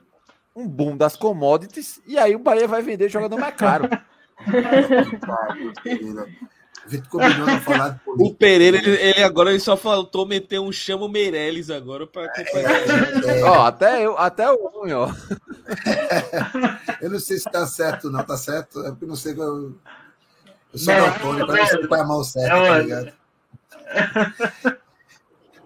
um 0.55 0.67
boom 0.67 0.95
das 0.95 1.15
commodities, 1.17 1.99
e 2.05 2.17
aí 2.17 2.35
o 2.35 2.39
Bahia 2.39 2.67
vai 2.67 2.81
vender 2.81 3.09
jogador 3.09 3.39
mais 3.39 3.55
caro. 3.55 3.89
A 6.85 6.89
gente 6.89 7.09
combinou 7.09 7.47
não 7.47 7.61
falar 7.61 7.89
de 7.89 7.95
O 8.01 8.15
política. 8.15 8.37
Pereira, 8.37 8.77
ele, 8.77 8.91
ele 8.91 9.23
agora 9.23 9.49
ele 9.49 9.59
só 9.59 9.75
faltou 9.75 10.27
meter 10.27 10.59
um 10.59 10.71
chamo 10.71 11.09
Meirelles 11.09 11.71
agora 11.71 12.05
para 12.05 12.25
acompanhar. 12.25 12.71
É, 13.27 13.43
Ó, 13.43 13.65
até 13.65 14.05
eu, 14.05 14.17
até 14.17 14.49
o 14.51 14.67
ruim, 14.67 14.93
ó. 14.93 15.09
eu 17.01 17.09
não 17.09 17.19
sei 17.19 17.37
se 17.39 17.45
tá 17.45 17.65
certo 17.65 18.05
ou 18.05 18.11
não, 18.11 18.23
tá 18.23 18.37
certo? 18.37 18.85
É 18.85 18.91
porque 18.91 19.05
eu 19.05 19.09
não 19.09 19.15
sei. 19.15 19.33
Eu, 19.33 19.75
eu 20.73 20.79
sou 20.79 20.93
Não, 20.93 21.01
daltônico, 21.01 21.47
não, 21.47 21.55
eu 21.55 21.63
não 21.63 21.67
sei 21.67 21.87
qual 21.87 21.99
é 21.99 22.03
a 22.03 22.07
mão 22.07 22.23
certa, 22.23 22.55
é 22.55 22.67
tá 22.67 22.79
ligado? 22.79 23.13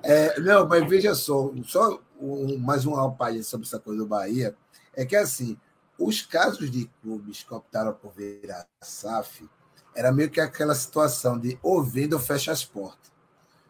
É, 0.02 0.40
não, 0.40 0.68
mas 0.68 0.88
veja 0.88 1.14
só, 1.14 1.52
só 1.66 2.00
um, 2.20 2.58
mais 2.58 2.86
um 2.86 2.96
alpalhe 2.96 3.44
sobre 3.44 3.68
essa 3.68 3.80
coisa 3.80 4.00
do 4.00 4.08
Bahia, 4.08 4.56
é 4.96 5.06
que 5.06 5.16
assim, 5.16 5.58
os 5.98 6.22
casos 6.22 6.72
de 6.72 6.90
clubes 7.02 7.44
que 7.44 7.54
optaram 7.54 7.94
por 7.94 8.14
virar 8.14 8.66
SAF, 8.82 9.48
era 10.00 10.12
meio 10.14 10.30
que 10.30 10.40
aquela 10.40 10.74
situação 10.74 11.38
de 11.38 11.60
ou 11.62 11.84
venda 11.84 12.16
ou 12.16 12.22
fecha 12.22 12.52
as 12.54 12.64
portas. 12.64 13.12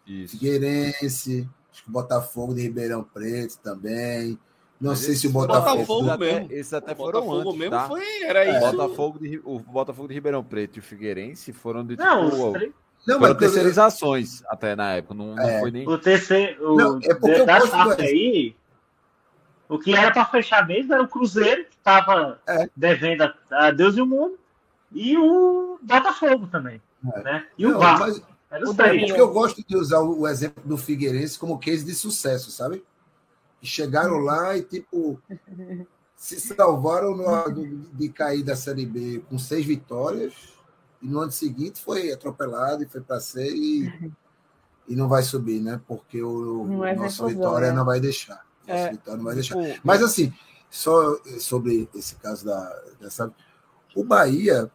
Isso. 0.05 0.37
Figueirense, 0.37 1.49
acho 1.71 1.83
que 1.83 1.89
Botafogo 1.91 2.53
de 2.53 2.61
Ribeirão 2.61 3.03
Preto 3.03 3.57
também. 3.59 4.37
Não 4.79 4.91
Mas 4.91 4.99
sei 4.99 5.15
se 5.15 5.27
o 5.27 5.31
Botafogo. 5.31 5.75
Botafogo 5.77 6.09
até, 6.11 6.25
mesmo. 6.39 6.51
esses 6.53 6.73
até 6.73 6.93
O 6.93 6.95
foram 6.95 7.21
Botafogo 7.21 7.49
antes, 7.49 7.59
mesmo 7.59 7.75
tá? 7.75 7.87
foi, 7.87 8.23
era 8.23 8.39
O 8.45 8.51
isso. 8.57 8.71
Botafogo, 8.77 9.19
de, 9.19 9.41
o 9.43 9.59
Botafogo 9.59 10.07
de 10.07 10.13
Ribeirão 10.13 10.43
Preto 10.43 10.77
e 10.77 10.79
o 10.79 10.83
Figueirense 10.83 11.51
foram 11.51 11.83
de 11.85 11.97
Não, 11.97 12.29
tipo, 12.29 12.45
os 12.47 12.53
três- 12.53 12.73
Não, 13.07 13.19
foram 13.19 13.29
mas 13.33 13.37
terceirizações 13.39 14.43
até 14.47 14.75
na 14.75 14.93
época. 14.93 15.13
Não, 15.15 15.35
não 15.35 15.43
É. 15.43 15.59
foi 15.59 15.71
nem. 15.71 15.87
o 15.87 15.97
terceiro, 15.97 16.73
o, 16.73 16.75
Não, 16.77 16.99
é 17.03 17.13
porque 17.13 17.41
eu 17.41 17.45
da 17.45 17.59
SAF 17.61 17.95
do- 17.97 18.01
aí, 18.03 18.55
o 19.67 19.77
que 19.77 19.93
era 19.93 20.11
para 20.11 20.25
fechar 20.25 20.65
mesmo 20.65 20.93
era 20.93 21.03
o 21.03 21.07
Cruzeiro, 21.07 21.65
que 21.65 21.75
estava 21.75 22.39
É. 22.47 22.69
devendo 22.75 23.31
a 23.51 23.71
Deus 23.71 23.97
e 23.97 24.01
o 24.01 24.05
mundo, 24.05 24.39
e 24.91 25.17
o 25.17 25.79
Botafogo 25.81 26.47
também. 26.47 26.81
É. 27.15 27.23
Né? 27.23 27.47
E 27.57 27.65
o 27.65 27.71
não, 27.71 27.79
Vasco. 27.79 27.99
mas 28.49 28.67
o 28.69 28.73
três. 28.73 28.75
Davi- 28.75 29.05
porque 29.07 29.21
eu 29.21 29.31
gosto 29.31 29.63
de 29.65 29.75
usar 29.77 29.99
o 30.01 30.27
exemplo 30.27 30.63
do 30.65 30.77
Figueirense 30.77 31.37
como 31.39 31.59
case 31.59 31.85
de 31.85 31.93
sucesso, 31.93 32.51
sabe? 32.51 32.83
Que 33.61 33.67
chegaram 33.67 34.17
lá 34.19 34.57
e, 34.57 34.63
tipo, 34.63 35.21
se 36.15 36.39
salvaram 36.39 37.15
no, 37.15 37.49
do- 37.53 37.77
de 37.93 38.09
cair 38.09 38.43
da 38.43 38.55
Série 38.55 38.85
B 38.85 39.23
com 39.29 39.37
seis 39.37 39.65
vitórias, 39.65 40.33
e 41.01 41.07
no 41.07 41.19
ano 41.19 41.31
seguinte 41.31 41.81
foi 41.81 42.11
atropelado 42.11 42.83
e 42.83 42.87
foi 42.87 42.99
para 43.01 43.19
C 43.21 43.49
e, 43.55 44.11
e 44.87 44.95
não 44.95 45.07
vai 45.07 45.23
subir, 45.23 45.61
né? 45.61 45.79
Porque 45.87 46.21
o, 46.21 46.65
Não 46.67 46.79
o 46.79 46.85
é 46.85 46.93
nosso 46.95 47.23
confusão, 47.23 47.27
Vitória 47.29 47.69
né? 47.69 47.73
não 47.73 47.85
vai 47.85 47.99
deixar. 48.01 48.43
Nosso 48.67 48.81
É, 48.81 48.91
Vitória 48.91 49.17
não 49.17 49.23
vai 49.25 49.35
deixar. 49.35 49.55
Tipo, 49.63 49.79
Mas 49.83 50.01
assim, 50.03 50.33
só 50.69 51.17
sobre 51.39 51.87
esse 51.95 52.15
caso 52.15 52.45
da, 52.45 52.81
dessa, 52.99 53.33
o 53.95 54.03
Bahia, 54.03 54.69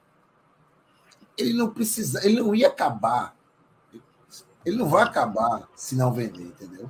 ele 1.37 1.53
não 1.55 1.71
precisa, 1.71 2.25
ele 2.25 2.41
não 2.41 2.55
ia 2.55 2.69
acabar. 2.69 3.35
Ele 4.65 4.77
não 4.77 4.89
vai 4.89 5.03
acabar 5.03 5.69
se 5.75 5.95
não 5.95 6.13
vender, 6.13 6.43
entendeu? 6.43 6.89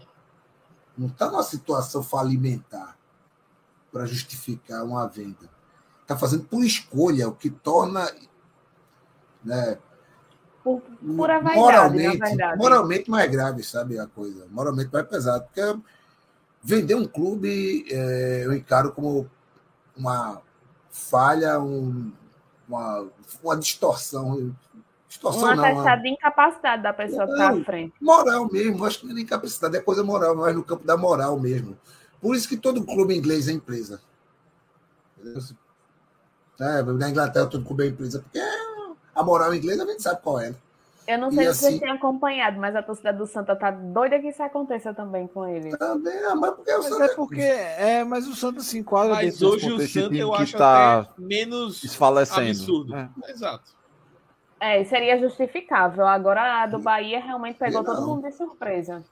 Não 0.96 1.08
está 1.08 1.28
numa 1.28 1.42
situação 1.42 2.02
falimentar 2.02 2.96
para 3.92 4.06
justificar 4.06 4.84
uma 4.84 5.08
venda. 5.08 5.50
Está 6.02 6.16
fazendo 6.16 6.44
por 6.44 6.64
escolha, 6.64 7.28
o 7.28 7.34
que 7.34 7.50
torna 7.50 8.08
né, 9.42 9.78
Por 10.62 10.80
pura 10.80 11.40
vaidade, 11.40 11.58
moralmente, 11.60 12.36
moralmente 12.56 13.10
mais 13.10 13.30
grave, 13.30 13.62
sabe 13.62 13.98
a 13.98 14.06
coisa? 14.06 14.46
Moralmente 14.50 14.92
mais 14.92 15.06
pesado. 15.06 15.44
Porque 15.44 15.80
vender 16.62 16.94
um 16.94 17.06
clube 17.06 17.86
é, 17.90 18.42
eu 18.44 18.54
encaro 18.54 18.92
como 18.92 19.28
uma 19.96 20.40
falha, 20.90 21.60
um- 21.60 22.12
uma, 22.74 23.08
uma 23.42 23.56
distorção. 23.56 24.54
Distorção 25.08 25.52
Um 25.52 25.56
não, 25.56 25.72
uma 25.72 25.96
de 25.96 26.08
incapacidade 26.08 26.82
da 26.82 26.92
pessoa 26.92 27.26
Não. 27.26 27.60
à 27.60 27.64
frente. 27.64 27.94
moral 28.00 28.48
mesmo. 28.50 28.84
Acho 28.84 29.00
que 29.00 29.06
não 29.06 29.12
é 29.12 29.16
nem 29.16 29.26
capacidade, 29.26 29.76
é 29.76 29.80
coisa 29.80 30.02
moral, 30.02 30.34
mas 30.34 30.54
no 30.54 30.64
campo 30.64 30.84
da 30.84 30.96
moral 30.96 31.38
mesmo. 31.38 31.78
Por 32.20 32.34
isso 32.34 32.48
que 32.48 32.56
todo 32.56 32.84
clube 32.84 33.14
inglês 33.14 33.48
é 33.48 33.52
empresa. 33.52 34.00
É, 36.60 36.82
na 36.82 37.10
Inglaterra 37.10 37.46
todo 37.46 37.64
clube 37.64 37.84
é 37.84 37.88
empresa, 37.88 38.20
porque 38.20 38.38
a 39.14 39.22
moral 39.22 39.54
inglesa 39.54 39.84
a 39.84 39.86
gente 39.86 40.02
sabe 40.02 40.20
qual 40.22 40.40
é. 40.40 40.54
Eu 41.06 41.18
não 41.18 41.28
E 41.28 41.34
sei 41.34 41.44
se 41.44 41.50
assim- 41.50 41.60
vocês 41.66 41.80
têm 41.80 41.90
acompanhado, 41.90 42.58
mas 42.58 42.74
a 42.74 42.82
torcida 42.82 43.12
do 43.12 43.26
Santa 43.26 43.54
tá 43.54 43.70
doida 43.70 44.18
que 44.18 44.28
isso 44.28 44.42
aconteça 44.42 44.94
também 44.94 45.26
com 45.26 45.46
ele. 45.46 45.76
Também, 45.76 46.16
ah, 46.24 46.34
mas 46.34 46.54
porque 46.54 46.70
eu 46.70 46.78
Mas 46.78 46.88
sou 46.88 47.02
é 47.02 47.08
porque. 47.14 47.40
É, 47.42 48.04
mas 48.04 48.26
o 48.26 48.34
Santos 48.34 48.66
se 48.66 48.78
enquadra 48.78 49.14
Mas 49.14 49.38
dentro 49.38 49.48
hoje 49.54 49.70
o 49.72 49.86
Santa 49.86 50.14
eu 50.14 50.34
acho 50.34 50.56
tá 50.56 51.00
até 51.00 51.10
menos 51.20 51.82
desfalecendo. 51.82 52.48
absurdo. 52.48 52.96
É. 52.96 53.08
Exato. 53.28 53.74
É, 54.58 54.82
seria 54.84 55.18
justificável. 55.18 56.06
Agora 56.06 56.62
a 56.62 56.66
do 56.66 56.78
Bahia 56.78 57.20
realmente 57.20 57.58
pegou 57.58 57.82
Não. 57.82 57.94
todo 57.94 58.06
mundo 58.06 58.22
de 58.22 58.32
surpresa. 58.32 59.04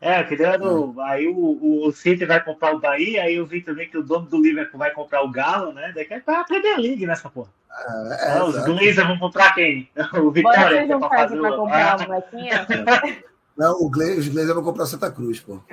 É, 0.00 0.24
que 0.24 0.34
dando, 0.34 1.00
aí 1.00 1.28
o, 1.28 1.36
o, 1.36 1.86
o 1.86 1.92
City 1.92 2.24
vai 2.24 2.42
comprar 2.42 2.74
o 2.74 2.80
Bahia, 2.80 3.22
aí 3.22 3.36
eu 3.36 3.46
vi 3.46 3.60
também 3.62 3.88
que 3.88 3.96
o 3.96 4.02
dono 4.02 4.26
do 4.26 4.40
Liverpool 4.42 4.78
vai 4.78 4.90
comprar 4.90 5.22
o 5.22 5.30
Galo, 5.30 5.72
né? 5.72 5.92
Daqui 5.94 6.18
vai 6.26 6.34
a 6.36 6.42
Premier 6.44 6.76
League 6.78 7.06
nessa 7.06 7.30
porra. 7.30 7.50
É, 7.72 8.32
Ah, 8.38 8.44
os 8.44 8.54
exato. 8.54 8.72
Glazers 8.72 8.96
vão 9.06 9.18
comprar 9.18 9.54
quem? 9.54 9.88
O 10.22 10.30
Vitória, 10.30 10.68
vocês 10.68 10.90
é 10.90 10.92
não 10.94 11.08
fazem 11.08 11.38
pra 11.40 11.52
o... 11.52 11.56
comprar 11.56 11.94
Ah, 12.00 12.06
molequinha? 12.06 12.66
Não, 13.56 13.72
o 13.82 13.90
Gle- 13.90 14.18
os 14.18 14.28
Glazers 14.28 14.54
vão 14.54 14.64
comprar 14.64 14.86
Santa 14.86 15.10
Cruz, 15.10 15.40
pô. 15.40 15.60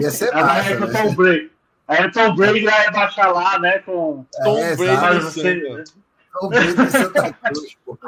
Ia 0.00 0.10
ser 0.10 0.34
Aí 0.34 0.42
massa, 0.42 0.70
é 0.70 0.78
né? 0.80 1.02
Tom 1.02 1.14
Brady. 1.14 1.50
Aí 1.88 2.06
o 2.06 2.12
Tom 2.12 2.34
Brady 2.34 2.60
vai 2.64 2.90
baixar 2.90 3.28
lá, 3.32 3.58
né? 3.58 3.78
Com... 3.80 4.26
Tom 4.44 4.58
É, 4.58 4.76
Brady 4.76 5.20
você... 5.20 5.60
Santa. 5.76 5.92
Tom 6.38 6.48
Brady 6.48 6.90
Santa 6.90 7.32
Cruz, 7.32 7.76
pô. 7.84 7.98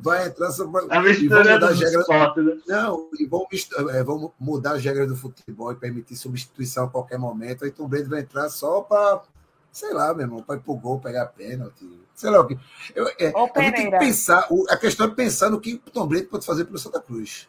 Vai 0.00 0.26
entrar 0.26 0.50
só 0.50 0.66
pra... 0.66 0.86
Tá 0.86 0.96
e 0.96 0.98
vão 0.98 1.02
misturando 1.02 1.50
mudar 1.52 1.68
as 1.70 1.80
regras. 1.80 2.08
né? 2.36 2.62
Não, 2.66 3.08
e 3.18 3.26
vão, 3.26 3.46
é, 3.90 4.02
vão 4.02 4.32
mudar 4.38 4.72
as 4.72 4.84
regras 4.84 5.08
do 5.08 5.16
futebol 5.16 5.70
e 5.72 5.76
permitir 5.76 6.16
substituição 6.16 6.84
a 6.86 6.90
qualquer 6.90 7.18
momento. 7.18 7.64
Aí 7.64 7.70
Tom 7.70 7.86
Brady 7.88 8.08
vai 8.08 8.20
entrar 8.20 8.48
só 8.48 8.80
para, 8.80 9.22
sei 9.70 9.92
lá, 9.92 10.12
meu 10.12 10.24
irmão, 10.26 10.42
para 10.42 10.56
ir 10.56 10.60
pro 10.60 10.74
gol, 10.74 10.98
pegar 11.00 11.26
pênalti. 11.26 11.88
Sei 12.14 12.30
lá 12.30 12.40
o 12.40 12.46
que. 12.46 12.58
Eu, 12.94 13.06
é, 13.18 13.32
Ou 13.34 13.50
a 13.54 13.60
gente 13.62 13.74
tem 13.76 13.90
que 13.90 13.98
pensar, 13.98 14.46
o- 14.50 14.66
a 14.68 14.76
questão 14.76 15.06
é 15.06 15.10
pensar 15.10 15.50
no 15.50 15.60
que 15.60 15.74
o 15.86 15.90
Tom 15.90 16.06
Brady 16.06 16.26
pode 16.26 16.44
fazer 16.44 16.64
pelo 16.64 16.78
Santa 16.78 17.00
Cruz. 17.00 17.48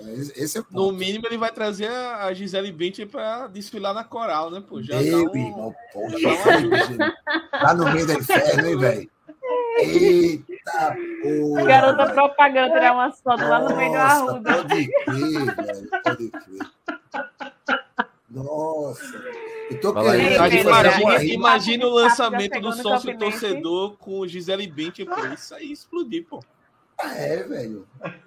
Esse 0.00 0.32
esse 0.42 0.58
é 0.58 0.60
o 0.60 0.66
No 0.70 0.92
mínimo, 0.92 1.24
ele 1.26 1.38
vai 1.38 1.52
trazer 1.52 1.86
a 1.88 2.24
a 2.26 2.34
Gisele 2.34 2.72
Bündchen 2.72 3.06
pra 3.06 3.46
desfilar 3.46 3.94
na 3.94 4.02
coral, 4.02 4.50
né, 4.50 4.60
pô? 4.60 4.82
Já 4.82 5.00
Meu 5.00 5.30
um- 5.30 5.36
irmão, 5.36 5.74
porra, 5.92 6.18
já. 6.18 7.60
Lá 7.62 7.74
no 7.74 7.84
meio 7.92 8.04
do 8.06 8.12
inferno, 8.14 8.66
hein, 8.66 8.76
velho? 8.78 9.10
Eita, 9.78 10.96
porra. 11.22 11.64
Garota 11.64 12.12
propaganda 12.12 12.74
tirar 12.74 12.92
umas 12.94 13.20
fotos 13.20 13.48
lá 13.48 13.60
no 13.60 13.76
meio 13.76 13.90
do 13.90 13.96
Nossa, 13.98 14.14
arruda. 14.14 14.54
Pode 14.54 14.88
crer, 15.04 15.56
velho. 15.56 15.90
Pode 16.02 16.30
crer. 16.30 16.70
Nossa. 18.30 19.24
Eu 19.70 19.80
tô 19.80 19.94
querendo 19.94 20.32
imagina, 20.34 20.98
uma 20.98 21.24
imagina 21.24 21.86
o 21.86 21.90
lançamento 21.90 22.60
do 22.60 22.72
sócio 22.72 23.16
torcedor 23.18 23.96
com 23.98 24.26
Gisele 24.26 24.66
Bündchen, 24.66 25.06
pô. 25.06 25.26
Isso 25.26 25.54
aí 25.54 25.72
explodir, 25.72 26.24
pô. 26.28 26.40
É, 27.00 27.42
velho. 27.42 27.86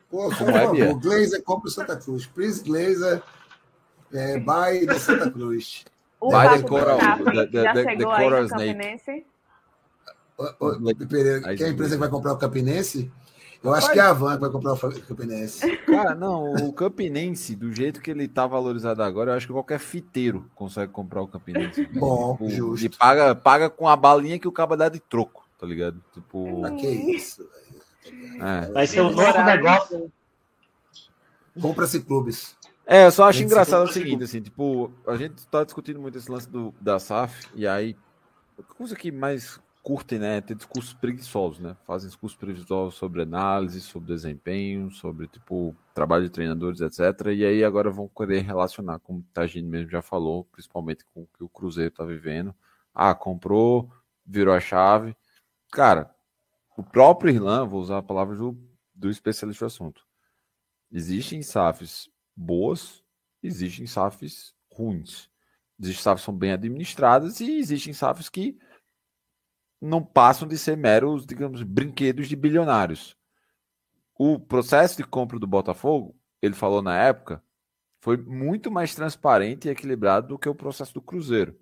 Pô, 0.09 0.29
por 0.29 0.49
é, 0.49 0.53
favor, 0.53 0.99
Glazer 0.99 1.43
compra 1.43 1.67
o 1.67 1.71
Santa 1.71 1.95
Cruz. 1.97 2.25
Please, 2.25 2.63
Glazer, 2.63 3.21
é, 4.13 4.39
buy 4.39 4.85
do 4.85 4.97
Santa 4.99 5.29
Cruz. 5.29 5.85
O 6.19 6.29
do 6.29 6.35
o- 6.95 6.97
Cap 6.97 7.23
the- 7.23 7.47
the- 7.47 7.63
já 7.63 7.73
the- 7.73 7.83
chegou 7.83 8.11
the 8.11 8.17
aí 8.17 8.23
Coral 8.23 8.41
no 8.41 8.47
Snake. 8.47 9.25
Pereira, 11.09 11.47
Aí 11.47 11.57
quem 11.57 11.65
é 11.65 11.69
a 11.69 11.73
empresa 11.73 11.95
que 11.95 11.99
vai 11.99 12.09
comprar 12.09 12.33
o 12.33 12.37
Campinense? 12.37 13.11
Eu 13.63 13.73
acho 13.73 13.91
que 13.91 13.99
é 13.99 14.03
a 14.03 14.13
Van 14.13 14.35
que 14.35 14.41
vai 14.41 14.49
comprar 14.51 14.73
o 14.73 14.77
Campinense. 14.77 15.77
Cara, 15.85 16.13
não, 16.13 16.53
o 16.53 16.71
Campinense, 16.71 17.55
do 17.55 17.73
jeito 17.73 17.99
que 17.99 18.11
ele 18.11 18.27
tá 18.27 18.45
valorizado 18.45 19.01
agora, 19.01 19.31
eu 19.31 19.35
acho 19.35 19.47
que 19.47 19.53
qualquer 19.53 19.79
fiteiro 19.79 20.49
consegue 20.53 20.91
comprar 20.91 21.21
o 21.21 21.27
Campinense. 21.27 21.85
Bom, 21.93 22.37
Tipo, 22.37 22.49
justo. 22.49 22.85
E 22.85 22.89
paga, 22.89 23.33
paga 23.33 23.69
com 23.69 23.87
a 23.87 23.95
balinha 23.95 24.39
que 24.39 24.47
o 24.47 24.51
cabo 24.51 24.75
dá 24.75 24.89
de 24.89 24.99
troco, 24.99 25.47
tá 25.59 25.65
ligado? 25.65 26.01
Tipo. 26.13 26.61
Mas 26.61 26.79
que 26.79 26.87
isso, 26.87 27.47
velho. 27.49 28.41
É, 28.41 28.71
Vai 28.71 28.87
ser 28.87 29.01
o 29.01 29.09
novo 29.09 29.43
negócio. 29.43 30.11
Compra-se 31.59 31.99
clubes. 32.01 32.55
É, 32.85 33.07
eu 33.07 33.11
só 33.11 33.25
acho 33.25 33.43
engraçado 33.43 33.83
o 33.83 33.91
seguinte, 33.91 34.23
assim, 34.23 34.39
tipo, 34.39 34.89
a 35.05 35.17
gente 35.17 35.45
tá 35.47 35.63
discutindo 35.63 35.99
muito 35.99 36.17
esse 36.17 36.31
lance 36.31 36.49
do, 36.49 36.73
da 36.79 36.97
SAF, 36.99 37.45
e 37.53 37.67
aí, 37.67 37.97
coisa 38.77 38.95
que 38.95 39.11
mais 39.11 39.59
curtem, 39.87 40.19
né, 40.19 40.41
ter 40.41 40.53
discursos 40.53 40.93
preguiçosos, 40.93 41.59
né? 41.59 41.77
Fazem 41.85 42.09
discursos 42.09 42.37
preguiçosos 42.37 42.95
sobre 42.95 43.21
análise, 43.21 43.79
sobre 43.79 44.13
desempenho, 44.13 44.91
sobre, 44.91 45.29
tipo, 45.29 45.73
trabalho 45.93 46.25
de 46.25 46.29
treinadores, 46.29 46.81
etc. 46.81 47.27
E 47.27 47.45
aí 47.45 47.63
agora 47.63 47.89
vão 47.89 48.09
querer 48.09 48.41
relacionar, 48.41 48.99
como 48.99 49.19
o 49.19 49.25
Tagino 49.33 49.69
mesmo 49.69 49.89
já 49.89 50.01
falou, 50.01 50.43
principalmente 50.51 51.05
com 51.05 51.21
o 51.21 51.27
que 51.27 51.41
o 51.41 51.47
Cruzeiro 51.47 51.89
tá 51.89 52.03
vivendo. 52.03 52.53
Ah, 52.93 53.15
comprou, 53.15 53.89
virou 54.25 54.53
a 54.53 54.59
chave. 54.59 55.15
Cara, 55.71 56.13
o 56.75 56.83
próprio 56.83 57.33
Irlan, 57.33 57.65
vou 57.65 57.79
usar 57.79 57.99
a 57.99 58.03
palavra 58.03 58.35
do, 58.35 58.57
do 58.93 59.09
especialista 59.09 59.63
do 59.63 59.67
assunto. 59.67 60.05
Existem 60.91 61.41
SAFs 61.41 62.09
boas, 62.35 63.01
existem 63.41 63.87
SAFs 63.87 64.53
ruins. 64.69 65.29
Existem 65.79 66.03
SAFs 66.03 66.23
que 66.23 66.25
são 66.25 66.35
bem 66.35 66.51
administradas 66.51 67.39
e 67.39 67.57
existem 67.57 67.93
SAFs 67.93 68.27
que 68.27 68.59
não 69.81 70.03
passam 70.03 70.47
de 70.47 70.57
ser 70.57 70.75
meros, 70.75 71.25
digamos, 71.25 71.61
brinquedos 71.63 72.27
de 72.27 72.35
bilionários. 72.35 73.15
O 74.17 74.39
processo 74.39 74.97
de 74.97 75.03
compra 75.03 75.37
do 75.37 75.45
Botafogo, 75.45 76.15
ele 76.41 76.55
falou 76.55 76.81
na 76.81 76.97
época, 76.97 77.43
foi 77.99 78.17
muito 78.17 78.71
mais 78.71 78.95
transparente 78.95 79.67
e 79.67 79.71
equilibrado 79.71 80.29
do 80.29 80.39
que 80.39 80.49
o 80.49 80.55
processo 80.55 80.93
do 80.93 81.01
Cruzeiro. 81.01 81.55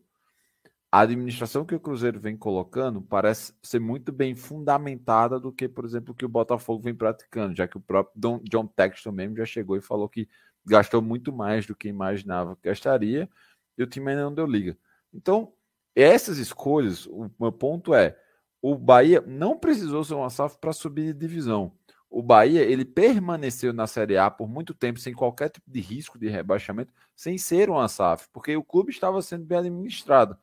A 0.92 1.02
administração 1.02 1.66
que 1.66 1.76
o 1.76 1.80
Cruzeiro 1.80 2.20
vem 2.22 2.38
colocando 2.38 3.02
parece 3.02 3.54
ser 3.62 3.80
muito 3.80 4.14
bem 4.14 4.34
fundamentada 4.34 5.38
do 5.38 5.52
que, 5.52 5.68
por 5.68 5.84
exemplo, 5.84 6.16
que 6.16 6.24
o 6.24 6.30
Botafogo 6.30 6.82
vem 6.82 6.96
praticando, 6.96 7.54
já 7.54 7.68
que 7.68 7.76
o 7.76 7.82
próprio 7.82 8.14
Don- 8.16 8.40
John 8.50 8.66
Texton 8.66 9.12
mesmo 9.12 9.36
já 9.36 9.46
chegou 9.46 9.76
e 9.76 9.82
falou 9.82 10.08
que 10.08 10.30
gastou 10.66 11.02
muito 11.02 11.34
mais 11.34 11.66
do 11.66 11.76
que 11.76 11.90
imaginava 11.90 12.56
que 12.56 12.70
gastaria 12.70 13.30
e 13.78 13.84
o 13.84 13.88
time 13.88 14.12
ainda 14.12 14.24
não 14.24 14.34
deu 14.34 14.46
liga. 14.46 14.78
Então, 15.14 15.52
essas 15.96 16.38
escolhas, 16.38 17.06
o 17.08 17.32
meu 17.40 17.52
ponto 17.52 17.94
é, 17.94 18.18
o 18.62 18.76
Bahia 18.76 19.24
não 19.26 19.58
precisou 19.58 20.04
ser 20.04 20.16
uma 20.16 20.30
SAF 20.30 20.58
para 20.60 20.74
subir 20.74 21.14
de 21.14 21.20
divisão. 21.20 21.72
O 22.10 22.22
Bahia, 22.22 22.62
ele 22.62 22.84
permaneceu 22.84 23.74
na 23.74 23.88
Série 23.88 24.18
A 24.18 24.30
por 24.32 24.48
muito 24.48 24.74
tempo 24.74 25.00
sem 25.00 25.14
qualquer 25.14 25.50
tipo 25.50 25.70
de 25.70 25.80
risco 25.80 26.18
de 26.18 26.28
rebaixamento, 26.28 26.94
sem 27.16 27.38
ser 27.38 27.70
uma 27.70 27.88
SAF, 27.88 28.28
porque 28.32 28.56
o 28.56 28.64
clube 28.64 28.92
estava 28.92 29.22
sendo 29.22 29.46
bem 29.46 29.58
administrado. 29.58 30.38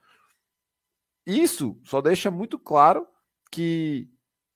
Isso 1.27 1.79
só 1.85 2.01
deixa 2.01 2.31
muito 2.31 2.59
claro 2.59 3.07
que, 3.51 4.09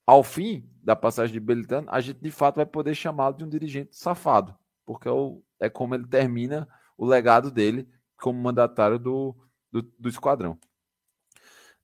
ao 0.05 0.23
fim 0.23 0.69
da 0.81 0.95
passagem 0.95 1.33
de 1.33 1.39
Belitano, 1.39 1.87
a 1.89 1.99
gente 2.01 2.19
de 2.21 2.31
fato 2.31 2.55
vai 2.55 2.65
poder 2.65 2.95
chamá-lo 2.95 3.37
de 3.37 3.43
um 3.43 3.49
dirigente 3.49 3.95
safado, 3.95 4.57
porque 4.85 5.07
é, 5.09 5.65
é 5.67 5.69
como 5.69 5.95
ele 5.95 6.07
termina 6.07 6.67
o 6.97 7.05
legado 7.05 7.51
dele 7.51 7.87
como 8.17 8.41
mandatário 8.41 8.97
do, 8.97 9.35
do, 9.71 9.81
do 9.81 10.09
esquadrão. 10.09 10.57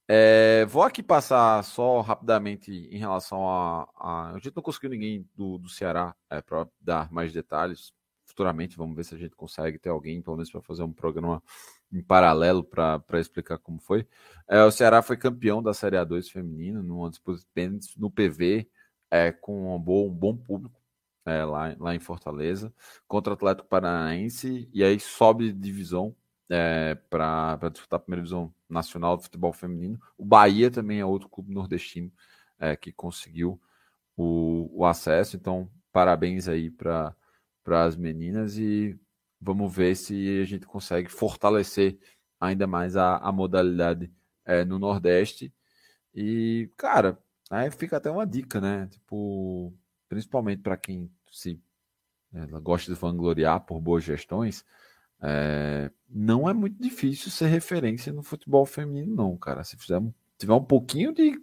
É, 0.07 0.65
vou 0.65 0.83
aqui 0.83 1.01
passar 1.01 1.63
só 1.63 2.01
rapidamente 2.01 2.71
em 2.71 2.97
relação 2.97 3.47
a. 3.49 3.83
a- 3.95 4.31
a 4.33 4.39
gente 4.39 4.55
não 4.55 4.63
conseguiu 4.63 4.89
ninguém 4.89 5.27
do, 5.35 5.57
do 5.57 5.69
Ceará 5.69 6.13
para 6.45 6.67
dar 6.79 7.11
mais 7.11 7.31
detalhes. 7.33 7.93
Futuramente, 8.25 8.77
vamos 8.77 8.95
ver 8.95 9.03
se 9.05 9.13
a 9.15 9.17
gente 9.17 9.35
consegue 9.35 9.77
ter 9.79 9.89
alguém, 9.89 10.21
pelo 10.21 10.35
menos 10.37 10.51
para 10.51 10.61
fazer 10.61 10.83
um 10.83 10.91
programa 10.93 11.41
em 11.91 12.01
paralelo 12.03 12.63
para 12.63 13.03
explicar 13.19 13.57
como 13.59 13.79
foi. 13.79 14.07
É, 14.47 14.63
o 14.63 14.71
Ceará 14.71 15.01
foi 15.01 15.15
campeão 15.17 15.61
da 15.61 15.73
Série 15.73 15.97
A2 15.97 16.29
feminino, 16.29 16.81
numa 16.83 17.11
no 17.97 18.09
PV, 18.11 18.69
é, 19.11 19.31
com 19.31 19.75
um 19.75 19.79
bom, 19.79 20.07
um 20.07 20.13
bom 20.13 20.35
público 20.35 20.81
é, 21.25 21.43
lá, 21.45 21.75
lá 21.79 21.95
em 21.95 21.99
Fortaleza, 21.99 22.73
contra 23.07 23.31
o 23.33 23.35
Atlético 23.35 23.67
Paranaense, 23.69 24.69
e 24.73 24.83
aí 24.83 24.99
sobe 24.99 25.51
de 25.53 25.59
divisão 25.59 26.15
é, 26.49 26.95
para 27.09 27.57
disputar 27.71 27.97
a 27.97 27.99
primeira 28.01 28.21
divisão 28.23 28.53
nacional 28.73 29.15
do 29.15 29.23
futebol 29.23 29.53
feminino. 29.53 29.99
O 30.17 30.25
Bahia 30.25 30.69
também 30.69 30.99
é 30.99 31.05
outro 31.05 31.29
clube 31.29 31.53
nordestino 31.53 32.11
é, 32.59 32.75
que 32.75 32.91
conseguiu 32.91 33.61
o, 34.17 34.69
o 34.73 34.85
acesso, 34.85 35.35
então 35.35 35.69
parabéns 35.91 36.47
aí 36.47 36.69
para 36.69 37.15
as 37.65 37.95
meninas 37.95 38.57
e 38.57 38.99
vamos 39.39 39.73
ver 39.73 39.95
se 39.95 40.41
a 40.41 40.45
gente 40.45 40.65
consegue 40.65 41.09
fortalecer 41.09 41.97
ainda 42.39 42.67
mais 42.67 42.95
a, 42.95 43.17
a 43.17 43.31
modalidade 43.31 44.11
é, 44.45 44.65
no 44.65 44.79
Nordeste. 44.79 45.53
E, 46.13 46.69
cara, 46.77 47.17
aí 47.49 47.71
fica 47.71 47.97
até 47.97 48.09
uma 48.09 48.25
dica, 48.25 48.59
né? 48.59 48.87
Tipo, 48.87 49.73
principalmente 50.09 50.61
para 50.61 50.77
quem 50.77 51.11
se 51.31 51.61
é, 52.33 52.45
gosta 52.59 52.93
de 52.93 52.99
vangloriar 52.99 53.61
por 53.61 53.79
boas 53.79 54.03
gestões, 54.03 54.65
é, 55.23 55.89
não 56.09 56.49
é 56.49 56.53
muito 56.53 56.81
difícil 56.81 57.31
ser 57.31 57.47
referência 57.47 58.11
no 58.11 58.21
futebol 58.21 58.65
feminino, 58.65 59.15
não, 59.15 59.37
cara. 59.37 59.63
Se 59.63 59.77
fizer, 59.77 60.01
tiver 60.37 60.53
um 60.53 60.63
pouquinho 60.63 61.13
de 61.13 61.39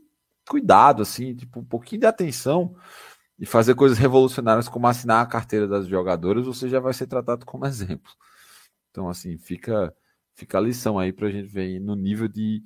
cuidado, 0.47 1.03
assim, 1.03 1.35
tipo, 1.35 1.61
um 1.61 1.65
pouquinho 1.65 2.01
de 2.01 2.07
atenção 2.07 2.77
e 3.39 3.47
fazer 3.47 3.75
coisas 3.75 3.97
revolucionárias 3.97 4.69
como 4.69 4.87
assinar 4.87 5.23
a 5.23 5.29
carteira 5.29 5.67
das 5.67 5.87
jogadoras, 5.87 6.45
você 6.45 6.69
já 6.69 6.79
vai 6.79 6.93
ser 6.93 7.07
tratado 7.07 7.47
como 7.47 7.65
exemplo. 7.65 8.13
Então, 8.91 9.09
assim, 9.09 9.39
fica, 9.39 9.95
fica 10.35 10.59
a 10.59 10.61
lição 10.61 10.99
aí 10.99 11.13
pra 11.13 11.31
gente 11.31 11.49
ver 11.49 11.81
no 11.81 11.95
nível 11.95 12.29
de, 12.29 12.63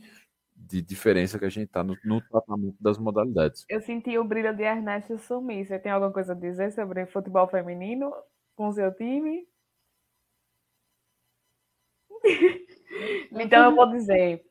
de 0.57 0.83
diferença 0.83 1.39
que 1.39 1.45
a 1.45 1.51
gente 1.51 1.69
tá 1.69 1.85
no, 1.85 1.97
no 2.05 2.21
tratamento 2.23 2.77
das 2.81 2.99
modalidades. 2.99 3.65
Eu 3.69 3.81
senti 3.81 4.19
o 4.19 4.25
brilho 4.25 4.57
de 4.57 4.65
Ernesto 4.65 5.17
sumir. 5.19 5.65
Você 5.65 5.79
tem 5.79 5.93
alguma 5.93 6.13
coisa 6.13 6.33
a 6.33 6.37
dizer 6.37 6.73
sobre 6.73 7.07
futebol 7.07 7.47
feminino 7.47 8.13
com 8.57 8.73
seu 8.73 8.93
time? 8.95 9.47
então 13.33 13.65
eu 13.71 13.75
vou 13.77 13.91
dizer. 13.91 14.43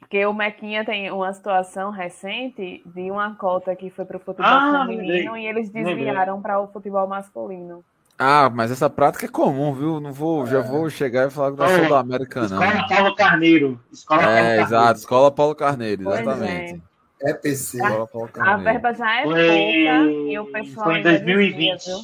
Porque 0.00 0.24
o 0.24 0.32
Mequinha 0.32 0.84
tem 0.86 1.10
uma 1.10 1.32
situação 1.34 1.90
recente 1.90 2.82
de 2.86 3.10
uma 3.10 3.34
cota 3.34 3.76
que 3.76 3.90
foi 3.90 4.06
para 4.06 4.16
o 4.16 4.20
futebol 4.20 4.46
Ah, 4.46 4.86
feminino 4.86 5.36
e 5.36 5.46
eles 5.46 5.68
desviaram 5.70 6.40
para 6.40 6.58
o 6.60 6.66
futebol 6.68 7.06
masculino. 7.06 7.84
Ah, 8.18 8.50
mas 8.50 8.70
essa 8.72 8.88
prática 8.90 9.26
é 9.26 9.28
comum, 9.28 9.72
viu? 9.74 10.00
Não 10.00 10.12
vou, 10.12 10.44
já 10.46 10.60
vou 10.60 10.88
chegar 10.90 11.28
e 11.28 11.30
falar 11.30 11.52
que 11.52 11.58
não 11.58 11.68
sou 11.68 11.84
É. 11.84 11.88
da 11.88 12.00
América, 12.00 12.48
não. 12.48 12.62
Escola 12.62 12.88
Paulo 12.88 13.14
Carneiro. 13.14 13.80
Escola 13.92 14.20
Paulo 14.22 14.34
É, 14.36 14.40
Carneiro. 14.40 14.62
exato. 14.62 14.98
Escola 14.98 15.30
Paulo 15.30 15.54
Carneiro, 15.54 16.04
Pois 16.04 16.20
exatamente. 16.20 16.82
É 17.20 17.34
PC. 17.34 17.82
A 17.82 18.06
Carneiro. 18.32 18.62
verba 18.62 18.94
já 18.94 19.20
é 19.20 19.22
Foi- 19.24 19.32
pouca 19.34 20.30
e 20.30 20.38
o 20.38 20.46
pessoal 20.46 20.84
Foi 20.84 20.94
em 20.94 20.96
ainda 20.98 21.10
2020. 21.18 21.76
desvia, 21.78 21.96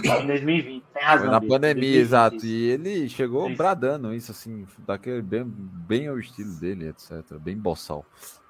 viu? 0.00 0.20
Em 0.22 0.26
2020. 0.26 0.84
Tem 0.94 1.02
razão. 1.02 1.20
Foi 1.24 1.30
na 1.30 1.40
Bia. 1.40 1.48
pandemia, 1.50 1.74
2020. 1.82 2.00
exato. 2.00 2.46
E 2.46 2.70
ele 2.70 3.08
chegou 3.10 3.48
Isso. 3.48 3.56
bradando 3.58 4.14
isso, 4.14 4.30
assim, 4.30 4.66
daquele 4.78 5.20
bem, 5.20 5.44
bem 5.46 6.08
ao 6.08 6.18
estilo 6.18 6.54
dele, 6.54 6.88
etc. 6.88 7.22
Bem 7.38 7.56
boçal. 7.56 8.04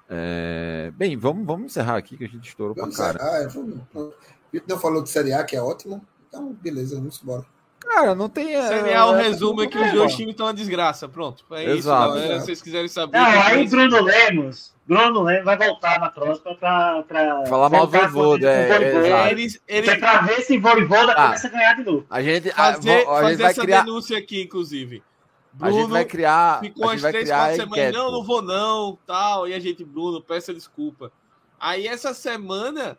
É, 0.09 0.91
Bem, 0.95 1.17
vamos, 1.17 1.45
vamos 1.45 1.65
encerrar 1.65 1.97
aqui 1.97 2.15
que 2.17 2.25
a 2.25 2.27
gente 2.29 2.47
estourou 2.47 2.75
Vamos 2.75 2.95
pra 2.95 3.13
cara. 3.13 3.43
é, 3.43 3.47
vamos- 3.47 3.79
O 3.93 4.13
Vitor 4.51 4.69
não 4.69 4.79
falou 4.79 5.01
de 5.03 5.09
Série 5.09 5.33
A, 5.33 5.43
que 5.43 5.55
é 5.55 5.61
ótimo. 5.61 6.01
Então, 6.29 6.53
beleza, 6.61 6.95
vamos 6.95 7.21
embora. 7.21 7.45
Cara, 7.79 8.15
não 8.15 8.29
tem. 8.29 8.55
é, 8.55 8.65
Seria 8.67 9.05
o 9.07 9.15
é, 9.15 9.23
resumo 9.23 9.61
é 9.61 9.67
que 9.67 9.77
os 9.77 9.83
é, 9.87 9.91
dois 9.91 10.15
times 10.15 10.31
estão 10.31 10.45
uma 10.45 10.53
desgraça. 10.53 11.09
Pronto. 11.09 11.43
É 11.51 11.63
isso, 11.65 11.71
Exato. 11.89 12.13
galera. 12.13 12.39
Se 12.39 12.45
vocês 12.45 12.61
quiserem 12.61 12.87
saber. 12.87 13.17
Não, 13.17 13.25
aí 13.25 13.49
depois- 13.49 13.69
Bruno 13.71 14.01
Lemos, 14.03 14.72
Bruno 14.85 15.21
Lemos 15.23 15.45
vai 15.45 15.57
voltar 15.57 15.99
na 15.99 16.09
próxima 16.09 16.55
pra. 16.55 17.03
pra 17.03 17.45
Falar 17.45 17.69
mal 17.69 17.87
do 17.87 17.91
Voivoda, 17.97 18.51
é, 18.51 19.31
eles 19.31 19.61
é 19.67 19.81
pra 19.95 20.21
ver 20.21 20.41
se 20.41 20.57
Voivoda 20.57 21.13
Ah. 21.13 21.25
começa 21.27 21.47
a 21.47 21.51
ganhar 21.51 21.73
de 21.75 21.83
novo. 21.83 22.05
A 22.09 22.21
gente, 22.21 22.49
a, 22.49 22.53
fazer, 22.53 22.91
a 22.91 22.95
gente 22.97 23.05
fazer 23.05 23.37
vai 23.43 23.51
essa 23.51 23.61
criar. 23.61 23.81
denúncia 23.83 24.17
aqui, 24.17 24.41
inclusive. 24.43 25.03
A 25.61 25.67
gente 25.67 25.77
Bruno 25.79 25.93
vai 25.93 26.03
criar. 26.05 26.59
ficou 26.59 26.89
a 26.89 26.93
gente 26.93 27.01
vai 27.01 27.11
três, 27.11 27.25
criar 27.25 27.37
quatro 27.37 27.55
semanas. 27.55 27.77
enquete, 27.77 27.97
Não, 27.97 28.11
não 28.11 28.23
vou 28.23 28.41
não, 28.41 28.97
tal. 29.05 29.47
E 29.47 29.53
a 29.53 29.59
gente, 29.59 29.85
Bruno, 29.85 30.21
peça 30.21 30.53
desculpa. 30.53 31.11
Aí 31.59 31.87
essa 31.87 32.13
semana 32.13 32.97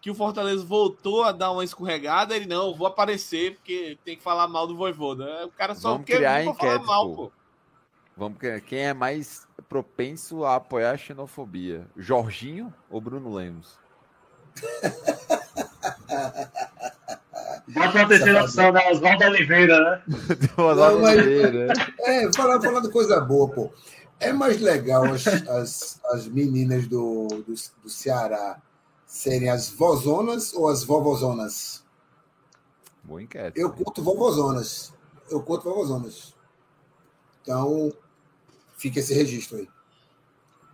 que 0.00 0.10
o 0.10 0.14
Fortaleza 0.14 0.64
voltou 0.64 1.24
a 1.24 1.32
dar 1.32 1.50
uma 1.50 1.62
escorregada, 1.64 2.34
ele 2.34 2.46
não, 2.46 2.74
vou 2.74 2.86
aparecer 2.86 3.56
porque 3.56 3.98
tem 4.04 4.16
que 4.16 4.22
falar 4.22 4.48
mal 4.48 4.66
do 4.66 4.74
Voivoda. 4.76 5.44
O 5.46 5.50
cara 5.50 5.74
só 5.74 5.90
Vamos 5.92 6.06
quer 6.06 6.16
criar 6.16 6.54
falar 6.54 6.78
mal, 6.78 7.08
pô. 7.10 7.14
pô. 7.16 7.32
Vamos. 8.20 8.36
Quem 8.66 8.80
é 8.80 8.92
mais 8.92 9.48
propenso 9.66 10.44
a 10.44 10.56
apoiar 10.56 10.90
a 10.90 10.96
xenofobia? 10.98 11.88
Jorginho 11.96 12.70
ou 12.90 13.00
Bruno 13.00 13.32
Lemos? 13.32 13.78
Bota 17.68 17.96
uma 17.96 18.08
terceira 18.08 18.44
opção 18.44 18.72
da 18.74 18.90
Oswaldo 18.90 19.24
Oliveira, 19.24 19.80
né? 19.80 20.02
Não, 20.58 21.00
mas- 21.00 21.16
Oliveira. 21.16 21.72
É, 22.00 22.30
falar, 22.34 22.60
falar 22.60 22.80
de 22.80 22.90
coisa 22.90 23.18
boa, 23.22 23.48
pô. 23.48 23.72
É 24.18 24.34
mais 24.34 24.60
legal 24.60 25.04
as, 25.06 25.26
as, 25.26 26.00
as 26.12 26.28
meninas 26.28 26.86
do, 26.86 27.26
do, 27.26 27.54
do 27.82 27.88
Ceará 27.88 28.60
serem 29.06 29.48
as 29.48 29.70
vozonas 29.70 30.52
ou 30.52 30.68
as 30.68 30.84
vovozonas? 30.84 31.82
Boa 33.02 33.22
enquete. 33.22 33.58
Eu 33.58 33.72
curto 33.72 34.02
vovozonas. 34.02 34.92
Eu 35.30 35.40
curto 35.42 35.64
vovozonas. 35.70 36.34
Então, 37.40 37.90
fica 38.80 38.98
esse 38.98 39.12
registro 39.12 39.58
aí. 39.58 39.68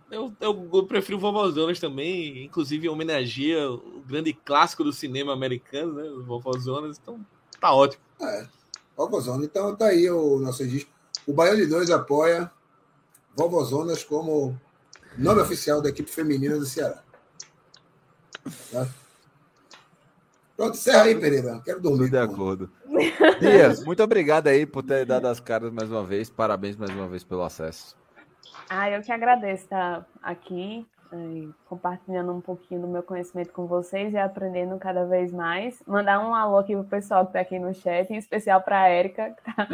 Eu, 0.09 0.33
eu, 0.39 0.69
eu 0.73 0.85
prefiro 0.85 1.19
Vovozonas 1.19 1.79
também, 1.79 2.45
inclusive 2.45 2.87
homenageia 2.87 3.69
o 3.69 4.01
grande 4.07 4.31
clássico 4.31 4.83
do 4.83 4.93
cinema 4.93 5.33
americano, 5.33 5.93
né? 5.93 6.03
Os 6.03 6.25
Vovozonas, 6.25 6.97
então 6.97 7.19
tá 7.59 7.73
ótimo. 7.73 8.01
É, 8.21 8.47
vovozona. 8.95 9.43
Então, 9.43 9.75
tá 9.75 9.87
aí 9.87 10.09
o 10.09 10.39
nosso 10.39 10.63
registro. 10.63 10.91
O 11.25 11.33
Baiano 11.33 11.57
de 11.57 11.67
Dois 11.67 11.91
apoia 11.91 12.49
vovozonas 13.35 14.03
como 14.03 14.59
nome 15.17 15.41
oficial 15.41 15.81
da 15.81 15.89
equipe 15.89 16.09
feminina 16.09 16.57
do 16.57 16.65
Ceará. 16.65 17.03
Tá? 18.71 18.87
Pronto, 20.57 20.73
encerra 20.73 21.03
aí, 21.03 21.15
Pereira. 21.15 21.61
Quero 21.63 21.79
dormir. 21.79 22.09
Tudo 22.09 22.19
de 22.19 22.27
pô. 22.27 22.33
acordo. 22.33 22.71
Dias, 23.39 23.85
muito 23.85 24.01
obrigado 24.01 24.47
aí 24.47 24.65
por 24.65 24.81
ter 24.81 25.05
dado 25.05 25.27
as 25.27 25.39
caras 25.39 25.71
mais 25.71 25.89
uma 25.91 26.03
vez. 26.03 26.31
Parabéns 26.31 26.75
mais 26.75 26.89
uma 26.89 27.07
vez 27.07 27.23
pelo 27.23 27.43
acesso. 27.43 27.95
Ah, 28.67 28.89
eu 28.89 29.01
que 29.03 29.11
agradeço 29.11 29.63
estar 29.63 30.05
aqui, 30.21 30.79
eh, 30.79 30.96
compartilhando 31.65 32.33
um 32.33 32.41
pouquinho 32.41 32.81
do 32.81 32.87
meu 32.87 33.03
conhecimento 33.03 33.51
com 33.51 33.65
vocês 33.65 34.13
e 34.13 34.17
aprendendo 34.17 34.77
cada 34.77 35.05
vez 35.05 35.31
mais. 35.31 35.81
Mandar 35.85 36.19
um 36.19 36.33
alô 36.33 36.57
aqui 36.57 36.73
pro 36.73 36.83
pessoal 36.83 37.25
que 37.25 37.29
está 37.29 37.39
aqui 37.39 37.59
no 37.59 37.73
chat, 37.73 38.11
em 38.11 38.17
especial 38.17 38.61
para 38.61 38.81
a 38.81 38.89
Érica, 38.89 39.31
que 39.31 39.49
está 39.49 39.67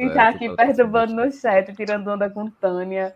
é, 0.00 0.08
tá 0.14 0.28
aqui 0.28 0.48
tá- 0.48 0.64
perturbando 0.64 1.14
no 1.14 1.30
chat, 1.30 1.72
tirando 1.74 2.08
onda 2.08 2.28
com 2.28 2.50
Tânia, 2.50 3.14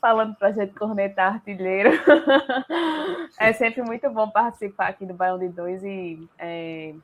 falando 0.00 0.34
pra 0.36 0.52
gente 0.52 0.74
cornetar 0.74 1.34
artilheiro. 1.34 1.90
é 3.40 3.52
sempre 3.52 3.82
muito 3.82 4.08
bom 4.10 4.28
participar 4.28 4.88
aqui 4.88 5.06
do 5.06 5.14
Baião 5.14 5.38
de 5.38 5.48
Dois 5.48 5.82
e 5.82 6.28
é, 6.38 6.94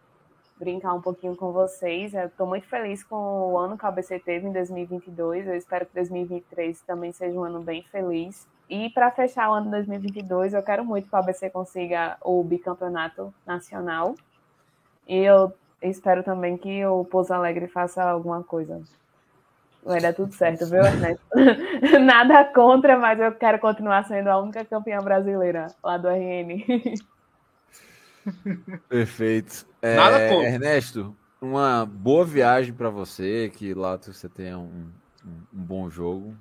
brincar 0.58 0.92
um 0.92 1.00
pouquinho 1.00 1.34
com 1.34 1.52
vocês. 1.52 2.12
Eu 2.12 2.26
estou 2.26 2.46
muito 2.46 2.66
feliz 2.66 3.02
com 3.02 3.16
o 3.16 3.58
ano 3.58 3.78
que 3.78 3.86
a 3.86 3.88
ABC 3.88 4.18
teve 4.20 4.46
em 4.46 4.52
2022. 4.52 5.46
Eu 5.46 5.56
espero 5.56 5.86
que 5.86 5.94
2023 5.94 6.82
também 6.82 7.12
seja 7.12 7.38
um 7.38 7.44
ano 7.44 7.62
bem 7.62 7.82
feliz. 7.84 8.46
E 8.70 8.88
para 8.88 9.10
fechar 9.10 9.50
o 9.50 9.54
ano 9.54 9.64
de 9.64 9.72
2022, 9.72 10.54
eu 10.54 10.62
quero 10.62 10.84
muito 10.84 11.08
que 11.08 11.14
o 11.14 11.18
ABC 11.18 11.50
consiga 11.50 12.16
o 12.22 12.44
bicampeonato 12.44 13.34
nacional. 13.44 14.14
E 15.08 15.16
eu 15.16 15.52
espero 15.82 16.22
também 16.22 16.56
que 16.56 16.86
o 16.86 17.04
Pouso 17.04 17.34
Alegre 17.34 17.66
faça 17.66 18.00
alguma 18.00 18.44
coisa. 18.44 18.80
Vai 19.82 20.00
dar 20.00 20.14
tudo 20.14 20.32
certo, 20.32 20.66
viu, 20.66 20.84
Ernesto? 20.84 21.24
Nada 22.00 22.44
contra, 22.44 22.96
mas 22.96 23.18
eu 23.18 23.32
quero 23.32 23.58
continuar 23.58 24.04
sendo 24.04 24.28
a 24.28 24.40
única 24.40 24.64
campeã 24.64 24.98
brasileira 24.98 25.66
lá 25.82 25.96
do 25.96 26.06
RN. 26.06 26.94
Perfeito. 28.88 29.66
É, 29.82 29.96
Nada 29.96 30.28
contra. 30.28 30.48
Ernesto, 30.48 31.16
uma 31.40 31.84
boa 31.84 32.24
viagem 32.24 32.72
para 32.72 32.88
você, 32.88 33.50
que 33.52 33.74
lá 33.74 33.96
você 33.96 34.28
tenha 34.28 34.56
um, 34.56 34.92
um, 35.26 35.58
um 35.58 35.64
bom 35.64 35.90
jogo 35.90 36.36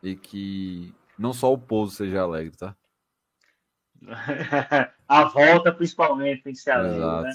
e 0.00 0.14
que 0.14 0.94
não 1.22 1.32
só 1.32 1.52
o 1.52 1.58
pouso 1.58 1.94
seja 1.94 2.20
alegre, 2.20 2.56
tá? 2.56 2.76
a 5.08 5.24
volta, 5.24 5.72
principalmente, 5.72 6.42
tem 6.42 6.52
que 6.52 6.58
ser 6.58 6.72
alegre, 6.72 6.96
Exato. 6.98 7.22
né? 7.22 7.32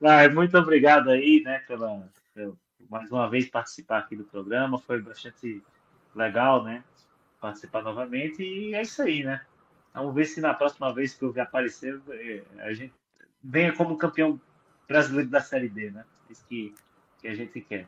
Mas 0.00 0.34
muito 0.34 0.56
obrigado 0.56 1.10
aí, 1.10 1.42
né, 1.44 1.58
pela, 1.60 2.08
pela- 2.34 2.56
mais 2.88 3.10
uma 3.10 3.28
vez 3.28 3.48
participar 3.48 3.98
aqui 3.98 4.16
do 4.16 4.24
programa. 4.24 4.78
Foi 4.78 5.00
bastante 5.00 5.62
legal, 6.14 6.64
né? 6.64 6.82
Participar 7.40 7.82
novamente. 7.82 8.42
E 8.42 8.74
é 8.74 8.82
isso 8.82 9.02
aí, 9.02 9.22
né? 9.22 9.44
Vamos 9.92 10.14
ver 10.14 10.24
se 10.26 10.40
na 10.40 10.54
próxima 10.54 10.92
vez 10.92 11.14
que 11.14 11.22
eu 11.22 11.32
vier 11.32 11.46
aparecer, 11.46 12.00
eh, 12.10 12.42
a 12.58 12.72
gente 12.72 12.94
venha 13.42 13.74
como 13.74 13.96
campeão 13.96 14.40
brasileiro 14.88 15.28
da 15.30 15.40
Série 15.40 15.68
B, 15.68 15.90
né? 15.90 16.04
Isso 16.30 16.44
que, 16.46 16.74
que 17.20 17.28
a 17.28 17.34
gente 17.34 17.60
quer. 17.60 17.86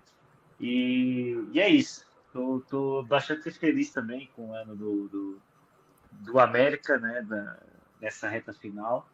E, 0.61 1.37
e 1.53 1.61
é 1.61 1.69
isso. 1.69 2.08
Tô, 2.33 2.63
tô 2.69 3.03
bastante 3.05 3.51
feliz 3.51 3.91
também 3.91 4.31
com 4.35 4.51
o 4.51 4.55
ano 4.55 4.77
do, 4.77 5.09
do, 5.09 5.43
do 6.13 6.39
América, 6.39 6.99
né? 6.99 7.23
Da, 7.23 7.59
nessa 8.01 8.29
reta 8.29 8.53
final. 8.53 9.09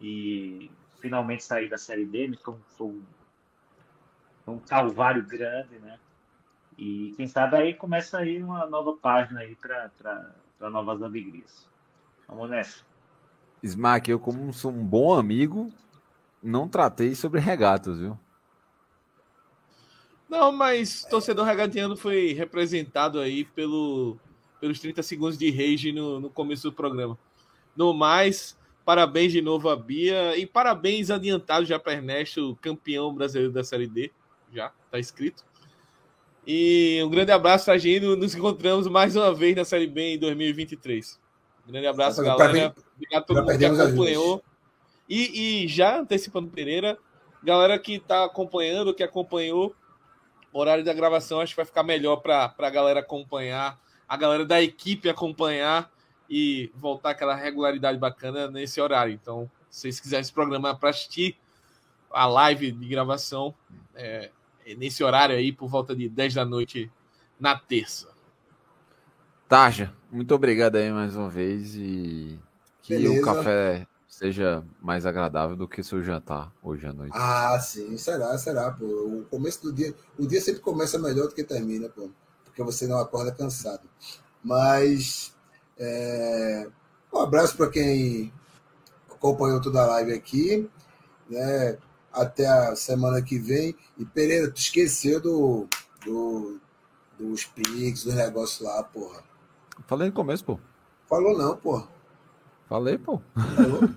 E 0.00 0.70
finalmente 1.00 1.44
sair 1.44 1.68
da 1.68 1.78
Série 1.78 2.04
B, 2.04 2.28
né? 2.28 2.36
Foi 2.42 2.86
um, 2.86 3.02
um 4.46 4.58
calvário 4.58 5.24
grande, 5.24 5.78
né? 5.78 5.98
E 6.76 7.14
quem 7.16 7.28
sabe 7.28 7.56
aí 7.56 7.74
começa 7.74 8.18
aí 8.18 8.42
uma 8.42 8.66
nova 8.66 8.96
página 8.96 9.40
aí 9.40 9.54
para 9.54 10.34
novas 10.70 11.02
alegrias. 11.02 11.68
Vamos 12.26 12.50
nessa. 12.50 12.84
Smack, 13.62 14.10
eu 14.10 14.18
como 14.18 14.52
sou 14.52 14.72
um 14.72 14.84
bom 14.84 15.14
amigo, 15.14 15.72
não 16.42 16.68
tratei 16.68 17.14
sobre 17.14 17.40
regatas, 17.40 17.98
viu? 17.98 18.18
Não, 20.28 20.50
mas 20.52 21.04
torcedor 21.04 21.44
regateando 21.44 21.96
foi 21.96 22.32
representado 22.32 23.20
aí 23.20 23.44
pelo, 23.44 24.16
pelos 24.60 24.80
30 24.80 25.02
segundos 25.02 25.38
de 25.38 25.50
rage 25.50 25.92
no, 25.92 26.18
no 26.20 26.30
começo 26.30 26.62
do 26.70 26.72
programa. 26.72 27.18
No 27.76 27.92
mais, 27.92 28.56
parabéns 28.84 29.32
de 29.32 29.40
novo 29.42 29.68
a 29.68 29.76
Bia 29.76 30.36
e 30.36 30.46
parabéns 30.46 31.10
adiantado 31.10 31.64
já 31.66 31.78
para 31.78 31.94
Ernesto, 31.94 32.56
campeão 32.60 33.12
brasileiro 33.14 33.52
da 33.52 33.62
Série 33.62 33.86
D. 33.86 34.10
Já, 34.52 34.72
tá 34.90 34.98
escrito. 34.98 35.44
E 36.46 37.00
um 37.04 37.08
grande 37.10 37.32
abraço 37.32 37.64
pra 37.66 37.78
gente. 37.78 38.04
Nos 38.04 38.34
encontramos 38.34 38.86
mais 38.86 39.16
uma 39.16 39.32
vez 39.34 39.56
na 39.56 39.64
Série 39.64 39.86
B 39.86 40.14
em 40.14 40.18
2023. 40.18 41.18
Um 41.66 41.72
grande 41.72 41.86
abraço, 41.86 42.22
Pra- 42.22 42.36
galera. 42.36 42.70
pra- 42.70 42.82
Obrigado 42.94 43.22
a 43.22 43.26
todo 43.26 43.42
mundo 43.42 43.58
que 43.58 43.64
acompanhou. 43.64 44.44
E, 45.08 45.64
e 45.64 45.68
já 45.68 45.98
antecipando 46.00 46.48
Pereira, 46.50 46.98
galera 47.42 47.78
que 47.78 47.98
tá 47.98 48.24
acompanhando, 48.24 48.94
que 48.94 49.02
acompanhou, 49.02 49.74
horário 50.58 50.84
da 50.84 50.92
gravação 50.92 51.40
acho 51.40 51.52
que 51.52 51.56
vai 51.56 51.64
ficar 51.64 51.82
melhor 51.82 52.16
para 52.16 52.54
a 52.56 52.70
galera 52.70 53.00
acompanhar, 53.00 53.78
a 54.08 54.16
galera 54.16 54.44
da 54.44 54.62
equipe 54.62 55.08
acompanhar 55.08 55.90
e 56.28 56.70
voltar 56.74 57.10
aquela 57.10 57.34
regularidade 57.34 57.98
bacana 57.98 58.50
nesse 58.50 58.80
horário. 58.80 59.12
Então, 59.12 59.50
se 59.68 59.82
vocês 59.82 60.00
quiserem 60.00 60.24
se 60.24 60.32
programar 60.32 60.78
para 60.78 60.90
assistir 60.90 61.36
a 62.10 62.26
live 62.26 62.70
de 62.72 62.88
gravação, 62.88 63.54
é, 63.94 64.30
é 64.64 64.74
nesse 64.74 65.02
horário 65.02 65.34
aí, 65.36 65.52
por 65.52 65.68
volta 65.68 65.94
de 65.94 66.08
10 66.08 66.34
da 66.34 66.44
noite 66.44 66.90
na 67.38 67.58
terça. 67.58 68.14
Tarja, 69.48 69.92
muito 70.10 70.34
obrigado 70.34 70.76
aí 70.76 70.90
mais 70.90 71.16
uma 71.16 71.28
vez 71.28 71.74
e 71.74 72.38
que 72.82 72.94
Beleza. 72.94 73.20
o 73.20 73.24
café 73.24 73.86
seja 74.18 74.64
mais 74.80 75.04
agradável 75.04 75.56
do 75.56 75.66
que 75.66 75.82
seu 75.82 76.02
jantar 76.02 76.52
hoje 76.62 76.86
à 76.86 76.92
noite. 76.92 77.12
Ah, 77.14 77.58
sim, 77.58 77.96
será, 77.96 78.36
será, 78.38 78.70
pô. 78.70 78.84
O 78.84 79.26
começo 79.28 79.62
do 79.62 79.72
dia, 79.72 79.92
o 80.16 80.26
dia 80.26 80.40
sempre 80.40 80.60
começa 80.60 80.98
melhor 80.98 81.26
do 81.26 81.34
que 81.34 81.42
termina, 81.42 81.88
pô. 81.88 82.08
Porque 82.44 82.62
você 82.62 82.86
não 82.86 82.98
acorda 82.98 83.32
cansado. 83.32 83.88
Mas 84.42 85.34
é, 85.76 86.68
um 87.12 87.18
abraço 87.18 87.56
para 87.56 87.68
quem 87.70 88.32
acompanhou 89.10 89.60
toda 89.60 89.82
a 89.82 89.86
live 89.86 90.12
aqui, 90.12 90.70
né? 91.28 91.76
Até 92.12 92.46
a 92.46 92.76
semana 92.76 93.20
que 93.20 93.36
vem. 93.38 93.76
E 93.98 94.04
Pereira, 94.04 94.48
tu 94.48 94.58
esqueceu 94.58 95.20
do, 95.20 95.66
do 96.04 96.60
dos 97.18 97.44
Pix, 97.44 98.04
do 98.04 98.12
negócio 98.12 98.64
lá, 98.64 98.82
porra. 98.84 99.22
Falei 99.86 100.08
no 100.08 100.14
começo, 100.14 100.44
pô. 100.44 100.58
Falou 101.08 101.36
não, 101.36 101.56
porra. 101.56 101.88
Falei, 102.68 102.98
pô. 102.98 103.20
Falou? 103.56 103.88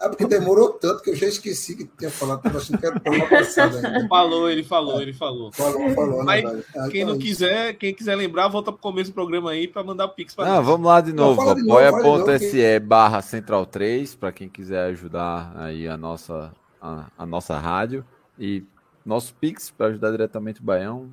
Ah, 0.00 0.08
porque 0.08 0.26
demorou 0.26 0.72
tanto 0.72 1.00
que 1.00 1.10
eu 1.10 1.14
já 1.14 1.28
esqueci 1.28 1.76
que 1.76 1.84
tinha 1.84 2.10
falado. 2.10 2.42
Tava 2.42 2.58
achando 2.58 2.76
que 2.76 2.84
era 2.86 2.98
programa 2.98 3.28
passado 3.28 3.76
ainda. 3.76 4.08
Falou, 4.08 4.50
ele 4.50 4.64
falou, 4.64 5.00
ele 5.00 5.12
falou. 5.12 5.52
Falou, 5.52 5.88
falou, 5.90 6.24
Mas 6.24 6.42
né? 6.42 6.60
Ah, 6.76 6.88
Quem 6.88 7.02
então 7.02 7.14
não 7.14 7.16
é 7.16 7.18
isso. 7.18 7.26
quiser, 7.26 7.74
quem 7.74 7.94
quiser 7.94 8.16
lembrar, 8.16 8.48
volta 8.48 8.72
pro 8.72 8.80
começo 8.80 9.12
do 9.12 9.14
programa 9.14 9.52
aí 9.52 9.68
pra 9.68 9.84
mandar 9.84 10.08
pix 10.08 10.34
pra 10.34 10.44
Não, 10.44 10.56
nós. 10.56 10.66
vamos 10.66 10.88
lá 10.88 11.00
de 11.00 11.12
novo, 11.12 11.40
apoia.se 11.40 12.80
barra 12.80 13.22
Central 13.22 13.64
3, 13.64 14.16
para 14.16 14.32
quem 14.32 14.48
quiser 14.48 14.86
ajudar 14.86 15.52
aí 15.56 15.86
a 15.86 15.96
nossa, 15.96 16.52
a, 16.80 17.06
a 17.16 17.24
nossa 17.24 17.56
rádio. 17.56 18.04
E 18.36 18.64
nosso 19.06 19.32
Pix 19.34 19.70
para 19.70 19.86
ajudar 19.86 20.10
diretamente 20.10 20.60
o 20.60 20.64
Baião, 20.64 21.12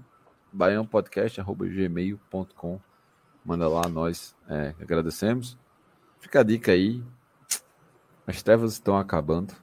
baiãopodcast.gmail.com. 0.51 2.79
Manda 3.45 3.67
lá, 3.67 3.87
nós 3.87 4.33
é, 4.49 4.73
agradecemos. 4.81 5.58
Fica 6.19 6.41
a 6.41 6.43
dica 6.43 6.71
aí. 6.71 7.03
As 8.27 8.41
trevas 8.43 8.73
estão 8.73 8.97
acabando. 8.97 9.53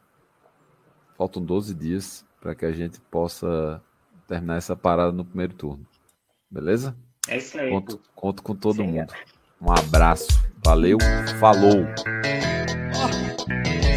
Faltam 1.17 1.43
12 1.43 1.75
dias 1.75 2.25
para 2.41 2.55
que 2.55 2.65
a 2.65 2.73
gente 2.73 3.01
possa 3.01 3.83
terminar 4.27 4.57
essa 4.57 4.77
parada 4.77 5.13
no 5.13 5.25
primeiro 5.25 5.55
turno. 5.55 5.87
Beleza? 6.51 6.97
É 7.29 7.39
isso 7.39 7.59
aí. 7.59 7.71
Conto, 7.71 8.01
conto 8.15 8.43
com 8.43 8.55
todo 8.55 8.77
Sim, 8.77 8.89
mundo. 8.89 9.13
Um 9.61 9.73
abraço. 9.73 10.29
Valeu. 10.65 10.99
Falou. 11.41 11.87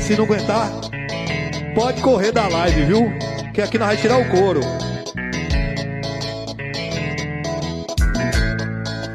Se 0.01 0.15
não 0.15 0.25
aguentar, 0.25 0.69
pode 1.75 2.01
correr 2.01 2.31
da 2.31 2.47
live, 2.47 2.85
viu? 2.85 3.01
Que 3.53 3.61
aqui 3.61 3.77
nós 3.77 3.89
vai 3.89 3.97
tirar 3.97 4.19
o 4.19 4.29
couro. 4.29 4.61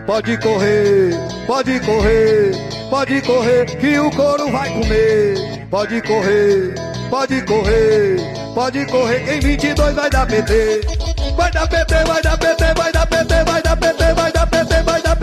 Pode 0.07 0.39
correr, 0.39 1.13
pode 1.47 1.81
correr, 1.81 2.53
Pode 2.91 3.21
correr 3.23 3.67
que 3.77 3.99
o 3.99 4.11
couro 4.11 4.51
vai 4.51 4.71
comer. 4.71 5.67
Pode 5.71 6.01
correr, 6.03 6.75
pode 7.11 7.43
correr, 7.43 8.17
pode 8.55 8.87
correr. 8.87 9.35
Em 9.35 9.41
22 9.41 9.95
vai 9.95 10.11
dar 10.11 10.27
PT. 10.27 10.81
Vai 11.37 11.51
dar 11.51 11.67
PT, 11.69 12.05
vai 12.05 12.23
dar 12.23 12.39
PT, 12.39 12.75
vai 12.77 12.93
dar 12.93 13.07
PT, 13.07 13.45
vai 13.45 13.63
dar 13.63 13.77
PT, 13.77 14.15
vai 14.15 14.33
dar 14.33 14.47
PT, 14.47 14.83
vai 14.83 15.03
dar 15.03 15.07
PT. 15.09 15.14